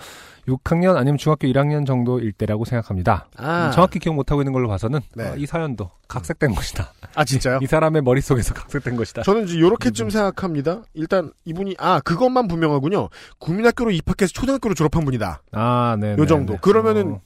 6학년 0.48 0.96
아니면 0.96 1.18
중학교 1.18 1.46
1학년 1.46 1.86
정도일 1.86 2.32
때라고 2.32 2.64
생각합니다. 2.64 3.28
아. 3.36 3.66
음, 3.66 3.72
정확히 3.72 4.00
기억 4.00 4.16
못하고 4.16 4.42
있는 4.42 4.52
걸로 4.52 4.66
봐서는 4.68 5.00
네. 5.14 5.28
어, 5.28 5.36
이 5.36 5.46
사연도 5.46 5.90
각색된 6.08 6.54
것이다. 6.54 6.92
아, 7.14 7.24
진짜요? 7.24 7.60
이 7.62 7.66
사람의 7.66 8.02
머릿속에서 8.02 8.54
각색된 8.54 8.96
것이다. 8.96 9.22
저는 9.22 9.44
이제 9.44 9.60
요렇게쯤 9.60 10.10
생각합니다. 10.10 10.82
일단 10.94 11.30
이분이 11.44 11.76
아 11.78 12.00
그것만 12.00 12.48
분명하군요. 12.48 13.08
국민학교로 13.38 13.92
입학해서 13.92 14.32
초등학교로 14.32 14.74
졸업한 14.74 15.04
분이다. 15.04 15.42
아, 15.52 15.96
네. 16.00 16.16
요 16.18 16.26
정도. 16.26 16.56
그러면은 16.56 17.20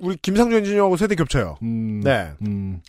우리 0.00 0.16
김상준 0.16 0.58
엔지니어하고 0.58 0.96
세대 0.96 1.14
겹쳐요. 1.14 1.56
음, 1.62 2.00
네. 2.02 2.30
음. 2.46 2.80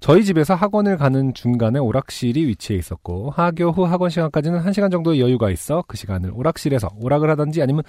저희 0.00 0.24
집에서 0.24 0.54
학원을 0.54 0.96
가는 0.96 1.34
중간에 1.34 1.78
오락실이 1.78 2.46
위치해 2.46 2.78
있었고 2.78 3.30
하교 3.30 3.70
후 3.70 3.84
학원 3.84 4.08
시간까지는 4.08 4.62
1시간 4.64 4.90
정도의 4.90 5.20
여유가 5.20 5.50
있어 5.50 5.84
그 5.86 5.98
시간을 5.98 6.30
오락실에서 6.32 6.88
오락을 6.96 7.28
하던지 7.28 7.60
아니면 7.60 7.82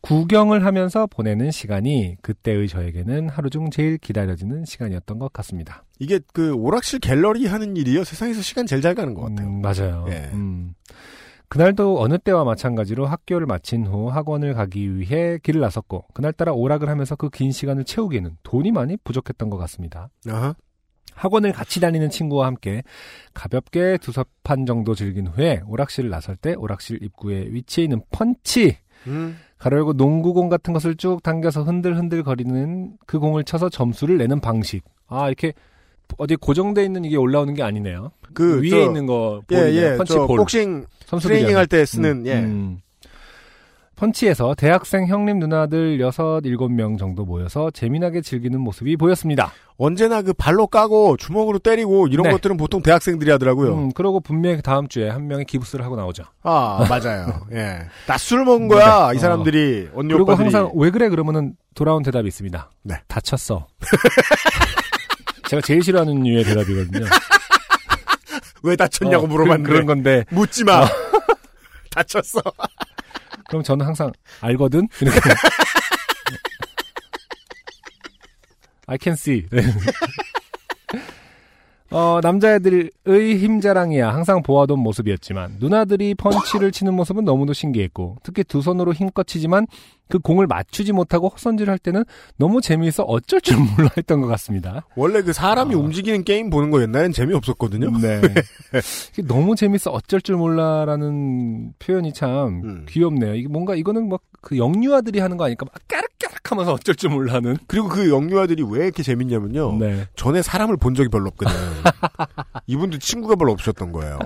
구경을 0.00 0.64
하면서 0.64 1.06
보내는 1.06 1.50
시간이 1.50 2.16
그때의 2.22 2.68
저에게는 2.68 3.28
하루 3.28 3.50
중 3.50 3.68
제일 3.70 3.98
기다려지는 3.98 4.64
시간이었던 4.64 5.18
것 5.18 5.30
같습니다. 5.34 5.84
이게 5.98 6.20
그 6.32 6.54
오락실 6.54 7.00
갤러리 7.00 7.46
하는 7.46 7.76
일이요. 7.76 8.04
세상에서 8.04 8.40
시간 8.40 8.64
제일 8.66 8.80
잘 8.80 8.94
가는 8.94 9.12
것 9.12 9.22
같아요. 9.22 9.46
음, 9.46 9.60
맞아요. 9.60 10.06
예. 10.08 10.30
음. 10.32 10.72
그날도 11.48 12.00
어느 12.00 12.18
때와 12.18 12.44
마찬가지로 12.44 13.06
학교를 13.06 13.46
마친 13.46 13.86
후 13.86 14.08
학원을 14.08 14.52
가기 14.54 14.96
위해 14.98 15.38
길을 15.42 15.60
나섰고 15.60 16.06
그날따라 16.12 16.52
오락을 16.52 16.88
하면서 16.88 17.16
그 17.16 17.30
긴 17.30 17.52
시간을 17.52 17.84
채우기에는 17.84 18.36
돈이 18.42 18.72
많이 18.72 18.96
부족했던 18.98 19.48
것 19.48 19.56
같습니다. 19.58 20.10
아하. 20.28 20.54
학원을 21.14 21.52
같이 21.52 21.80
다니는 21.80 22.10
친구와 22.10 22.46
함께 22.46 22.82
가볍게 23.34 23.98
두세 24.00 24.22
판 24.44 24.66
정도 24.66 24.94
즐긴 24.94 25.26
후에 25.26 25.62
오락실을 25.66 26.10
나설 26.10 26.36
때 26.36 26.54
오락실 26.54 27.02
입구에 27.02 27.46
위치해 27.50 27.84
있는 27.84 28.02
펀치 28.12 28.76
음. 29.06 29.36
가로 29.58 29.78
열고 29.78 29.92
농구공 29.94 30.48
같은 30.48 30.72
것을 30.72 30.96
쭉 30.96 31.22
당겨서 31.22 31.62
흔들흔들 31.64 32.22
거리는 32.22 32.96
그 33.06 33.18
공을 33.18 33.44
쳐서 33.44 33.68
점수를 33.68 34.18
내는 34.18 34.40
방식. 34.40 34.84
아 35.06 35.26
이렇게 35.26 35.54
어디 36.16 36.36
고정돼 36.36 36.84
있는 36.84 37.04
이게 37.04 37.16
올라오는 37.16 37.52
게 37.54 37.62
아니네요. 37.62 38.10
그 38.34 38.62
위에 38.62 38.70
저- 38.70 38.78
있는 38.80 39.06
거 39.06 39.42
예. 39.52 39.56
예. 39.56 39.96
펀치 39.96 40.14
저 40.14 40.26
볼. 40.26 40.38
복싱 40.38 40.86
트레이닝. 41.20 41.56
할 41.56 41.66
때 41.66 41.84
쓰는 41.84 42.22
음, 42.22 42.26
예. 42.26 42.34
음. 42.40 42.78
펀치에서 43.96 44.54
대학생 44.54 45.08
형님 45.08 45.40
누나들 45.40 45.98
6, 46.00 46.08
7명 46.12 46.98
정도 47.00 47.24
모여서 47.24 47.68
재미나게 47.72 48.20
즐기는 48.20 48.60
모습이 48.60 48.96
보였습니다. 48.96 49.50
언제나 49.76 50.22
그 50.22 50.32
발로 50.32 50.68
까고 50.68 51.16
주먹으로 51.16 51.58
때리고 51.58 52.06
이런 52.06 52.22
네. 52.24 52.30
것들은 52.30 52.56
보통 52.58 52.80
대학생들이 52.80 53.28
하더라고요. 53.32 53.74
음, 53.74 53.92
그러고 53.92 54.20
분명히 54.20 54.62
다음 54.62 54.86
주에 54.86 55.08
한 55.08 55.26
명이 55.26 55.46
기부스를 55.46 55.84
하고 55.84 55.96
나오죠. 55.96 56.22
아, 56.44 56.86
맞아요. 56.88 57.26
예. 57.52 57.80
낮술 58.06 58.44
먹은 58.44 58.68
거야, 58.68 59.10
네. 59.10 59.16
이 59.16 59.18
사람들이. 59.18 59.88
언니 59.94 60.08
그리고 60.14 60.22
오빠들이. 60.22 60.44
항상 60.44 60.70
왜 60.76 60.90
그래 60.90 61.08
그러면은 61.08 61.54
돌아온 61.74 62.04
대답이 62.04 62.28
있습니다. 62.28 62.70
네. 62.84 62.94
다쳤어. 63.08 63.66
제가 65.48 65.62
제일 65.62 65.82
싫어하는 65.82 66.22
류의 66.22 66.44
대답이거든요. 66.44 67.06
왜 68.62 68.76
다쳤냐고 68.76 69.24
어, 69.24 69.28
물어봤는데. 69.28 69.68
그, 69.68 69.74
런 69.76 69.86
건데 69.86 70.24
묻지 70.30 70.62
마. 70.62 70.86
다쳤어. 71.90 72.42
그럼 73.48 73.62
저는 73.62 73.86
항상 73.86 74.12
알거든 74.42 74.86
이렇게. 75.00 75.18
I 78.86 78.98
can 79.00 79.14
see. 79.14 79.46
네. 81.90 81.96
어, 81.96 82.20
남자애들의 82.22 82.90
힘자랑이야 83.06 84.12
항상 84.12 84.42
보아던 84.42 84.78
모습이었지만 84.78 85.56
누나들이 85.58 86.14
펀치를 86.14 86.70
치는 86.72 86.94
모습은 86.94 87.24
너무도 87.24 87.52
신기했고 87.52 88.16
특히 88.22 88.44
두 88.44 88.60
손으로 88.60 88.92
힘껏 88.92 89.26
치지만 89.26 89.66
그 90.08 90.18
공을 90.18 90.46
맞추지 90.46 90.92
못하고 90.92 91.28
헛손질을 91.28 91.70
할 91.70 91.78
때는 91.78 92.04
너무 92.36 92.60
재미있어 92.60 93.02
어쩔 93.02 93.40
줄 93.40 93.58
몰라 93.58 93.90
했던 93.96 94.20
것 94.20 94.26
같습니다. 94.28 94.86
원래 94.96 95.22
그 95.22 95.32
사람이 95.32 95.74
아. 95.74 95.78
움직이는 95.78 96.24
게임 96.24 96.48
보는 96.50 96.70
거 96.70 96.80
옛날엔 96.80 97.12
재미없었거든요. 97.12 97.90
네. 97.98 98.20
너무 99.26 99.54
재밌어 99.54 99.90
어쩔 99.90 100.20
줄 100.22 100.36
몰라라는 100.36 101.74
표현이 101.78 102.12
참 102.14 102.62
음. 102.64 102.86
귀엽네요. 102.88 103.34
이게 103.34 103.48
뭔가 103.48 103.74
이거는 103.74 104.08
막 104.08 104.22
그 104.40 104.56
영유아들이 104.56 105.18
하는 105.18 105.36
거 105.36 105.44
아닐까? 105.44 105.66
막 105.66 105.74
까르까르 105.88 106.17
하면서 106.50 106.72
어쩔 106.72 106.94
줄 106.94 107.10
몰라는. 107.10 107.56
그리고 107.66 107.88
그 107.88 108.10
영유아들이 108.10 108.64
왜 108.68 108.84
이렇게 108.84 109.02
재밌냐면요. 109.02 109.78
네. 109.78 110.06
전에 110.16 110.42
사람을 110.42 110.76
본 110.76 110.94
적이 110.94 111.08
별로 111.08 111.28
없거든. 111.28 111.54
이분도 112.66 112.98
친구가 112.98 113.36
별로 113.36 113.52
없으셨던 113.52 113.92
거예요. 113.92 114.18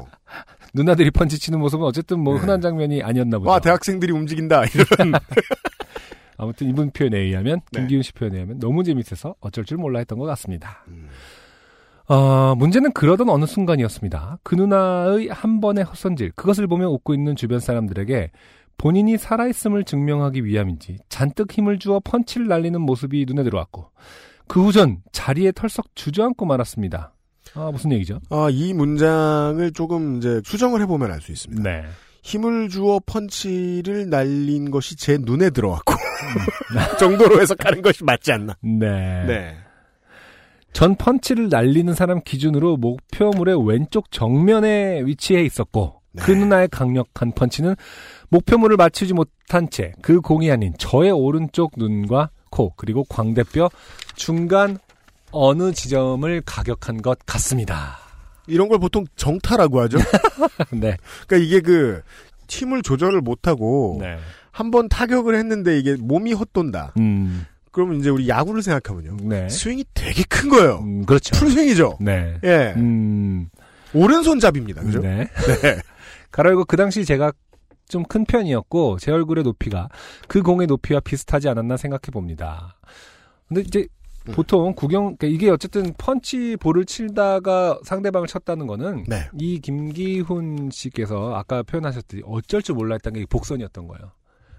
누나들이 0.74 1.10
펀치 1.10 1.38
치는 1.38 1.58
모습은 1.60 1.84
어쨌든 1.84 2.20
뭐 2.20 2.34
네. 2.34 2.40
흔한 2.40 2.60
장면이 2.60 3.02
아니었나 3.02 3.38
보죠. 3.38 3.50
와, 3.50 3.60
대학생들이 3.60 4.12
움직인다. 4.12 4.64
이런. 4.64 5.12
아무튼 6.38 6.68
이분 6.68 6.90
표현에 6.90 7.18
의하면 7.18 7.60
네. 7.70 7.80
김기훈 7.80 8.02
씨 8.02 8.12
표현에 8.12 8.36
의하면 8.36 8.58
너무 8.58 8.82
재밌어서 8.82 9.34
어쩔 9.40 9.64
줄 9.64 9.78
몰라 9.78 9.98
했던 9.98 10.18
것 10.18 10.24
같습니다. 10.24 10.84
음. 10.88 11.08
어, 12.08 12.54
문제는 12.56 12.92
그러던 12.92 13.28
어느 13.28 13.46
순간이었습니다. 13.46 14.38
그 14.42 14.54
누나의 14.54 15.28
한 15.28 15.60
번의 15.60 15.84
헛손질, 15.84 16.32
그것을 16.32 16.66
보며 16.66 16.88
웃고 16.88 17.14
있는 17.14 17.36
주변 17.36 17.60
사람들에게 17.60 18.30
본인이 18.78 19.16
살아있음을 19.18 19.84
증명하기 19.84 20.44
위함인지 20.44 20.98
잔뜩 21.08 21.52
힘을 21.52 21.78
주어 21.78 22.00
펀치를 22.00 22.48
날리는 22.48 22.80
모습이 22.80 23.24
눈에 23.28 23.42
들어왔고, 23.44 23.90
그 24.48 24.60
후 24.64 24.72
전 24.72 24.98
자리에 25.12 25.52
털썩 25.52 25.94
주저앉고 25.94 26.44
말았습니다. 26.46 27.12
아, 27.54 27.70
무슨 27.70 27.92
얘기죠? 27.92 28.18
아, 28.30 28.48
이 28.50 28.72
문장을 28.72 29.72
조금 29.72 30.16
이제 30.18 30.40
수정을 30.44 30.80
해보면 30.82 31.10
알 31.10 31.20
수 31.20 31.32
있습니다. 31.32 31.62
네. 31.62 31.84
힘을 32.22 32.68
주어 32.68 33.00
펀치를 33.04 34.08
날린 34.08 34.70
것이 34.70 34.96
제 34.96 35.18
눈에 35.20 35.50
들어왔고 35.50 35.94
정도로 36.98 37.40
해석하는 37.40 37.82
것이 37.82 38.04
맞지 38.04 38.30
않나. 38.32 38.56
네. 38.62 39.24
네. 39.26 39.56
전 40.72 40.94
펀치를 40.96 41.48
날리는 41.50 41.92
사람 41.94 42.20
기준으로 42.24 42.76
목표물의 42.78 43.66
왼쪽 43.66 44.10
정면에 44.10 45.02
위치해 45.04 45.42
있었고 45.44 46.00
네. 46.12 46.22
그 46.22 46.30
누나의 46.30 46.68
강력한 46.68 47.32
펀치는 47.32 47.74
목표물을 48.32 48.76
맞추지 48.78 49.12
못한 49.12 49.68
채 49.70 49.92
그 50.00 50.20
공이 50.20 50.50
아닌 50.50 50.72
저의 50.78 51.10
오른쪽 51.10 51.72
눈과 51.76 52.30
코 52.50 52.72
그리고 52.76 53.04
광대뼈 53.04 53.68
중간 54.14 54.78
어느 55.30 55.72
지점을 55.72 56.42
가격한 56.44 57.02
것 57.02 57.18
같습니다. 57.26 57.98
이런 58.46 58.68
걸 58.68 58.78
보통 58.78 59.04
정타라고 59.16 59.80
하죠. 59.82 59.98
네. 60.72 60.96
그러니까 61.26 61.36
이게 61.36 61.60
그 61.60 62.02
힘을 62.48 62.82
조절을 62.82 63.20
못하고 63.20 63.98
네. 64.00 64.18
한번 64.50 64.88
타격을 64.88 65.34
했는데 65.36 65.78
이게 65.78 65.96
몸이 65.96 66.32
헛돈다. 66.32 66.94
음. 66.98 67.46
그러면 67.70 68.00
이제 68.00 68.10
우리 68.10 68.28
야구를 68.28 68.62
생각하면요. 68.62 69.16
네. 69.22 69.48
스윙이 69.48 69.84
되게 69.94 70.22
큰 70.28 70.50
거예요. 70.50 70.80
음, 70.80 71.06
그렇죠. 71.06 71.34
풀스윙이죠. 71.38 71.98
네. 72.00 72.38
예. 72.44 72.74
음. 72.76 73.48
오른손잡이입니다. 73.94 74.82
그죠? 74.82 75.00
네. 75.00 75.28
가로 76.30 76.50
열고 76.50 76.64
그 76.66 76.76
당시 76.76 77.04
제가 77.06 77.32
좀 77.93 78.03
큰 78.09 78.24
편이었고 78.24 78.99
제 78.99 79.12
얼굴의 79.12 79.45
높이가 79.45 79.88
그 80.26 80.43
공의 80.43 80.66
높이와 80.66 81.01
비슷하지 81.01 81.49
않았나 81.49 81.76
생각해 81.76 82.11
봅니다. 82.12 82.76
근데 83.49 83.61
이제 83.62 83.86
음. 84.28 84.32
보통 84.34 84.72
구경 84.74 85.16
그러니까 85.16 85.26
이게 85.28 85.51
어쨌든 85.51 85.93
펀치 85.99 86.57
볼을 86.61 86.84
치다가 86.84 87.78
상대방을 87.84 88.28
쳤다는 88.28 88.66
거는 88.66 89.05
네. 89.09 89.28
이 89.38 89.61
김기훈 89.61 90.70
씨께서 90.72 91.34
아까 91.34 91.62
표현하셨듯이 91.62 92.22
어쩔 92.26 92.62
줄 92.62 92.74
몰라 92.76 92.95
했던 92.95 93.12
게 93.12 93.24
복선이었던 93.28 93.86
거예요. 93.88 94.12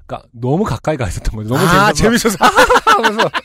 그러니까 0.06 0.28
너무 0.32 0.64
가까이 0.64 0.98
가 0.98 1.08
있었던 1.08 1.36
거죠. 1.36 1.50
너무 1.54 1.66
아, 1.66 1.94
재밌어서. 1.94 2.38
하면서 2.86 3.30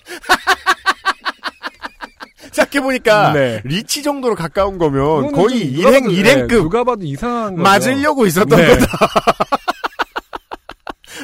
생각해 2.53 2.83
보니까, 2.83 3.33
네. 3.33 3.61
리치 3.65 4.03
정도로 4.03 4.35
가까운 4.35 4.79
거면 4.79 5.33
거의 5.33 5.61
일행, 5.61 6.11
일행급 6.11 6.49
네, 6.49 6.63
누가 6.63 6.83
봐도 6.83 7.05
이상한. 7.05 7.55
맞으려고 7.57 8.27
있었던 8.27 8.59
네. 8.59 8.67
거다. 8.77 8.87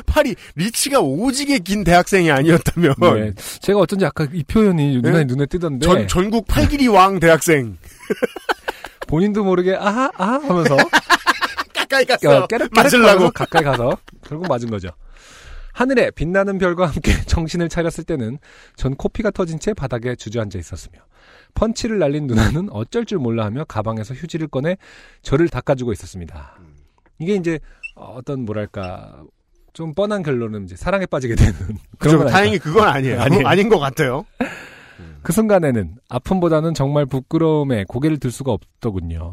팔이 0.07 0.34
리치가 0.55 1.00
오지게 1.00 1.61
긴 1.61 1.84
대학생이 1.84 2.30
아니었다면, 2.30 2.94
네. 3.00 3.32
제가 3.61 3.80
어쩐지 3.80 4.05
아까 4.07 4.26
이 4.32 4.42
표현이 4.44 4.98
누나의 5.02 5.24
눈에 5.26 5.46
뜨던데 5.46 5.86
전, 5.86 6.09
전국 6.09 6.46
팔길이 6.46 6.88
왕 6.88 7.20
대학생. 7.20 7.78
본인도 9.07 9.44
모르게 9.44 9.74
아하 9.74 10.11
아하 10.16 10.34
하면서 10.38 10.76
가까이 11.74 12.05
갔어. 12.05 12.46
깨르 12.46 12.68
맞으려고. 12.74 13.30
가까이 13.30 13.62
가서 13.62 13.96
결국 14.26 14.48
맞은 14.48 14.70
거죠. 14.70 14.88
하늘에 15.72 16.11
빛나는 16.12 16.59
별과 16.59 16.86
함께 16.86 17.12
정신을 17.26 17.68
차렸을 17.68 18.05
때는 18.05 18.38
전 18.76 18.94
코피가 18.94 19.30
터진 19.32 19.59
채 19.59 19.74
바닥에 19.74 20.14
주저앉아 20.14 20.59
있었으며 20.59 21.00
펀치를 21.55 21.98
날린 21.98 22.26
누나는 22.26 22.68
어쩔 22.70 23.05
줄 23.05 23.18
몰라 23.18 23.44
하며 23.44 23.64
가방에서 23.64 24.14
휴지를 24.14 24.48
꺼내 24.48 24.76
저를 25.22 25.48
닦아주고 25.48 25.92
있었습니다. 25.92 26.59
이게 27.18 27.34
이제 27.34 27.59
어떤 27.94 28.44
뭐랄까 28.44 29.22
좀 29.75 29.93
뻔한 29.93 30.22
결론은 30.22 30.64
이제 30.64 30.77
사랑에 30.77 31.05
빠지게 31.05 31.35
되는 31.35 31.53
그죠. 31.99 32.18
건 32.18 32.29
다행히 32.29 32.59
그건 32.59 32.89
아니에요. 32.89 33.20
아니에요. 33.20 33.47
아닌 33.47 33.68
것 33.68 33.79
같아요. 33.79 34.25
그 35.22 35.33
순간에는 35.33 35.97
아픔보다는 36.09 36.75
정말 36.75 37.07
부끄러움에 37.07 37.85
고개를 37.89 38.18
들 38.18 38.31
수가 38.31 38.53
없더군요. 38.53 39.33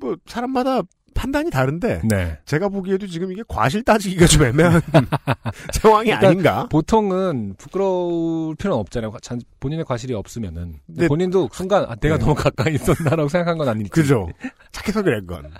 뭐, 0.00 0.16
사람마다 0.26 0.80
판단이 1.14 1.50
다른데, 1.50 2.02
네. 2.08 2.38
제가 2.44 2.68
보기에도 2.68 3.06
지금 3.08 3.32
이게 3.32 3.42
과실 3.48 3.82
따지기가 3.82 4.26
좀 4.26 4.44
애매한 4.44 4.80
상황이 5.74 6.10
일단 6.10 6.26
아닌가? 6.26 6.66
보통은 6.70 7.54
부끄러울 7.58 8.54
필요는 8.54 8.78
없잖아요. 8.78 9.12
자- 9.20 9.36
본인의 9.60 9.84
과실이 9.84 10.14
없으면은. 10.14 10.74
네. 10.86 11.08
본인도 11.08 11.48
순간 11.52 11.84
아, 11.88 11.94
내가 11.96 12.16
네. 12.16 12.20
너무 12.24 12.34
가까이 12.36 12.74
있었나라고 12.74 13.28
생각한 13.28 13.58
건 13.58 13.68
아니니까. 13.68 13.92
그죠. 13.94 14.28
착해서 14.72 15.02
그래, 15.02 15.20
그건. 15.20 15.50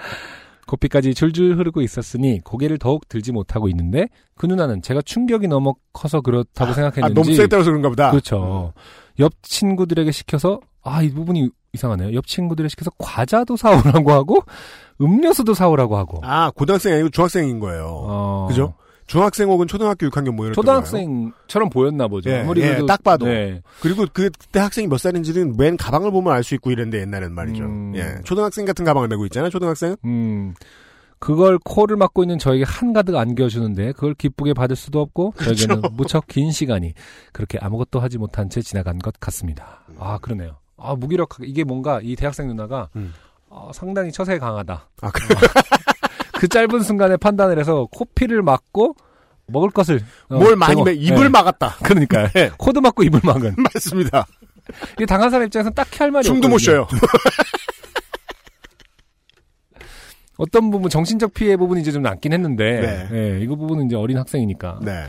코피까지 0.68 1.14
줄줄 1.14 1.58
흐르고 1.58 1.82
있었으니 1.82 2.40
고개를 2.44 2.78
더욱 2.78 3.08
들지 3.08 3.32
못하고 3.32 3.68
있는데 3.70 4.06
그 4.36 4.46
누나는 4.46 4.82
제가 4.82 5.02
충격이 5.02 5.48
너무 5.48 5.74
커서 5.92 6.20
그렇다고 6.20 6.70
아, 6.70 6.74
생각했는지 6.74 7.14
너무 7.14 7.34
세게 7.34 7.48
때려서 7.48 7.70
그런가 7.70 7.88
보다. 7.88 8.10
그렇죠. 8.10 8.72
옆 9.18 9.32
친구들에게 9.42 10.12
시켜서 10.12 10.60
아 10.82 11.02
이 11.02 11.10
부분이 11.12 11.50
이상하네요. 11.72 12.14
옆 12.14 12.26
친구들에게 12.26 12.68
시켜서 12.70 12.90
과자도 12.98 13.56
사오라고 13.56 14.12
하고 14.12 14.38
음료수도 15.00 15.54
사오라고 15.54 15.96
하고. 15.96 16.20
아 16.22 16.50
고등학생이 16.54 16.94
아니고 16.94 17.10
중학생인 17.10 17.60
거예요. 17.60 17.84
어, 17.88 18.46
그죠? 18.48 18.74
중학생 19.08 19.48
혹은 19.48 19.66
초등학교 19.66 20.06
6학년 20.08 20.30
뭐 20.34 20.44
이럴 20.46 20.54
초등학생처럼 20.54 21.70
보였나 21.70 22.06
보죠. 22.08 22.30
예, 22.30 22.40
아무리 22.42 22.60
예, 22.62 22.78
딱 22.86 23.02
봐도. 23.02 23.26
네. 23.26 23.62
그리고 23.80 24.04
그- 24.12 24.30
그때 24.30 24.60
학생이 24.60 24.86
몇 24.86 24.98
살인지는 24.98 25.56
맨 25.56 25.76
가방을 25.76 26.10
보면 26.12 26.32
알 26.32 26.44
수 26.44 26.54
있고 26.54 26.70
이랬는데 26.70 27.00
옛날엔 27.00 27.32
말이죠. 27.32 27.64
음. 27.64 27.92
예. 27.96 28.16
초등학생 28.24 28.64
같은 28.66 28.84
가방을 28.84 29.08
메고 29.08 29.24
있잖아요. 29.26 29.50
초등학생은. 29.50 29.96
음. 30.04 30.54
그걸 31.20 31.58
코를 31.64 31.96
막고 31.96 32.22
있는 32.22 32.38
저에게 32.38 32.62
한가득 32.64 33.16
안겨주는데 33.16 33.90
그걸 33.92 34.14
기쁘게 34.14 34.52
받을 34.54 34.76
수도 34.76 35.00
없고 35.00 35.32
그렇죠. 35.32 35.66
저에게는 35.66 35.90
무척 35.96 36.26
긴 36.28 36.52
시간이 36.52 36.92
그렇게 37.32 37.58
아무것도 37.60 37.98
하지 37.98 38.18
못한 38.18 38.48
채 38.50 38.60
지나간 38.62 38.98
것 39.00 39.14
같습니다. 39.18 39.80
아 39.98 40.18
그러네요. 40.18 40.58
아 40.76 40.94
무기력하게 40.94 41.46
이게 41.48 41.64
뭔가 41.64 41.98
이 42.02 42.14
대학생 42.14 42.46
누나가 42.46 42.88
음. 42.94 43.12
어, 43.48 43.70
상당히 43.74 44.12
처세에 44.12 44.38
강하다. 44.38 44.88
아, 45.00 45.10
그, 45.10 45.20
그 46.38 46.46
짧은 46.46 46.82
순간에 46.82 47.16
판단을 47.16 47.58
해서 47.58 47.88
코피를 47.90 48.42
막고 48.42 48.94
먹을 49.48 49.70
것을 49.70 50.00
어, 50.28 50.36
뭘 50.38 50.54
많이 50.54 50.76
정어- 50.76 50.84
메, 50.84 50.92
입을 50.92 51.24
네. 51.24 51.28
막았다. 51.30 51.78
그러니까요. 51.82 52.28
예. 52.36 52.52
코도 52.56 52.80
막고 52.80 53.02
입을 53.02 53.20
막은. 53.24 53.56
맞습니다. 53.74 54.24
이게 54.92 55.04
당한 55.04 55.30
사람 55.30 55.46
입장에서는 55.46 55.74
딱히 55.74 55.98
할 55.98 56.12
말이 56.12 56.24
숨도 56.24 56.48
못. 56.48 56.58
쉬어요. 56.58 56.86
어떤 60.36 60.70
부분 60.70 60.88
정신적 60.88 61.34
피해 61.34 61.56
부분이 61.56 61.80
이제 61.80 61.90
좀 61.90 62.02
남긴 62.02 62.32
했는데 62.32 63.08
네. 63.10 63.18
예, 63.34 63.40
이거 63.40 63.56
부분은 63.56 63.86
이제 63.86 63.96
어린 63.96 64.16
학생이니까 64.18 64.78
네. 64.82 65.06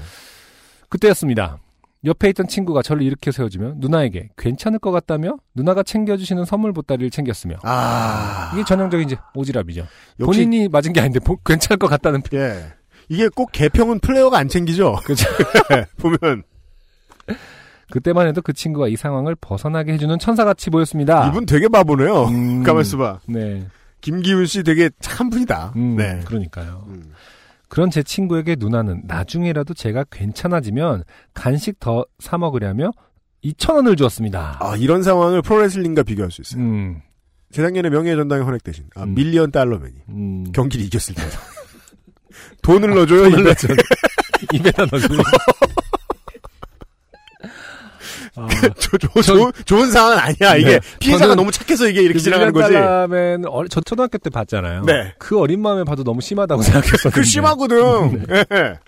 그때였습니다. 0.90 1.60
옆에 2.06 2.30
있던 2.30 2.48
친구가 2.48 2.82
저를 2.82 3.02
일으켜 3.02 3.30
세워주며 3.32 3.74
누나에게 3.78 4.30
괜찮을 4.38 4.80
것 4.80 4.92
같다며 4.92 5.38
누나가 5.54 5.84
챙겨주시는 5.84 6.46
선물 6.46 6.72
보따리를 6.72 7.10
챙겼으며 7.10 7.58
아. 7.64 8.52
이게 8.54 8.64
전형적인 8.64 9.06
이제 9.06 9.18
오지랖이죠. 9.36 9.80
역시, 9.80 9.86
본인이 10.46 10.70
맞은 10.70 10.94
게 10.94 11.02
아닌데 11.02 11.20
보- 11.20 11.36
괜찮을 11.38 11.78
것 11.78 11.88
같다는 11.88 12.22
피- 12.22 12.38
예. 12.38 12.74
이게 13.10 13.28
꼭 13.28 13.52
개평은 13.52 14.00
플레이어가 14.00 14.38
안 14.38 14.48
챙기죠. 14.48 14.98
그죠. 15.04 15.28
예, 15.74 15.86
보면 15.98 16.44
그때만 17.92 18.28
해도 18.28 18.42
그 18.42 18.54
친구가 18.54 18.88
이 18.88 18.96
상황을 18.96 19.36
벗어나게 19.36 19.94
해주는 19.94 20.20
천사같이 20.20 20.70
보였습니다. 20.70 21.28
이분 21.28 21.46
되게 21.46 21.68
바보네요. 21.68 22.26
음, 22.28 22.64
가만 22.64 22.84
있어봐. 22.84 23.20
네, 23.28 23.66
김기훈 24.02 24.46
씨 24.46 24.64
되게 24.64 24.90
착한 25.02 25.30
분이다. 25.30 25.74
음, 25.76 25.96
네. 25.98 26.22
그러니까요. 26.26 26.86
음. 26.88 27.12
그런 27.70 27.90
제 27.92 28.04
친구에게 28.04 28.56
누나는 28.60 29.04
나중에라도 29.06 29.74
제가 29.74 30.04
괜찮아지면 30.12 31.04
간식 31.34 31.80
더 31.80 32.04
사 32.20 32.38
먹으려며 32.38 32.92
2천 33.44 33.76
원을 33.76 33.96
주었습니다. 33.96 34.58
아, 34.60 34.76
이런 34.76 35.02
상황을 35.04 35.42
프로레슬링과 35.42 36.04
비교할 36.04 36.30
수 36.32 36.42
있어요. 36.42 36.62
음, 36.62 37.02
재작년에 37.52 37.90
명예의 37.90 38.18
전당의 38.18 38.44
헌액 38.44 38.64
대신 38.64 38.86
아, 38.96 39.04
음. 39.04 39.14
밀리언 39.16 39.52
달러맨이 39.52 39.96
음. 40.10 40.52
경기를 40.52 40.86
이겼을 40.86 41.16
때 41.16 41.22
돈을 42.64 42.90
넣어줘요. 42.96 43.24
돈을 43.24 43.40
입에. 43.40 43.44
넣어줘. 43.44 43.68
입에다 44.54 44.86
넣어주는. 44.92 45.24
아, 48.40 48.70
조, 48.80 48.98
조, 48.98 49.22
조, 49.22 49.52
좋은 49.66 49.92
상황은 49.92 50.18
아니야. 50.18 50.56
이게 50.56 50.80
네. 50.80 50.80
피해자가 51.00 51.36
너무 51.36 51.52
착해서 51.52 51.88
이게 51.88 52.02
이렇게 52.02 52.20
지나가는 52.20 52.52
거지. 52.54 52.74
달라면 52.74 53.46
어, 53.48 53.68
저 53.68 53.82
초등학교 53.82 54.18
때 54.18 54.30
봤잖아요. 54.30 54.84
네. 54.86 55.14
그 55.20 55.40
어린 55.40 55.62
마음에 55.62 55.84
봐도 55.84 56.04
너무 56.04 56.22
심하다고 56.22 56.62
생각했었는데. 56.64 57.10
그 57.12 57.24
심하거든. 57.24 58.26
네. 58.28 58.46
예. 58.54 58.80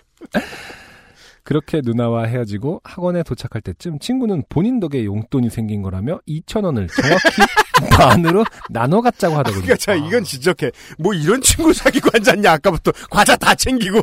그렇게 1.44 1.80
누나와 1.82 2.24
헤어지고 2.26 2.80
학원에 2.84 3.24
도착할 3.24 3.60
때쯤 3.62 3.98
친구는 3.98 4.44
본인 4.48 4.78
덕에 4.78 5.04
용돈이 5.04 5.50
생긴 5.50 5.82
거라며 5.82 6.20
2천 6.28 6.64
원을 6.64 6.86
정확히 6.86 7.42
반으로 7.90 8.44
나눠 8.70 9.00
갖자고 9.00 9.34
하더군요. 9.36 9.62
그러니까 9.64 9.76
자 9.84 9.94
이건 9.94 10.22
지적해. 10.22 10.70
뭐 10.98 11.12
이런 11.14 11.40
친구 11.42 11.72
사귀고 11.72 12.10
앉았냐 12.14 12.52
아까부터 12.52 12.92
과자 13.10 13.34
다 13.36 13.54
챙기고. 13.56 14.00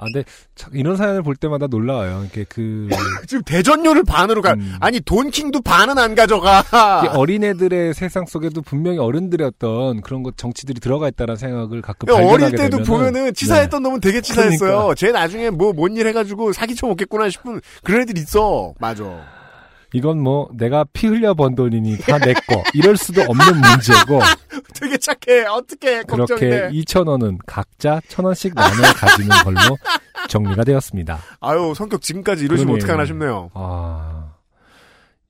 아, 0.00 0.04
근데 0.04 0.24
참 0.54 0.70
이런 0.74 0.96
사연을 0.96 1.22
볼 1.22 1.36
때마다 1.36 1.66
놀라워요. 1.66 2.24
이게 2.26 2.46
그 2.48 2.88
지금 3.28 3.42
대전료를 3.44 4.04
반으로 4.04 4.40
가. 4.40 4.54
음. 4.54 4.74
아니 4.80 4.98
돈킹도 5.00 5.60
반은 5.60 5.98
안 5.98 6.14
가져가. 6.14 6.64
어린애들의 7.14 7.92
세상 7.92 8.24
속에도 8.26 8.62
분명히 8.62 8.96
어른들의 8.98 9.46
어떤 9.46 10.00
그런 10.00 10.22
것 10.22 10.36
정치들이 10.38 10.80
들어가 10.80 11.06
있다는 11.08 11.36
생각을 11.36 11.82
가끔 11.82 12.06
발견하게 12.06 12.32
어릴 12.34 12.50
때도 12.56 12.78
되면은 12.78 12.84
보면은 12.84 13.34
치사했던 13.34 13.82
놈은 13.82 14.00
되게 14.00 14.20
치사했어요. 14.22 14.70
그러니까. 14.70 14.94
쟤 14.94 15.12
나중에 15.12 15.50
뭐 15.50 15.72
뭔 15.72 15.90
일 15.96 16.06
해가지고 16.06 16.52
사기쳐 16.52 16.86
먹겠구나 16.86 17.28
싶은 17.28 17.60
그런 17.84 18.02
애들 18.02 18.16
있어. 18.18 18.72
맞아. 18.80 19.04
이건 19.92 20.20
뭐 20.22 20.48
내가 20.54 20.84
피 20.92 21.08
흘려 21.08 21.34
번 21.34 21.56
돈이니 21.56 21.98
다 21.98 22.16
내 22.18 22.32
거 22.32 22.62
이럴 22.74 22.96
수도 22.96 23.22
없는 23.22 23.60
문제고 23.60 24.20
되게 24.80 24.96
착해. 24.98 25.44
어떻게 25.46 26.02
그렇게 26.02 26.34
걱정돼. 26.34 26.70
2천 26.72 27.06
원은 27.08 27.38
각자 27.46 28.00
천 28.08 28.24
원씩 28.24 28.54
나눠 28.54 28.82
가지는 28.94 29.28
걸로 29.44 29.58
정리가 30.28 30.64
되었습니다. 30.64 31.18
아유 31.40 31.72
성격 31.76 32.02
지금까지 32.02 32.44
이러시면. 32.46 32.76
어떡하나 32.76 33.04
싶네요. 33.04 33.50
아, 33.54 34.32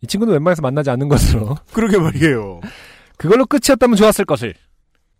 이 0.00 0.06
친구는 0.06 0.32
웬만해서 0.34 0.62
만나지 0.62 0.90
않는 0.90 1.08
것으로 1.08 1.56
그러게 1.72 1.98
말이에요. 1.98 2.60
그걸로 3.16 3.44
끝이었다면 3.46 3.96
좋았을 3.96 4.24
것을. 4.24 4.54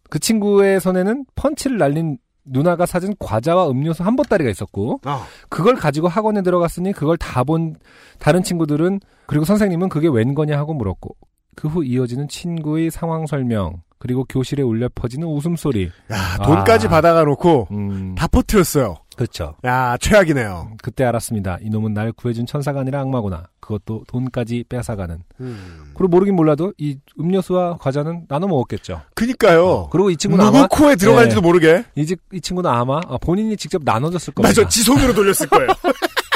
그 0.08 0.18
친구의 0.18 0.80
손에는 0.80 1.24
펀치를 1.36 1.78
날린 1.78 2.18
누나가 2.44 2.84
사준 2.86 3.14
과자와 3.18 3.68
음료수 3.70 4.02
한 4.02 4.16
보따리가 4.16 4.50
있었고 4.50 5.00
아, 5.04 5.24
그걸 5.48 5.76
가지고 5.76 6.08
학원에 6.08 6.42
들어갔으니 6.42 6.92
그걸 6.92 7.16
다 7.16 7.44
본 7.44 7.76
다른 8.18 8.42
친구들은 8.42 9.00
그리고 9.26 9.44
선생님은 9.44 9.88
그게 9.88 10.08
웬 10.08 10.34
거냐 10.34 10.58
하고 10.58 10.72
물었고 10.74 11.16
그 11.54 11.68
후 11.68 11.84
이어지는 11.84 12.26
친구의 12.28 12.90
상황 12.90 13.26
설명 13.26 13.82
그리고 14.00 14.24
교실에 14.24 14.62
울려 14.62 14.88
퍼지는 14.94 15.28
웃음소리. 15.28 15.90
야 16.10 16.38
돈까지 16.42 16.86
아. 16.86 16.90
받아가 16.90 17.22
놓고 17.22 17.68
음, 17.70 18.14
다 18.16 18.26
퍼뜨렸어요. 18.26 18.96
그렇죠. 19.14 19.54
야 19.66 19.98
최악이네요. 20.00 20.72
그때 20.82 21.04
알았습니다. 21.04 21.58
이놈은 21.60 21.92
날 21.92 22.10
구해준 22.10 22.46
천사가 22.46 22.80
아니라 22.80 23.00
악마구나. 23.02 23.44
그것도 23.60 24.04
돈까지 24.08 24.64
뺏어가는. 24.70 25.22
음. 25.40 25.92
그리고 25.94 26.08
모르긴 26.08 26.34
몰라도 26.34 26.72
이 26.78 26.96
음료수와 27.20 27.76
과자는 27.76 28.24
나눠 28.26 28.48
먹었겠죠. 28.48 29.02
그니까요. 29.14 29.90
그리고 29.92 30.08
이 30.10 30.16
친구는 30.16 30.46
누구 30.46 30.58
아마 30.58 30.66
코에 30.66 30.96
들어갈지도 30.96 31.42
네. 31.42 31.46
모르게. 31.46 31.84
이, 31.94 32.06
집- 32.06 32.22
이 32.32 32.40
친구는 32.40 32.70
아마 32.70 33.00
아, 33.06 33.18
본인이 33.18 33.54
직접 33.58 33.82
나눠줬을 33.84 34.32
겁니다. 34.32 34.48
맞아, 34.62 34.66
지 34.66 34.82
손으로 34.82 35.12
돌렸을 35.12 35.46
거예요. 35.50 35.68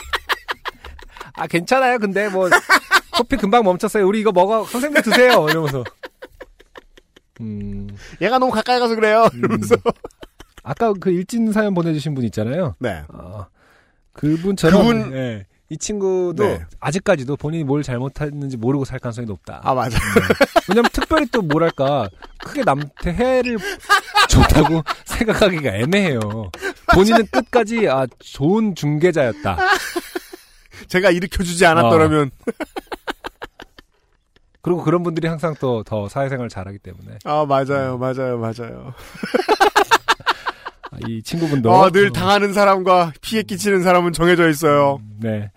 아 1.36 1.46
괜찮아요. 1.46 1.98
근데 1.98 2.28
뭐 2.28 2.48
커피 3.10 3.36
금방 3.36 3.64
멈췄어요. 3.64 4.06
우리 4.06 4.20
이거 4.20 4.32
먹어. 4.32 4.64
선생님 4.66 5.02
드세요. 5.02 5.46
이러면서. 5.48 5.82
음, 7.40 7.88
얘가 8.20 8.38
너무 8.38 8.52
가까이 8.52 8.78
가서 8.78 8.94
그래요. 8.94 9.28
이러면서. 9.34 9.76
아까 10.62 10.92
그 10.98 11.10
일진 11.10 11.52
사연 11.52 11.74
보내주신 11.74 12.14
분 12.14 12.24
있잖아요. 12.24 12.74
네. 12.78 13.02
어, 13.08 13.46
그분처럼 14.12 14.80
그분- 14.82 15.12
예, 15.14 15.46
이 15.68 15.76
친구도 15.76 16.42
네. 16.44 16.64
아직까지도 16.80 17.36
본인이 17.36 17.64
뭘 17.64 17.82
잘못했는지 17.82 18.56
모르고 18.56 18.84
살 18.84 18.98
가능성이 18.98 19.26
높다. 19.26 19.60
아, 19.62 19.74
맞아. 19.74 19.98
왜냐면 20.68 20.88
특별히 20.92 21.26
또 21.32 21.42
뭐랄까 21.42 22.08
크게 22.38 22.62
남한테 22.64 23.12
해를 23.12 23.58
줬다고 24.28 24.82
생각하기가 25.04 25.74
애매해요. 25.76 26.20
본인은 26.94 27.26
끝까지 27.26 27.88
아 27.88 28.06
좋은 28.20 28.74
중개자였다. 28.74 29.58
제가 30.88 31.10
일으켜주지 31.10 31.66
않았더라면. 31.66 32.30
그리고 34.64 34.82
그런 34.82 35.02
분들이 35.02 35.28
항상 35.28 35.54
또 35.60 35.82
더 35.84 36.08
사회생활 36.08 36.48
잘하기 36.48 36.78
때문에 36.78 37.18
아, 37.24 37.44
맞아요, 37.46 37.98
맞아요, 37.98 38.38
맞아요. 38.38 38.94
아, 40.90 40.96
이 41.08 41.22
친구분도 41.22 41.70
어, 41.70 41.90
늘 41.90 42.10
당하는 42.12 42.52
사람과 42.52 43.12
피해 43.20 43.42
끼치는 43.42 43.82
사람은 43.82 44.12
정해져 44.12 44.48
있어요. 44.48 44.98
네. 45.20 45.50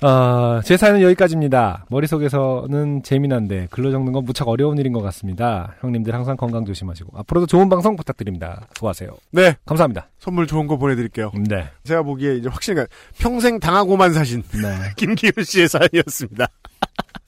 어, 0.00 0.60
제 0.64 0.76
사연은 0.76 1.00
여기까지입니다. 1.02 1.84
머릿속에서는 1.88 3.02
재미난데 3.04 3.68
글로 3.70 3.90
적는 3.92 4.12
건 4.12 4.24
무척 4.24 4.48
어려운 4.48 4.76
일인 4.78 4.92
것 4.92 5.00
같습니다. 5.00 5.74
형님들 5.80 6.12
항상 6.14 6.36
건강 6.36 6.64
조심하시고 6.64 7.18
앞으로도 7.18 7.46
좋은 7.46 7.68
방송 7.68 7.94
부탁드립니다. 7.94 8.66
수고하세요. 8.74 9.10
네, 9.30 9.54
감사합니다. 9.64 10.08
선물 10.18 10.46
좋은 10.48 10.66
거 10.66 10.76
보내드릴게요. 10.76 11.30
네. 11.48 11.68
제가 11.84 12.02
보기에 12.02 12.36
이제 12.36 12.48
확실히 12.48 12.80
가- 12.80 12.86
평생 13.18 13.60
당하고만 13.60 14.12
사신 14.12 14.42
네. 14.42 14.90
김기훈 14.96 15.44
씨의 15.44 15.68
사연이었습니다. 15.68 16.46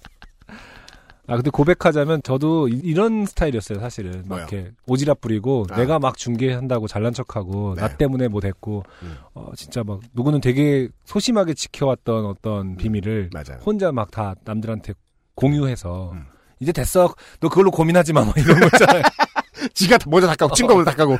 아 1.26 1.36
근데 1.36 1.48
고백하자면 1.50 2.22
저도 2.22 2.68
이- 2.68 2.80
이런 2.84 3.24
스타일이었어요 3.24 3.80
사실은 3.80 4.24
막 4.26 4.28
뭐요? 4.28 4.40
이렇게 4.50 4.72
오지랖 4.86 5.20
부리고 5.20 5.66
아. 5.70 5.76
내가 5.76 5.98
막 5.98 6.16
중계한다고 6.18 6.86
잘난 6.86 7.14
척하고 7.14 7.74
네. 7.76 7.80
나 7.80 7.88
때문에 7.96 8.28
뭐 8.28 8.40
됐고 8.42 8.84
음. 9.02 9.16
어 9.34 9.50
진짜 9.56 9.82
막 9.82 10.00
누구는 10.12 10.40
되게 10.42 10.88
소심하게 11.04 11.54
지켜왔던 11.54 12.26
어떤 12.26 12.76
비밀을 12.76 13.30
맞아요. 13.32 13.58
혼자 13.64 13.90
막 13.90 14.10
다 14.10 14.34
남들한테 14.44 14.92
공유해서 15.34 16.10
음. 16.12 16.26
이제 16.60 16.72
됐어 16.72 17.14
너 17.40 17.48
그걸로 17.48 17.70
고민하지 17.70 18.12
마막 18.12 18.36
이런 18.36 18.60
거 18.60 18.66
있잖아요 18.66 19.02
지가 19.72 19.96
모자 20.06 20.26
닦아고, 20.26 20.54
친구물 20.54 20.84
닦아고. 20.84 21.16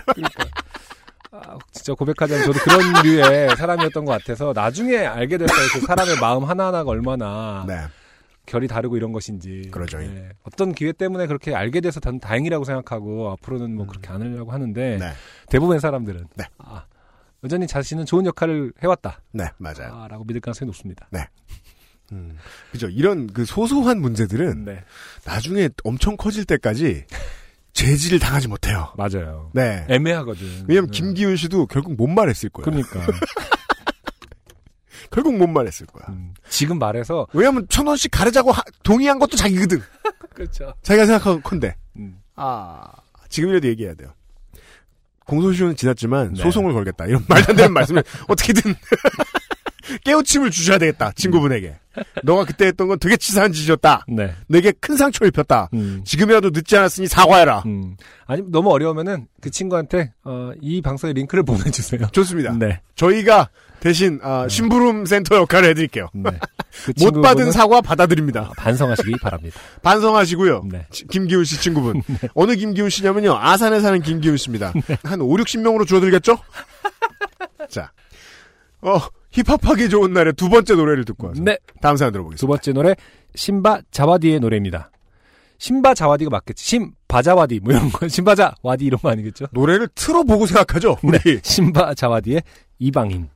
아, 1.33 1.59
진짜 1.73 1.95
고백하자면 1.95 2.45
저도 2.45 2.59
그런 2.61 3.03
류의 3.03 3.57
사람이었던 3.57 4.05
것 4.05 4.13
같아서 4.13 4.53
나중에 4.55 4.99
알게 4.99 5.39
됐어요. 5.39 5.67
그 5.73 5.81
사람의 5.81 6.17
마음 6.21 6.45
하나하나가 6.45 6.91
얼마나 6.91 7.65
네. 7.67 7.79
결이 8.47 8.69
다르고 8.69 8.97
이런 8.97 9.13
것인지. 9.13 9.69
그러죠. 9.71 9.99
네. 9.99 10.31
어떤 10.43 10.75
기회 10.75 10.93
때문에 10.93 11.27
그렇게 11.27 11.55
알게 11.55 11.81
돼서 11.81 12.01
단 12.01 12.21
다행이라고 12.21 12.65
생각하고 12.65 13.31
앞으로는 13.33 13.75
뭐 13.75 13.87
그렇게 13.87 14.09
안 14.11 14.21
하려고 14.21 14.53
하는데 14.53 14.99
네. 14.99 15.13
대부분의 15.49 15.81
사람들은 15.81 16.27
네. 16.37 16.45
아, 16.59 16.85
여전히 17.43 17.67
자신은 17.67 18.07
좋은 18.07 18.27
역할을 18.27 18.73
해왔다. 18.83 19.21
네, 19.33 19.45
맞아요. 19.59 19.95
아, 19.95 20.09
라고 20.09 20.25
믿을 20.25 20.41
가능성이 20.41 20.67
높습니다. 20.67 21.09
음. 22.13 22.37
그죠. 22.71 22.89
이런 22.89 23.27
그 23.33 23.45
소소한 23.45 24.01
문제들은 24.01 24.65
네. 24.65 24.85
나중에 25.25 25.71
엄청 25.85 26.17
커질 26.17 26.45
때까지 26.45 27.05
제지를 27.73 28.19
당하지 28.19 28.49
못해요. 28.49 28.93
맞아요. 28.97 29.51
네. 29.53 29.85
애매하거든. 29.89 30.67
왜냐면 30.69 30.91
네. 30.91 30.99
김기훈 30.99 31.37
씨도 31.37 31.67
결국 31.67 31.97
못 31.97 32.07
말했을 32.07 32.51
거예요. 32.51 32.65
그러니까 32.65 33.01
결국 35.15 35.37
못 35.37 35.47
말했을 35.47 35.87
거야. 35.87 36.05
음, 36.09 36.35
지금 36.49 36.79
말해서 36.79 37.27
왜냐면 37.33 37.67
천 37.69 37.87
원씩 37.87 38.11
가르자고 38.11 38.51
하- 38.53 38.63
동의한 38.83 39.19
것도 39.19 39.37
자기거든. 39.37 39.81
그렇죠. 40.35 40.75
자기가 40.83 41.07
생각한 41.07 41.43
건데. 41.43 41.77
음. 41.97 42.19
아, 42.35 42.83
지금이라도 43.29 43.69
얘기해야 43.69 43.95
돼요. 43.95 44.11
공소시효는 45.27 45.77
지났지만 45.77 46.35
네. 46.35 46.43
소송을 46.43 46.73
걸겠다. 46.73 47.07
이런 47.07 47.25
말도 47.29 47.51
안 47.53 47.57
되는 47.57 47.73
말씀을 47.73 48.03
어떻게든 48.29 48.75
깨우침을 50.05 50.51
주셔야 50.51 50.79
되겠다. 50.79 51.13
친구분에게. 51.13 51.77
너가 52.25 52.45
그때 52.45 52.67
했던 52.67 52.89
건 52.89 52.99
되게 52.99 53.17
치사한 53.17 53.53
짓이었다. 53.53 54.05
네. 54.09 54.35
내게 54.49 54.73
큰 54.73 54.97
상처를 54.97 55.29
입혔다. 55.29 55.69
음. 55.75 56.03
지금이라도 56.05 56.51
늦지 56.51 56.77
않았으니 56.77 57.07
사과해라. 57.07 57.63
음. 57.67 57.97
아니 58.27 58.43
너무 58.51 58.71
어려우면은 58.73 59.29
그 59.41 59.51
친구한테 59.51 60.13
어, 60.25 60.51
이 60.61 60.83
방송의 60.83 61.15
링크를 61.15 61.45
보내주세요. 61.45 62.09
좋습니다. 62.13 62.53
네. 62.59 62.81
저희가 62.97 63.49
대신 63.85 64.19
아, 64.23 64.49
심부름 64.49 65.05
센터 65.05 65.37
역할을 65.37 65.69
해드릴게요. 65.69 66.09
네. 66.15 66.31
그 66.97 67.05
못 67.05 67.21
받은 67.21 67.53
사과 67.53 67.83
받아드립니다. 67.83 68.51
반성하시기 68.57 69.17
바랍니다. 69.21 69.61
반성하시고요. 69.85 70.63
네. 70.73 70.87
지- 70.91 71.07
김기훈 71.07 71.45
씨 71.45 71.61
친구분. 71.61 72.03
어느 72.35 72.57
김기훈 72.57 72.89
씨냐면요. 72.89 73.35
아산에 73.37 73.81
사는 73.81 74.01
김기훈 74.01 74.39
씨입니다. 74.39 74.73
한 75.03 75.21
5, 75.21 75.29
60명으로 75.37 75.87
줄어들겠죠? 75.87 76.39
자. 77.69 77.93
어, 78.81 78.99
힙합하기 79.33 79.91
좋은 79.91 80.15
날에 80.15 80.33
두 80.33 80.49
번째 80.49 80.75
노래를 80.77 81.05
듣고 81.05 81.29
와서. 81.29 81.43
네. 81.45 81.59
다음 81.83 81.97
사연 81.99 82.11
들어보겠습니다. 82.13 82.41
두 82.41 82.47
번째 82.47 82.73
노래 82.73 82.95
신바 83.35 83.83
자와디의 83.91 84.41
노래입니다. 84.41 84.91
신바 85.59 85.93
자와디가 85.95 86.31
맞겠지. 86.31 86.65
신바 86.65 87.21
자와디 87.21 87.61
뭐 87.63 87.75
이런 87.75 87.91
거. 87.91 88.09
신바 88.09 88.35
자와디 88.35 88.85
이런 88.87 88.99
거 89.01 89.11
아니겠죠? 89.11 89.47
노래를 89.53 89.89
틀어보고 89.95 90.47
생각하죠? 90.47 90.97
우리. 91.03 91.19
네. 91.19 91.41
신바 91.43 91.95
자와디의 91.95 92.43
이방인. 92.79 93.29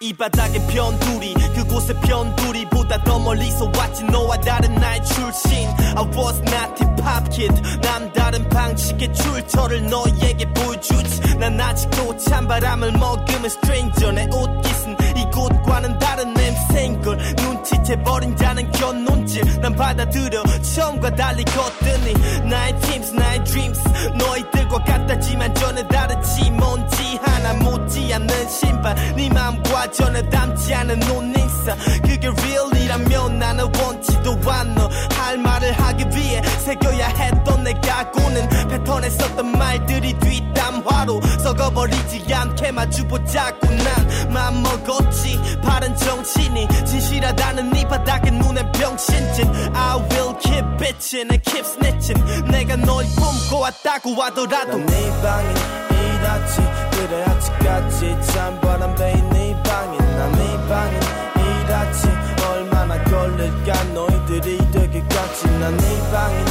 이 0.00 0.12
바닥에 0.14 0.58
변두리 0.66 1.34
그곳에 1.54 1.92
변두리보다 2.00 3.04
더 3.04 3.18
멀리서 3.18 3.70
왔지. 3.76 4.04
너와 4.04 4.38
다른 4.40 4.74
나의 4.74 5.04
출신. 5.04 5.68
I 5.96 6.04
was 6.16 6.38
not 6.40 6.82
hip 6.82 7.02
hop 7.04 7.30
kid. 7.30 7.80
남다른 7.82 8.48
방식의 8.48 9.12
출처를 9.12 9.88
너에게 9.88 10.46
보여주지. 10.54 11.36
난 11.38 11.60
아직도 11.60 12.16
찬바람을 12.16 12.92
머금은 12.92 13.44
stranger 13.44 14.12
내 14.12 14.24
옷깃은 14.34 14.96
이곳과는 15.30 15.98
다른 15.98 16.34
냄새인 16.34 17.00
걸. 17.02 17.16
눈치채버린 17.16 18.36
자는 18.36 18.70
견논질 18.72 19.60
난 19.60 19.74
받아들여 19.74 20.42
처음과 20.62 21.14
달리 21.14 21.44
걷더니 21.44 22.14
나의 22.48 22.80
teams 22.80 23.14
나의 23.14 23.44
dreams. 23.44 23.80
너희들과 24.18 24.84
같다지만 24.84 25.54
전혀 25.54 25.82
다르지. 25.86 26.50
뭔지 26.50 27.18
하나 27.22 27.54
못지 27.54 28.12
않는 28.12 28.48
신발. 28.48 28.94
네 29.16 29.28
맘과 29.28 29.90
전혀 29.92 30.22
닮지 30.22 30.74
않은 30.74 31.02
옷인사. 31.02 31.76
그게 32.02 32.28
real이라면 32.28 33.38
나는 33.38 33.64
원치도 33.64 34.38
않아. 34.50 34.88
할 35.16 35.38
말을 35.38 35.72
하기 35.72 36.04
위해 36.16 36.42
새겨야 36.42 37.06
했던 37.08 37.62
내 37.62 37.72
각오는 37.74 38.48
패턴에 38.68 39.08
썼던 39.10 39.52
말들이 39.52 40.18
뒷담화로 40.18 41.20
썩어버리지 41.50 42.32
않게 42.32 42.70
마주보자고 42.70 43.66
난 43.66 44.32
맘먹었지. 44.32 45.40
바른 45.62 45.96
정신이 45.96 46.68
진실하다는 46.86 47.70
네 47.70 47.86
바닥에 47.88 48.30
눈엔 48.30 48.70
병신짓 48.72 49.46
I 49.74 49.96
will 50.10 50.34
keep 50.40 50.64
bitching 50.78 51.28
and 51.32 51.42
keep 51.42 51.66
snitching 51.66 52.22
내가 52.50 52.76
널 52.76 53.04
꿈꿔 53.16 53.62
왔다고 53.62 54.14
하더라도 54.22 54.78
난네 54.78 55.22
방인 55.22 55.56
이렇지. 55.90 56.62
그래 56.92 57.24
아직까지 57.24 58.16
찬바람 58.32 58.94
베인 58.94 59.28
네 59.30 59.60
방인 59.64 59.98
난네 59.98 60.68
방인 60.68 61.00
이렇지. 61.34 62.08
얼마나 62.46 63.02
걸릴까 63.04 63.84
너희들이 63.94 64.70
되기까지. 64.70 65.46
난네 65.58 66.10
방인 66.12 66.46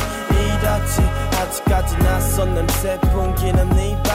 이렇지. 0.59 1.01
아직까지 1.39 1.97
낯선 1.99 2.53
냄새 2.53 2.99
풍기는 2.99 3.69
네 3.69 3.93
방인 4.03 4.08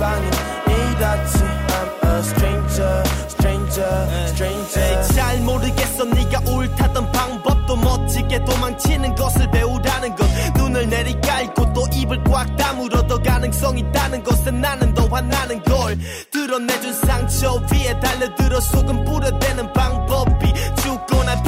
방인 0.00 0.30
이렇지 0.66 1.38
I'm 1.44 2.08
a 2.08 2.18
stranger 2.20 3.02
stranger 3.28 4.26
stranger. 4.28 4.98
에이, 4.98 5.14
잘 5.14 5.40
모르겠어. 5.40 6.04
네가 6.04 6.40
옳다던 6.50 7.12
방법도 7.12 7.76
멋지게 7.76 8.44
도망치는 8.46 9.14
것을 9.14 9.50
배우라는 9.50 10.16
것. 10.16 10.26
눈을 10.56 10.88
내리깔고 10.88 11.72
또 11.74 11.86
입을 11.92 12.24
꽉 12.24 12.56
다물어도 12.56 13.22
가능성이 13.22 13.80
있다는 13.80 14.22
것에 14.22 14.50
나는 14.50 14.94
더 14.94 15.06
화나는 15.06 15.62
걸. 15.64 15.98
드러내준 16.30 16.94
상처 16.94 17.54
위에 17.70 18.00
달려들어 18.00 18.58
소금 18.60 19.04
뿌려대는 19.04 19.72
방법이 19.74 20.52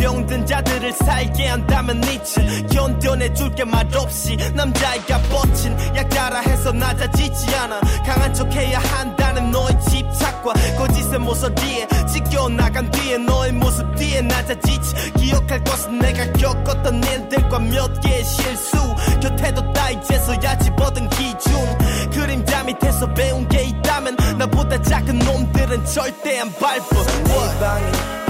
병든 0.03 0.45
자들을 0.47 0.93
살게 0.95 1.47
한다면 1.47 2.01
니치 2.01 2.67
견뎌내줄 2.73 3.55
게 3.55 3.65
말없이 3.65 4.37
남자애가 4.53 5.19
뻗친 5.31 5.79
약자라 5.95 6.41
해서 6.41 6.73
낮아지지 6.73 7.55
않아. 7.55 7.81
강한 8.05 8.35
척해야 8.35 8.81
한다는 8.81 9.53
너의 9.53 9.81
집착과 9.89 10.55
거짓의 10.77 11.21
모서리에 11.21 11.87
찢겨나간 12.13 12.91
뒤에 12.91 13.19
너의 13.19 13.53
모습 13.53 13.95
뒤에 13.95 14.23
낮아지지. 14.23 15.13
기억할 15.19 15.63
것은 15.63 16.01
내가 16.01 16.33
겪었던 16.33 17.05
일들과 17.05 17.61
몇 17.61 18.01
개의 18.01 18.25
실수. 18.25 18.77
곁에 19.21 19.55
뒀다 19.55 19.91
이제서야 19.91 20.59
집어든 20.59 21.09
기준. 21.11 21.53
그림자 22.11 22.65
밑에서 22.65 23.07
배운 23.15 23.49
게 23.49 23.67
있다면 23.67 24.17
나보다 24.37 24.83
작은 24.83 25.21
놈들은 25.21 25.85
절대 25.85 26.41
안 26.41 26.53
밟아 26.55 28.22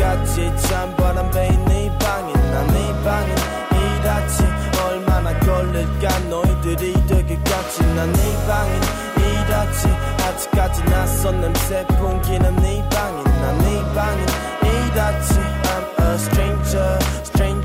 그래 0.00 0.06
아직까지 0.06 0.56
찬바람 0.56 1.30
베인 1.30 1.64
네 1.66 1.98
방인 1.98 2.34
난네 2.34 3.04
방인 3.04 3.34
이렇지 3.76 4.44
얼마나 4.82 5.38
걸릴까? 5.40 6.18
너희들이 6.30 6.94
되기까지 7.06 7.82
난네 7.94 8.46
방인 8.46 8.80
이렇지 9.18 9.88
아직까지 10.24 10.84
낯선 10.84 11.40
냄새 11.42 11.86
풍기는 11.98 12.56
네 12.56 12.88
방인 12.88 13.24
난네 13.24 13.94
방인 13.94 14.26
이렇지 14.64 15.34
I'm 15.70 16.00
a 16.00 16.14
stranger 16.14 17.19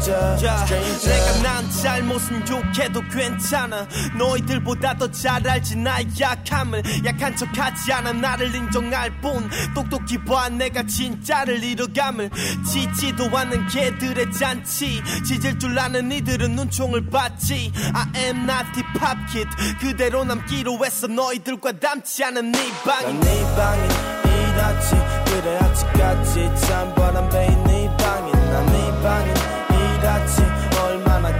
stranger 0.05 0.37
자, 0.37 0.65
stranger 0.65 1.09
내가 1.09 1.41
난 1.41 1.71
잘못은 1.71 2.45
욕해도 2.47 3.01
괜찮아. 3.09 3.87
너희들보다 4.17 4.93
더 4.97 5.11
잘 5.11 5.47
알지 5.47 5.77
나의 5.77 6.07
약함을. 6.19 6.83
약한 7.05 7.35
척하지 7.35 7.91
않아. 7.93 8.13
나를 8.13 8.53
인정할 8.53 9.09
뿐. 9.21 9.49
똑똑히 9.73 10.23
봐. 10.23 10.49
내가 10.49 10.83
진짜를 10.83 11.63
잃어감을. 11.63 12.29
지지도 12.71 13.35
않는 13.35 13.67
개들의 13.67 14.31
잔치. 14.31 15.01
짖을 15.25 15.57
줄 15.57 15.77
아는 15.79 16.11
이들은 16.11 16.55
눈총을 16.55 17.09
받지. 17.09 17.71
I 17.93 18.23
am 18.23 18.49
not 18.49 18.65
hip 18.75 18.99
hop 19.01 19.17
kid. 19.31 19.49
그대로 19.79 20.23
남기로 20.23 20.83
했어 20.85 21.07
너희들과 21.07 21.79
닮지 21.79 22.23
않은 22.25 22.51
네 22.51 22.59
방인 22.83 23.19
난네 23.19 23.55
방인 23.55 23.89
이렇지. 24.35 24.95
그래 25.25 25.57
아직까지 25.57 26.51
찬바람 26.67 27.29
베인 27.29 27.63
네 27.65 27.97
방인 27.97 28.31
난네 28.33 28.85
얼마나 29.05 29.44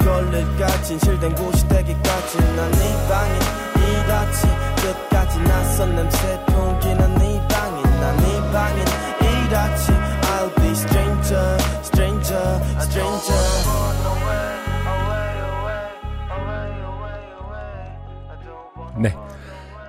걸릴까 0.06 0.68
진실된 0.84 1.34
곳이 1.34 1.68
되기까지 1.68 2.38
난네 2.38 3.08
방이 3.10 3.34
이같이 3.82 4.48
끝까지 4.82 5.40
낯선 5.40 5.96
냄새 5.96 6.46
풍기는 6.46 7.16
네 7.16 7.48
방이 7.48 7.82
난네 7.82 8.52
방이 8.52 8.82
이같이 9.46 9.92
I'll 9.92 10.56
be 10.56 10.70
stranger 10.70 11.58
stranger 11.82 12.62
stranger 12.82 13.66
네. 18.98 19.14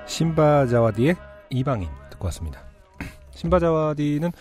신바자와디의 0.07 1.15
이방인 1.51 1.89
듣고 2.11 2.25
왔습니다. 2.27 2.61
신바자와디는 3.37 4.33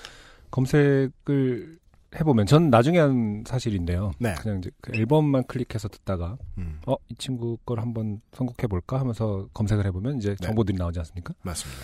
검색을 0.50 1.80
해보면 2.20 2.46
전 2.46 2.70
나중에 2.70 3.00
한 3.00 3.44
사실인데요. 3.46 4.12
네. 4.20 4.34
그냥 4.36 4.60
이제 4.60 4.72
그 4.82 4.96
앨범만 4.96 5.46
클릭해서 5.48 5.88
듣다가 5.90 6.38
음, 6.58 6.80
어이 6.86 7.16
친구 7.18 7.58
걸 7.66 7.80
한번 7.80 8.22
선곡해 8.34 8.68
볼까 8.68 9.00
하면서 9.00 9.48
검색을 9.54 9.86
해보면 9.88 10.18
이제 10.18 10.30
네. 10.30 10.36
정보들이 10.48 10.78
나오지 10.78 11.00
않습니까? 11.00 11.34
맞습니다. 11.44 11.82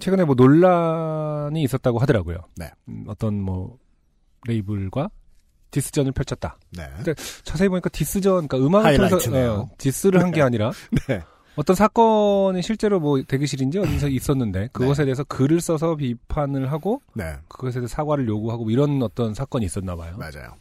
최근에 0.00 0.24
뭐 0.24 0.34
논란이 0.34 1.62
있었다고 1.62 1.98
하더라고요. 1.98 2.38
네. 2.56 2.70
음, 2.88 3.04
어떤 3.08 3.40
뭐 3.40 3.78
레이블과 4.46 5.10
디스전을 5.70 6.12
펼쳤다. 6.12 6.58
네. 6.76 6.84
근데 6.96 7.14
자세히 7.42 7.68
보니까 7.68 7.88
디스전, 7.90 8.48
그러니까 8.48 8.58
음악을 8.58 8.96
통해서. 9.08 9.60
어, 9.60 9.70
디스를 9.76 10.22
한 10.22 10.30
게 10.30 10.40
아니라 10.42 10.70
네. 11.08 11.20
어떤 11.58 11.74
사건이 11.74 12.62
실제로 12.62 13.00
뭐 13.00 13.20
대기실인지 13.20 13.80
어디서 13.80 14.06
있었는데 14.08 14.68
그것에 14.72 15.04
대해서 15.04 15.24
글을 15.24 15.60
써서 15.60 15.96
비판을 15.96 16.70
하고 16.70 17.02
네. 17.14 17.34
그것에 17.48 17.80
대해서 17.80 17.92
사과를 17.92 18.28
요구하고 18.28 18.62
뭐 18.62 18.70
이런 18.70 19.02
어떤 19.02 19.34
사건이 19.34 19.66
있었나 19.66 19.96
봐요. 19.96 20.16
맞아요. 20.18 20.52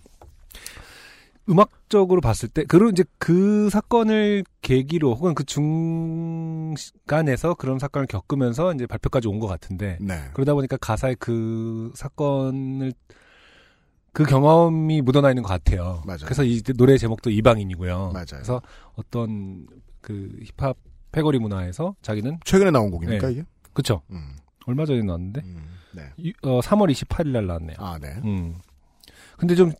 음악적으로 1.49 2.19
봤을 2.19 2.49
때 2.49 2.63
그리고 2.67 2.89
이제 2.89 3.03
그 3.19 3.69
사건을 3.69 4.43
계기로 4.63 5.13
혹은 5.13 5.35
그 5.35 5.43
중간에서 5.45 7.53
그런 7.53 7.77
사건을 7.79 8.07
겪으면서 8.07 8.73
이제 8.73 8.87
발표까지 8.87 9.27
온 9.27 9.39
것 9.39 9.45
같은데 9.45 9.99
네. 10.01 10.19
그러다 10.33 10.55
보니까 10.55 10.77
가사에 10.77 11.15
그 11.19 11.91
사건을 11.95 12.91
그 14.13 14.23
경험이 14.23 15.03
묻어나 15.03 15.29
있는 15.29 15.43
것 15.43 15.49
같아요. 15.49 16.01
맞아요. 16.07 16.21
그래서 16.23 16.43
이 16.43 16.59
노래 16.75 16.97
제목도 16.97 17.29
이방인이고요. 17.29 18.13
맞아요. 18.13 18.25
그래서 18.31 18.61
어떤 18.95 19.67
그 20.01 20.31
힙합 20.57 20.75
패거리 21.11 21.39
문화에서 21.39 21.95
자기는 22.01 22.39
최근에 22.45 22.71
나온 22.71 22.91
곡입니까 22.91 23.27
네. 23.27 23.33
이게? 23.33 23.43
그쵸 23.73 24.01
음, 24.11 24.35
얼마 24.65 24.85
전에 24.85 25.01
나왔는데 25.01 25.41
음, 25.43 25.67
네. 25.93 26.03
유- 26.19 26.31
어, 26.43 26.59
3월 26.61 26.91
28일 26.91 27.27
날 27.29 27.47
나왔네요. 27.47 27.75
아, 27.79 27.97
네. 28.01 28.09
음. 28.23 28.55
근데 29.37 29.55
좀, 29.55 29.71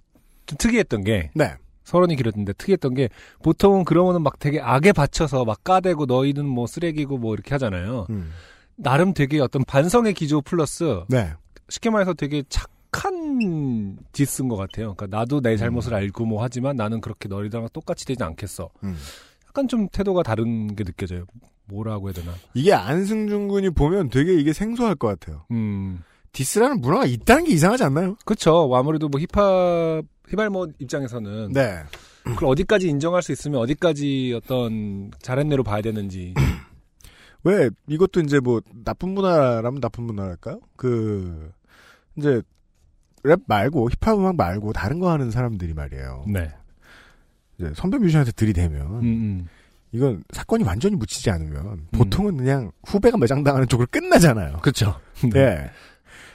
좀 0.45 0.57
특이했던 0.57 1.03
게 1.03 1.31
네. 1.35 1.55
서론이 1.83 2.15
길었는데 2.15 2.53
특이했던 2.53 2.93
게 2.95 3.09
보통은 3.43 3.85
그러면은 3.85 4.21
막 4.21 4.39
되게 4.39 4.59
악에 4.61 4.91
받쳐서 4.91 5.45
막 5.45 5.63
까대고 5.63 6.05
너희는 6.05 6.45
뭐 6.45 6.67
쓰레기고 6.67 7.17
뭐 7.17 7.33
이렇게 7.33 7.51
하잖아요. 7.55 8.07
음, 8.09 8.31
나름 8.75 9.13
되게 9.13 9.39
어떤 9.39 9.63
반성의 9.63 10.13
기조 10.13 10.41
플러스 10.41 11.01
네. 11.07 11.31
쉽게 11.69 11.89
말해서 11.89 12.13
되게 12.13 12.43
착한 12.49 13.97
diss인 14.11 14.47
것 14.49 14.55
같아요. 14.57 14.93
그러니까 14.95 15.17
나도 15.17 15.41
내 15.41 15.55
잘못을 15.57 15.93
알고 15.93 16.25
뭐 16.25 16.43
하지만 16.43 16.75
나는 16.75 16.99
그렇게 17.01 17.27
너희들랑 17.29 17.69
똑같이 17.73 18.05
되지 18.05 18.23
않겠어. 18.23 18.69
음. 18.83 18.97
약간 19.57 19.67
좀 19.67 19.87
태도가 19.89 20.21
다른 20.21 20.75
게 20.75 20.83
느껴져요. 20.83 21.25
뭐라고 21.65 22.07
해야 22.07 22.13
되나. 22.13 22.31
이게 22.53 22.73
안승준 22.73 23.47
군이 23.47 23.71
보면 23.71 24.09
되게 24.09 24.35
이게 24.35 24.53
생소할 24.53 24.93
것 24.95 25.07
같아요. 25.07 25.45
음. 25.49 26.03
diss라는 26.31 26.79
문화가 26.79 27.05
있다는 27.05 27.45
게 27.45 27.53
이상하지 27.53 27.83
않나요? 27.85 28.15
그쵸. 28.23 28.69
아무래도 28.75 29.09
뭐 29.09 29.19
힙합, 29.19 30.03
힙알모 30.29 30.67
입장에서는. 30.77 31.53
네. 31.53 31.79
그걸 32.23 32.49
어디까지 32.49 32.87
인정할 32.87 33.23
수 33.23 33.31
있으면 33.31 33.59
어디까지 33.61 34.39
어떤 34.43 35.09
잘했네로 35.23 35.63
봐야 35.63 35.81
되는지. 35.81 36.35
왜 37.43 37.71
이것도 37.87 38.19
이제 38.21 38.39
뭐 38.39 38.61
나쁜 38.85 39.09
문화라면 39.09 39.81
나쁜 39.81 40.03
문화랄까요? 40.03 40.59
그 40.75 41.51
이제 42.15 42.43
랩 43.23 43.39
말고 43.47 43.89
힙합 43.89 44.19
음악 44.19 44.35
말고 44.35 44.73
다른 44.73 44.99
거 44.99 45.09
하는 45.09 45.31
사람들이 45.31 45.73
말이에요. 45.73 46.25
네. 46.27 46.51
이제 47.59 47.71
선배 47.75 47.97
뮤지션한테 47.97 48.31
들이대면 48.33 48.81
음, 48.81 49.03
음. 49.03 49.47
이건 49.91 50.23
사건이 50.31 50.63
완전히 50.63 50.95
묻히지 50.95 51.29
않으면 51.31 51.87
보통은 51.91 52.37
그냥 52.37 52.71
후배가 52.85 53.17
매장당하는 53.17 53.67
쪽으로 53.67 53.87
끝나잖아요. 53.89 54.57
그쵸. 54.61 54.99
네. 55.33 55.69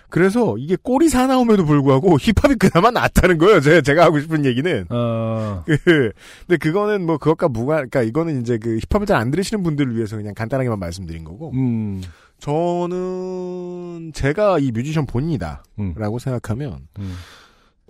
그래서 0.09 0.57
이게 0.59 0.77
꼬리 0.83 1.09
사나움에도 1.09 1.65
불구하고 1.65 2.19
힙합이 2.19 2.57
그나마 2.57 2.91
낫다는 2.91 3.39
거예요. 3.39 3.61
제, 3.61 3.81
제가 3.81 4.05
하고 4.05 4.21
싶은 4.21 4.45
얘기는. 4.45 4.85
어, 4.91 5.65
그, 5.85 6.13
근데 6.47 6.59
그거는 6.61 7.07
뭐 7.07 7.17
그것과 7.17 7.49
무관, 7.49 7.89
그러니까 7.89 8.03
이거는 8.03 8.43
이제 8.43 8.59
그 8.59 8.79
힙합을 8.91 9.07
잘 9.07 9.17
안 9.17 9.31
들으시는 9.31 9.63
분들을 9.63 9.97
위해서 9.97 10.17
그냥 10.17 10.35
간단하게만 10.35 10.79
말씀드린 10.79 11.25
거고. 11.25 11.53
음, 11.55 12.03
저는 12.41 14.13
제가 14.13 14.59
이 14.59 14.71
뮤지션 14.73 15.07
본인이다. 15.07 15.65
음, 15.79 15.95
라고 15.97 16.19
생각하면 16.19 16.89
음. 16.99 17.15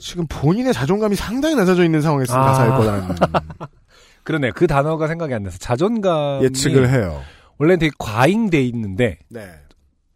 지금 0.02 0.26
본인의 0.28 0.72
자존감이 0.72 1.14
상당히 1.14 1.54
낮아져 1.54 1.84
있는 1.84 2.00
상황에 2.00 2.24
쓴 2.26 2.34
아. 2.36 2.42
가사일 2.42 2.70
거라는 2.72 3.14
그러네. 4.24 4.50
그 4.52 4.66
단어가 4.66 5.06
생각이 5.08 5.32
안 5.34 5.42
나서. 5.44 5.58
자존감이. 5.58 6.44
예측을 6.44 6.90
해요. 6.90 7.22
원래는 7.58 7.78
되게 7.78 7.92
과잉돼 7.98 8.62
있는데, 8.66 9.18
네. 9.28 9.48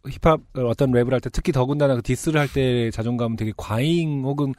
힙합, 0.09 0.39
어떤 0.55 0.91
랩을 0.91 1.11
할 1.11 1.19
때, 1.21 1.29
특히 1.29 1.51
더군다나 1.51 1.95
그 1.95 2.01
디스를 2.01 2.39
할 2.39 2.47
때 2.47 2.89
자존감은 2.91 3.35
되게 3.37 3.51
과잉 3.57 4.23
혹은 4.23 4.53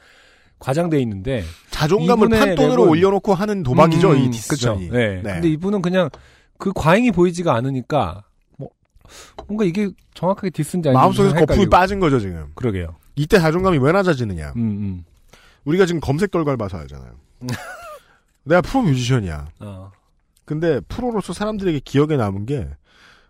과장돼 0.59 0.99
있는데. 1.01 1.43
자존감을 1.71 2.29
판돈으로 2.29 2.85
랩은- 2.85 2.89
올려놓고 2.89 3.33
하는 3.33 3.63
도박이죠, 3.63 4.11
음, 4.11 4.17
이 4.17 4.25
그쵸. 4.25 4.31
디스전이. 4.31 4.89
네. 4.89 5.21
근데 5.23 5.49
이분은 5.49 5.81
그냥 5.81 6.09
그 6.57 6.71
과잉이 6.73 7.11
보이지가 7.11 7.53
않으니까, 7.55 8.23
뭐, 8.57 8.69
뭔가 9.47 9.65
이게 9.65 9.89
정확하게 10.13 10.49
디스인지 10.51 10.89
아닌지. 10.89 10.99
마음속에서 11.01 11.35
좀 11.35 11.45
거품이. 11.45 11.69
빠진 11.69 11.99
거죠, 11.99 12.19
지금. 12.19 12.47
그러게요. 12.55 12.95
이때 13.15 13.39
자존감이 13.39 13.77
왜 13.79 13.91
낮아지느냐. 13.91 14.53
음, 14.55 14.61
음. 14.61 15.03
우리가 15.69 15.85
지금 15.85 16.01
검색 16.01 16.31
결과를 16.31 16.57
봐서 16.57 16.77
알잖아요. 16.77 17.11
내가 18.43 18.61
프로 18.61 18.81
뮤지션이야. 18.83 19.47
어. 19.59 19.91
근데 20.45 20.79
프로로서 20.87 21.31
사람들에게 21.33 21.81
기억에 21.85 22.17
남은 22.17 22.47
게 22.47 22.67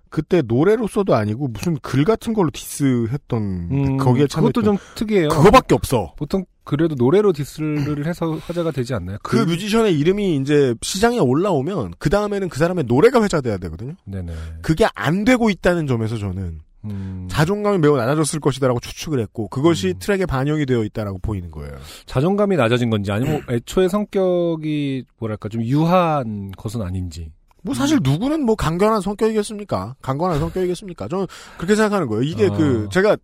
그때 0.10 0.42
노래로서도 0.42 1.14
아니고 1.14 1.50
무슨 1.50 1.78
글 1.82 2.06
같은 2.06 2.34
걸로 2.34 2.50
디스했던 2.52 3.42
음, 3.72 3.98
거기에 3.98 4.28
참 4.28 4.46
그것도 4.46 4.64
좀 4.64 4.78
특이해요. 4.96 5.28
그거밖에 5.28 5.76
없어. 5.76 6.14
보통 6.16 6.46
그래도 6.64 6.96
노래로 6.96 7.34
디스를 7.34 8.06
해서 8.06 8.32
화제가 8.38 8.72
되지 8.72 8.94
않나요? 8.94 9.18
그 9.22 9.36
뮤지션의 9.36 10.00
이름이 10.00 10.38
이제 10.38 10.74
시장에 10.82 11.20
올라오면 11.20 11.96
그 12.00 12.10
다음에는 12.10 12.48
그 12.48 12.58
사람의 12.58 12.86
노래가 12.86 13.22
회자돼야 13.22 13.58
되거든요. 13.58 13.96
네네. 14.06 14.34
그게 14.62 14.88
안 14.96 15.26
되고 15.26 15.50
있다는 15.50 15.88
점에서 15.88 16.18
저는 16.18 16.62
음, 16.86 17.28
자존감이 17.30 17.78
매우 17.78 17.98
낮아졌을 17.98 18.40
것이다라고 18.40 18.80
추측을 18.80 19.20
했고 19.20 19.48
그것이 19.50 19.90
음. 19.90 20.00
트랙에 20.00 20.26
반영이 20.26 20.66
되어 20.66 20.84
있다라고 20.84 21.20
보이는 21.20 21.52
거예요. 21.52 21.74
자존감이 22.06 22.56
낮아진 22.56 22.90
건지 22.90 23.12
아니면 23.12 23.42
애초에 23.50 23.88
성격이 23.88 25.06
뭐랄까 25.20 25.50
좀 25.50 25.64
유한 25.64 26.52
것은 26.58 26.82
아닌지. 26.82 27.32
뭐 27.62 27.76
사실 27.76 28.00
누구는 28.02 28.46
뭐 28.46 28.56
강건한 28.56 29.02
성격이겠습니까? 29.02 29.96
강건한 30.02 30.40
성격이겠습니까? 30.40 31.10
저는 31.10 31.28
그렇게 31.58 31.76
생각하는 31.76 32.08
거예요. 32.08 32.24
이게 32.24 32.48
어. 32.48 32.54
그 32.54 32.88
제가 32.90 33.18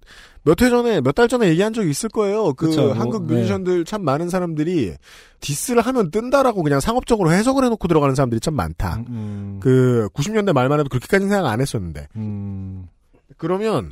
몇해 0.44 0.70
전에 0.70 1.00
몇 1.00 1.14
달 1.16 1.30
전에 1.30 1.48
얘기한 1.48 1.72
적이 1.72 1.90
있을 1.90 2.10
거예요. 2.10 2.54
그 2.54 2.68
그쵸, 2.68 2.82
뭐, 2.88 2.94
한국 2.94 3.26
네. 3.28 3.36
뮤지션들 3.36 3.86
참 3.86 4.04
많은 4.04 4.30
사람들이 4.30 4.94
디스를 5.40 5.82
하면 5.84 6.12
뜬다라고 6.12 6.64
그냥 6.64 6.82
상업적으로 6.82 7.32
해석을 7.32 7.64
해놓고 7.64 7.88
들어가는 7.88 8.14
사람들이 8.14 8.42
참 8.42 8.56
많다. 8.56 8.98
음, 8.98 9.06
음, 9.08 9.60
그 9.62 10.10
90년대 10.14 10.52
말만 10.52 10.82
해도 10.82 10.90
그렇게까지는 10.90 11.30
생각 11.32 11.50
안 11.50 11.62
했었는데 11.62 12.08
음, 12.18 12.88
그러면 13.38 13.92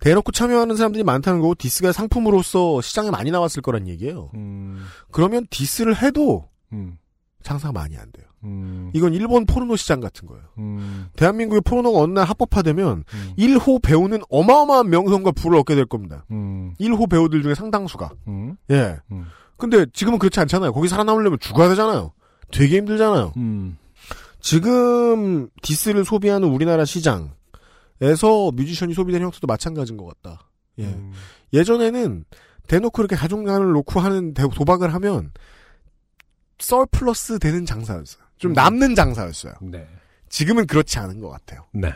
대놓고 0.00 0.32
참여하는 0.32 0.76
사람들이 0.76 1.04
많다는 1.04 1.40
거고 1.40 1.54
디스가 1.54 1.92
상품으로서 1.92 2.80
시장에 2.80 3.10
많이 3.10 3.30
나왔을 3.30 3.62
거란 3.62 3.88
얘기예요. 3.88 4.30
음, 4.34 4.84
그러면 5.10 5.46
디스를 5.48 6.02
해도 6.02 6.48
음, 6.72 6.98
장사가 7.42 7.72
많이 7.72 7.96
안 7.96 8.10
돼요. 8.12 8.26
음, 8.44 8.90
이건 8.92 9.14
일본 9.14 9.46
포르노 9.46 9.76
시장 9.76 10.00
같은 10.00 10.28
거예요. 10.28 10.44
음, 10.58 11.08
대한민국의 11.16 11.62
포르노가 11.62 12.00
어느 12.00 12.12
날 12.12 12.26
합법화되면 12.26 13.04
음, 13.06 13.34
1호 13.38 13.82
배우는 13.82 14.20
어마어마한 14.28 14.90
명성과 14.90 15.32
부를 15.32 15.58
얻게 15.58 15.74
될 15.74 15.86
겁니다. 15.86 16.26
음, 16.30 16.74
1호 16.78 17.08
배우들 17.08 17.42
중에 17.42 17.54
상당수가. 17.54 18.10
음, 18.28 18.56
예. 18.70 18.98
음. 19.10 19.24
근데 19.56 19.86
지금은 19.92 20.18
그렇지 20.18 20.40
않잖아요. 20.40 20.72
거기 20.72 20.88
살아남으려면 20.88 21.38
죽어야 21.38 21.68
되잖아요. 21.70 22.12
되게 22.52 22.76
힘들잖아요. 22.76 23.32
음, 23.38 23.78
지금 24.40 25.48
디스를 25.62 26.04
소비하는 26.04 26.48
우리나라 26.48 26.84
시장 26.84 27.30
에서 28.04 28.50
뮤지션이 28.52 28.94
소비되는 28.94 29.24
형태도 29.24 29.46
마찬가지인 29.46 29.96
것 29.96 30.06
같다. 30.22 30.48
예. 30.78 30.84
음. 30.86 31.12
예전에는 31.52 32.24
대놓고 32.66 33.02
이렇게 33.02 33.16
자존감을 33.16 33.72
놓고 33.72 34.00
하는 34.00 34.34
대- 34.34 34.42
도박을 34.48 34.92
하면 34.94 35.30
surplus 36.58 37.38
되는 37.38 37.64
장사였어요. 37.66 38.22
좀 38.38 38.52
음. 38.52 38.54
남는 38.54 38.94
장사였어요. 38.94 39.54
네. 39.62 39.86
지금은 40.28 40.66
그렇지 40.66 40.98
않은 40.98 41.20
것 41.20 41.28
같아요. 41.30 41.64
네. 41.72 41.92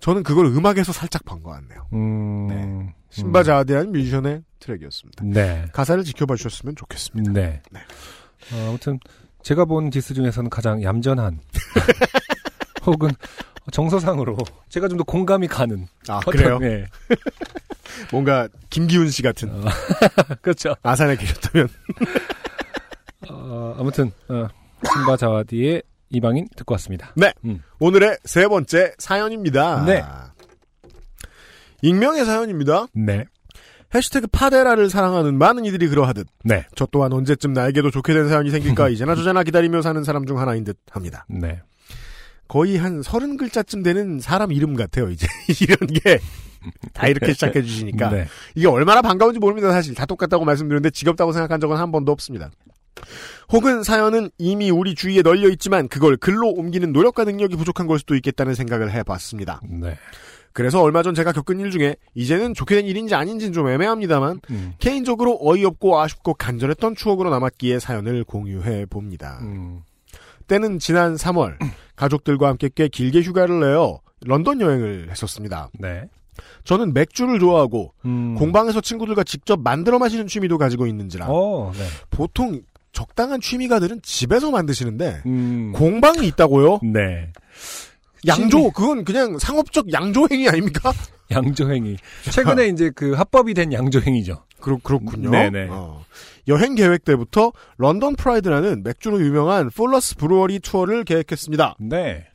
저는 0.00 0.22
그걸 0.22 0.46
음악에서 0.46 0.92
살짝 0.92 1.24
본 1.24 1.42
것 1.42 1.50
같네요. 1.50 1.86
음, 1.92 2.92
신바 3.10 3.39
자와디란 3.39 3.90
뮤지션의 3.92 4.42
트랙이었습니다. 4.60 5.24
네. 5.24 5.66
가사를 5.72 6.04
지켜봐 6.04 6.36
주셨으면 6.36 6.76
좋겠습니다. 6.76 7.32
네. 7.32 7.60
네. 7.72 7.80
어, 8.54 8.68
아무튼 8.68 9.00
제가 9.42 9.64
본 9.64 9.90
디스 9.90 10.14
중에서는 10.14 10.50
가장 10.50 10.82
얌전한 10.82 11.40
혹은 12.86 13.10
정서상으로 13.72 14.36
제가 14.68 14.88
좀 14.88 14.98
더 14.98 15.04
공감이 15.04 15.46
가는 15.46 15.86
아, 16.08 16.16
어떤, 16.18 16.32
그래요? 16.34 16.58
예. 16.62 16.86
뭔가 18.12 18.48
김기훈 18.70 19.10
씨 19.10 19.22
같은 19.22 19.50
어, 19.50 19.64
그렇죠. 20.42 20.74
아산에 20.82 21.16
계셨다면 21.16 21.68
어, 23.30 23.76
아무튼 23.78 24.10
어, 24.28 24.46
신바 24.84 25.16
자와디의 25.16 25.82
이방인 26.10 26.48
듣고 26.56 26.74
왔습니다. 26.74 27.12
네. 27.16 27.32
음. 27.44 27.62
오늘의 27.80 28.18
세 28.24 28.46
번째 28.48 28.92
사연입니다. 28.98 29.84
네. 29.84 30.02
익명의 31.82 32.24
사연입니다. 32.24 32.86
네. 32.94 33.24
해시태그 33.94 34.26
파데라를 34.28 34.90
사랑하는 34.90 35.38
많은 35.38 35.64
이들이 35.64 35.88
그러하듯 35.88 36.26
네. 36.44 36.66
저 36.74 36.86
또한 36.90 37.12
언제쯤 37.12 37.52
나에게도 37.54 37.90
좋게 37.90 38.12
된 38.12 38.28
사연이 38.28 38.50
생길까 38.50 38.88
이제나 38.90 39.14
저제나 39.14 39.42
기다리며 39.44 39.80
사는 39.82 40.02
사람 40.04 40.26
중 40.26 40.38
하나인 40.38 40.64
듯 40.64 40.78
합니다. 40.90 41.24
네. 41.28 41.62
거의 42.48 42.76
한 42.78 43.02
서른 43.02 43.36
글자쯤 43.36 43.82
되는 43.82 44.20
사람 44.20 44.52
이름 44.52 44.74
같아요, 44.74 45.10
이제. 45.10 45.26
이런 45.60 45.78
게. 45.86 46.18
다 46.92 47.06
이렇게 47.06 47.32
시작해 47.32 47.62
주시니까. 47.62 48.10
네. 48.10 48.26
이게 48.54 48.66
얼마나 48.66 49.02
반가운지 49.02 49.38
모릅니다, 49.38 49.70
사실. 49.70 49.94
다 49.94 50.06
똑같다고 50.06 50.44
말씀드렸는데 50.44 50.90
지겹다고 50.90 51.32
생각한 51.32 51.60
적은 51.60 51.76
한 51.76 51.92
번도 51.92 52.10
없습니다. 52.12 52.50
혹은 53.52 53.82
사연은 53.82 54.30
이미 54.38 54.70
우리 54.70 54.94
주위에 54.94 55.22
널려 55.22 55.48
있지만 55.50 55.88
그걸 55.88 56.16
글로 56.16 56.48
옮기는 56.48 56.92
노력과 56.92 57.24
능력이 57.24 57.56
부족한 57.56 57.86
걸 57.86 57.98
수도 57.98 58.14
있겠다는 58.16 58.54
생각을 58.54 58.92
해봤습니다. 58.92 59.60
네. 59.64 59.96
그래서 60.52 60.82
얼마 60.82 61.04
전 61.04 61.14
제가 61.14 61.30
겪은 61.32 61.60
일 61.60 61.70
중에 61.70 61.94
이제는 62.14 62.54
좋게 62.54 62.74
된 62.74 62.86
일인지 62.86 63.14
아닌지는 63.14 63.52
좀 63.52 63.68
애매합니다만 63.68 64.40
음. 64.50 64.72
개인적으로 64.80 65.38
어이없고 65.40 66.00
아쉽고 66.00 66.34
간절했던 66.34 66.96
추억으로 66.96 67.30
남았기에 67.30 67.78
사연을 67.78 68.24
공유해 68.24 68.84
봅니다. 68.86 69.38
음. 69.42 69.82
때는 70.48 70.78
지난 70.78 71.14
3월 71.14 71.56
가족들과 71.96 72.48
함께 72.48 72.68
꽤 72.74 72.88
길게 72.88 73.20
휴가를 73.20 73.60
내어 73.60 74.00
런던 74.24 74.60
여행을 74.60 75.08
했었습니다. 75.10 75.70
네. 75.78 76.08
저는 76.64 76.94
맥주를 76.94 77.38
좋아하고 77.38 77.94
음. 78.04 78.34
공방에서 78.36 78.80
친구들과 78.80 79.24
직접 79.24 79.60
만들어 79.60 79.98
마시는 79.98 80.26
취미도 80.26 80.58
가지고 80.58 80.86
있는지라 80.86 81.26
어, 81.28 81.72
네. 81.74 81.84
보통 82.10 82.60
적당한 82.92 83.40
취미가들은 83.40 84.00
집에서 84.02 84.50
만드시는데 84.50 85.22
음. 85.26 85.72
공방이 85.74 86.26
있다고요? 86.28 86.80
네. 86.82 87.32
양조 88.26 88.70
그건 88.72 89.04
그냥 89.04 89.38
상업적 89.38 89.92
양조행위 89.92 90.48
아닙니까? 90.48 90.92
양조행위. 91.30 91.96
최근에 92.30 92.68
이제 92.68 92.90
그 92.94 93.12
합법이 93.12 93.54
된 93.54 93.72
양조행위죠. 93.72 94.44
그렇, 94.60 94.78
그렇군요. 94.82 95.30
네네. 95.30 95.68
어. 95.70 96.04
여행 96.48 96.74
계획 96.74 97.04
때부터 97.04 97.52
런던 97.76 98.16
프라이드라는 98.16 98.82
맥주로 98.82 99.20
유명한 99.20 99.70
풀러스 99.70 100.16
brewery 100.16 100.60
투어를 100.60 101.04
계획했습니다. 101.04 101.76
네. 101.80 102.27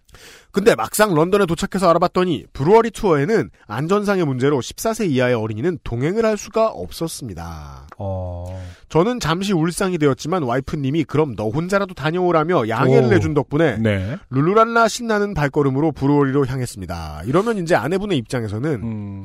근데 0.53 0.75
막상 0.75 1.15
런던에 1.15 1.47
도착해서 1.47 1.89
알아봤더니 1.89 2.45
brewery 2.53 2.91
투어에는 2.91 3.49
안전상의 3.65 4.23
문제로 4.23 4.59
14세 4.59 5.09
이하의 5.09 5.34
어린이는 5.34 5.80
동행을 5.84 6.23
할 6.25 6.38
수가 6.38 6.67
없었습니다. 6.67 7.88
어. 7.97 8.63
저는 8.88 9.19
잠시 9.19 9.51
울상이 9.51 9.97
되었지만 9.97 10.43
와이프님이 10.43 11.05
그럼 11.05 11.35
너 11.35 11.49
혼자라도 11.49 11.95
다녀오라며 11.95 12.69
양해를 12.69 13.05
오. 13.05 13.09
내준 13.09 13.34
덕분에 13.34 13.80
네. 13.80 14.15
룰루랄라 14.30 14.88
신나는 14.89 15.34
발걸음으로 15.34 15.91
brewery로 15.91 16.45
향했습니다. 16.45 17.23
이러면 17.25 17.57
이제 17.57 17.73
아내분의 17.73 18.19
입장에서는 18.19 18.69
음. 18.84 19.23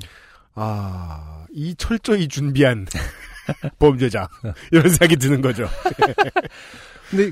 아, 0.55 1.45
이 1.53 1.75
철저히 1.75 2.27
준비한 2.27 2.87
범죄자 3.79 4.29
이런 4.73 4.89
생각이 4.89 5.17
드는 5.17 5.43
거죠. 5.43 5.69
근데 7.11 7.29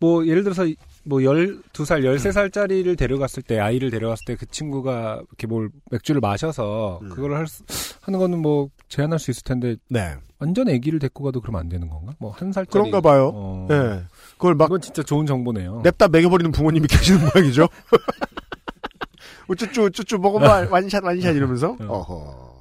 뭐 0.00 0.26
예를 0.26 0.42
들어서 0.42 0.66
뭐 1.08 1.20
12살, 1.20 2.02
13살짜리를 2.02 2.98
데려갔을 2.98 3.42
때 3.42 3.58
아이를 3.60 3.90
데려갔을 3.90 4.24
때 4.26 4.34
그 4.36 4.44
친구가 4.46 5.22
이렇게 5.28 5.46
뭘 5.46 5.70
맥주를 5.90 6.20
마셔서 6.20 6.98
음. 7.02 7.08
그걸 7.10 7.34
할 7.36 7.46
수, 7.46 7.62
하는 8.02 8.18
거는 8.18 8.40
뭐 8.40 8.68
제한할 8.88 9.18
수 9.18 9.30
있을 9.30 9.42
텐데 9.44 9.76
네, 9.88 10.16
완전 10.38 10.68
아기를 10.68 10.98
데리고 10.98 11.24
가도 11.24 11.40
그러면 11.40 11.60
안 11.60 11.68
되는 11.68 11.88
건가? 11.88 12.12
뭐 12.18 12.32
한 12.32 12.52
살짜리 12.52 12.72
그런가 12.72 13.00
봐요. 13.00 13.30
어. 13.34 13.68
예, 13.70 14.02
그걸 14.32 14.54
막 14.56 14.66
이건 14.66 14.80
진짜 14.80 15.02
좋은 15.02 15.26
정보네요. 15.26 15.80
냅다 15.84 16.08
먹여버리는 16.08 16.50
부모님이 16.52 16.86
계시는 16.88 17.20
모양이죠. 17.34 17.68
우쭈쭈 19.48 19.82
우쭈쭈 19.84 20.18
먹어봐 20.18 20.66
완샷 20.70 21.04
완샷 21.04 21.34
이러면서 21.36 21.76
어. 21.80 21.86
어허. 21.86 22.56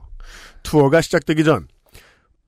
투어가 0.64 1.02
시작되기 1.02 1.44
전 1.44 1.68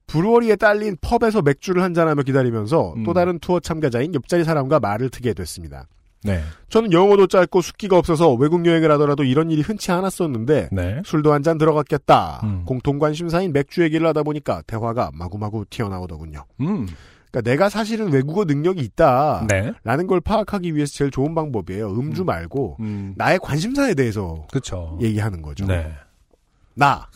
브루어리에 0.08 0.56
딸린 0.56 0.98
펍에서 1.02 1.42
맥주를 1.42 1.84
한잔하며 1.84 2.24
기다리면서 2.24 2.94
음. 2.96 3.04
또 3.04 3.14
다른 3.14 3.40
투어 3.40 3.60
참가자인 3.60 4.14
옆자리 4.16 4.44
사람과 4.44 4.80
말을 4.80 5.10
트게 5.10 5.34
됐습니다. 5.34 5.88
네. 6.24 6.42
저는 6.70 6.94
영어도 6.94 7.28
짧고 7.28 7.62
숙기가 7.62 7.98
없어서 7.98 8.34
외국 8.34 8.66
여행을 8.66 8.90
하더라도 8.92 9.24
이런 9.24 9.52
일이 9.52 9.62
흔치 9.62 9.92
않았었는데 9.92 10.70
네. 10.72 11.02
술도 11.06 11.32
한 11.32 11.44
잔 11.44 11.58
들어갔겠다. 11.58 12.42
음. 12.44 12.64
공통 12.66 12.98
관심사인 13.00 13.54
맥주 13.54 13.84
얘기를 13.84 14.06
하다 14.08 14.24
보니까 14.24 14.64
대화가 14.66 15.12
마구마구 15.14 15.66
튀어나오더군요. 15.70 16.44
음. 16.62 16.88
그러니까 17.30 17.50
내가 17.52 17.70
사실은 17.70 18.12
외국어 18.12 18.46
능력이 18.46 18.82
있다. 18.82 19.46
네. 19.48 19.72
라는 19.84 20.08
걸 20.08 20.20
파악하기 20.22 20.76
위해서 20.76 20.94
제일 20.94 21.12
좋은 21.12 21.36
방법이에요. 21.36 21.92
음주 21.92 22.24
말고 22.24 22.78
음. 22.80 23.14
나의 23.18 23.40
관심사에 23.40 23.94
대해서 23.94 24.48
그쵸. 24.52 24.98
얘기하는 25.02 25.42
거죠. 25.42 25.66
네. 25.66 25.92
나 26.74 27.08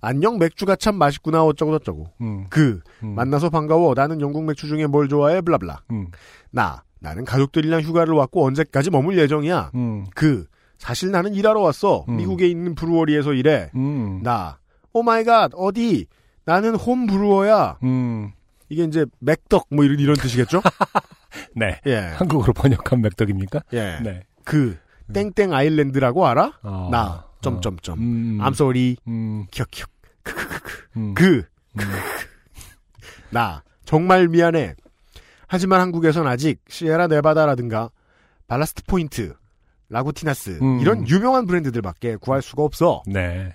안녕 0.00 0.38
맥주가 0.38 0.76
참 0.76 0.96
맛있구나 0.96 1.44
어쩌고 1.44 1.78
저쩌고. 1.78 2.10
음. 2.20 2.46
그 2.50 2.80
음. 3.02 3.14
만나서 3.14 3.50
반가워. 3.50 3.94
나는 3.94 4.20
영국 4.20 4.44
맥주 4.44 4.66
중에 4.66 4.86
뭘 4.86 5.08
좋아해 5.08 5.40
blah 5.40 5.59
blah. 5.59 5.82
음. 5.90 6.08
나 6.50 6.82
나는 7.00 7.24
가족들이랑 7.24 7.80
휴가를 7.82 8.14
왔고 8.14 8.46
언제까지 8.46 8.90
머물 8.90 9.18
예정이야. 9.18 9.72
음. 9.74 10.06
그 10.14 10.46
사실 10.78 11.10
나는 11.10 11.34
일하러 11.34 11.60
왔어. 11.60 12.04
음. 12.08 12.16
미국에 12.16 12.46
있는 12.46 12.74
brewery에서 12.74 13.34
일해. 13.34 13.70
음. 13.74 14.22
나 14.22 14.58
oh 14.92 15.09
my 15.09 15.26
god 15.26 15.52
어디 15.54 16.06
나는 16.44 16.74
home 16.74 17.06
brewer야. 17.06 17.78
음. 17.82 18.32
이게 18.68 18.84
이제 18.84 19.04
맥덕 19.18 19.66
뭐 19.70 19.84
이런 19.84 19.98
이런 19.98 20.16
뜻이겠죠? 20.16 20.62
네. 21.54 21.80
예. 21.86 21.96
한국어로 21.96 22.52
번역한 22.52 23.02
맥덕입니까? 23.02 23.60
예. 23.72 23.98
네. 24.02 24.22
그 24.44 24.78
땡땡 25.12 25.52
아일랜드라고 25.52 26.26
알아? 26.26 26.52
어. 26.62 26.88
나 26.90 27.24
어. 27.26 27.29
점점점. 27.42 27.98
음. 27.98 28.38
I'm 28.40 28.52
sorry. 28.52 28.96
음. 29.08 29.46
격격. 29.50 29.88
크크크크. 30.22 30.86
음. 30.96 31.14
그. 31.14 31.44
음. 31.76 31.80
나 33.30 33.62
정말 33.84 34.28
미안해. 34.28 34.74
하지만 35.46 35.80
한국에선 35.80 36.26
아직 36.26 36.60
시에라 36.68 37.06
네바다라든가 37.08 37.90
발라스트 38.46 38.84
포인트, 38.86 39.34
라구니타스 39.88 40.58
음. 40.62 40.80
이런 40.80 41.08
유명한 41.08 41.46
브랜드들밖에 41.46 42.16
구할 42.16 42.42
수가 42.42 42.62
없어. 42.62 43.02
네. 43.06 43.52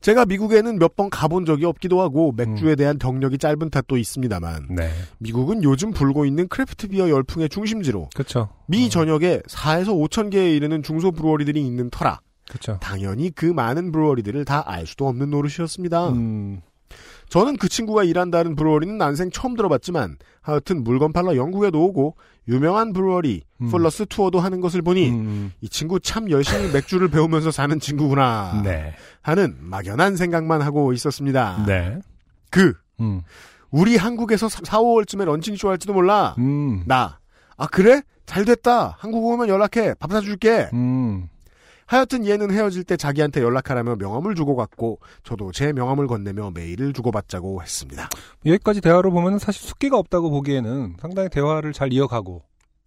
제가 0.00 0.26
미국에는 0.26 0.78
몇 0.78 0.96
번 0.96 1.08
가본 1.08 1.46
적이 1.46 1.64
없기도 1.64 2.00
하고 2.02 2.32
맥주에 2.36 2.74
대한 2.76 2.98
경력이 2.98 3.38
짧은 3.38 3.70
탓도 3.70 3.96
있습니다만 3.96 4.66
네. 4.70 4.90
미국은 5.18 5.62
요즘 5.64 5.92
불고 5.92 6.26
있는 6.26 6.46
craft 6.46 6.88
beer 6.88 7.08
열풍의 7.08 7.48
중심지로 7.48 8.10
그쵸. 8.14 8.50
미 8.66 8.84
어. 8.84 8.88
전역에 8.90 9.40
4에서 9.48 9.88
5천 9.88 10.30
개에 10.30 10.54
이르는 10.54 10.82
중소 10.82 11.12
brewery들이 11.12 11.64
있는 11.64 11.88
터라 11.90 12.20
그쵸. 12.50 12.78
당연히 12.80 13.30
그 13.30 13.46
많은 13.46 13.92
브루어리들을 13.92 14.44
다 14.44 14.62
알 14.66 14.86
수도 14.86 15.08
없는 15.08 15.30
노릇이었습니다. 15.30 16.08
음. 16.10 16.60
저는 17.28 17.56
그 17.56 17.68
친구가 17.68 18.04
일한다는 18.04 18.54
브루어리는 18.54 18.96
난생 18.98 19.30
처음 19.30 19.56
들어봤지만 19.56 20.16
하여튼 20.42 20.84
물건 20.84 21.12
팔러 21.12 21.36
영국에도 21.36 21.82
오고 21.84 22.16
유명한 22.48 22.92
브루어리 22.92 23.42
음. 23.62 23.68
플러스 23.70 24.04
투어도 24.06 24.38
하는 24.40 24.60
것을 24.60 24.82
보니 24.82 25.08
음. 25.10 25.52
이 25.60 25.68
친구 25.68 25.98
참 25.98 26.30
열심히 26.30 26.70
맥주를 26.70 27.08
배우면서 27.08 27.50
사는 27.50 27.80
친구구나 27.80 28.60
네. 28.62 28.94
하는 29.22 29.56
막연한 29.60 30.16
생각만 30.16 30.60
하고 30.62 30.92
있었습니다. 30.92 31.64
네. 31.66 31.98
그 32.50 32.74
음. 33.00 33.22
우리 33.70 33.96
한국에서 33.96 34.48
4, 34.48 34.60
5월쯤에 34.78 35.24
런칭쇼 35.24 35.68
할지도 35.70 35.94
몰라. 35.94 36.34
음. 36.38 36.84
나. 36.86 37.18
아 37.56 37.66
그래? 37.66 38.02
잘 38.26 38.44
됐다. 38.44 38.96
한국 38.98 39.24
오면 39.24 39.48
연락해. 39.48 39.94
밥 39.98 40.12
사줄게. 40.12 40.68
음. 40.74 41.28
하여튼 41.86 42.26
얘는 42.26 42.50
헤어질 42.50 42.84
때 42.84 42.96
자기한테 42.96 43.42
연락하라며 43.42 43.96
명함을 43.96 44.34
주고 44.34 44.56
갔고 44.56 45.00
저도 45.22 45.52
제 45.52 45.72
명함을 45.72 46.06
건네며 46.06 46.52
메일을 46.54 46.92
주고받자고 46.92 47.62
했습니다. 47.62 48.08
여기까지 48.46 48.80
대화로 48.80 49.10
보면 49.10 49.38
사실 49.38 49.62
숙기가 49.66 49.98
없다고 49.98 50.30
보기에는 50.30 50.96
상당히 51.00 51.28
대화를 51.28 51.72
잘 51.72 51.92
이어가고 51.92 52.42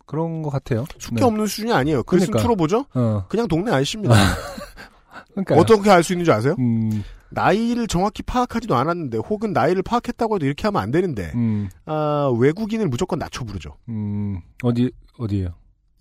그런 0.05 0.41
것 0.41 0.49
같아요. 0.49 0.85
숙기 0.99 1.19
네. 1.19 1.25
없는 1.25 1.47
수준이 1.47 1.73
아니에요. 1.73 2.03
글쓴 2.03 2.27
그러니까. 2.27 2.41
투로 2.41 2.55
보죠? 2.55 2.85
어. 2.93 3.25
그냥 3.29 3.47
동네 3.47 3.71
아저씨입니다. 3.71 4.15
그러니까 5.33 5.55
어떻게 5.55 5.91
알 5.91 6.01
수 6.03 6.13
있는지 6.13 6.31
아세요? 6.31 6.55
음. 6.59 7.03
나이를 7.29 7.87
정확히 7.87 8.23
파악하지도 8.23 8.73
않았는데 8.75 9.17
혹은 9.17 9.51
나이를 9.51 9.83
파악했다고 9.83 10.35
해도 10.35 10.45
이렇게 10.45 10.63
하면 10.67 10.81
안 10.81 10.91
되는데 10.91 11.31
음. 11.35 11.69
아, 11.85 12.31
외국인을 12.39 12.87
무조건 12.87 13.19
낮춰 13.19 13.43
부르죠. 13.43 13.75
음. 13.89 14.39
어디 14.63 14.91
어디예요? 15.19 15.49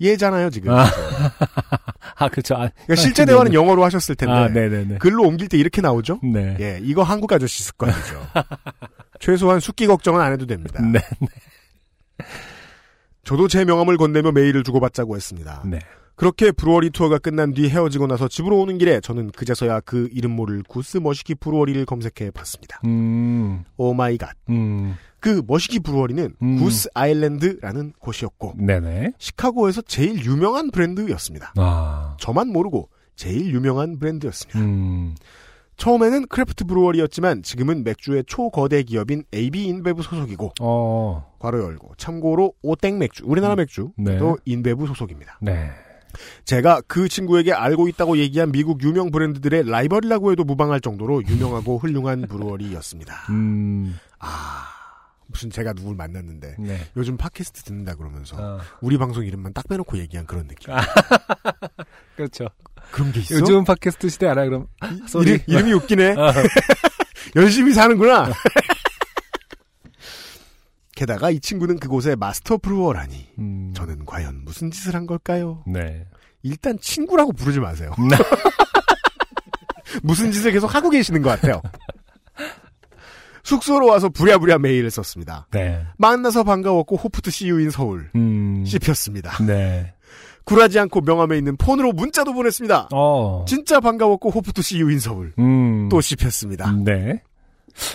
얘잖아요 0.00 0.50
지금. 0.50 0.72
아. 0.72 0.86
아, 2.18 2.28
그렇죠. 2.28 2.54
아, 2.54 2.68
그러니까 2.68 2.96
실제 2.96 3.22
아, 3.22 3.26
대화는. 3.26 3.52
영어로 3.54 3.84
하셨을 3.84 4.14
텐데 4.14 4.34
아, 4.34 4.48
네, 4.48 4.68
네, 4.68 4.84
네. 4.84 4.98
글로 4.98 5.24
옮길 5.24 5.48
때 5.48 5.58
이렇게 5.58 5.80
나오죠? 5.80 6.20
네. 6.22 6.56
예, 6.60 6.80
이거 6.82 7.02
한국 7.02 7.32
아저씨 7.32 7.62
습관이죠. 7.64 8.26
최소한 9.20 9.60
숙기 9.60 9.86
걱정은 9.86 10.20
안 10.20 10.32
해도 10.32 10.46
됩니다. 10.46 10.82
네. 10.82 10.98
저도 13.24 13.48
제 13.48 13.64
명함을 13.64 13.96
건네며 13.96 14.32
메일을 14.32 14.62
주고받자고 14.62 15.16
했습니다. 15.16 15.62
네. 15.66 15.78
그렇게 16.14 16.50
brewery 16.50 16.90
투어가 16.90 17.18
끝난 17.18 17.52
뒤 17.52 17.68
헤어지고 17.68 18.06
나서 18.06 18.26
집으로 18.26 18.58
오는 18.60 18.78
길에 18.78 19.00
저는 19.00 19.32
그제서야 19.32 19.80
그 19.80 20.08
이름 20.12 20.30
모를 20.30 20.62
구스 20.66 20.96
머시기 20.96 21.34
brewery를 21.34 21.84
검색해 21.84 22.30
봤습니다. 22.30 22.80
음, 22.86 23.64
oh 23.76 23.92
my 23.92 24.16
god. 24.16 24.34
음, 24.48 24.96
그 25.26 25.42
머시기 25.44 25.80
brewery는 25.80 26.36
음. 26.40 26.56
구스 26.56 26.88
아일랜드라는 26.94 27.94
곳이었고 27.98 28.54
네네. 28.58 29.14
시카고에서 29.18 29.82
제일 29.82 30.24
유명한 30.24 30.70
브랜드였습니다. 30.70 31.52
아, 31.56 32.16
저만 32.20 32.46
모르고 32.46 32.90
제일 33.16 33.52
유명한 33.52 33.98
브랜드였습니다. 33.98 34.60
음, 34.60 35.16
처음에는 35.78 36.28
craft 36.28 36.66
brewery였지만 36.66 37.42
지금은 37.42 37.82
맥주의 37.82 38.22
초거대 38.24 38.84
기업인 38.84 39.24
AB 39.34 39.64
인베브 39.64 40.02
소속이고 40.02 40.52
어, 40.60 41.34
괄호 41.40 41.60
열고 41.60 41.94
참고로 41.96 42.52
오땡 42.62 43.00
맥주 43.00 43.24
우리나라 43.26 43.56
맥주도 43.56 43.92
네. 43.96 44.20
인베브 44.44 44.86
소속입니다. 44.86 45.40
네. 45.42 45.70
제가 46.44 46.82
그 46.86 47.08
친구에게 47.08 47.52
알고 47.52 47.88
있다고 47.88 48.18
얘기한 48.18 48.52
미국 48.52 48.80
유명 48.84 49.10
브랜드들의 49.10 49.68
라이벌이라고 49.68 50.30
해도 50.30 50.44
무방할 50.44 50.80
정도로 50.80 51.24
유명하고 51.26 51.78
훌륭한 51.82 52.28
brewery였습니다. 52.28 53.26
음, 53.30 53.98
아 54.20 54.75
무슨 55.28 55.50
제가 55.50 55.72
누굴 55.72 55.96
만났는데 55.96 56.56
네. 56.58 56.78
요즘 56.96 57.16
팟캐스트 57.16 57.64
듣는다 57.64 57.94
그러면서 57.96 58.36
어, 58.38 58.60
우리 58.80 58.96
방송 58.96 59.24
이름만 59.24 59.52
딱 59.52 59.66
빼놓고 59.68 59.98
얘기한 59.98 60.26
그런 60.26 60.46
느낌. 60.46 60.72
그렇죠. 62.16 62.48
그런 62.92 63.12
게 63.12 63.20
있어? 63.20 63.34
요즘 63.34 63.64
팟캐스트 63.64 64.08
시대 64.08 64.28
알아, 64.28 64.44
그럼? 64.44 64.66
소리. 65.08 65.30
이름, 65.32 65.44
이름 65.46 65.68
이 65.68 65.72
웃기네. 65.72 66.12
어. 66.12 66.32
열심히 67.36 67.74
사는구나. 67.74 68.32
게다가 70.94 71.30
이 71.30 71.40
친구는 71.40 71.78
그곳의 71.78 72.16
마스터 72.16 72.56
브루어라니. 72.56 73.28
음, 73.38 73.72
저는 73.74 74.06
과연 74.06 74.44
무슨 74.44 74.70
짓을 74.70 74.94
한 74.94 75.06
걸까요? 75.06 75.62
네. 75.66 76.06
일단 76.42 76.78
친구라고 76.80 77.32
부르지 77.32 77.60
마세요. 77.60 77.92
무슨 80.02 80.32
짓을 80.32 80.52
계속 80.52 80.74
하고 80.74 80.88
계시는 80.88 81.20
것 81.20 81.28
같아요. 81.30 81.60
숙소로 83.46 83.86
와서 83.86 84.08
부랴부랴 84.08 84.58
메일을 84.58 84.90
썼습니다. 84.90 85.46
네. 85.52 85.84
만나서 85.98 86.42
반가웠고 86.42 86.96
호프트 86.96 87.30
CU인 87.30 87.70
서울. 87.70 88.10
음, 88.16 88.64
씹혔습니다. 88.66 89.42
네. 89.44 89.92
굴하지 90.44 90.78
않고 90.80 91.00
명함에 91.02 91.38
있는 91.38 91.56
폰으로 91.56 91.92
문자도 91.92 92.32
보냈습니다. 92.34 92.88
어, 92.92 93.44
진짜 93.46 93.78
반가웠고 93.80 94.30
호프트 94.30 94.62
CU인 94.62 94.98
서울. 94.98 95.32
음, 95.38 95.88
또 95.88 96.00
씹혔습니다. 96.00 96.72
네. 96.84 97.22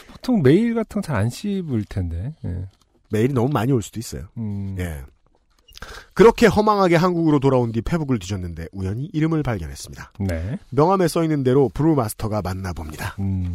보통 0.09 0.41
메일 0.41 0.73
같은 0.73 1.01
거 1.01 1.05
잘 1.07 1.17
안 1.17 1.29
씹을 1.29 1.83
텐데. 1.89 2.33
예. 2.45 2.65
메일이 3.09 3.33
너무 3.33 3.49
많이 3.49 3.73
올 3.73 3.81
수도 3.81 3.99
있어요. 3.99 4.23
음, 4.37 4.75
예. 4.79 5.01
그렇게 6.13 6.45
허망하게 6.45 6.95
한국으로 6.95 7.39
돌아온 7.39 7.71
뒤 7.71 7.81
페북을 7.81 8.19
뒤졌는데 8.19 8.67
우연히 8.71 9.09
이름을 9.11 9.43
발견했습니다. 9.43 10.13
네. 10.19 10.59
명함에 10.69 11.07
써 11.09 11.23
있는 11.23 11.43
대로 11.43 11.69
brewmaster가 11.73 12.41
맞나 12.41 12.70
봅니다. 12.70 13.15
음, 13.19 13.53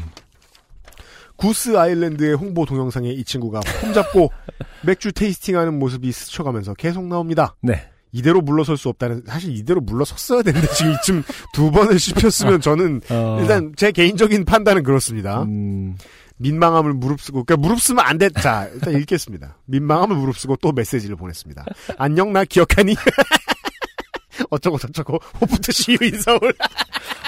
구스 1.37 1.77
아일랜드의 1.77 2.35
홍보 2.35 2.65
동영상에 2.65 3.11
이 3.11 3.25
친구가 3.25 3.61
폼 3.81 3.93
잡고 3.93 4.31
맥주 4.85 5.13
테이스팅하는 5.13 5.79
모습이 5.79 6.11
스쳐가면서 6.13 6.75
계속 6.75 7.05
나옵니다. 7.05 7.55
네. 7.61 7.89
이대로 8.13 8.41
물러설 8.41 8.77
수 8.77 8.89
없다는 8.89 9.25
사실 9.27 9.55
이대로 9.55 9.81
물러섰어야 9.81 10.43
되는데 10.43 10.67
지금 10.73 10.93
이쯤 10.93 11.23
두 11.53 11.71
번을 11.71 11.99
씹혔으면 11.99 12.61
저는 12.63 13.03
어, 13.11 13.39
일단 13.41 13.75
제 13.77 13.93
개인적인 13.93 14.47
판단은 14.47 14.85
그렇습니다. 14.85 15.43
음, 15.43 15.97
민망함을 16.39 16.95
무릅쓰고 16.95 17.45
그러니까 17.45 17.57
무릅쓰면 17.67 18.05
안 18.05 18.17
돼. 18.17 18.31
자 18.31 18.69
일단 18.73 18.95
읽겠습니다. 18.95 19.59
민망함을 19.67 20.17
무릅쓰고 20.17 20.57
또 20.57 20.73
메시지를 20.73 21.17
보냈습니다. 21.17 21.65
안녕 21.99 22.33
나 22.33 22.45
기억하니? 22.45 22.95
어쩌고 24.51 24.79
저쩌고 24.79 25.19
호프트 25.41 25.73
시유 25.73 25.99
인 26.03 26.21
서울 26.21 26.55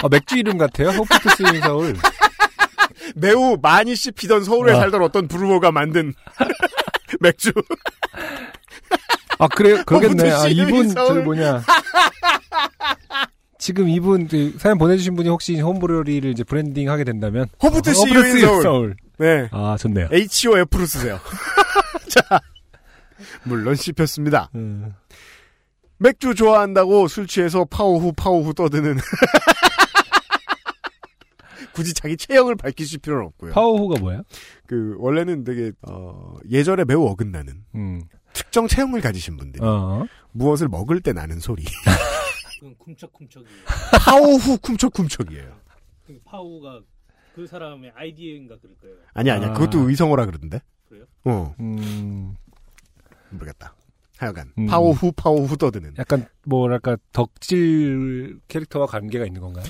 아, 0.01 0.07
맥주 0.09 0.37
이름 0.37 0.57
같아요? 0.57 0.89
호프트 0.89 1.29
스인 1.35 1.61
서울. 1.61 1.95
매우 3.15 3.57
많이 3.61 3.95
씹히던 3.95 4.43
서울에 4.43 4.73
아. 4.73 4.79
살던 4.79 5.01
어떤 5.01 5.27
브루어가 5.27 5.71
만든 5.71 6.13
맥주 7.19 7.51
아, 9.39 9.47
그래요? 9.47 9.81
그러겠네. 9.85 10.31
아, 10.31 10.47
이분, 10.47 10.89
서울. 10.89 11.07
저기 11.07 11.19
뭐냐. 11.21 11.63
지금 13.57 13.87
이분, 13.87 14.27
그 14.27 14.53
사연 14.57 14.77
보내주신 14.77 15.15
분이 15.15 15.29
혹시 15.29 15.59
홈브러리를 15.59 16.29
이제 16.29 16.43
브랜딩 16.43 16.89
하게 16.89 17.05
된다면. 17.05 17.47
호프트 17.63 17.89
어, 17.89 17.93
시유인 17.93 18.31
스인 18.31 18.61
서울. 18.61 18.95
네 19.17 19.47
아, 19.51 19.75
좋네요. 19.79 20.09
HOF로 20.11 20.85
쓰세요. 20.85 21.19
자 22.09 22.39
물론 23.43 23.75
씹혔습니다. 23.75 24.49
음, 24.55 24.93
맥주 25.97 26.33
좋아한다고 26.35 27.07
술 27.07 27.27
취해서 27.27 27.65
파오후 27.65 28.13
파오후 28.13 28.53
떠드는 28.53 28.97
굳이 31.79 31.93
자기 31.93 32.17
체형을 32.17 32.55
밝히실 32.57 32.99
필요는 32.99 33.25
없고요. 33.27 33.53
파워호가 33.53 34.01
뭐야? 34.01 34.21
그 34.67 34.95
원래는 34.99 35.45
되게 35.45 35.71
어, 35.81 36.35
예절에 36.49 36.83
매우 36.83 37.05
어긋나는 37.05 37.63
음, 37.75 38.01
특정 38.33 38.67
체형을 38.67 38.99
가지신 38.99 39.37
분들이 39.37 39.63
어, 39.63 40.05
무엇을 40.33 40.67
먹을 40.67 40.99
때 40.99 41.13
나는 41.13 41.39
소리 41.39 41.63
그건 42.59 42.75
쿰척쿰척이에요. 42.79 43.63
파오후 44.05 44.57
쿰척쿰척이에요. 44.57 45.55
그 46.05 46.19
파우가 46.25 46.81
그 47.33 47.47
사람의 47.47 47.93
아이디어인가 47.95 48.57
그럴 48.61 48.75
거예요. 48.81 48.97
아니 49.13 49.31
아니야 49.31 49.51
아. 49.51 49.53
그것도 49.53 49.89
의성어라 49.89 50.25
그러던데. 50.25 50.61
그래요? 50.89 51.05
어 51.23 51.55
음, 51.61 52.35
모르겠다. 53.29 53.73
하여간 54.17 54.51
음. 54.57 54.65
파오후 54.65 55.13
파오후 55.13 55.55
떠드는 55.55 55.93
약간, 55.97 56.27
뭐랄까, 56.43 56.97
덕질 57.13 58.37
캐릭터와 58.49 58.85
관계가 58.85 59.25
있는 59.25 59.39
건가요? 59.39 59.63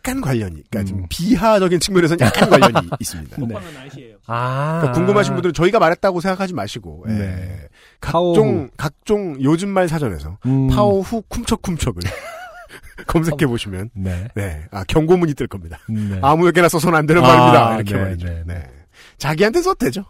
약간 0.00 0.20
관련이 0.22 0.62
그러니까 0.70 0.84
좀 0.84 1.00
음. 1.00 1.06
비하적인 1.10 1.78
측면에서는 1.78 2.24
약간 2.24 2.48
관련이 2.50 2.88
있습니다. 3.00 3.36
네. 3.36 3.42
호빵은 3.42 3.76
아시에요. 3.76 4.16
아. 4.26 4.78
그러니까 4.80 4.92
궁금하신 4.92 5.34
분들은 5.34 5.52
저희가 5.52 5.78
말했다고 5.78 6.20
생각하지 6.20 6.54
마시고 6.54 7.04
예. 7.08 7.12
네. 7.12 7.68
각종 8.00 8.70
각종 8.76 9.36
요즘 9.42 9.68
말 9.68 9.88
사전에서 9.88 10.38
음, 10.46 10.68
파오후 10.68 11.22
쿰척쿰척을 11.28 12.02
검색해 13.06 13.46
보시면 13.46 13.90
네. 13.94 14.28
네, 14.34 14.64
아 14.70 14.84
경고문이 14.84 15.34
뜰 15.34 15.46
겁니다. 15.46 15.78
네. 15.88 16.18
아무에게나 16.22 16.68
써서는 16.68 16.98
안 16.98 17.06
되는 17.06 17.22
아, 17.22 17.26
말입니다. 17.28 17.74
이렇게 17.76 17.94
네, 17.94 18.00
말이죠. 18.02 18.26
네, 18.26 18.42
네, 18.46 18.54
네. 18.54 18.70
자기한테 19.18 19.60
써대죠. 19.60 20.04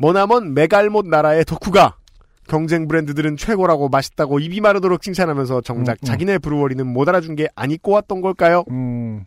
머나먼 0.00 0.54
메갈못 0.54 1.06
나라의 1.06 1.44
덕후가 1.44 1.96
경쟁 2.48 2.88
브랜드들은 2.88 3.36
최고라고 3.36 3.88
맛있다고 3.88 4.38
입이 4.38 4.60
마르도록 4.60 5.02
칭찬하면서 5.02 5.62
정작 5.62 5.92
음, 5.92 5.98
음. 6.02 6.04
자기네 6.04 6.38
브루어리는 6.38 6.86
못 6.86 7.08
알아준 7.08 7.36
게 7.36 7.48
아니 7.54 7.76
꼬았던 7.76 8.20
걸까요? 8.20 8.64
음, 8.70 9.24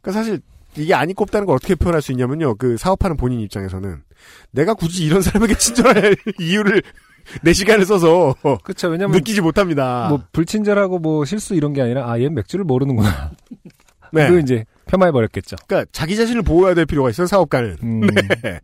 그러니까 0.00 0.12
사실 0.12 0.40
이게 0.76 0.94
아니 0.94 1.14
꼽다는 1.14 1.46
걸 1.46 1.56
어떻게 1.56 1.74
표현할 1.74 2.02
수 2.02 2.12
있냐면요. 2.12 2.56
그 2.56 2.76
사업하는 2.76 3.16
본인 3.16 3.40
입장에서는 3.40 4.02
내가 4.50 4.74
굳이 4.74 5.04
이런 5.04 5.22
사람에게 5.22 5.54
친절할 5.54 6.16
이유를 6.40 6.82
내 7.42 7.52
시간을 7.52 7.86
써서 7.86 8.34
그쵸. 8.62 8.88
왜냐면, 8.88 9.16
느끼지 9.16 9.40
못합니다. 9.40 10.08
뭐, 10.08 10.22
불친절하고 10.32 10.98
뭐, 10.98 11.24
실수 11.24 11.54
이런 11.54 11.72
게 11.72 11.80
아니라, 11.80 12.10
아, 12.10 12.18
얘는 12.18 12.34
맥주를 12.34 12.64
모르는구나. 12.64 13.32
네. 14.12 14.28
그 14.28 14.38
이제, 14.40 14.64
폄하해 14.86 15.10
버렸겠죠. 15.10 15.56
그러니까 15.66 15.90
자기 15.92 16.16
자신을 16.16 16.42
보호해야 16.42 16.74
될 16.74 16.86
필요가 16.86 17.10
있어요. 17.10 17.26
사업가는. 17.26 17.78
음, 17.82 18.00
네. 18.42 18.60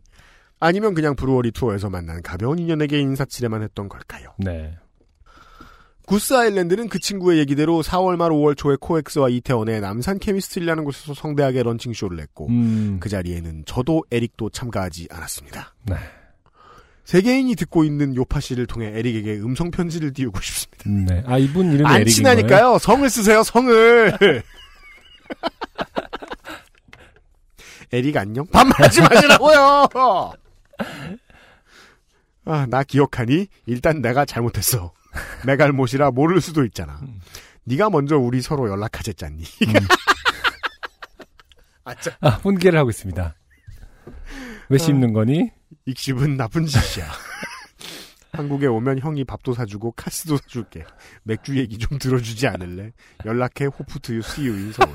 아니면 0.61 0.93
그냥 0.93 1.15
brewery 1.15 1.51
투어에서 1.51 1.89
만난 1.89 2.21
가벼운 2.21 2.59
인연에게 2.59 2.99
인사치레만 2.99 3.63
했던 3.63 3.89
걸까요? 3.89 4.29
네. 4.37 4.77
구스 6.05 6.35
아일랜드는 6.35 6.87
그 6.87 6.99
친구의 6.99 7.39
얘기대로 7.39 7.81
4월 7.81 8.15
말 8.15 8.29
5월 8.29 8.55
초에 8.55 8.75
코엑스와 8.79 9.29
이태원의 9.29 9.81
남산 9.81 10.19
케미스트리라는 10.19 10.83
곳에서 10.83 11.15
성대하게 11.15 11.63
launching 11.63 11.93
show를 11.93 12.19
했고 12.19 12.47
음, 12.49 12.97
그 12.99 13.09
자리에는 13.09 13.63
저도 13.65 14.03
에릭도 14.11 14.51
참가하지 14.51 15.07
않았습니다. 15.09 15.73
네. 15.87 15.95
세계인이 17.05 17.55
듣고 17.55 17.83
있는 17.83 18.15
요파 18.15 18.39
씨를 18.39 18.67
통해 18.67 18.91
에릭에게 18.93 19.39
음성 19.39 19.71
편지를 19.71 20.13
띄우고 20.13 20.39
싶습니다. 20.41 21.13
네. 21.13 21.23
아, 21.25 21.39
이분 21.39 21.71
이름이 21.71 21.87
안 21.89 22.01
에릭인 22.01 22.23
거예요? 22.23 22.35
친하니까요. 22.37 22.77
성을 22.77 23.09
쓰세요. 23.09 23.41
성을. 23.41 24.13
에릭 27.91 28.15
안녕? 28.15 28.45
반말하지 28.47 29.01
마시라고요. 29.01 29.87
아, 32.45 32.65
나 32.69 32.83
기억하니? 32.83 33.47
일단 33.65 34.01
내가 34.01 34.25
잘못했어. 34.25 34.93
메갈못이라 35.45 36.11
모를 36.11 36.41
수도 36.41 36.63
있잖아. 36.65 36.99
네가 37.65 37.89
먼저 37.89 38.17
우리 38.17 38.41
서로 38.41 38.69
연락하랬잖니. 38.69 39.43
아, 41.83 41.95
짜. 41.95 42.15
아, 42.21 42.29
훈계를 42.29 42.79
하고 42.79 42.89
있습니다. 42.89 43.35
왜 44.69 44.77
씹는 44.77 45.13
거니? 45.13 45.51
익십은 45.85 46.37
나쁜 46.37 46.65
짓이야. 46.65 47.07
한국에 48.41 48.65
오면 48.67 48.99
형이 48.99 49.23
밥도 49.23 49.53
사주고 49.53 49.91
카스도 49.91 50.37
사줄게. 50.37 50.83
맥주 51.23 51.57
얘기 51.57 51.77
좀 51.77 51.99
들어주지 51.99 52.47
않을래? 52.47 52.91
연락해 53.25 53.65
호프투유 53.65 54.21
씨유 54.21 54.51
인서울. 54.51 54.89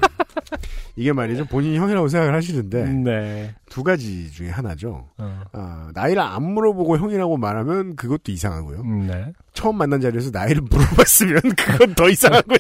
이게 0.97 1.12
말이죠. 1.12 1.44
본인이 1.44 1.78
형이라고 1.78 2.09
생각을 2.09 2.35
하시는데 2.35 2.85
네. 2.85 3.55
두 3.70 3.85
가지 3.85 4.31
중에 4.32 4.51
하나죠. 4.51 5.09
어. 5.18 5.44
아, 5.52 5.90
나이를 5.94 6.20
안 6.20 6.43
물어보고 6.43 6.98
형이라고 6.98 7.36
말하면 7.36 7.94
그것도 7.97 8.32
이상하고요. 8.32 8.81
음, 8.81 9.06
네. 9.06 9.32
처음 9.55 9.78
만난 9.78 10.01
자리에서 10.01 10.31
나이를 10.32 10.62
물어봤으면 10.62 11.40
그건 11.56 11.94
더 11.94 12.09
이상하고요. 12.09 12.59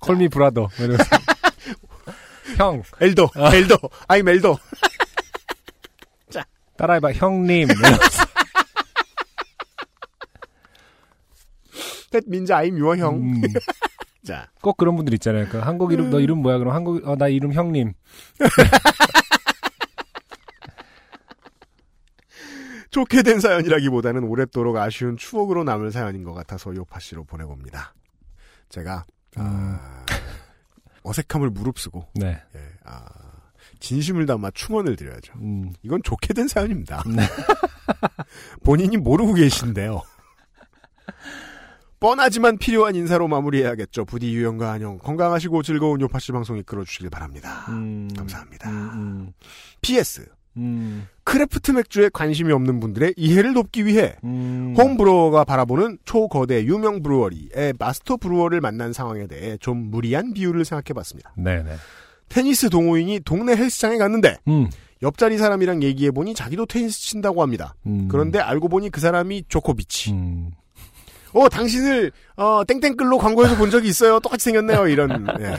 콜미 0.00 0.28
브라더. 0.28 0.68
이러면서. 0.78 1.04
형. 2.58 2.82
엘더, 3.00 3.30
엘더, 3.34 3.76
아임 4.08 4.28
엘더. 4.28 4.58
따라해봐, 6.76 7.12
형님. 7.12 7.68
팻 12.12 12.24
민자 12.28 12.58
아임 12.58 12.78
유어 12.78 12.96
형. 12.96 13.16
음, 13.16 13.42
자, 14.24 14.48
꼭 14.60 14.76
그런 14.76 14.94
분들 14.94 15.14
있잖아요. 15.14 15.48
그 15.50 15.58
한국 15.58 15.92
이름, 15.92 16.10
너 16.10 16.20
이름 16.20 16.38
뭐야? 16.42 16.58
그럼 16.58 16.74
한국, 16.74 17.06
어, 17.08 17.16
나 17.16 17.26
이름 17.28 17.52
형님. 17.52 17.94
좋게 22.90 23.22
된 23.22 23.40
사연이라기보다는 23.40 24.22
오랫도록 24.24 24.76
아쉬운 24.76 25.16
추억으로 25.16 25.64
남을 25.64 25.92
사연인 25.92 26.24
것 26.24 26.34
같아서 26.34 26.74
요파 26.76 27.00
씨로 27.00 27.24
보내봅니다. 27.24 27.94
제가 28.68 29.04
아, 29.36 30.04
어색함을 31.02 31.48
무릅쓰고 31.50 32.06
네. 32.14 32.38
예, 32.54 32.60
아, 32.84 33.06
진심을 33.80 34.26
담아 34.26 34.50
충원을 34.52 34.96
드려야죠. 34.96 35.32
음, 35.36 35.72
이건 35.82 36.02
좋게 36.02 36.34
된 36.34 36.48
사연입니다. 36.48 37.02
네. 37.06 37.22
본인이 38.62 38.98
모르고 38.98 39.34
계신데요. 39.34 40.02
뻔하지만 42.02 42.58
필요한 42.58 42.96
인사로 42.96 43.28
마무리해야겠죠. 43.28 44.04
부디 44.04 44.34
유형과 44.34 44.72
안형 44.72 44.98
건강하시고 44.98 45.62
즐거운 45.62 46.00
요파씨 46.00 46.32
방송 46.32 46.58
이끌어 46.58 46.82
주시길 46.82 47.10
바랍니다. 47.10 47.66
음, 47.68 48.08
감사합니다. 48.16 48.68
음, 48.68 49.32
PS 49.82 50.26
음, 50.56 51.06
craft 51.22 51.70
맥주에 51.70 52.10
관심이 52.12 52.52
없는 52.52 52.80
분들의 52.80 53.14
이해를 53.16 53.54
돕기 53.54 53.86
위해 53.86 54.16
음. 54.24 54.74
home 54.76 54.99
brewer가 54.99 55.44
바라보는 55.44 55.98
초거대 56.04 56.64
유명 56.64 57.02
brewery의 57.04 57.74
master 57.78 58.16
brewer를 58.16 58.60
만난 58.60 58.92
상황에 58.92 59.28
대해 59.28 59.56
좀 59.58 59.76
무리한 59.92 60.34
비유를 60.34 60.64
생각해봤습니다. 60.64 61.34
네네. 61.36 61.70
테니스 62.28 62.68
동호인이 62.68 63.20
동네 63.20 63.54
헬스장에 63.54 63.98
갔는데 63.98 64.38
음, 64.48 64.68
옆자리 65.02 65.38
사람이랑 65.38 65.84
얘기해보니 65.84 66.34
자기도 66.34 66.66
테니스 66.66 67.00
친다고 67.00 67.42
합니다. 67.42 67.76
음. 67.86 68.08
그런데 68.08 68.40
알고 68.40 68.68
보니 68.68 68.90
그 68.90 69.00
사람이 69.00 69.44
조코비치. 69.46 70.12
음, 70.12 70.50
어, 71.34 71.48
당신을, 71.48 72.12
어, 72.36 72.62
땡땡글로 72.64 73.18
광고에서 73.18 73.56
본 73.56 73.70
적이 73.70 73.88
있어요. 73.88 74.20
똑같이 74.20 74.44
생겼네요. 74.44 74.88
이런, 74.88 75.26
예. 75.40 75.56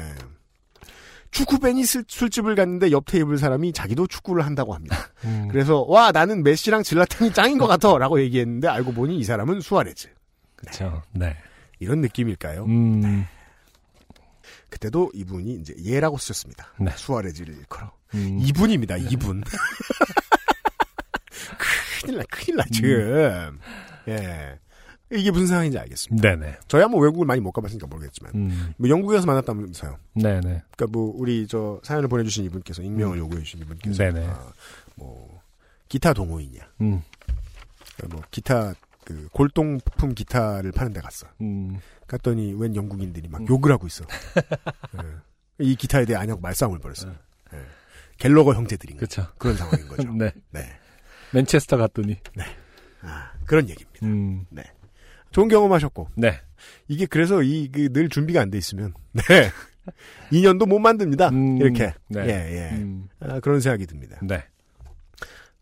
축구팬이 1.31 1.83
술, 1.83 2.03
술집을 2.07 2.55
갔는데 2.55 2.91
옆 2.91 3.05
테이블 3.05 3.37
사람이 3.39 3.73
자기도 3.73 4.05
축구를 4.05 4.45
한다고 4.45 4.75
합니다. 4.75 4.97
음. 5.25 5.47
그래서, 5.49 5.83
와, 5.87 6.11
나는 6.11 6.43
메시랑 6.43 6.83
질라탄이 6.83 7.33
짱인 7.33 7.57
것 7.57 7.65
같아. 7.65 7.97
라고 7.97 8.21
얘기했는데 8.21 8.67
알고 8.67 8.93
보니 8.93 9.17
이 9.17 9.23
사람은 9.23 9.61
수아레즈. 9.61 10.09
그쵸. 10.55 11.01
네. 11.11 11.35
이런 11.79 12.01
느낌일까요? 12.01 12.65
음, 12.65 13.25
그때도 14.69 15.11
이분이 15.13 15.55
이제 15.55 15.73
예라고 15.83 16.17
쓰셨습니다. 16.17 16.67
네. 16.79 16.91
수아레즈를 16.95 17.55
일컬어. 17.57 17.91
음. 18.13 18.37
이분입니다, 18.41 18.97
이분. 18.97 19.43
큰일 22.01 22.17
나, 22.17 22.23
큰일 22.29 22.57
나, 22.57 22.63
지금. 22.71 23.59
예. 24.07 24.59
이게 25.13 25.31
무슨 25.31 25.47
상황인지 25.47 25.77
알겠습니다. 25.77 26.29
네네. 26.29 26.57
저야 26.67 26.87
뭐 26.87 27.01
외국을 27.01 27.25
많이 27.25 27.41
못 27.41 27.51
가봤으니까 27.51 27.87
모르겠지만. 27.87 28.31
음, 28.35 28.73
뭐 28.77 28.89
영국에서 28.89 29.25
만났다면서요. 29.25 29.97
네네. 30.15 30.41
그러니까 30.41 30.87
뭐 30.89 31.13
우리 31.15 31.47
저 31.47 31.79
사연을 31.83 32.07
보내주신 32.07 32.45
이분께서 32.45 32.81
익명을 32.81 33.17
요구해주신 33.19 33.61
이분께서 33.61 33.97
네네. 33.97 34.27
아, 34.27 34.51
뭐 34.95 35.41
기타 35.89 36.13
동호인이야. 36.13 36.61
음, 36.81 37.01
그러니까 37.97 38.17
뭐 38.17 38.23
기타 38.31 38.73
그 39.05 39.27
골동 39.31 39.79
부품 39.79 40.13
기타를 40.13 40.71
파는 40.71 40.93
데 40.93 41.01
갔어. 41.01 41.27
음, 41.41 41.79
갔더니 42.07 42.53
웬 42.53 42.75
영국인들이 42.75 43.27
막 43.27 43.41
음. 43.41 43.47
욕을 43.47 43.71
하고 43.71 43.87
있어. 43.87 44.05
예. 45.01 45.07
이 45.59 45.75
기타에 45.75 46.05
대해 46.05 46.17
안하고 46.17 46.41
말싸움을 46.41 46.79
벌였어. 46.79 47.07
요 47.07 47.15
갤러거 48.17 48.53
형제들인 48.53 48.97
거. 48.97 49.01
그쵸. 49.01 49.27
그런 49.37 49.57
상황인 49.57 49.87
거죠. 49.87 50.11
네. 50.15 50.31
네. 50.51 50.61
맨체스터 51.31 51.77
갔더니. 51.77 52.17
아, 53.01 53.31
그런 53.45 53.69
얘기입니다. 53.69 54.05
음, 54.05 54.45
좋은 55.33 55.49
경험하셨고 55.49 56.07
네. 56.15 56.39
이게 56.87 57.05
그래서 57.05 57.43
이늘 57.43 58.07
준비가 58.09 58.41
안 58.41 58.49
돼 58.49 58.57
있으면 58.57 58.93
네. 59.11 59.51
2년도 60.31 60.65
못 60.65 60.79
만듭니다. 60.79 61.29
음, 61.29 61.57
이렇게. 61.57 61.93
네. 62.07 62.21
예, 62.25 62.71
예. 62.71 62.75
음, 62.77 63.09
아, 63.19 63.39
그런 63.41 63.59
생각이 63.59 63.85
듭니다. 63.85 64.17
네. 64.23 64.43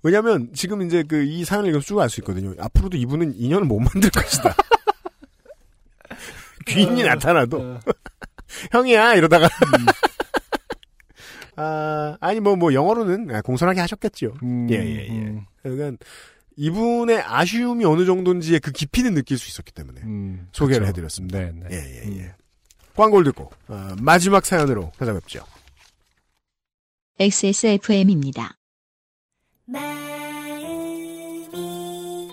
왜냐면 0.03 0.49
지금 0.53 0.81
이제 0.83 1.01
그 1.03 1.23
이 1.23 1.43
사연을 1.43 1.69
읽어서 1.69 1.85
쭉 1.85 1.99
알 1.99 2.09
수 2.09 2.19
있거든요. 2.21 2.53
앞으로도 2.59 2.97
이분은 2.97 3.33
인연을 3.35 3.65
못 3.65 3.79
만들 3.79 4.09
것이다. 4.11 4.55
귀인이 6.67 7.03
나타나도 7.03 7.57
어, 7.59 7.79
형이야 8.71 9.15
이러다가 9.15 9.49
아 11.55 12.17
아니 12.19 12.39
뭐뭐 12.39 12.73
영어로는 12.73 13.33
아, 13.35 13.41
공손하게 13.41 13.79
하셨겠지요. 13.81 14.33
음, 14.43 14.67
예, 14.69 14.75
예, 14.75 15.05
예. 15.07 15.09
음, 15.09 15.45
그러니까 15.63 16.03
이분의 16.57 17.21
아쉬움이 17.21 17.85
어느 17.85 18.05
정도인지의 18.05 18.59
그 18.59 18.71
깊이는 18.71 19.13
느낄 19.13 19.37
수 19.37 19.47
있었기 19.49 19.71
때문에 19.71 20.01
음, 20.01 20.49
소개를 20.51 20.81
그쵸. 20.81 20.89
해드렸습니다. 20.89 21.39
네, 21.39 21.51
네. 21.53 21.67
예, 21.71 21.75
예, 21.75 22.03
예. 22.17 22.23
음. 22.25 22.31
광고를 22.95 23.23
듣고 23.25 23.51
어, 23.67 23.95
마지막 23.99 24.43
사연으로 24.45 24.91
찾아뵙죠. 24.97 25.45
XSFM입니다. 27.19 28.55
마음이 29.65 29.91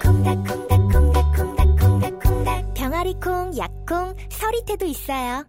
콩닥콩닥콩닥콩닥콩닥 0.02 2.74
병아리콩, 2.74 3.56
약콩, 3.58 4.14
서리태도 4.30 4.86
있어요. 4.86 5.44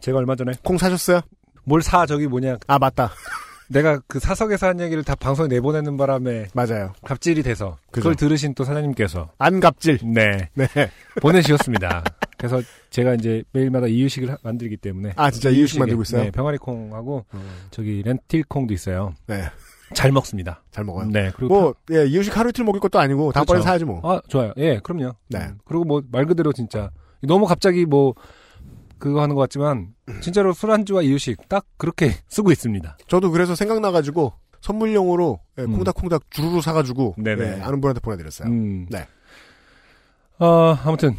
제가 0.00 0.16
얼마 0.16 0.34
전에 0.34 0.52
콩 0.64 0.78
사셨어요? 0.78 1.20
뭘 1.64 1.82
사 1.82 2.06
저기 2.06 2.26
뭐냐 2.26 2.56
아 2.66 2.78
맞다. 2.78 3.10
내가 3.70 4.00
그 4.08 4.18
사석에서 4.18 4.66
한 4.66 4.80
얘기를 4.80 5.04
다 5.04 5.14
방송에 5.14 5.48
내보내는 5.48 5.96
바람에 5.96 6.48
맞아요. 6.54 6.92
갑질이 7.04 7.42
돼서 7.44 7.76
그죠. 7.92 8.02
그걸 8.02 8.14
들으신 8.16 8.54
또 8.54 8.64
사장님께서 8.64 9.30
안 9.38 9.60
갑질. 9.60 10.00
네 10.04 10.48
네. 10.54 10.66
보내주셨습니다. 11.22 12.02
그래서 12.36 12.60
제가 12.90 13.14
이제 13.14 13.44
매일마다 13.52 13.86
이유식을 13.86 14.30
하- 14.32 14.38
만들기 14.42 14.76
때문에 14.76 15.12
아 15.16 15.30
진짜 15.30 15.50
이유식 15.50 15.78
만들고 15.78 16.02
있어요? 16.02 16.24
네, 16.24 16.30
병아리콩하고 16.32 17.24
어, 17.32 17.42
저기 17.70 18.02
렌틸콩도 18.04 18.74
있어요. 18.74 19.14
네. 19.26 19.44
잘 19.94 20.10
먹습니다. 20.12 20.62
잘 20.70 20.84
먹어요. 20.84 21.08
네 21.08 21.30
그리고 21.36 21.60
뭐, 21.60 21.74
예, 21.92 22.06
이유식 22.06 22.36
하루 22.36 22.50
이틀 22.50 22.64
먹을 22.64 22.78
것도 22.80 23.00
아니고, 23.00 23.32
다음번에 23.32 23.56
그렇죠. 23.58 23.66
사야지 23.68 23.84
뭐. 23.84 24.00
아 24.04 24.20
좋아요. 24.28 24.52
예 24.56 24.78
그럼요. 24.82 25.14
네. 25.28 25.38
음, 25.40 25.58
그리고 25.64 25.84
뭐 25.84 26.02
말 26.10 26.26
그대로 26.26 26.52
진짜 26.52 26.90
너무 27.22 27.46
갑자기 27.46 27.84
뭐 27.86 28.14
그거 29.00 29.22
하는 29.22 29.34
것 29.34 29.40
같지만 29.40 29.94
진짜로 30.20 30.52
술안주와 30.52 31.02
이유식 31.02 31.48
딱 31.48 31.66
그렇게 31.76 32.12
쓰고 32.28 32.52
있습니다. 32.52 32.98
저도 33.08 33.30
그래서 33.30 33.54
생각나가지고, 33.54 34.32
선물용으로, 34.60 35.40
예, 35.58 35.62
음. 35.62 35.72
콩닥콩닥 35.72 36.30
주루루 36.30 36.60
사가지고, 36.60 37.16
네네. 37.18 37.44
예, 37.44 37.60
아는 37.62 37.80
분한테 37.80 38.00
보내드렸어요. 38.00 38.48
음. 38.48 38.86
네. 38.90 39.06
어, 40.38 40.76
아무튼. 40.84 41.16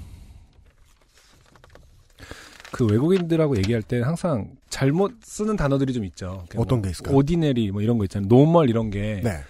그 2.72 2.86
외국인들하고 2.86 3.58
얘기할 3.58 3.82
때 3.82 4.00
항상 4.02 4.52
잘못 4.70 5.16
쓰는 5.22 5.58
단어들이 5.58 5.92
좀 5.92 6.06
있죠. 6.06 6.46
어떤 6.56 6.82
게 6.82 6.90
있을까요? 6.90 7.16
ordinary 7.18 7.72
뭐 7.72 7.82
이런 7.82 7.98
거 7.98 8.06
있잖아요. 8.06 8.30
normal 8.30 8.70
이런 8.70 8.90
게. 8.90 9.20
네. 9.24 9.42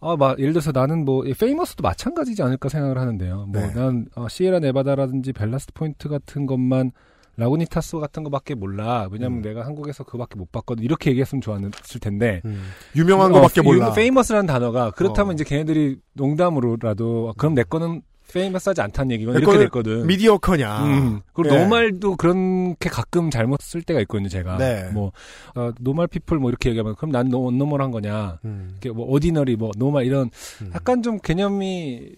아, 0.00 0.16
막 0.16 0.38
예를 0.38 0.52
들어서 0.52 0.72
나는 0.72 1.04
뭐 1.04 1.24
famous도 1.38 1.82
마찬가지지 1.82 2.42
않을까 2.42 2.68
생각을 2.68 2.98
하는데요. 2.98 3.46
뭐 3.46 3.60
네. 3.60 3.72
난 3.74 4.06
어, 4.14 4.28
시에라 4.28 4.58
네바다라든지 4.60 5.32
벨라스트 5.32 5.72
포인트 5.74 6.08
같은 6.08 6.46
것만 6.46 6.92
라구니타스 7.40 7.96
같은 7.98 8.22
거밖에 8.22 8.54
몰라. 8.54 9.08
왜냐면 9.10 9.38
음. 9.38 9.42
내가 9.42 9.64
한국에서 9.66 10.04
그거밖에 10.04 10.36
못 10.36 10.52
봤거든. 10.52 10.84
이렇게 10.84 11.10
얘기했으면 11.10 11.40
좋았을 11.40 12.00
텐데. 12.00 12.40
음. 12.44 12.62
유명한 12.94 13.30
어, 13.30 13.34
거밖에 13.34 13.60
이- 13.60 13.64
몰라. 13.64 13.92
famous라는 13.92 14.46
단어가 14.46 14.90
그렇다면 14.92 15.30
어. 15.30 15.34
이제 15.34 15.44
걔네들이 15.44 15.96
농담으로라도 16.12 17.34
그럼 17.36 17.54
내 17.54 17.62
거는 17.62 18.02
famous하지 18.32 18.80
않다는 18.82 19.10
얘기겠네 19.12 19.40
이렇게 19.40 19.58
됐거든. 19.58 20.06
mediocre냐. 20.06 20.84
음. 20.84 21.20
그리고 21.32 21.54
예. 21.56 21.62
normal도 21.62 22.14
그렇게 22.16 22.88
가끔 22.88 23.28
잘못 23.28 23.60
쓸 23.60 23.82
때가 23.82 24.00
있거든요, 24.02 24.28
제가. 24.28 24.56
네. 24.56 24.88
뭐, 24.92 25.10
어, 25.56 25.72
normal 25.80 26.06
people 26.06 26.38
뭐 26.38 26.48
이렇게 26.48 26.68
얘기하면, 26.68 26.94
그럼 26.94 27.10
난 27.10 27.28
노, 27.28 27.50
normal한 27.50 27.90
거냐. 27.90 28.38
음. 28.44 28.68
이렇게 28.70 28.90
뭐, 28.90 29.06
ordinary, 29.08 29.56
뭐, 29.56 29.72
normal 29.76 30.04
이런, 30.06 30.30
음. 30.62 30.70
약간 30.76 31.02
좀 31.02 31.18
개념이 31.18 32.08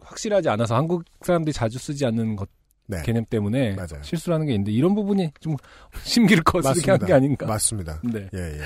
확실하지 0.00 0.48
않아서 0.48 0.74
한국 0.74 1.04
사람들이 1.20 1.52
자주 1.52 1.78
쓰지 1.78 2.04
않는 2.04 2.34
것, 2.34 2.48
네. 2.90 3.02
개념 3.02 3.24
때문에 3.24 3.74
맞아요. 3.74 4.02
실수를 4.02 4.34
하는 4.34 4.46
게 4.46 4.52
있는데, 4.54 4.72
이런 4.72 4.94
부분이 4.94 5.30
좀 5.40 5.56
심기를 6.04 6.42
거스르게 6.42 6.90
한 6.90 7.00
게 7.00 7.12
아닌가. 7.12 7.46
맞습니다. 7.46 8.00
네. 8.04 8.28
예, 8.34 8.38
예. 8.38 8.60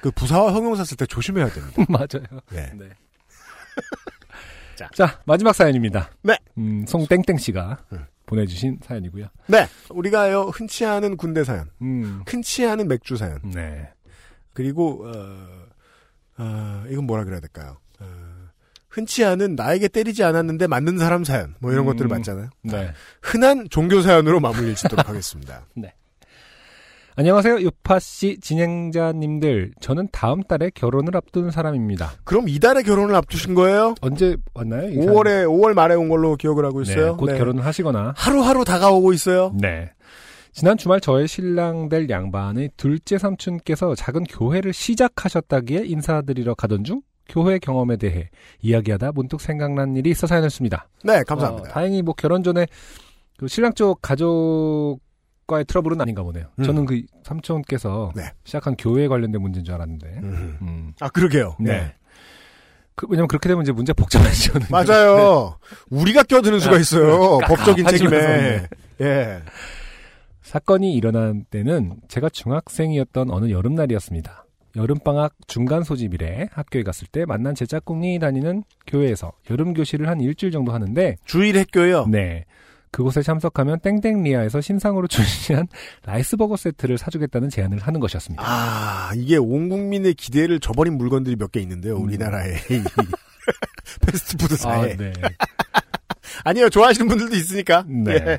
그 0.00 0.10
부사와 0.10 0.52
형용사 0.52 0.84
쓸 0.84 0.96
때 0.96 1.06
조심해야 1.06 1.48
됩니다. 1.50 1.84
맞아요. 1.88 2.40
예. 2.52 2.72
네. 2.76 2.88
자. 4.76 4.88
자. 4.94 5.20
마지막 5.24 5.54
사연입니다. 5.54 6.10
네. 6.22 6.36
음, 6.58 6.84
송땡땡 6.86 7.36
씨가 7.38 7.84
음. 7.92 8.04
보내주신 8.26 8.78
사연이고요. 8.82 9.26
네. 9.48 9.66
우리가요, 9.90 10.44
흔치 10.54 10.84
않은 10.86 11.16
군대 11.16 11.44
사연. 11.44 11.68
음, 11.82 12.22
흔치 12.26 12.64
않은 12.66 12.88
맥주 12.88 13.16
사연. 13.16 13.40
네. 13.42 13.90
그리고, 14.54 15.04
어, 15.06 15.66
어, 16.38 16.84
이건 16.88 17.04
뭐라 17.06 17.24
그래야 17.24 17.40
될까요? 17.40 17.76
어, 18.90 18.94
흔치 19.00 19.24
않은 19.24 19.54
나에게 19.54 19.88
때리지 19.88 20.24
않았는데 20.24 20.66
맞는 20.66 20.98
사람 20.98 21.24
사연. 21.24 21.54
뭐 21.60 21.70
이런 21.72 21.84
음. 21.84 21.86
것들을 21.86 22.08
봤잖아요. 22.08 22.50
네. 22.62 22.90
흔한 23.22 23.68
종교 23.70 24.00
사연으로 24.02 24.40
마무리를 24.40 24.74
짓도록 24.74 25.06
하겠습니다. 25.08 25.66
안녕하세요. 27.16 27.62
요파씨 27.62 28.38
진행자님들. 28.40 29.72
저는 29.80 30.08
다음 30.10 30.42
달에 30.42 30.70
결혼을 30.74 31.16
앞둔 31.16 31.50
사람입니다. 31.50 32.12
그럼 32.24 32.48
이달에 32.48 32.82
결혼을 32.82 33.14
앞두신 33.14 33.54
거예요? 33.54 33.94
언제 34.00 34.36
왔나요? 34.54 34.88
이 34.88 34.96
5월에, 34.96 35.44
5월 35.46 35.74
말에 35.74 35.94
온 35.94 36.08
걸로 36.08 36.36
기억을 36.36 36.64
하고 36.64 36.82
사연? 36.84 36.98
있어요. 36.98 37.12
네, 37.12 37.16
곧 37.18 37.26
네. 37.32 37.38
결혼을 37.38 37.64
하시거나. 37.66 38.14
하루하루 38.16 38.64
다가오고 38.64 39.12
있어요. 39.12 39.52
네. 39.60 39.90
지난 40.52 40.76
주말 40.76 41.00
저의 41.00 41.28
신랑 41.28 41.88
될 41.88 42.08
양반의 42.08 42.70
둘째 42.76 43.18
삼촌께서 43.18 43.94
작은 43.94 44.24
교회를 44.24 44.72
시작하셨다기에 44.72 45.84
인사드리러 45.86 46.54
가던 46.54 46.84
중 46.84 47.02
교회 47.30 47.58
경험에 47.58 47.96
대해 47.96 48.28
이야기하다 48.60 49.12
문득 49.12 49.40
생각난 49.40 49.96
일이 49.96 50.10
있어 50.10 50.26
사연했습니다. 50.26 50.88
네, 51.04 51.22
감사합니다. 51.26 51.70
어, 51.70 51.72
다행히 51.72 52.02
뭐 52.02 52.12
결혼 52.14 52.42
전에 52.42 52.66
그 53.38 53.48
신랑 53.48 53.72
쪽 53.72 54.02
가족과의 54.02 55.64
트러블은 55.66 56.00
아닌가 56.00 56.22
보네요. 56.22 56.46
음. 56.58 56.64
저는 56.64 56.84
그 56.84 57.02
삼촌께서 57.24 58.12
네. 58.14 58.24
시작한 58.44 58.74
교회에 58.76 59.08
관련된 59.08 59.40
문제인 59.40 59.64
줄 59.64 59.74
알았는데. 59.74 60.06
음. 60.22 60.58
음. 60.60 60.92
아, 61.00 61.08
그러게요. 61.08 61.56
네. 61.60 61.72
네. 61.72 61.94
그, 62.96 63.06
왜냐면 63.08 63.28
그렇게 63.28 63.48
되면 63.48 63.62
이제 63.62 63.72
문제 63.72 63.92
복잡해지거든요. 63.92 64.68
맞아요. 64.68 65.56
우리가 65.88 66.24
껴드는 66.24 66.60
수가 66.60 66.78
있어요. 66.78 67.38
아, 67.42 67.46
법적인 67.46 67.86
하지 67.86 68.04
마세요. 68.04 68.20
책임에. 68.20 68.66
네. 68.98 69.06
예. 69.06 69.42
사건이 70.42 70.92
일어난 70.94 71.44
때는 71.48 71.94
제가 72.08 72.28
중학생이었던 72.28 73.30
어느 73.30 73.50
여름날이었습니다. 73.50 74.44
여름방학 74.76 75.34
중간 75.46 75.82
소집일에 75.82 76.48
학교에 76.52 76.82
갔을 76.82 77.06
때 77.08 77.24
만난 77.24 77.54
제 77.54 77.66
짝꿍이 77.66 78.18
다니는 78.18 78.62
교회에서 78.86 79.32
여름 79.50 79.74
교실을 79.74 80.08
한 80.08 80.20
일주일 80.20 80.52
정도 80.52 80.72
하는데 80.72 81.16
주일 81.24 81.58
학교요. 81.58 82.06
네. 82.06 82.44
그곳에 82.92 83.22
참석하면 83.22 83.78
땡땡리아에서 83.80 84.60
신상으로 84.60 85.06
출시한 85.08 85.68
라이스버거 86.04 86.56
세트를 86.56 86.98
사주겠다는 86.98 87.48
제안을 87.48 87.78
하는 87.78 88.00
것이었습니다. 88.00 88.42
아, 88.44 89.12
이게 89.14 89.36
온 89.36 89.68
국민의 89.68 90.14
기대를 90.14 90.58
저버린 90.60 90.98
물건들이 90.98 91.36
몇 91.36 91.50
개 91.52 91.60
있는데요. 91.60 91.96
우리나라의 91.96 92.54
이 92.70 92.82
패스트푸드 94.06 94.56
사에. 94.56 94.92
아, 94.92 94.96
네. 94.96 95.12
아니요, 96.44 96.68
좋아하시는 96.68 97.06
분들도 97.08 97.34
있으니까. 97.36 97.84
네. 97.86 98.12
예. 98.14 98.38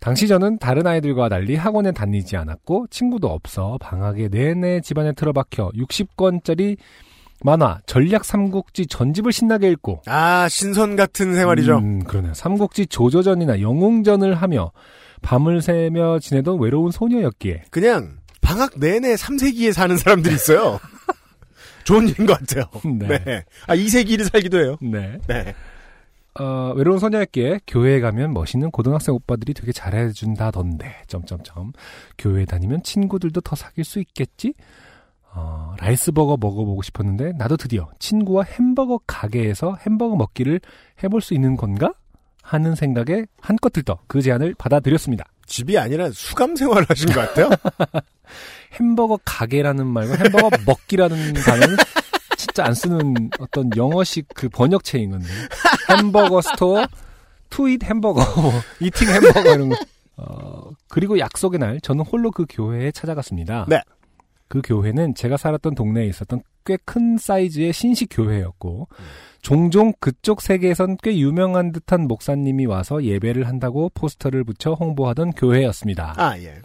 당시 0.00 0.26
저는 0.26 0.58
다른 0.58 0.86
아이들과 0.86 1.28
달리 1.28 1.56
학원에 1.56 1.92
다니지 1.92 2.36
않았고 2.36 2.86
친구도 2.90 3.28
없어 3.28 3.78
방학에 3.80 4.28
내내 4.28 4.80
집안에 4.80 5.12
틀어박혀 5.12 5.70
60권짜리 5.76 6.78
만화 7.42 7.80
전략 7.86 8.24
삼국지 8.24 8.86
전집을 8.86 9.32
신나게 9.32 9.70
읽고 9.70 10.02
아, 10.06 10.48
신선 10.48 10.96
같은 10.96 11.34
생활이죠. 11.34 11.78
음, 11.78 12.04
그러네요. 12.04 12.34
삼국지 12.34 12.86
조조전이나 12.86 13.60
영웅전을 13.60 14.34
하며 14.34 14.72
밤을 15.22 15.62
새며 15.62 16.18
지내던 16.18 16.60
외로운 16.60 16.90
소녀였기에 16.90 17.64
그냥 17.70 18.18
방학 18.40 18.72
내내 18.78 19.14
3세기에 19.14 19.72
사는 19.72 19.96
사람들이 19.96 20.34
있어요. 20.34 20.80
좋은 21.84 22.08
일인 22.08 22.26
것 22.26 22.38
같아요. 22.38 22.64
네. 22.84 23.22
네. 23.24 23.44
아, 23.66 23.74
2세기를 23.74 24.30
살기도 24.30 24.60
해요. 24.60 24.76
네. 24.80 25.18
네. 25.26 25.54
어, 26.38 26.72
외로운 26.76 26.98
소녀였기에 26.98 27.60
교회에 27.66 28.00
가면 28.00 28.32
멋있는 28.32 28.70
고등학생 28.70 29.14
오빠들이 29.14 29.52
되게 29.52 29.72
잘해준다던데 29.72 31.02
점점점 31.08 31.72
교회 32.18 32.44
다니면 32.44 32.82
친구들도 32.82 33.40
더 33.40 33.56
사귈 33.56 33.84
수 33.84 33.98
있겠지? 33.98 34.54
어, 35.32 35.74
라이스버거 35.78 36.36
먹어보고 36.40 36.82
싶었는데 36.82 37.32
나도 37.32 37.56
드디어 37.56 37.88
친구와 37.98 38.44
햄버거 38.44 39.00
가게에서 39.06 39.76
햄버거 39.86 40.16
먹기를 40.16 40.60
해볼 41.02 41.20
수 41.20 41.34
있는 41.34 41.56
건가? 41.56 41.92
하는 42.42 42.74
생각에 42.74 43.26
한껏 43.40 43.72
들떠 43.72 43.98
그 44.08 44.22
제안을 44.22 44.54
받아들였습니다. 44.58 45.24
집이 45.46 45.78
아니라 45.78 46.10
수감 46.10 46.56
생활을 46.56 46.86
하신 46.88 47.12
것 47.12 47.20
같아요. 47.20 47.50
햄버거 48.80 49.18
가게라는 49.24 49.86
말과 49.86 50.16
햄버거 50.16 50.50
먹기라는 50.66 51.34
단어는 51.34 51.76
진짜 52.40 52.64
안 52.64 52.74
쓰는 52.74 53.30
어떤 53.38 53.70
영어식 53.76 54.26
그 54.34 54.48
번역체인 54.48 55.10
건데 55.10 55.28
hamburger 55.90 56.40
store 56.40 56.86
to 57.50 57.63
eat 57.63 57.82
hamburger 57.84 58.20
뭐 58.40 58.52
eating 58.80 59.08
hamburger 59.08 59.40
이런 59.54 59.68
거 59.68 59.76
어, 60.16 60.70
그리고 60.88 61.18
약속의 61.18 61.58
날 61.60 61.80
저는 61.80 62.04
홀로 62.04 62.30
그 62.30 62.46
교회에 62.48 62.90
찾아갔습니다. 62.92 63.66
네. 63.68 63.80
그 64.48 64.60
교회는 64.64 65.14
제가 65.14 65.36
살았던 65.36 65.74
동네에 65.74 66.06
있었던 66.06 66.42
꽤 66.64 66.76
큰 66.84 67.16
사이즈의 67.18 67.72
신식 67.72 68.08
교회였고 68.10 68.88
종종 69.42 69.92
그쪽 69.98 70.40
세계에선 70.42 70.98
꽤 71.02 71.16
유명한 71.18 71.72
듯한 71.72 72.06
목사님이 72.06 72.66
와서 72.66 73.02
예배를 73.02 73.48
한다고 73.48 73.90
포스터를 73.94 74.44
붙여 74.44 74.74
홍보하던 74.74 75.32
교회였습니다. 75.32 76.14
아, 76.16 76.38
예. 76.38 76.56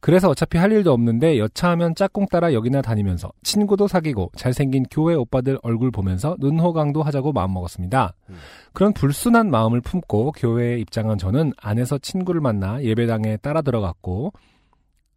그래서 0.00 0.30
어차피 0.30 0.56
할 0.56 0.72
일도 0.72 0.92
없는데 0.92 1.38
여차하면 1.38 1.94
짝꿍 1.94 2.26
따라 2.30 2.54
여기나 2.54 2.80
다니면서 2.80 3.30
친구도 3.42 3.86
사귀고 3.86 4.32
잘생긴 4.34 4.84
교회 4.90 5.14
오빠들 5.14 5.58
얼굴 5.62 5.90
보면서 5.90 6.36
눈호강도 6.38 7.02
하자고 7.02 7.32
마음먹었습니다. 7.32 8.14
음. 8.30 8.36
그런 8.72 8.94
불순한 8.94 9.50
마음을 9.50 9.82
품고 9.82 10.32
교회에 10.32 10.78
입장한 10.78 11.18
저는 11.18 11.52
안에서 11.58 11.98
친구를 11.98 12.40
만나 12.40 12.82
예배당에 12.82 13.36
따라 13.38 13.60
들어갔고 13.60 14.32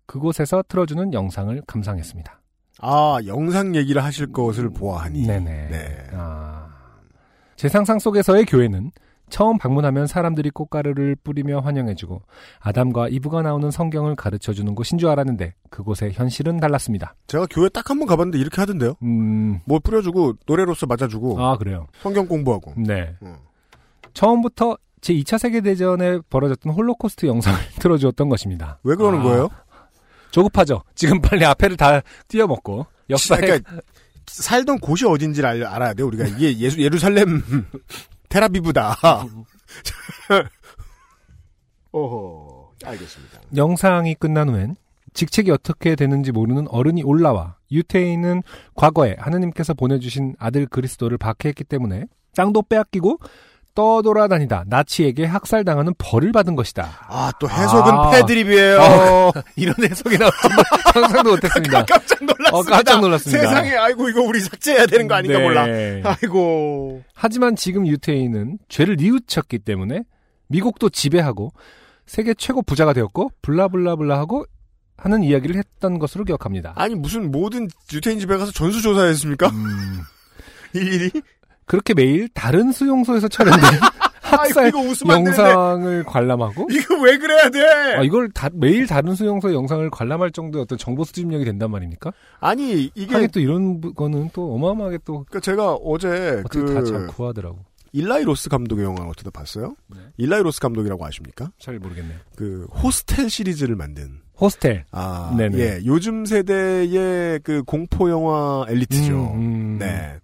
그곳에서 0.05 0.64
틀어주는 0.68 1.14
영상을 1.14 1.61
감상했습니다. 1.65 2.41
아, 2.80 3.19
영상 3.26 3.76
얘기를 3.76 4.03
하실 4.03 4.31
것을 4.34 4.69
보아하니. 4.69 5.26
네네. 5.26 5.68
네. 5.69 6.07
아, 6.11 6.68
제 7.55 7.69
상상 7.69 7.99
속에서의 7.99 8.45
교회는 8.45 8.91
처음 9.29 9.57
방문하면 9.57 10.05
사람들이 10.05 10.51
꽃가루를 10.51 11.15
뿌리며 11.23 11.59
환영해주고 11.61 12.21
아담과 12.59 13.07
이브가 13.09 13.41
나오는 13.41 13.71
성경을 13.71 14.15
가르쳐주는 14.15 14.75
곳인 14.75 14.97
줄 14.99 15.09
알았는데 15.09 15.55
그곳의 15.71 16.13
현실은 16.13 16.59
달랐습니다. 16.59 17.15
제가 17.27 17.47
교회 17.49 17.67
딱 17.69 17.89
한 17.89 17.97
번 17.99 18.07
가봤는데 18.07 18.37
이렇게 18.37 18.61
하던데요. 18.61 18.95
음, 19.01 19.59
뭘 19.65 19.79
뿌려주고 19.83 20.33
노래로서 20.45 20.85
맞아주고 20.85 21.41
아 21.41 21.57
그래요. 21.57 21.87
성경 22.01 22.27
공부하고. 22.27 22.73
네. 22.77 23.15
음. 23.23 23.37
처음부터 24.13 24.77
제 25.01 25.13
2차 25.13 25.37
세계대전에 25.39 26.19
벌어졌던 26.29 26.71
홀로코스트 26.73 27.25
영상을 27.25 27.59
틀어주었던 27.79 28.29
것입니다. 28.29 28.79
왜 28.83 28.95
그러는 28.95 29.19
아, 29.19 29.23
거예요? 29.23 29.49
조급하죠. 30.31 30.83
지금 30.95 31.19
빨리 31.21 31.43
앞에를 31.45 31.75
다 31.77 32.01
떼어먹고 32.27 32.85
역사에 33.09 33.39
그러니까 33.41 33.81
살던 34.27 34.79
곳이 34.79 35.05
어딘지를 35.05 35.47
알, 35.49 35.63
알아야 35.63 35.93
돼요. 35.93 36.07
우리가 36.07 36.25
이게 36.25 36.57
예수, 36.59 36.81
예루살렘 36.81 37.43
테라비브다. 38.34 38.97
오호, 41.91 42.72
알겠습니다. 42.84 43.41
영상이 43.55 44.15
끝난 44.15 44.49
후엔 44.49 44.76
직책이 45.14 45.51
어떻게 45.51 45.95
되는지 45.95 46.31
모르는 46.31 46.68
어른이 46.69 47.03
올라와 47.03 47.57
유태인은 47.72 48.41
과거에 48.73 49.15
하느님께서 49.19 49.76
보내주신 49.76 50.35
아들 50.39 50.65
그리스도를 50.65 51.19
박해했기 51.19 51.64
때문에 51.64 52.05
땅도 52.35 52.64
빼앗기고 52.64 53.19
떠돌아다니다 53.75 54.65
나치에게 54.67 55.25
학살당하는 55.25 55.93
벌을 55.97 56.31
받은 56.31 56.55
것이다. 56.55 57.05
아, 57.07 57.31
또 57.39 57.49
해석은 57.49 57.91
아. 57.91 58.11
패드립이에요. 58.11 58.79
어, 58.79 59.31
이런 59.55 59.75
해석이 59.81 60.17
나올 60.17 60.31
줄 60.41 60.51
상상도 60.93 61.31
못했습니다. 61.31 61.85
깜짝 61.85 62.19
놀랐습니다. 62.23 62.57
어, 62.57 62.61
깜짝 62.63 63.01
놀랐습니다. 63.01 63.41
세상에, 63.41 63.75
아이고, 63.75 64.09
이거 64.09 64.21
우리 64.21 64.39
삭제해야 64.39 64.85
되는 64.85 65.07
거 65.07 65.15
아닌가 65.15 65.39
네. 65.39 65.43
몰라. 65.43 65.65
아이고. 66.03 67.03
하지만 67.13 67.55
지금 67.55 67.87
유태인은 67.87 68.59
죄를 68.69 68.97
뉘우쳤기 68.97 69.59
때문에 69.59 70.03
미국도 70.47 70.89
지배하고 70.89 71.51
세계 72.05 72.33
최고 72.33 72.61
부자가 72.61 72.93
되었고 72.93 73.31
블라블라블라 73.41 74.17
하고 74.17 74.45
하는 74.97 75.23
이야기를 75.23 75.55
했던 75.55 75.97
것으로 75.99 76.23
기억합니다. 76.23 76.73
아니, 76.75 76.95
무슨 76.95 77.31
모든 77.31 77.67
유태인 77.91 78.19
집에 78.19 78.37
가서 78.37 78.51
전수조사했습니까? 78.51 79.49
음, 79.49 80.01
일일이? 80.73 81.11
그렇게 81.65 81.94
매일 81.94 82.27
다른 82.30 82.72
수용소에서 82.72 83.27
촬영된 83.27 83.61
학살. 84.22 84.72
영상을 85.07 86.03
관람하고 86.06 86.68
이거 86.72 86.95
왜 87.02 87.18
그래야 87.18 87.49
돼? 87.49 87.60
아, 87.98 88.02
이걸 88.03 88.30
다, 88.31 88.49
매일 88.53 88.88
다른 88.88 89.14
수용소의 89.15 89.53
영상을 89.53 89.88
관람할 89.91 90.31
정도의 90.31 90.64
어떤 90.64 90.77
정보 90.77 91.03
수집력이 91.03 91.45
된단 91.45 91.69
말입니까? 91.72 92.11
아니, 92.40 92.90
이게, 92.95 93.14
하긴 93.14 93.30
또 93.31 93.40
이런 93.40 93.80
부- 93.81 93.94
거는 93.94 94.30
또 94.34 94.53
어마어마하게 94.56 94.99
또 95.06 95.26
그러니까 95.30 95.40
제가 95.41 95.73
어제 95.76 96.41
어떻게 96.45 96.65
다잘 96.73 96.84
그, 96.84 97.07
구하더라고. 97.07 97.60
일라이 97.91 98.23
로스 98.23 98.49
감독의 98.49 98.84
영화 98.85 99.03
어떻게 99.06 99.30
봤어요? 99.30 99.76
네. 99.88 99.98
일라이 100.18 100.41
로스 100.41 100.60
감독이라고 100.61 101.06
아십니까? 101.06 101.52
잘 101.60 101.77
모르겠네요. 101.77 102.18
그, 102.35 102.65
호스텔 102.73 103.30
시리즈를 103.30 103.76
만든. 103.76 104.19
호스텔. 104.41 104.85
아, 104.91 105.31
네네. 105.38 105.57
예, 105.60 105.80
요즘 105.85 106.26
세대의 106.26 107.41
그 107.44 107.61
공포 107.64 108.10
영화 108.10 108.65
엘리트죠. 108.68 109.14
음, 109.35 109.35
음. 109.35 109.77
네. 109.80 110.15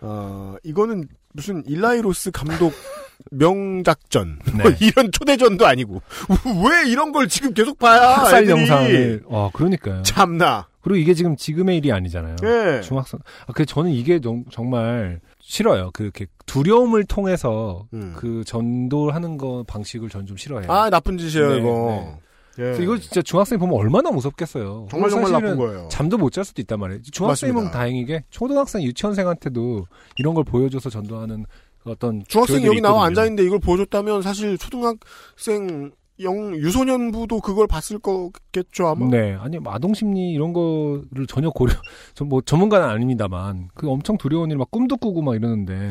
어, 0.00 0.54
이거는 0.62 1.08
무슨 1.32 1.62
일라이 1.66 2.00
로스 2.02 2.30
감독 2.30 2.72
명작전 3.30 4.38
네. 4.56 4.62
뭐 4.62 4.72
이런 4.80 5.12
초대전도 5.12 5.66
아니고 5.66 6.02
왜 6.68 6.88
이런 6.90 7.12
걸 7.12 7.28
지금 7.28 7.52
계속 7.52 7.78
봐야 7.78 8.16
학살. 8.18 8.48
영상을 8.48 9.22
어 9.26 9.50
그러니까요. 9.52 10.02
참나 10.02 10.68
그리고 10.80 10.96
이게 10.96 11.12
지금 11.12 11.36
지금의 11.36 11.76
일이 11.76 11.92
아니잖아요. 11.92 12.36
예. 12.42 12.80
중학생. 12.80 13.20
아, 13.46 13.52
그 13.52 13.66
저는 13.66 13.90
이게 13.90 14.18
정, 14.20 14.44
정말 14.50 15.20
싫어요. 15.40 15.90
그렇게 15.92 16.26
두려움을 16.46 17.04
통해서 17.04 17.86
음. 17.92 18.14
그 18.16 18.42
전도하는 18.46 19.36
거 19.36 19.62
방식을 19.68 20.08
전 20.08 20.24
좀 20.26 20.36
싫어해요. 20.38 20.70
아 20.72 20.88
나쁜 20.90 21.18
짓이에요 21.18 21.50
네, 21.50 21.58
이거 21.58 22.18
예. 22.58 22.76
이거 22.82 22.98
진짜 22.98 23.22
중학생이 23.22 23.58
보면 23.58 23.74
얼마나 23.76 24.10
무섭겠어요. 24.10 24.88
정말 24.90 25.08
정말 25.10 25.32
나쁜 25.32 25.56
거예요. 25.56 25.88
잠도 25.90 26.18
못 26.18 26.30
잘 26.32 26.44
수도 26.44 26.60
있단 26.62 26.78
말이에요. 26.80 27.02
중학생이면. 27.02 27.70
다행이게 27.70 28.24
초등학생, 28.30 28.82
유치원생한테도 28.82 29.86
이런 30.18 30.34
걸 30.34 30.44
보여줘서 30.44 30.90
전도하는 30.90 31.46
어떤 31.84 32.22
중학생이 32.28 32.58
교육들이 32.60 32.66
여기 32.68 32.80
나와 32.80 32.96
있거든요. 33.04 33.06
앉아 33.20 33.24
있는데 33.26 33.44
이걸 33.44 33.58
보여줬다면 33.60 34.22
사실 34.22 34.58
초등학생 34.58 35.92
영 36.22 36.54
유소년부도 36.54 37.40
그걸 37.40 37.66
봤을 37.66 37.98
거겠죠 37.98 38.88
아마. 38.88 39.06
네, 39.08 39.34
아니 39.40 39.58
뭐 39.58 39.72
아동 39.72 39.94
심리 39.94 40.32
이런 40.32 40.52
거를 40.52 41.26
전혀 41.26 41.48
고려, 41.50 41.72
전뭐 42.14 42.42
전문가는 42.42 42.86
아닙니다만 42.86 43.68
그 43.74 43.88
엄청 43.88 44.18
두려운 44.18 44.50
일 44.50 44.58
막 44.58 44.70
꿈도 44.70 44.98
꾸고 44.98 45.22
막 45.22 45.34
이러는데 45.34 45.88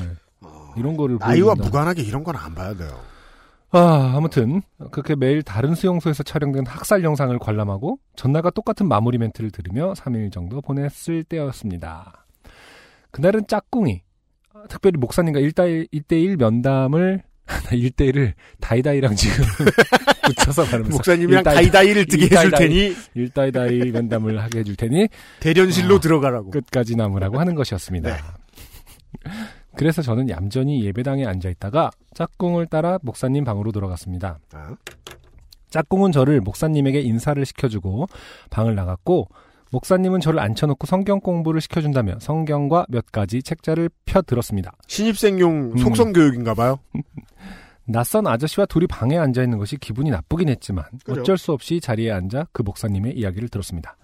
이런 0.77 0.95
거를 0.95 1.17
나이와 1.19 1.55
보여준다. 1.55 1.65
무관하게 1.65 2.03
이런 2.03 2.23
건 2.23 2.35
안 2.35 2.53
봐야 2.53 2.75
돼요. 2.75 2.91
아, 3.71 4.13
아무튼 4.15 4.61
그렇게 4.91 5.15
매일 5.15 5.43
다른 5.43 5.75
수용소에서 5.75 6.23
촬영된 6.23 6.65
학살 6.65 7.03
영상을 7.03 7.37
관람하고 7.37 7.99
전날과 8.15 8.49
똑같은 8.51 8.87
마무리 8.87 9.17
멘트를 9.17 9.51
들으며 9.51 9.93
3일 9.93 10.31
정도 10.31 10.61
보냈을 10.61 11.23
때였습니다. 11.23 12.25
그날은 13.11 13.45
짝꿍이 13.47 14.01
아, 14.53 14.63
특별히 14.69 14.97
목사님과 14.97 15.39
1대1, 15.39 15.91
1대1 15.93 16.37
면담을 16.37 17.21
1대1을 17.69 18.33
다이다이랑 18.59 19.15
지금 19.15 19.43
붙여서 20.25 20.63
말하면서 20.65 20.91
목사님이랑 20.91 21.43
다이다이를 21.43 22.05
뜨게 22.05 22.25
해줄 22.25 22.51
테니 22.51 22.95
일다이다이 23.15 23.91
면담을 23.91 24.41
하게 24.41 24.59
해줄 24.59 24.75
테니 24.75 25.07
대련실로 25.39 25.95
어, 25.95 25.99
들어가라고. 25.99 26.51
끝까지 26.51 26.95
남으라고 26.95 27.39
하는 27.39 27.55
것이었습니다. 27.55 28.15
네. 28.15 29.31
그래서 29.79 30.01
저는 30.01 30.27
얌전히 30.27 30.83
예배당에 30.83 31.25
앉아 31.25 31.47
있다가 31.47 31.89
짝꿍을 32.13 32.65
따라 32.65 32.99
목사님 33.01 33.45
방으로 33.45 33.71
들어갔습니다. 33.71 34.37
아, 34.51 34.75
짝꿍은 35.69 36.11
저를 36.11 36.41
목사님에게 36.41 36.99
인사를 36.99 37.45
시켜주고 37.45 38.07
방을 38.49 38.75
나갔고 38.75 39.29
목사님은 39.71 40.19
저를 40.19 40.41
앉혀놓고 40.41 40.85
성경 40.85 41.21
공부를 41.21 41.61
시켜준다며 41.61 42.19
성경과 42.19 42.87
몇 42.89 43.09
가지 43.13 43.41
책자를 43.41 43.89
펴 44.03 44.21
들었습니다. 44.21 44.73
신입생용 44.87 45.71
음. 45.71 45.77
속성 45.77 46.11
교육인가 46.11 46.53
봐요. 46.55 46.79
낯선 47.87 48.27
아저씨와 48.27 48.65
둘이 48.65 48.85
방에 48.85 49.17
앉아 49.17 49.41
있는 49.41 49.59
것이 49.59 49.77
기분이 49.77 50.09
나쁘긴 50.09 50.49
했지만 50.49 50.83
그죠. 51.05 51.21
어쩔 51.21 51.37
수 51.37 51.53
없이 51.53 51.79
자리에 51.79 52.11
앉아 52.11 52.47
그 52.51 52.63
목사님의 52.63 53.17
이야기를 53.17 53.47
들었습니다. 53.47 53.95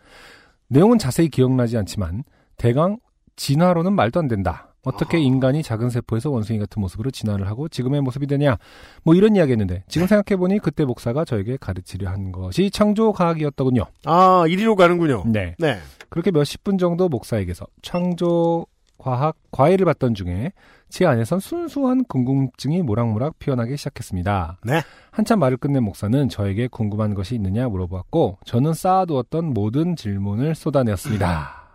내용은 0.69 0.99
자세히 0.99 1.27
기억나지 1.27 1.77
않지만 1.77 2.23
대강 2.55 2.99
진화로는 3.35 3.91
말도 3.91 4.21
안 4.21 4.29
된다. 4.29 4.64
어떻게 4.85 5.19
인간이 5.19 5.63
작은 5.63 5.89
세포에서 5.89 6.29
원숭이 6.29 6.59
같은 6.59 6.79
모습으로 6.81 7.11
진화를 7.11 7.47
하고 7.47 7.67
지금의 7.67 8.01
모습이 8.01 8.27
되냐. 8.27 8.57
뭐 9.03 9.15
이런 9.15 9.35
이야기 9.35 9.51
했는데 9.51 9.83
지금 9.87 10.07
생각해보니 10.07 10.59
그때 10.59 10.85
목사가 10.85 11.25
저에게 11.25 11.57
가르치려 11.57 12.09
한 12.09 12.31
것이 12.31 12.69
창조과학이었더군요. 12.71 13.85
아 14.05 14.45
이리로 14.47 14.75
가는군요. 14.75 15.23
네. 15.25 15.55
네. 15.59 15.79
그렇게 16.09 16.31
몇십 16.31 16.63
분 16.63 16.77
정도 16.77 17.09
목사에게서 17.09 17.65
창조 17.81 18.65
과학 18.97 19.35
과외를 19.51 19.85
받던 19.85 20.13
중에 20.13 20.51
제 20.89 21.05
안에선 21.05 21.39
순수한 21.39 22.05
궁금증이 22.05 22.81
모락모락 22.83 23.39
피어나기 23.39 23.75
시작했습니다. 23.75 24.59
네. 24.63 24.81
한참 25.11 25.39
말을 25.39 25.57
끝낸 25.57 25.83
목사는 25.83 26.29
저에게 26.29 26.67
궁금한 26.67 27.13
것이 27.13 27.35
있느냐 27.35 27.67
물어보았고 27.67 28.37
저는 28.45 28.73
쌓아두었던 28.73 29.53
모든 29.53 29.95
질문을 29.95 30.55
쏟아내었습니다. 30.55 31.65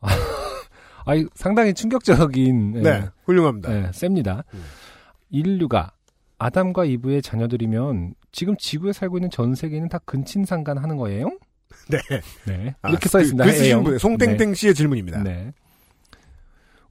아이 1.08 1.24
상당히 1.34 1.72
충격적인 1.74 2.74
예, 2.76 2.80
네. 2.82 3.04
훌륭합니다. 3.24 3.72
예, 3.74 3.90
셉니다. 3.92 4.44
음. 4.54 4.62
인류가 5.30 5.92
아담과 6.38 6.84
이브의 6.84 7.22
자녀들이면 7.22 8.14
지금 8.30 8.56
지구에 8.58 8.92
살고 8.92 9.16
있는 9.18 9.30
전 9.30 9.54
세계는 9.54 9.88
다 9.88 9.98
근친상간 10.04 10.78
하는 10.78 10.96
거예요? 10.96 11.30
네. 11.90 11.98
네. 12.46 12.74
아, 12.82 12.90
이렇게 12.90 13.08
써 13.08 13.18
그- 13.18 13.22
있습니다. 13.22 13.44
그 13.44 13.52
쓰신. 13.52 13.82
분, 13.84 13.98
송땡땡 13.98 14.54
씨의 14.54 14.74
질문입니다. 14.74 15.22
네. 15.22 15.52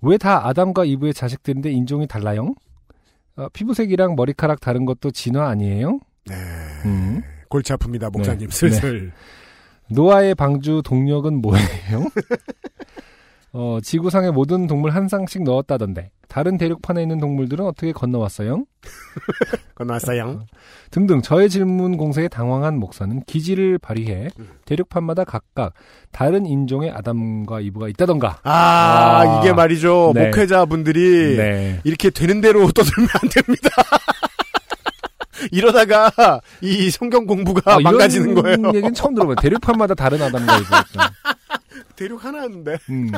왜 0.01 0.17
다 0.17 0.47
아담과 0.47 0.85
이브의 0.85 1.13
자식들인데 1.13 1.71
인종이 1.71 2.07
달라요? 2.07 2.53
어, 3.35 3.47
피부색이랑 3.49 4.15
머리카락 4.15 4.59
다른 4.61 4.85
것도 4.85 5.11
진화 5.11 5.47
아니에요? 5.49 5.99
네. 6.25 6.35
음. 6.85 7.21
골치 7.49 7.73
아픕니다, 7.73 8.11
목사님. 8.11 8.49
네. 8.49 8.55
슬슬. 8.55 9.11
노아의 9.89 10.35
방주 10.35 10.81
동력은 10.85 11.41
뭐예요? 11.41 12.09
어, 13.53 13.79
지구상의 13.81 14.31
모든 14.31 14.67
동물 14.67 14.91
한 14.91 15.07
쌍씩 15.07 15.43
넣었다던데 15.43 16.11
다른 16.27 16.57
대륙판에 16.57 17.01
있는 17.01 17.19
동물들은 17.19 17.65
어떻게 17.65 17.91
건너왔어요? 17.91 18.65
건너왔어요. 19.75 20.45
등등 20.91 21.21
저의 21.21 21.49
질문 21.49 21.97
공세에 21.97 22.27
당황한 22.27 22.77
목사는 22.77 23.23
기지를 23.25 23.77
발휘해 23.77 24.29
음. 24.37 24.49
대륙판마다 24.65 25.23
각각 25.23 25.73
다른 26.11 26.45
인종의 26.45 26.91
아담과 26.91 27.61
이브가 27.61 27.87
있다던가 27.89 28.39
아, 28.43 28.51
아. 28.51 29.39
이게 29.39 29.53
말이죠. 29.53 30.11
네. 30.13 30.25
목회자분들이 30.25 31.37
네. 31.37 31.79
이렇게 31.83 32.09
되는 32.09 32.41
대로 32.41 32.69
떠들면 32.71 33.09
안 33.21 33.29
됩니다. 33.29 33.69
이러다가 35.51 36.41
이 36.61 36.89
성경 36.89 37.25
공부가 37.25 37.75
아, 37.75 37.79
망가지는 37.79 38.33
거예요. 38.35 38.57
얘기는 38.73 38.93
처음 38.93 39.13
들어봐요. 39.13 39.35
대륙판마다 39.35 39.93
다른 39.93 40.21
아담과 40.21 40.57
있다. 40.57 40.85
대륙 41.97 42.23
하나였는데. 42.23 42.77
음. 42.89 43.11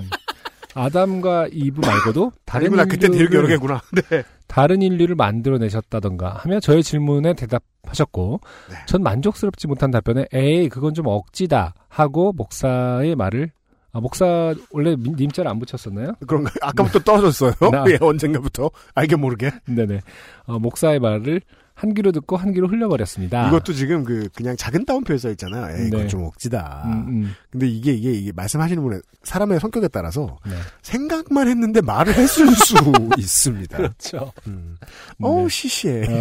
아담과 0.76 1.48
이브 1.52 1.82
말고도 1.86 2.32
다른 2.46 2.68
아니구나, 2.68 2.86
그땐 2.86 3.12
대륙 3.12 3.34
여러 3.34 3.48
인류를 3.48 3.48
개구나. 3.50 3.82
네. 4.10 4.24
다른 4.48 4.82
인류를 4.82 5.16
만들어내셨다던가 5.16 6.36
하며 6.40 6.60
저의 6.60 6.84
질문에 6.84 7.34
대답하셨고 7.34 8.40
네. 8.70 8.76
전 8.88 9.04
만족스럽지 9.04 9.68
못한 9.68 9.92
답변에 9.92 10.26
에이 10.34 10.70
그건 10.70 10.94
좀 10.94 11.08
억지다 11.08 11.74
하고 11.88 12.34
목사의 12.34 13.16
말을 13.16 13.52
아 13.92 14.00
목사 14.00 14.54
원래 14.72 14.96
민- 14.96 15.16
님자를 15.18 15.50
안 15.50 15.58
붙였었나요? 15.60 16.14
그런가? 16.28 16.52
아까부터 16.62 17.00
떨어졌어요. 17.00 17.54
나- 17.72 17.84
예, 17.90 17.98
언젠가부터. 18.00 18.70
알게 18.94 19.16
모르게. 19.16 19.52
네네 19.68 20.02
어, 20.46 20.60
목사의 20.60 21.00
말을 21.00 21.42
한 21.80 21.94
귀로 21.94 22.12
듣고 22.12 22.36
한 22.36 22.54
귀로 22.54 22.68
흘려버렸습니다. 22.68 23.48
이것도 23.48 23.72
지금 23.72 24.04
그, 24.04 24.28
그냥 24.36 24.58
작은 24.58 24.84
따옴표에 24.84 25.18
써 25.18 25.30
있잖아요. 25.30 25.78
에이, 25.78 25.86
그건 25.86 26.02
네. 26.02 26.08
좀 26.10 26.24
억지다. 26.26 26.84
음, 26.88 26.92
음, 27.08 27.36
근데 27.50 27.70
이게, 27.70 27.94
이게, 27.94 28.12
이게 28.12 28.34
말씀하시는 28.34 28.84
분의 28.84 29.02
사람의 29.24 29.62
성격에 29.62 29.88
따라서 29.88 30.38
네. 30.46 30.56
생각만 30.82 31.48
했는데 31.48 31.80
말을 31.80 32.14
했을 32.16 32.48
수 32.52 32.76
있습니다. 33.18 33.78
그렇죠. 33.78 34.34
음. 34.48 34.76
네. 34.82 34.88
어우, 35.22 35.48
시시해. 35.48 36.04
어. 36.04 36.20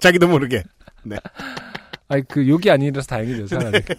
자기도 0.00 0.28
모르게. 0.28 0.62
아니 2.08 2.22
그 2.28 2.46
욕이 2.46 2.70
아니라서 2.70 3.06
다행이죠 3.06 3.46
차라리. 3.46 3.80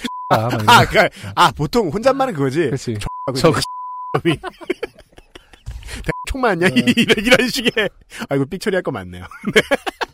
아, 0.30 0.36
막 0.38 0.52
이런 0.54 0.68
아, 0.70 0.84
그, 0.86 1.08
아, 1.34 1.50
보통 1.52 1.90
혼잣말은 1.90 2.32
그거지. 2.32 2.60
그렇지. 2.60 2.96
저 3.34 3.50
이제 4.24 4.40
총 6.28 6.40
맞냐? 6.42 6.66
어. 6.66 6.70
이런, 6.70 7.24
이런 7.24 7.48
식의. 7.48 7.72
아이고, 8.28 8.44
삑 8.46 8.60
처리 8.60 8.76
할 8.76 8.82
거 8.82 8.90
많네요. 8.92 9.24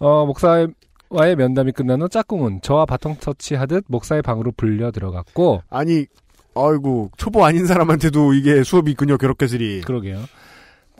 어, 0.00 0.26
목사와의 0.26 1.36
면담이 1.36 1.72
끝난 1.72 2.02
후 2.02 2.08
짝꿍은 2.08 2.60
저와 2.62 2.86
바통 2.86 3.16
터치하듯 3.16 3.84
목사의 3.88 4.22
방으로 4.22 4.52
불려 4.56 4.90
들어갔고 4.90 5.62
아니, 5.70 6.06
아이고, 6.54 7.10
초보 7.16 7.44
아닌 7.44 7.66
사람한테도 7.66 8.34
이게 8.34 8.62
수업이 8.62 8.90
있군요, 8.92 9.18
괴롭게들이. 9.18 9.82
그러게요. 9.82 10.24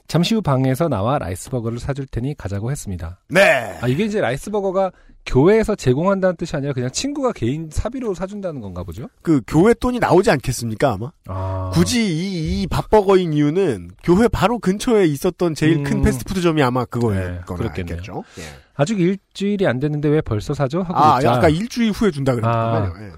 잠시 0.07 0.35
후 0.35 0.43
방에서 0.43 0.89
나와 0.89 1.19
라이스버거를 1.19 1.79
사줄 1.79 2.07
테니 2.07 2.35
가자고 2.37 2.71
했습니다. 2.71 3.21
네. 3.29 3.79
아 3.81 3.89
이게 3.89 4.05
이제 4.05 4.21
라이스버거가 4.21 4.93
교회에서 5.27 5.75
제공한다는 5.75 6.37
뜻이 6.37 6.57
아니라 6.57 6.73
그냥 6.73 6.91
친구가 6.91 7.33
개인 7.33 7.69
사비로 7.71 8.15
사준다는 8.15 8.61
건가 8.61 8.85
보죠? 8.85 9.09
그, 9.23 9.41
교회 9.47 9.75
돈이 9.75 9.99
나오지 9.99 10.31
않겠습니까, 10.31 10.93
아마? 10.93 11.11
아 11.27 11.71
굳이 11.75 12.07
이, 12.07 12.63
이 12.63 12.67
밥버거인 12.69 13.33
이유는 13.33 13.91
교회 14.03 14.29
바로 14.29 14.59
근처에 14.59 15.05
있었던 15.07 15.55
제일 15.55 15.83
큰 15.83 15.99
음. 15.99 16.03
패스트푸드점이 16.03 16.63
아마 16.63 16.81
네, 16.81 16.87
그거예요. 16.91 17.41
그렇겠네요. 17.47 17.97
겠죠 17.97 18.25
예. 18.39 18.43
아직 18.75 19.01
일주일이 19.01 19.67
안 19.67 19.81
됐는데 19.81 20.09
왜 20.09 20.21
벌써 20.21 20.55
사죠? 20.55 20.83
하고 20.83 20.97
아, 20.97 21.17
묻자. 21.17 21.33
아까 21.33 21.49
일주일 21.49 21.91
후에 21.91 22.11
준다 22.11 22.35
그랬거든요. 22.35 23.07
예. 23.07 23.13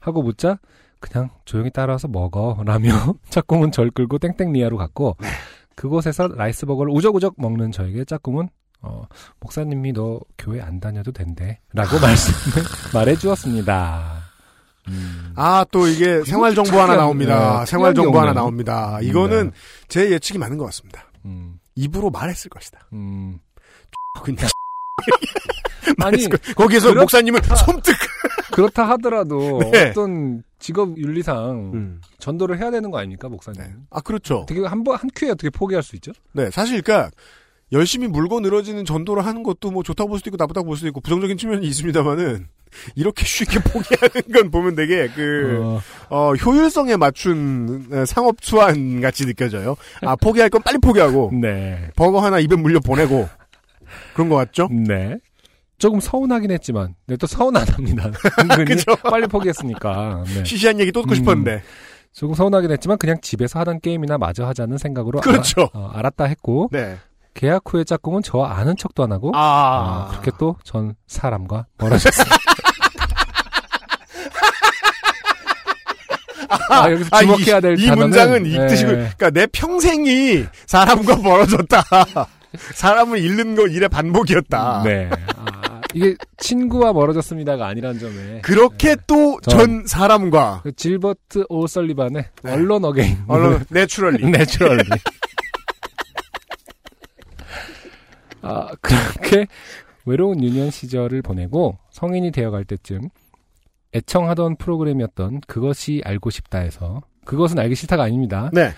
하고 0.00 0.22
묻자 0.22 0.58
그냥 1.00 1.30
조용히 1.44 1.70
따라와서 1.70 2.08
먹어 2.08 2.62
라며 2.64 2.90
짝꿍은 3.28 3.72
절 3.72 3.90
끌고 3.90 4.18
땡땡리아로 4.18 4.76
갔고 4.78 5.16
네. 5.20 5.28
그곳에서 5.74 6.28
라이스버거를 6.28 6.92
우적우적 6.92 7.34
먹는 7.38 7.72
저에게 7.72 8.04
짝꿍은 8.04 8.48
어, 8.82 9.04
목사님이 9.40 9.92
너 9.92 10.20
교회 10.38 10.60
안 10.60 10.80
다녀도 10.80 11.12
된대 11.12 11.60
라고 11.72 11.98
말씀을 12.00 12.66
말해 12.92 13.16
주었습니다. 13.16 14.20
음. 14.88 15.32
아, 15.36 15.64
또 15.70 15.86
이게 15.86 16.22
생활 16.24 16.54
정보 16.54 16.70
특이한, 16.70 16.90
하나 16.90 17.02
나옵니다. 17.02 17.60
네, 17.60 17.66
생활 17.66 17.94
정보 17.94 18.10
특이한 18.10 18.28
하나. 18.28 18.40
나옵니다. 18.40 18.98
이거는 19.00 19.50
네. 19.50 19.56
제 19.88 20.10
예측이 20.10 20.38
맞는 20.38 20.58
것 20.58 20.64
같습니다. 20.66 21.04
음, 21.24 21.58
입으로 21.76 22.10
말했을 22.10 22.50
것이다. 22.50 22.80
음. 22.92 23.38
그냥 24.24 24.48
아니, 26.02 26.28
거기에서 26.56 26.88
그렇- 26.90 27.02
목사님은 27.02 27.40
손뜩 27.64 27.94
그렇다 28.52 28.88
하더라도 28.90 29.60
네. 29.72 29.90
어떤 29.90 30.42
직업 30.58 30.96
윤리상 30.98 31.70
음. 31.74 32.00
전도를 32.18 32.58
해야 32.58 32.70
되는 32.70 32.90
거 32.90 32.98
아닙니까, 32.98 33.28
목사님? 33.28 33.62
아 33.90 34.00
그렇죠. 34.00 34.38
어떻게 34.40 34.64
한번 34.64 34.96
한 34.96 35.08
큐에 35.14 35.30
어떻게 35.30 35.48
포기할 35.50 35.82
수 35.82 35.96
있죠? 35.96 36.12
네, 36.32 36.50
사실 36.50 36.82
그러니까 36.82 37.10
열심히 37.72 38.06
물고 38.06 38.40
늘어지는 38.40 38.84
전도를 38.84 39.24
하는 39.24 39.42
것도 39.42 39.70
뭐 39.70 39.82
좋다고 39.82 40.10
볼 40.10 40.18
수도 40.18 40.28
있고 40.28 40.36
나쁘다고 40.36 40.66
볼 40.66 40.76
수도 40.76 40.88
있고 40.88 41.00
부정적인 41.00 41.38
측면이 41.38 41.66
있습니다만은 41.66 42.46
이렇게 42.94 43.24
쉽게 43.24 43.60
포기하는 43.64 44.32
건 44.32 44.50
보면 44.50 44.74
되게 44.74 45.08
그 45.08 45.58
어, 45.62 45.80
어, 46.10 46.34
효율성에 46.34 46.96
맞춘 46.96 47.86
어, 47.90 48.04
상업 48.04 48.36
수완 48.42 49.00
같이 49.00 49.24
느껴져요. 49.24 49.76
아 50.02 50.16
포기할 50.16 50.50
건 50.50 50.62
빨리 50.62 50.78
포기하고 50.78 51.30
네. 51.40 51.90
버거 51.96 52.20
하나 52.20 52.38
입에 52.38 52.56
물려 52.56 52.80
보내고 52.80 53.28
그런 54.14 54.28
것 54.28 54.36
같죠? 54.36 54.68
네. 54.70 55.18
조금 55.78 55.98
서운하긴 55.98 56.52
했지만, 56.52 56.94
네, 57.08 57.16
또 57.16 57.26
서운 57.26 57.56
안 57.56 57.66
합니다. 57.66 58.08
그죠? 58.64 58.94
빨리 59.02 59.26
포기했으니까. 59.26 60.22
네. 60.26 60.44
시시한 60.44 60.78
얘기 60.78 60.92
또 60.92 61.00
듣고 61.02 61.12
음. 61.12 61.16
싶었는데 61.16 61.62
조금 62.12 62.36
서운하긴 62.36 62.70
했지만, 62.70 62.98
그냥 62.98 63.20
집에서 63.20 63.58
하던 63.58 63.80
게임이나 63.80 64.16
마저 64.16 64.46
하자는 64.46 64.78
생각으로 64.78 65.20
그렇죠. 65.20 65.62
알아, 65.62 65.70
어, 65.74 65.90
알았다 65.92 66.26
했고, 66.26 66.68
네. 66.70 66.98
계약 67.34 67.62
후에 67.66 67.84
짝꿍은 67.84 68.22
저와 68.22 68.56
아는 68.58 68.76
척도 68.76 69.02
안 69.04 69.12
하고, 69.12 69.32
아, 69.34 70.08
어, 70.08 70.10
그렇게 70.10 70.30
또 70.38 70.56
전 70.64 70.94
사람과 71.06 71.66
멀어졌습니다. 71.78 72.36
아, 76.68 76.90
여기서 76.90 77.18
주목해야 77.20 77.60
될 77.60 77.78
이, 77.78 77.84
이 77.84 77.86
단어는- 77.88 77.98
문장은 77.98 78.46
이 78.46 78.58
네. 78.58 78.66
뜻이고, 78.66 78.90
그러니까 78.90 79.30
내 79.30 79.46
평생이 79.46 80.44
사람과 80.66 81.16
멀어졌다. 81.16 81.82
사람을 82.74 83.18
잃는 83.18 83.54
거 83.56 83.66
일의 83.66 83.88
반복이었다. 83.88 84.82
네. 84.84 85.08
아, 85.36 85.80
이게 85.94 86.14
친구와 86.36 86.92
멀어졌습니다가 86.92 87.66
아니란 87.66 87.98
점에. 87.98 88.40
그렇게 88.42 88.96
또 89.06 89.38
전- 89.42 89.58
전 89.58 89.86
사람과 89.86 90.60
그 90.62 90.72
질버트 90.74 91.46
오설리반의 91.48 92.24
네. 92.42 92.52
Alone 92.52 92.84
Again. 92.84 93.18
Alone 93.26 93.64
Naturally 93.70 94.26
Naturally. 94.30 94.82
아, 98.42 98.68
그렇게 98.80 99.46
외로운 100.04 100.42
유년 100.42 100.70
시절을 100.70 101.22
보내고 101.22 101.78
성인이 101.90 102.30
되어갈 102.32 102.64
때쯤 102.64 103.08
애청하던 103.94 104.56
프로그램이었던 104.56 105.42
그것이 105.46 106.02
알고 106.04 106.30
싶다에서 106.30 107.02
그것은 107.24 107.58
알기 107.58 107.74
싫다가 107.74 108.04
아닙니다. 108.04 108.50
네. 108.52 108.72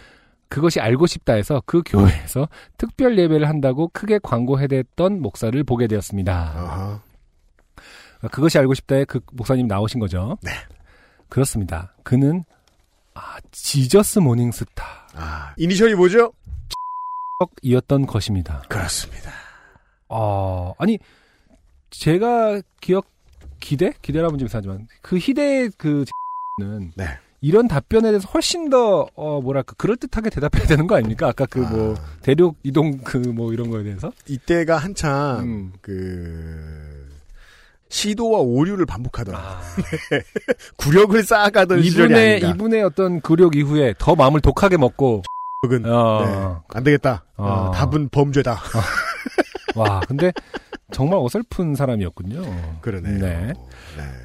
그것이 0.49 0.81
알고 0.81 1.07
싶다에서 1.07 1.63
그 1.67 1.83
교회에서 1.85 2.49
특별 2.77 3.19
예배를 3.19 3.49
한다고 3.49 3.89
크게 3.89 4.21
광고해댔던 4.23 5.21
목사를 5.21 5.63
보게 5.65 5.87
되었습니다. 5.87 6.33
아하. 6.33 7.01
그것이 8.31 8.59
알고 8.59 8.75
싶다에 8.75 9.05
그 9.05 9.21
목사님 9.33 9.67
나오신 9.67 10.01
거죠? 10.01 10.39
네. 10.43 10.51
그렇습니다. 11.29 11.95
그는 12.03 12.45
아, 13.15 13.37
지저스 13.51 14.19
모닝스타 14.21 14.85
아, 15.15 15.55
이니셜이 15.57 15.95
뭐죠? 15.95 16.33
이었던 17.63 18.07
것입니다. 18.07 18.63
그렇습니다. 18.69 19.31
어, 20.17 20.75
아니, 20.79 20.99
제가 21.91 22.61
기억, 22.81 23.07
기대? 23.61 23.93
기대라면 24.01 24.39
좀 24.39 24.47
이상하지만, 24.47 24.87
그 25.03 25.19
희대의 25.19 25.71
그, 25.77 26.05
는 26.61 26.93
네. 26.95 27.07
이런 27.41 27.67
답변에 27.67 28.11
대해서 28.11 28.29
훨씬 28.33 28.71
더, 28.71 29.09
어, 29.17 29.41
뭐랄까, 29.41 29.75
그럴 29.77 29.97
듯하게 29.97 30.31
대답해야 30.31 30.67
되는 30.67 30.87
거 30.87 30.95
아닙니까? 30.97 31.29
아까 31.29 31.47
그 31.47 31.59
뭐, 31.59 31.95
아. 31.99 32.01
대륙 32.23 32.57
이동 32.63 32.99
그 32.99 33.19
뭐 33.19 33.53
이런 33.53 33.71
거에 33.71 33.83
대해서? 33.83 34.13
이때가 34.29 34.77
한참 34.79 35.39
음. 35.41 35.73
그 35.83 37.11
시도와 37.89 38.39
오류를 38.41 38.87
반복하던 38.87 39.35
아. 39.35 39.61
구력을 40.79 41.21
쌓아가던 41.23 41.83
시절이 41.83 42.05
이분의. 42.13 42.51
이분의 42.51 42.83
어떤 42.85 43.21
굴욕 43.21 43.57
이후에 43.57 43.95
더 43.99 44.15
마음을 44.15 44.41
독하게 44.41 44.77
먹고, 44.77 45.23
어, 45.87 46.25
네. 46.25 46.77
안 46.79 46.85
되겠다. 46.85 47.25
어. 47.37 47.47
어, 47.47 47.71
답은 47.73 48.09
범죄다. 48.11 48.59
와, 49.77 50.01
근데 50.01 50.33
정말 50.93 51.19
어설픈 51.19 51.75
사람이었군요. 51.75 52.79
그러네요. 52.81 53.19
네. 53.19 53.47
네. 53.47 53.55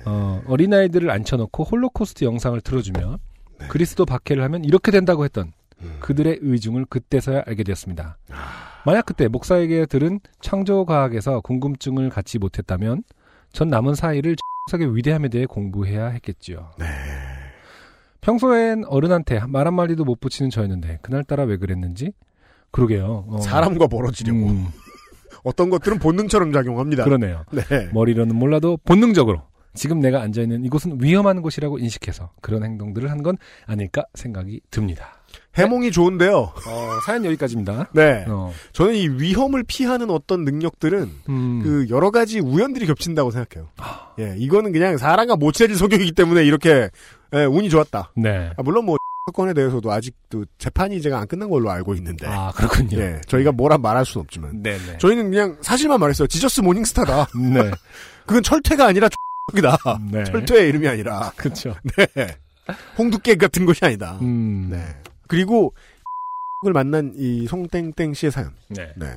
어, 0.05 0.41
어린아이들을 0.47 1.09
앉혀놓고 1.09 1.63
홀로코스트 1.63 2.23
영상을 2.25 2.59
틀어주면 2.61 3.17
네. 3.59 3.67
그리스도 3.67 4.05
박해를 4.05 4.43
하면 4.43 4.63
이렇게 4.63 4.91
된다고 4.91 5.25
했던 5.25 5.51
음. 5.81 5.97
그들의 5.99 6.39
의중을 6.41 6.85
그때서야 6.85 7.43
알게 7.45 7.63
되었습니다. 7.63 8.17
아. 8.31 8.81
만약 8.85 9.05
그때 9.05 9.27
목사에게 9.27 9.85
들은 9.85 10.19
창조과학에서 10.41 11.41
궁금증을 11.41 12.09
갖지 12.09 12.37
못했다면 12.39 13.03
전 13.51 13.69
남은 13.69 13.95
사이를 13.95 14.35
X석의 14.69 14.95
위대함에 14.95 15.29
대해 15.29 15.45
공부해야 15.45 16.07
했겠지요. 16.07 16.71
네. 16.77 16.85
평소엔 18.21 18.85
어른한테 18.85 19.41
말 19.47 19.65
한마디도 19.65 20.03
못 20.03 20.19
붙이는 20.19 20.49
저였는데 20.49 20.99
그날따라 21.01 21.43
왜 21.43 21.57
그랬는지 21.57 22.11
그러게요. 22.71 23.25
어, 23.27 23.41
사람과 23.41 23.87
멀어지려고. 23.89 24.47
음, 24.47 24.67
어떤 25.43 25.69
것들은 25.69 25.99
본능처럼 25.99 26.51
작용합니다. 26.51 27.03
그러네요. 27.03 27.43
네. 27.51 27.89
머리로는 27.93 28.35
몰라도 28.35 28.77
본능적으로 28.83 29.41
지금 29.75 29.99
내가 29.99 30.21
앉아 30.21 30.41
있는 30.41 30.65
이곳은 30.65 30.97
위험한 31.01 31.41
곳이라고 31.41 31.77
인식해서 31.77 32.31
그런 32.41 32.63
행동들을 32.63 33.09
한 33.11 33.19
건 33.23 33.37
아닐까 33.67 34.03
생각이 34.15 34.61
듭니다. 34.71 35.13
해몽이 35.55 35.91
좋은데요. 35.91 36.37
어, 36.37 36.53
사연 37.05 37.23
여기까지입니다. 37.25 37.89
네. 37.93 38.25
어, 38.27 38.51
저는 38.71 38.95
이 38.95 39.07
위험을 39.07 39.63
피하는 39.67 40.09
어떤 40.09 40.43
능력들은 40.43 41.09
음, 41.29 41.61
그 41.63 41.85
여러 41.89 42.09
가지 42.11 42.39
우연들이 42.39 42.87
겹친다고 42.87 43.29
생각해요. 43.31 43.69
예, 44.19 44.35
이거는 44.37 44.71
그냥 44.71 44.97
사람과 44.97 45.35
못 45.35 45.51
채질 45.51 45.75
성격이기 45.75 46.13
때문에 46.13 46.43
이렇게 46.45 46.89
예, 47.35 47.43
운이 47.45 47.69
좋았다. 47.69 48.11
네. 48.15 48.51
아, 48.57 48.63
물론 48.63 48.85
뭐 48.85 48.97
사건에 49.29 49.53
대해서도 49.53 49.91
아직도 49.91 50.45
재판이 50.57 51.01
제가 51.01 51.19
안 51.19 51.27
끝난 51.27 51.49
걸로 51.49 51.69
알고 51.69 51.93
있는데. 51.95 52.25
아, 52.27 52.51
그렇군요. 52.51 52.97
예, 52.99 53.21
저희가 53.27 53.51
뭐라 53.51 53.77
말할 53.77 54.05
수는 54.05 54.23
없지만. 54.23 54.63
네네. 54.63 54.97
저희는 54.97 55.29
그냥 55.29 55.57
사실만 55.61 55.99
말했어요. 55.99 56.27
지저스 56.27 56.61
모닝스타다. 56.61 57.27
네. 57.53 57.71
그건 58.25 58.43
철퇴가 58.43 58.87
아니라 58.87 59.07
X이다. 59.53 59.77
네. 60.11 60.23
철퇴의 60.25 60.69
이름이 60.69 60.87
아니라. 60.87 61.31
그쵸. 61.35 61.75
네. 62.15 62.37
홍두깨 62.97 63.35
같은 63.35 63.65
것이 63.65 63.85
아니다. 63.85 64.17
음. 64.21 64.69
네. 64.69 64.83
그리고 65.27 65.73
을 66.65 66.73
만난 66.73 67.13
이 67.15 67.47
송땡땡 67.47 68.13
씨의 68.13 68.31
사연. 68.31 68.53
네. 68.67 68.91
네. 68.97 69.13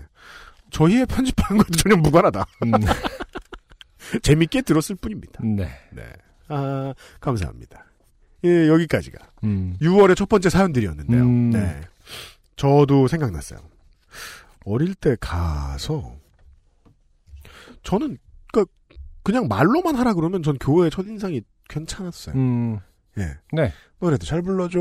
저희의 0.71 1.07
편집하는 1.07 1.59
것도 1.63 1.73
전혀 1.77 1.97
무관하다. 1.97 2.47
음. 2.65 2.73
재밌게 4.23 4.63
들었을 4.63 4.97
뿐입니다. 4.97 5.41
네. 5.43 5.69
네. 5.91 6.03
아, 6.49 6.95
감사합니다. 7.21 7.87
예, 8.45 8.69
여기까지가 8.69 9.32
음. 9.45 9.77
6월의 9.81 10.17
첫 10.17 10.29
번째 10.29 10.51
사연들이었는데요. 10.51 11.23
음. 11.23 11.51
네. 11.51 11.81
저도 12.57 13.09
생각났어요. 13.09 13.61
어릴 14.65 14.95
때 14.95 15.17
가서 15.21 16.15
저는 17.83 18.19
그 18.53 18.65
그냥 19.23 19.49
말로만 19.49 19.97
하라 19.97 20.15
그러면 20.15 20.43
전 20.43 20.59
교회 20.59 20.91
첫 20.91 21.07
인상이 21.07 21.43
괜찮았어요. 21.69 22.35
음. 22.37 22.79
예. 23.19 23.37
네. 23.53 23.73
노래도 23.99 24.25
잘 24.27 24.43
불러줘. 24.43 24.79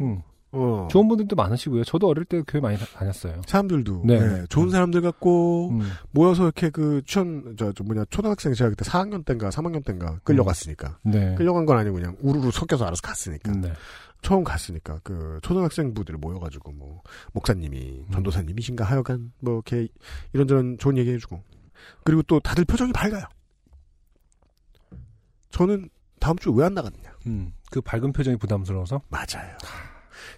음. 0.00 0.22
어. 0.50 0.88
좋은 0.90 1.08
분들도 1.08 1.36
많으시고요. 1.36 1.84
저도 1.84 2.08
어릴 2.08 2.24
때 2.24 2.42
교회 2.46 2.60
많이 2.60 2.78
다- 2.78 2.86
다녔어요. 2.86 3.42
사람들도 3.46 4.02
네. 4.06 4.18
네, 4.18 4.46
좋은 4.48 4.70
사람들 4.70 5.02
같고 5.02 5.70
음. 5.70 5.90
모여서 6.10 6.44
이렇게 6.44 6.70
그 6.70 7.02
추천 7.04 7.54
저, 7.58 7.72
저 7.72 7.84
뭐냐 7.84 8.04
초등학생 8.10 8.54
제가 8.54 8.70
그때 8.70 8.84
4학년 8.84 9.24
때인가 9.24 9.50
3학년 9.50 9.84
때인가 9.84 10.18
끌려갔으니까 10.24 10.98
네. 11.02 11.34
끌려간 11.34 11.66
건 11.66 11.76
아니고 11.78 11.96
그냥 11.96 12.16
우르르 12.20 12.50
섞여서 12.50 12.86
알아서 12.86 13.02
갔으니까 13.02 13.52
네. 13.52 13.72
처음 14.22 14.42
갔으니까 14.42 15.00
그 15.04 15.38
초등학생부들이 15.42 16.16
모여가지고 16.18 16.72
뭐 16.72 17.02
목사님이 17.32 18.04
음. 18.06 18.10
전도사님이신가 18.12 18.84
하여간 18.84 19.32
뭐 19.40 19.54
이렇게 19.54 19.88
이런저런 20.32 20.78
좋은 20.78 20.96
얘기 20.96 21.10
해주고 21.12 21.42
그리고 22.04 22.22
또 22.22 22.40
다들 22.40 22.64
표정이 22.64 22.92
밝아요. 22.92 23.24
저는 25.50 25.88
다음 26.20 26.36
주에 26.38 26.52
왜안 26.54 26.74
나갔느냐? 26.74 27.10
음. 27.26 27.52
그 27.70 27.80
밝은 27.80 28.12
표정이 28.12 28.36
부담스러워서 28.38 29.02
맞아요. 29.08 29.56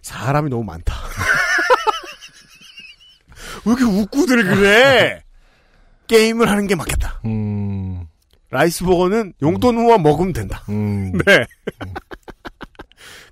사람이 0.02 0.50
너무 0.50 0.64
많다. 0.64 0.94
왜 3.66 3.72
이렇게 3.72 3.84
웃고들 3.84 4.44
그래? 4.44 5.22
게임을 6.06 6.48
하는 6.48 6.66
게 6.66 6.74
맞겠다. 6.74 7.20
음. 7.24 8.04
라이스버거는 8.50 9.34
용돈 9.42 9.76
후와 9.76 9.98
먹으면 9.98 10.32
된다. 10.32 10.64
음. 10.68 11.12
네. 11.24 11.46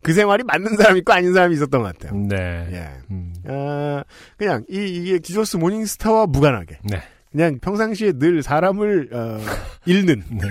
그 0.02 0.12
생활이 0.12 0.44
맞는 0.44 0.76
사람이 0.76 1.00
있고 1.00 1.12
아닌 1.12 1.34
사람이 1.34 1.54
있었던 1.54 1.82
것 1.82 1.98
같아요. 1.98 2.18
네. 2.20 2.68
예. 2.72 2.90
음. 3.10 3.34
아, 3.46 4.04
그냥 4.36 4.64
이 4.70 4.76
이게 4.76 5.18
Jesus 5.18 5.56
Morning 5.56 5.94
Star와 5.94 6.26
무관하게 6.26 6.78
네. 6.84 7.02
그냥 7.32 7.58
평상시에 7.60 8.12
늘 8.12 8.42
사람을 8.42 9.08
어, 9.12 9.40
잃는 9.86 10.22
네. 10.30 10.48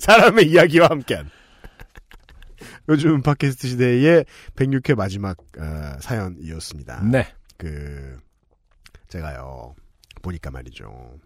사람의 0.00 0.46
이야기와 0.48 0.88
함께한 0.90 1.30
요즘 2.88 3.20
팟캐스트 3.22 3.68
시대의 3.68 4.24
106회 4.54 4.94
마지막 4.94 5.36
어, 5.58 5.98
사연이었습니다. 6.00 7.02
네. 7.10 7.26
그 7.56 8.18
제가요. 9.08 9.74
보니까 10.22 10.50
말이죠. 10.50 11.18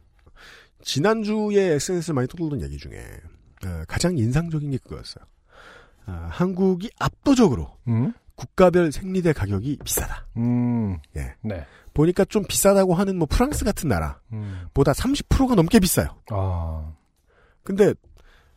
지난주에 0.82 1.74
SNS 1.74 2.12
많이 2.12 2.28
떠돌던 2.28 2.62
얘기 2.62 2.78
중에 2.78 3.00
어, 3.66 3.84
가장 3.86 4.16
인상적인 4.16 4.70
게 4.70 4.78
그거였어요. 4.78 5.24
아, 6.06 6.28
한국이 6.30 6.90
압도적으로 6.98 7.76
음? 7.88 8.12
국가별 8.34 8.90
생리대 8.90 9.32
가격이 9.32 9.78
비싸다. 9.84 10.26
음. 10.38 10.98
예. 11.16 11.34
네. 11.42 11.66
보니까 11.92 12.24
좀 12.24 12.44
비싸다고 12.44 12.94
하는 12.94 13.16
뭐 13.16 13.26
프랑스 13.30 13.64
같은 13.64 13.88
나라보다 13.88 14.22
음. 14.32 14.64
30%가 14.72 15.54
넘게 15.54 15.78
비싸요. 15.78 16.16
아. 16.30 16.92
근데 17.62 17.92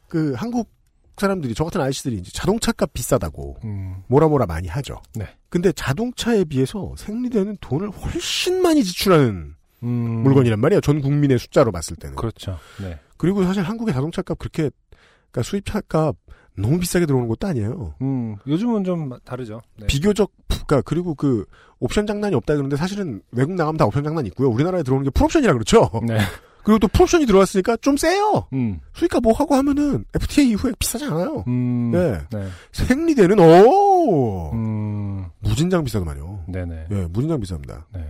그 0.08 0.34
한국 0.34 0.72
사람들이 1.18 1.54
저 1.54 1.64
같은 1.64 1.80
아저씨들이 1.82 2.18
이제 2.18 2.32
자동차값 2.32 2.94
비싸다고 2.94 3.58
음. 3.64 4.04
뭐라 4.08 4.28
뭐라 4.28 4.46
많이 4.46 4.68
하죠. 4.68 5.02
네. 5.16 5.28
근데 5.50 5.72
자동차에 5.72 6.46
비해서 6.46 6.94
생리대는 6.98 7.58
돈을 7.62 7.90
훨씬 7.90 8.62
많이 8.62 8.84
지출하는 8.84 9.56
음. 9.84 9.88
물건이란 10.24 10.60
말이에요. 10.60 10.82
전 10.82 11.02
국민의 11.02 11.38
숫자로 11.40 11.72
봤을 11.72 11.96
때는. 11.96 12.16
그렇죠. 12.16 12.58
네. 12.82 13.00
그리고 13.18 13.44
사실 13.44 13.64
한국의 13.64 13.94
자동차값 13.94 14.40
그렇게 14.40 14.70
그러니까 15.32 15.44
수입차값 15.44 16.16
너무 16.56 16.80
비싸게 16.80 17.06
들어오는 17.06 17.28
것도 17.28 17.48
아니에요. 17.48 17.96
음. 18.02 18.36
요즘은 18.48 18.84
좀 18.84 19.12
다르죠. 19.26 19.62
네. 19.78 19.88
비교적 19.88 20.32
그러니까 20.48 20.82
그리고 20.82 21.16
그 21.16 21.46
옵션 21.80 22.08
장난이 22.08 22.36
없다 22.36 22.54
그러는데 22.54 22.76
사실은 22.76 23.22
외국 23.32 23.54
나가면 23.54 23.78
다 23.78 23.86
옵션 23.86 24.04
장난 24.04 24.26
있고요. 24.28 24.50
우리나라에 24.50 24.84
들어오는 24.84 25.04
게 25.04 25.10
full 25.10 25.23
option이라 25.23 25.54
그렇죠. 25.54 25.90
네. 26.08 26.18
그리고 26.64 26.80
또 26.80 26.88
full 26.88 27.02
option이 27.02 27.26
들어왔으니까 27.26 27.78
좀 27.78 27.98
세요. 27.98 28.48
음. 28.54 28.80
수입가 28.94 29.20
뭐 29.20 29.34
하고 29.34 29.56
하면은 29.56 30.06
FTA 30.16 30.50
이후에 30.50 30.72
비싸지 30.80 31.06
않아요. 31.06 31.44
음. 31.48 31.92
네. 31.92 32.20
네. 32.32 32.48
생리대는 32.72 33.38
오 33.40 34.52
음. 34.54 35.26
무진장 35.40 35.84
비싸더만요. 35.84 36.46
네네. 36.48 36.88
예, 36.92 36.96
무진장 37.12 37.40
비쌉니다. 37.42 37.84
네. 37.94 38.08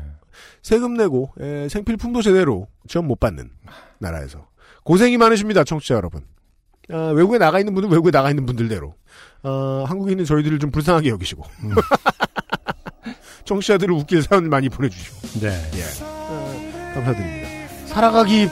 세금 0.61 0.93
내고 0.95 1.31
에, 1.39 1.67
생필품도 1.67 2.21
제대로 2.21 2.67
지원 2.88 3.07
못 3.07 3.19
받는 3.19 3.49
나라에서 3.99 4.47
고생이 4.84 5.17
많으십니다, 5.17 5.63
청취자 5.63 5.95
여러분. 5.95 6.21
아, 6.91 7.11
외국에 7.15 7.38
나가 7.38 7.59
있는 7.59 7.73
분은 7.73 7.89
외국에 7.89 8.11
나가 8.11 8.30
있는 8.30 8.45
분들대로 8.45 8.93
아, 9.43 9.85
한국에 9.88 10.11
있는 10.11 10.25
저희들을 10.25 10.59
좀 10.59 10.69
불쌍하게 10.69 11.09
여기시고 11.09 11.43
음. 11.63 11.75
청취자들을 13.45 13.93
웃길 13.93 14.21
사연 14.23 14.49
많이 14.49 14.69
보내주시고 14.69 15.39
네. 15.39 15.47
예, 15.75 16.03
아, 16.03 16.91
감사드립니다. 16.93 17.52
살아가기 17.94 18.49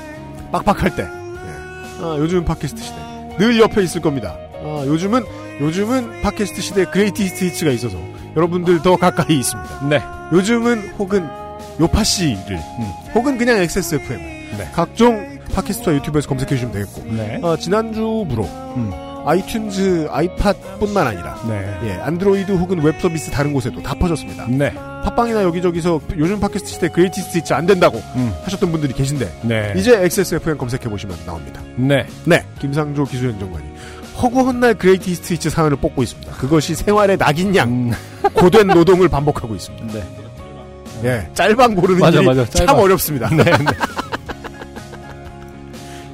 빡빡할 0.51 0.95
때 0.95 1.03
예. 1.03 2.03
아, 2.03 2.15
요즘 2.19 2.45
팟캐스트 2.45 2.81
시대 2.81 2.95
늘 3.39 3.59
옆에 3.59 3.81
있을 3.81 4.01
겁니다. 4.01 4.35
아, 4.63 4.83
요즘은 4.85 5.23
요즘은 5.61 6.21
팟캐스트 6.21 6.61
시대 6.61 6.85
Greatest 6.85 7.45
Hits가 7.45 7.71
있어서 7.71 7.97
여러분들 8.35 8.81
더 8.81 8.95
가까이 8.97 9.39
있습니다. 9.39 9.87
네. 9.89 10.01
요즘은 10.31 10.93
혹은 10.99 11.27
요팟시를 11.79 12.59
혹은 13.15 13.37
그냥 13.37 13.57
XSFM 13.57 14.19
네. 14.19 14.69
각종 14.73 15.39
팟캐스트와 15.55 15.95
유튜브에서 15.95 16.27
검색해 16.27 16.49
주시면 16.49 16.73
되겠고 16.73 17.03
네. 17.11 17.39
어, 17.41 17.57
지난주부로 17.57 18.43
음. 18.75 18.91
아이튠즈 19.25 20.07
아이팟뿐만 20.11 21.07
아니라 21.07 21.35
네. 21.47 21.79
예, 21.83 21.93
안드로이드 22.01 22.51
혹은 22.53 22.81
웹 22.81 22.99
서비스 22.99 23.31
다른 23.31 23.53
곳에도 23.53 23.81
다 23.81 23.93
퍼졌습니다. 23.95 24.47
네. 24.49 24.73
팟빵이나 25.03 25.43
여기저기서 25.43 25.99
요즘 26.17 26.39
팟캐스트 26.39 26.69
시대 26.69 26.87
Greatest 26.89 27.37
Hits 27.39 27.53
안 27.53 27.65
된다고 27.65 28.01
음. 28.15 28.33
하셨던 28.43 28.71
분들이 28.71 28.93
계신데 28.93 29.39
네. 29.43 29.73
이제 29.75 29.97
XSFM 30.03 30.57
검색해 30.57 30.83
보시면 30.89 31.17
나옵니다. 31.25 31.61
네. 31.75 32.05
네, 32.25 32.45
김상조 32.59 33.03
기술행정관이 33.05 33.65
허구한 34.21 34.59
날 34.59 34.73
Greatest 34.75 35.33
Hits 35.33 35.49
사연을 35.49 35.77
뽑고 35.77 36.03
있습니다. 36.03 36.33
그것이 36.33 36.75
생활의 36.75 37.17
낙인 37.17 37.55
양 37.55 37.69
음. 37.69 37.91
고된 38.33 38.67
노동을 38.67 39.07
반복하고 39.09 39.55
있습니다. 39.55 39.87
네. 39.93 40.03
예, 41.03 41.27
짤방 41.33 41.73
고르는 41.73 41.99
맞아, 41.99 42.17
일이 42.19 42.27
맞아, 42.27 42.45
참 42.45 42.67
짤방. 42.67 42.79
어렵습니다. 42.79 43.29
네. 43.29 43.43
네. 43.43 43.65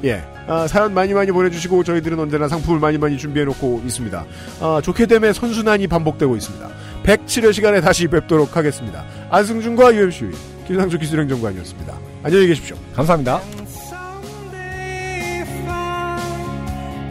예. 0.11 0.36
아, 0.47 0.65
사연 0.67 0.93
많이 0.93 1.13
많이 1.13 1.31
보내주시고 1.31 1.83
저희들은 1.83 2.19
언제나 2.19 2.47
상품을 2.47 2.79
많이 2.79 2.97
많이 2.97 3.17
준비해놓고 3.17 3.81
있습니다. 3.85 4.25
아, 4.61 4.81
좋게 4.83 5.05
되면 5.05 5.33
선순환이 5.33 5.87
반복되고 5.87 6.35
있습니다. 6.35 6.69
107회 7.03 7.53
시간에 7.53 7.81
다시 7.81 8.07
뵙도록 8.07 8.55
하겠습니다. 8.55 9.05
안승준과 9.29 9.93
UMC 9.95 10.31
김상조 10.67 10.97
기술행정관이었습니다. 10.97 11.97
안녕히 12.23 12.47
계십시오. 12.47 12.75
감사합니다. 12.95 13.41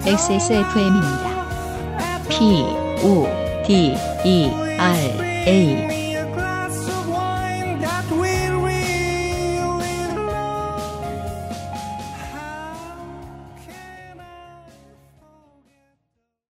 XSFM입니다. 0.07 1.37
P, 2.29 2.63
O, 3.03 3.27
D, 3.67 3.97
E, 4.25 4.51
R, 4.79 5.25
A. 5.49 5.96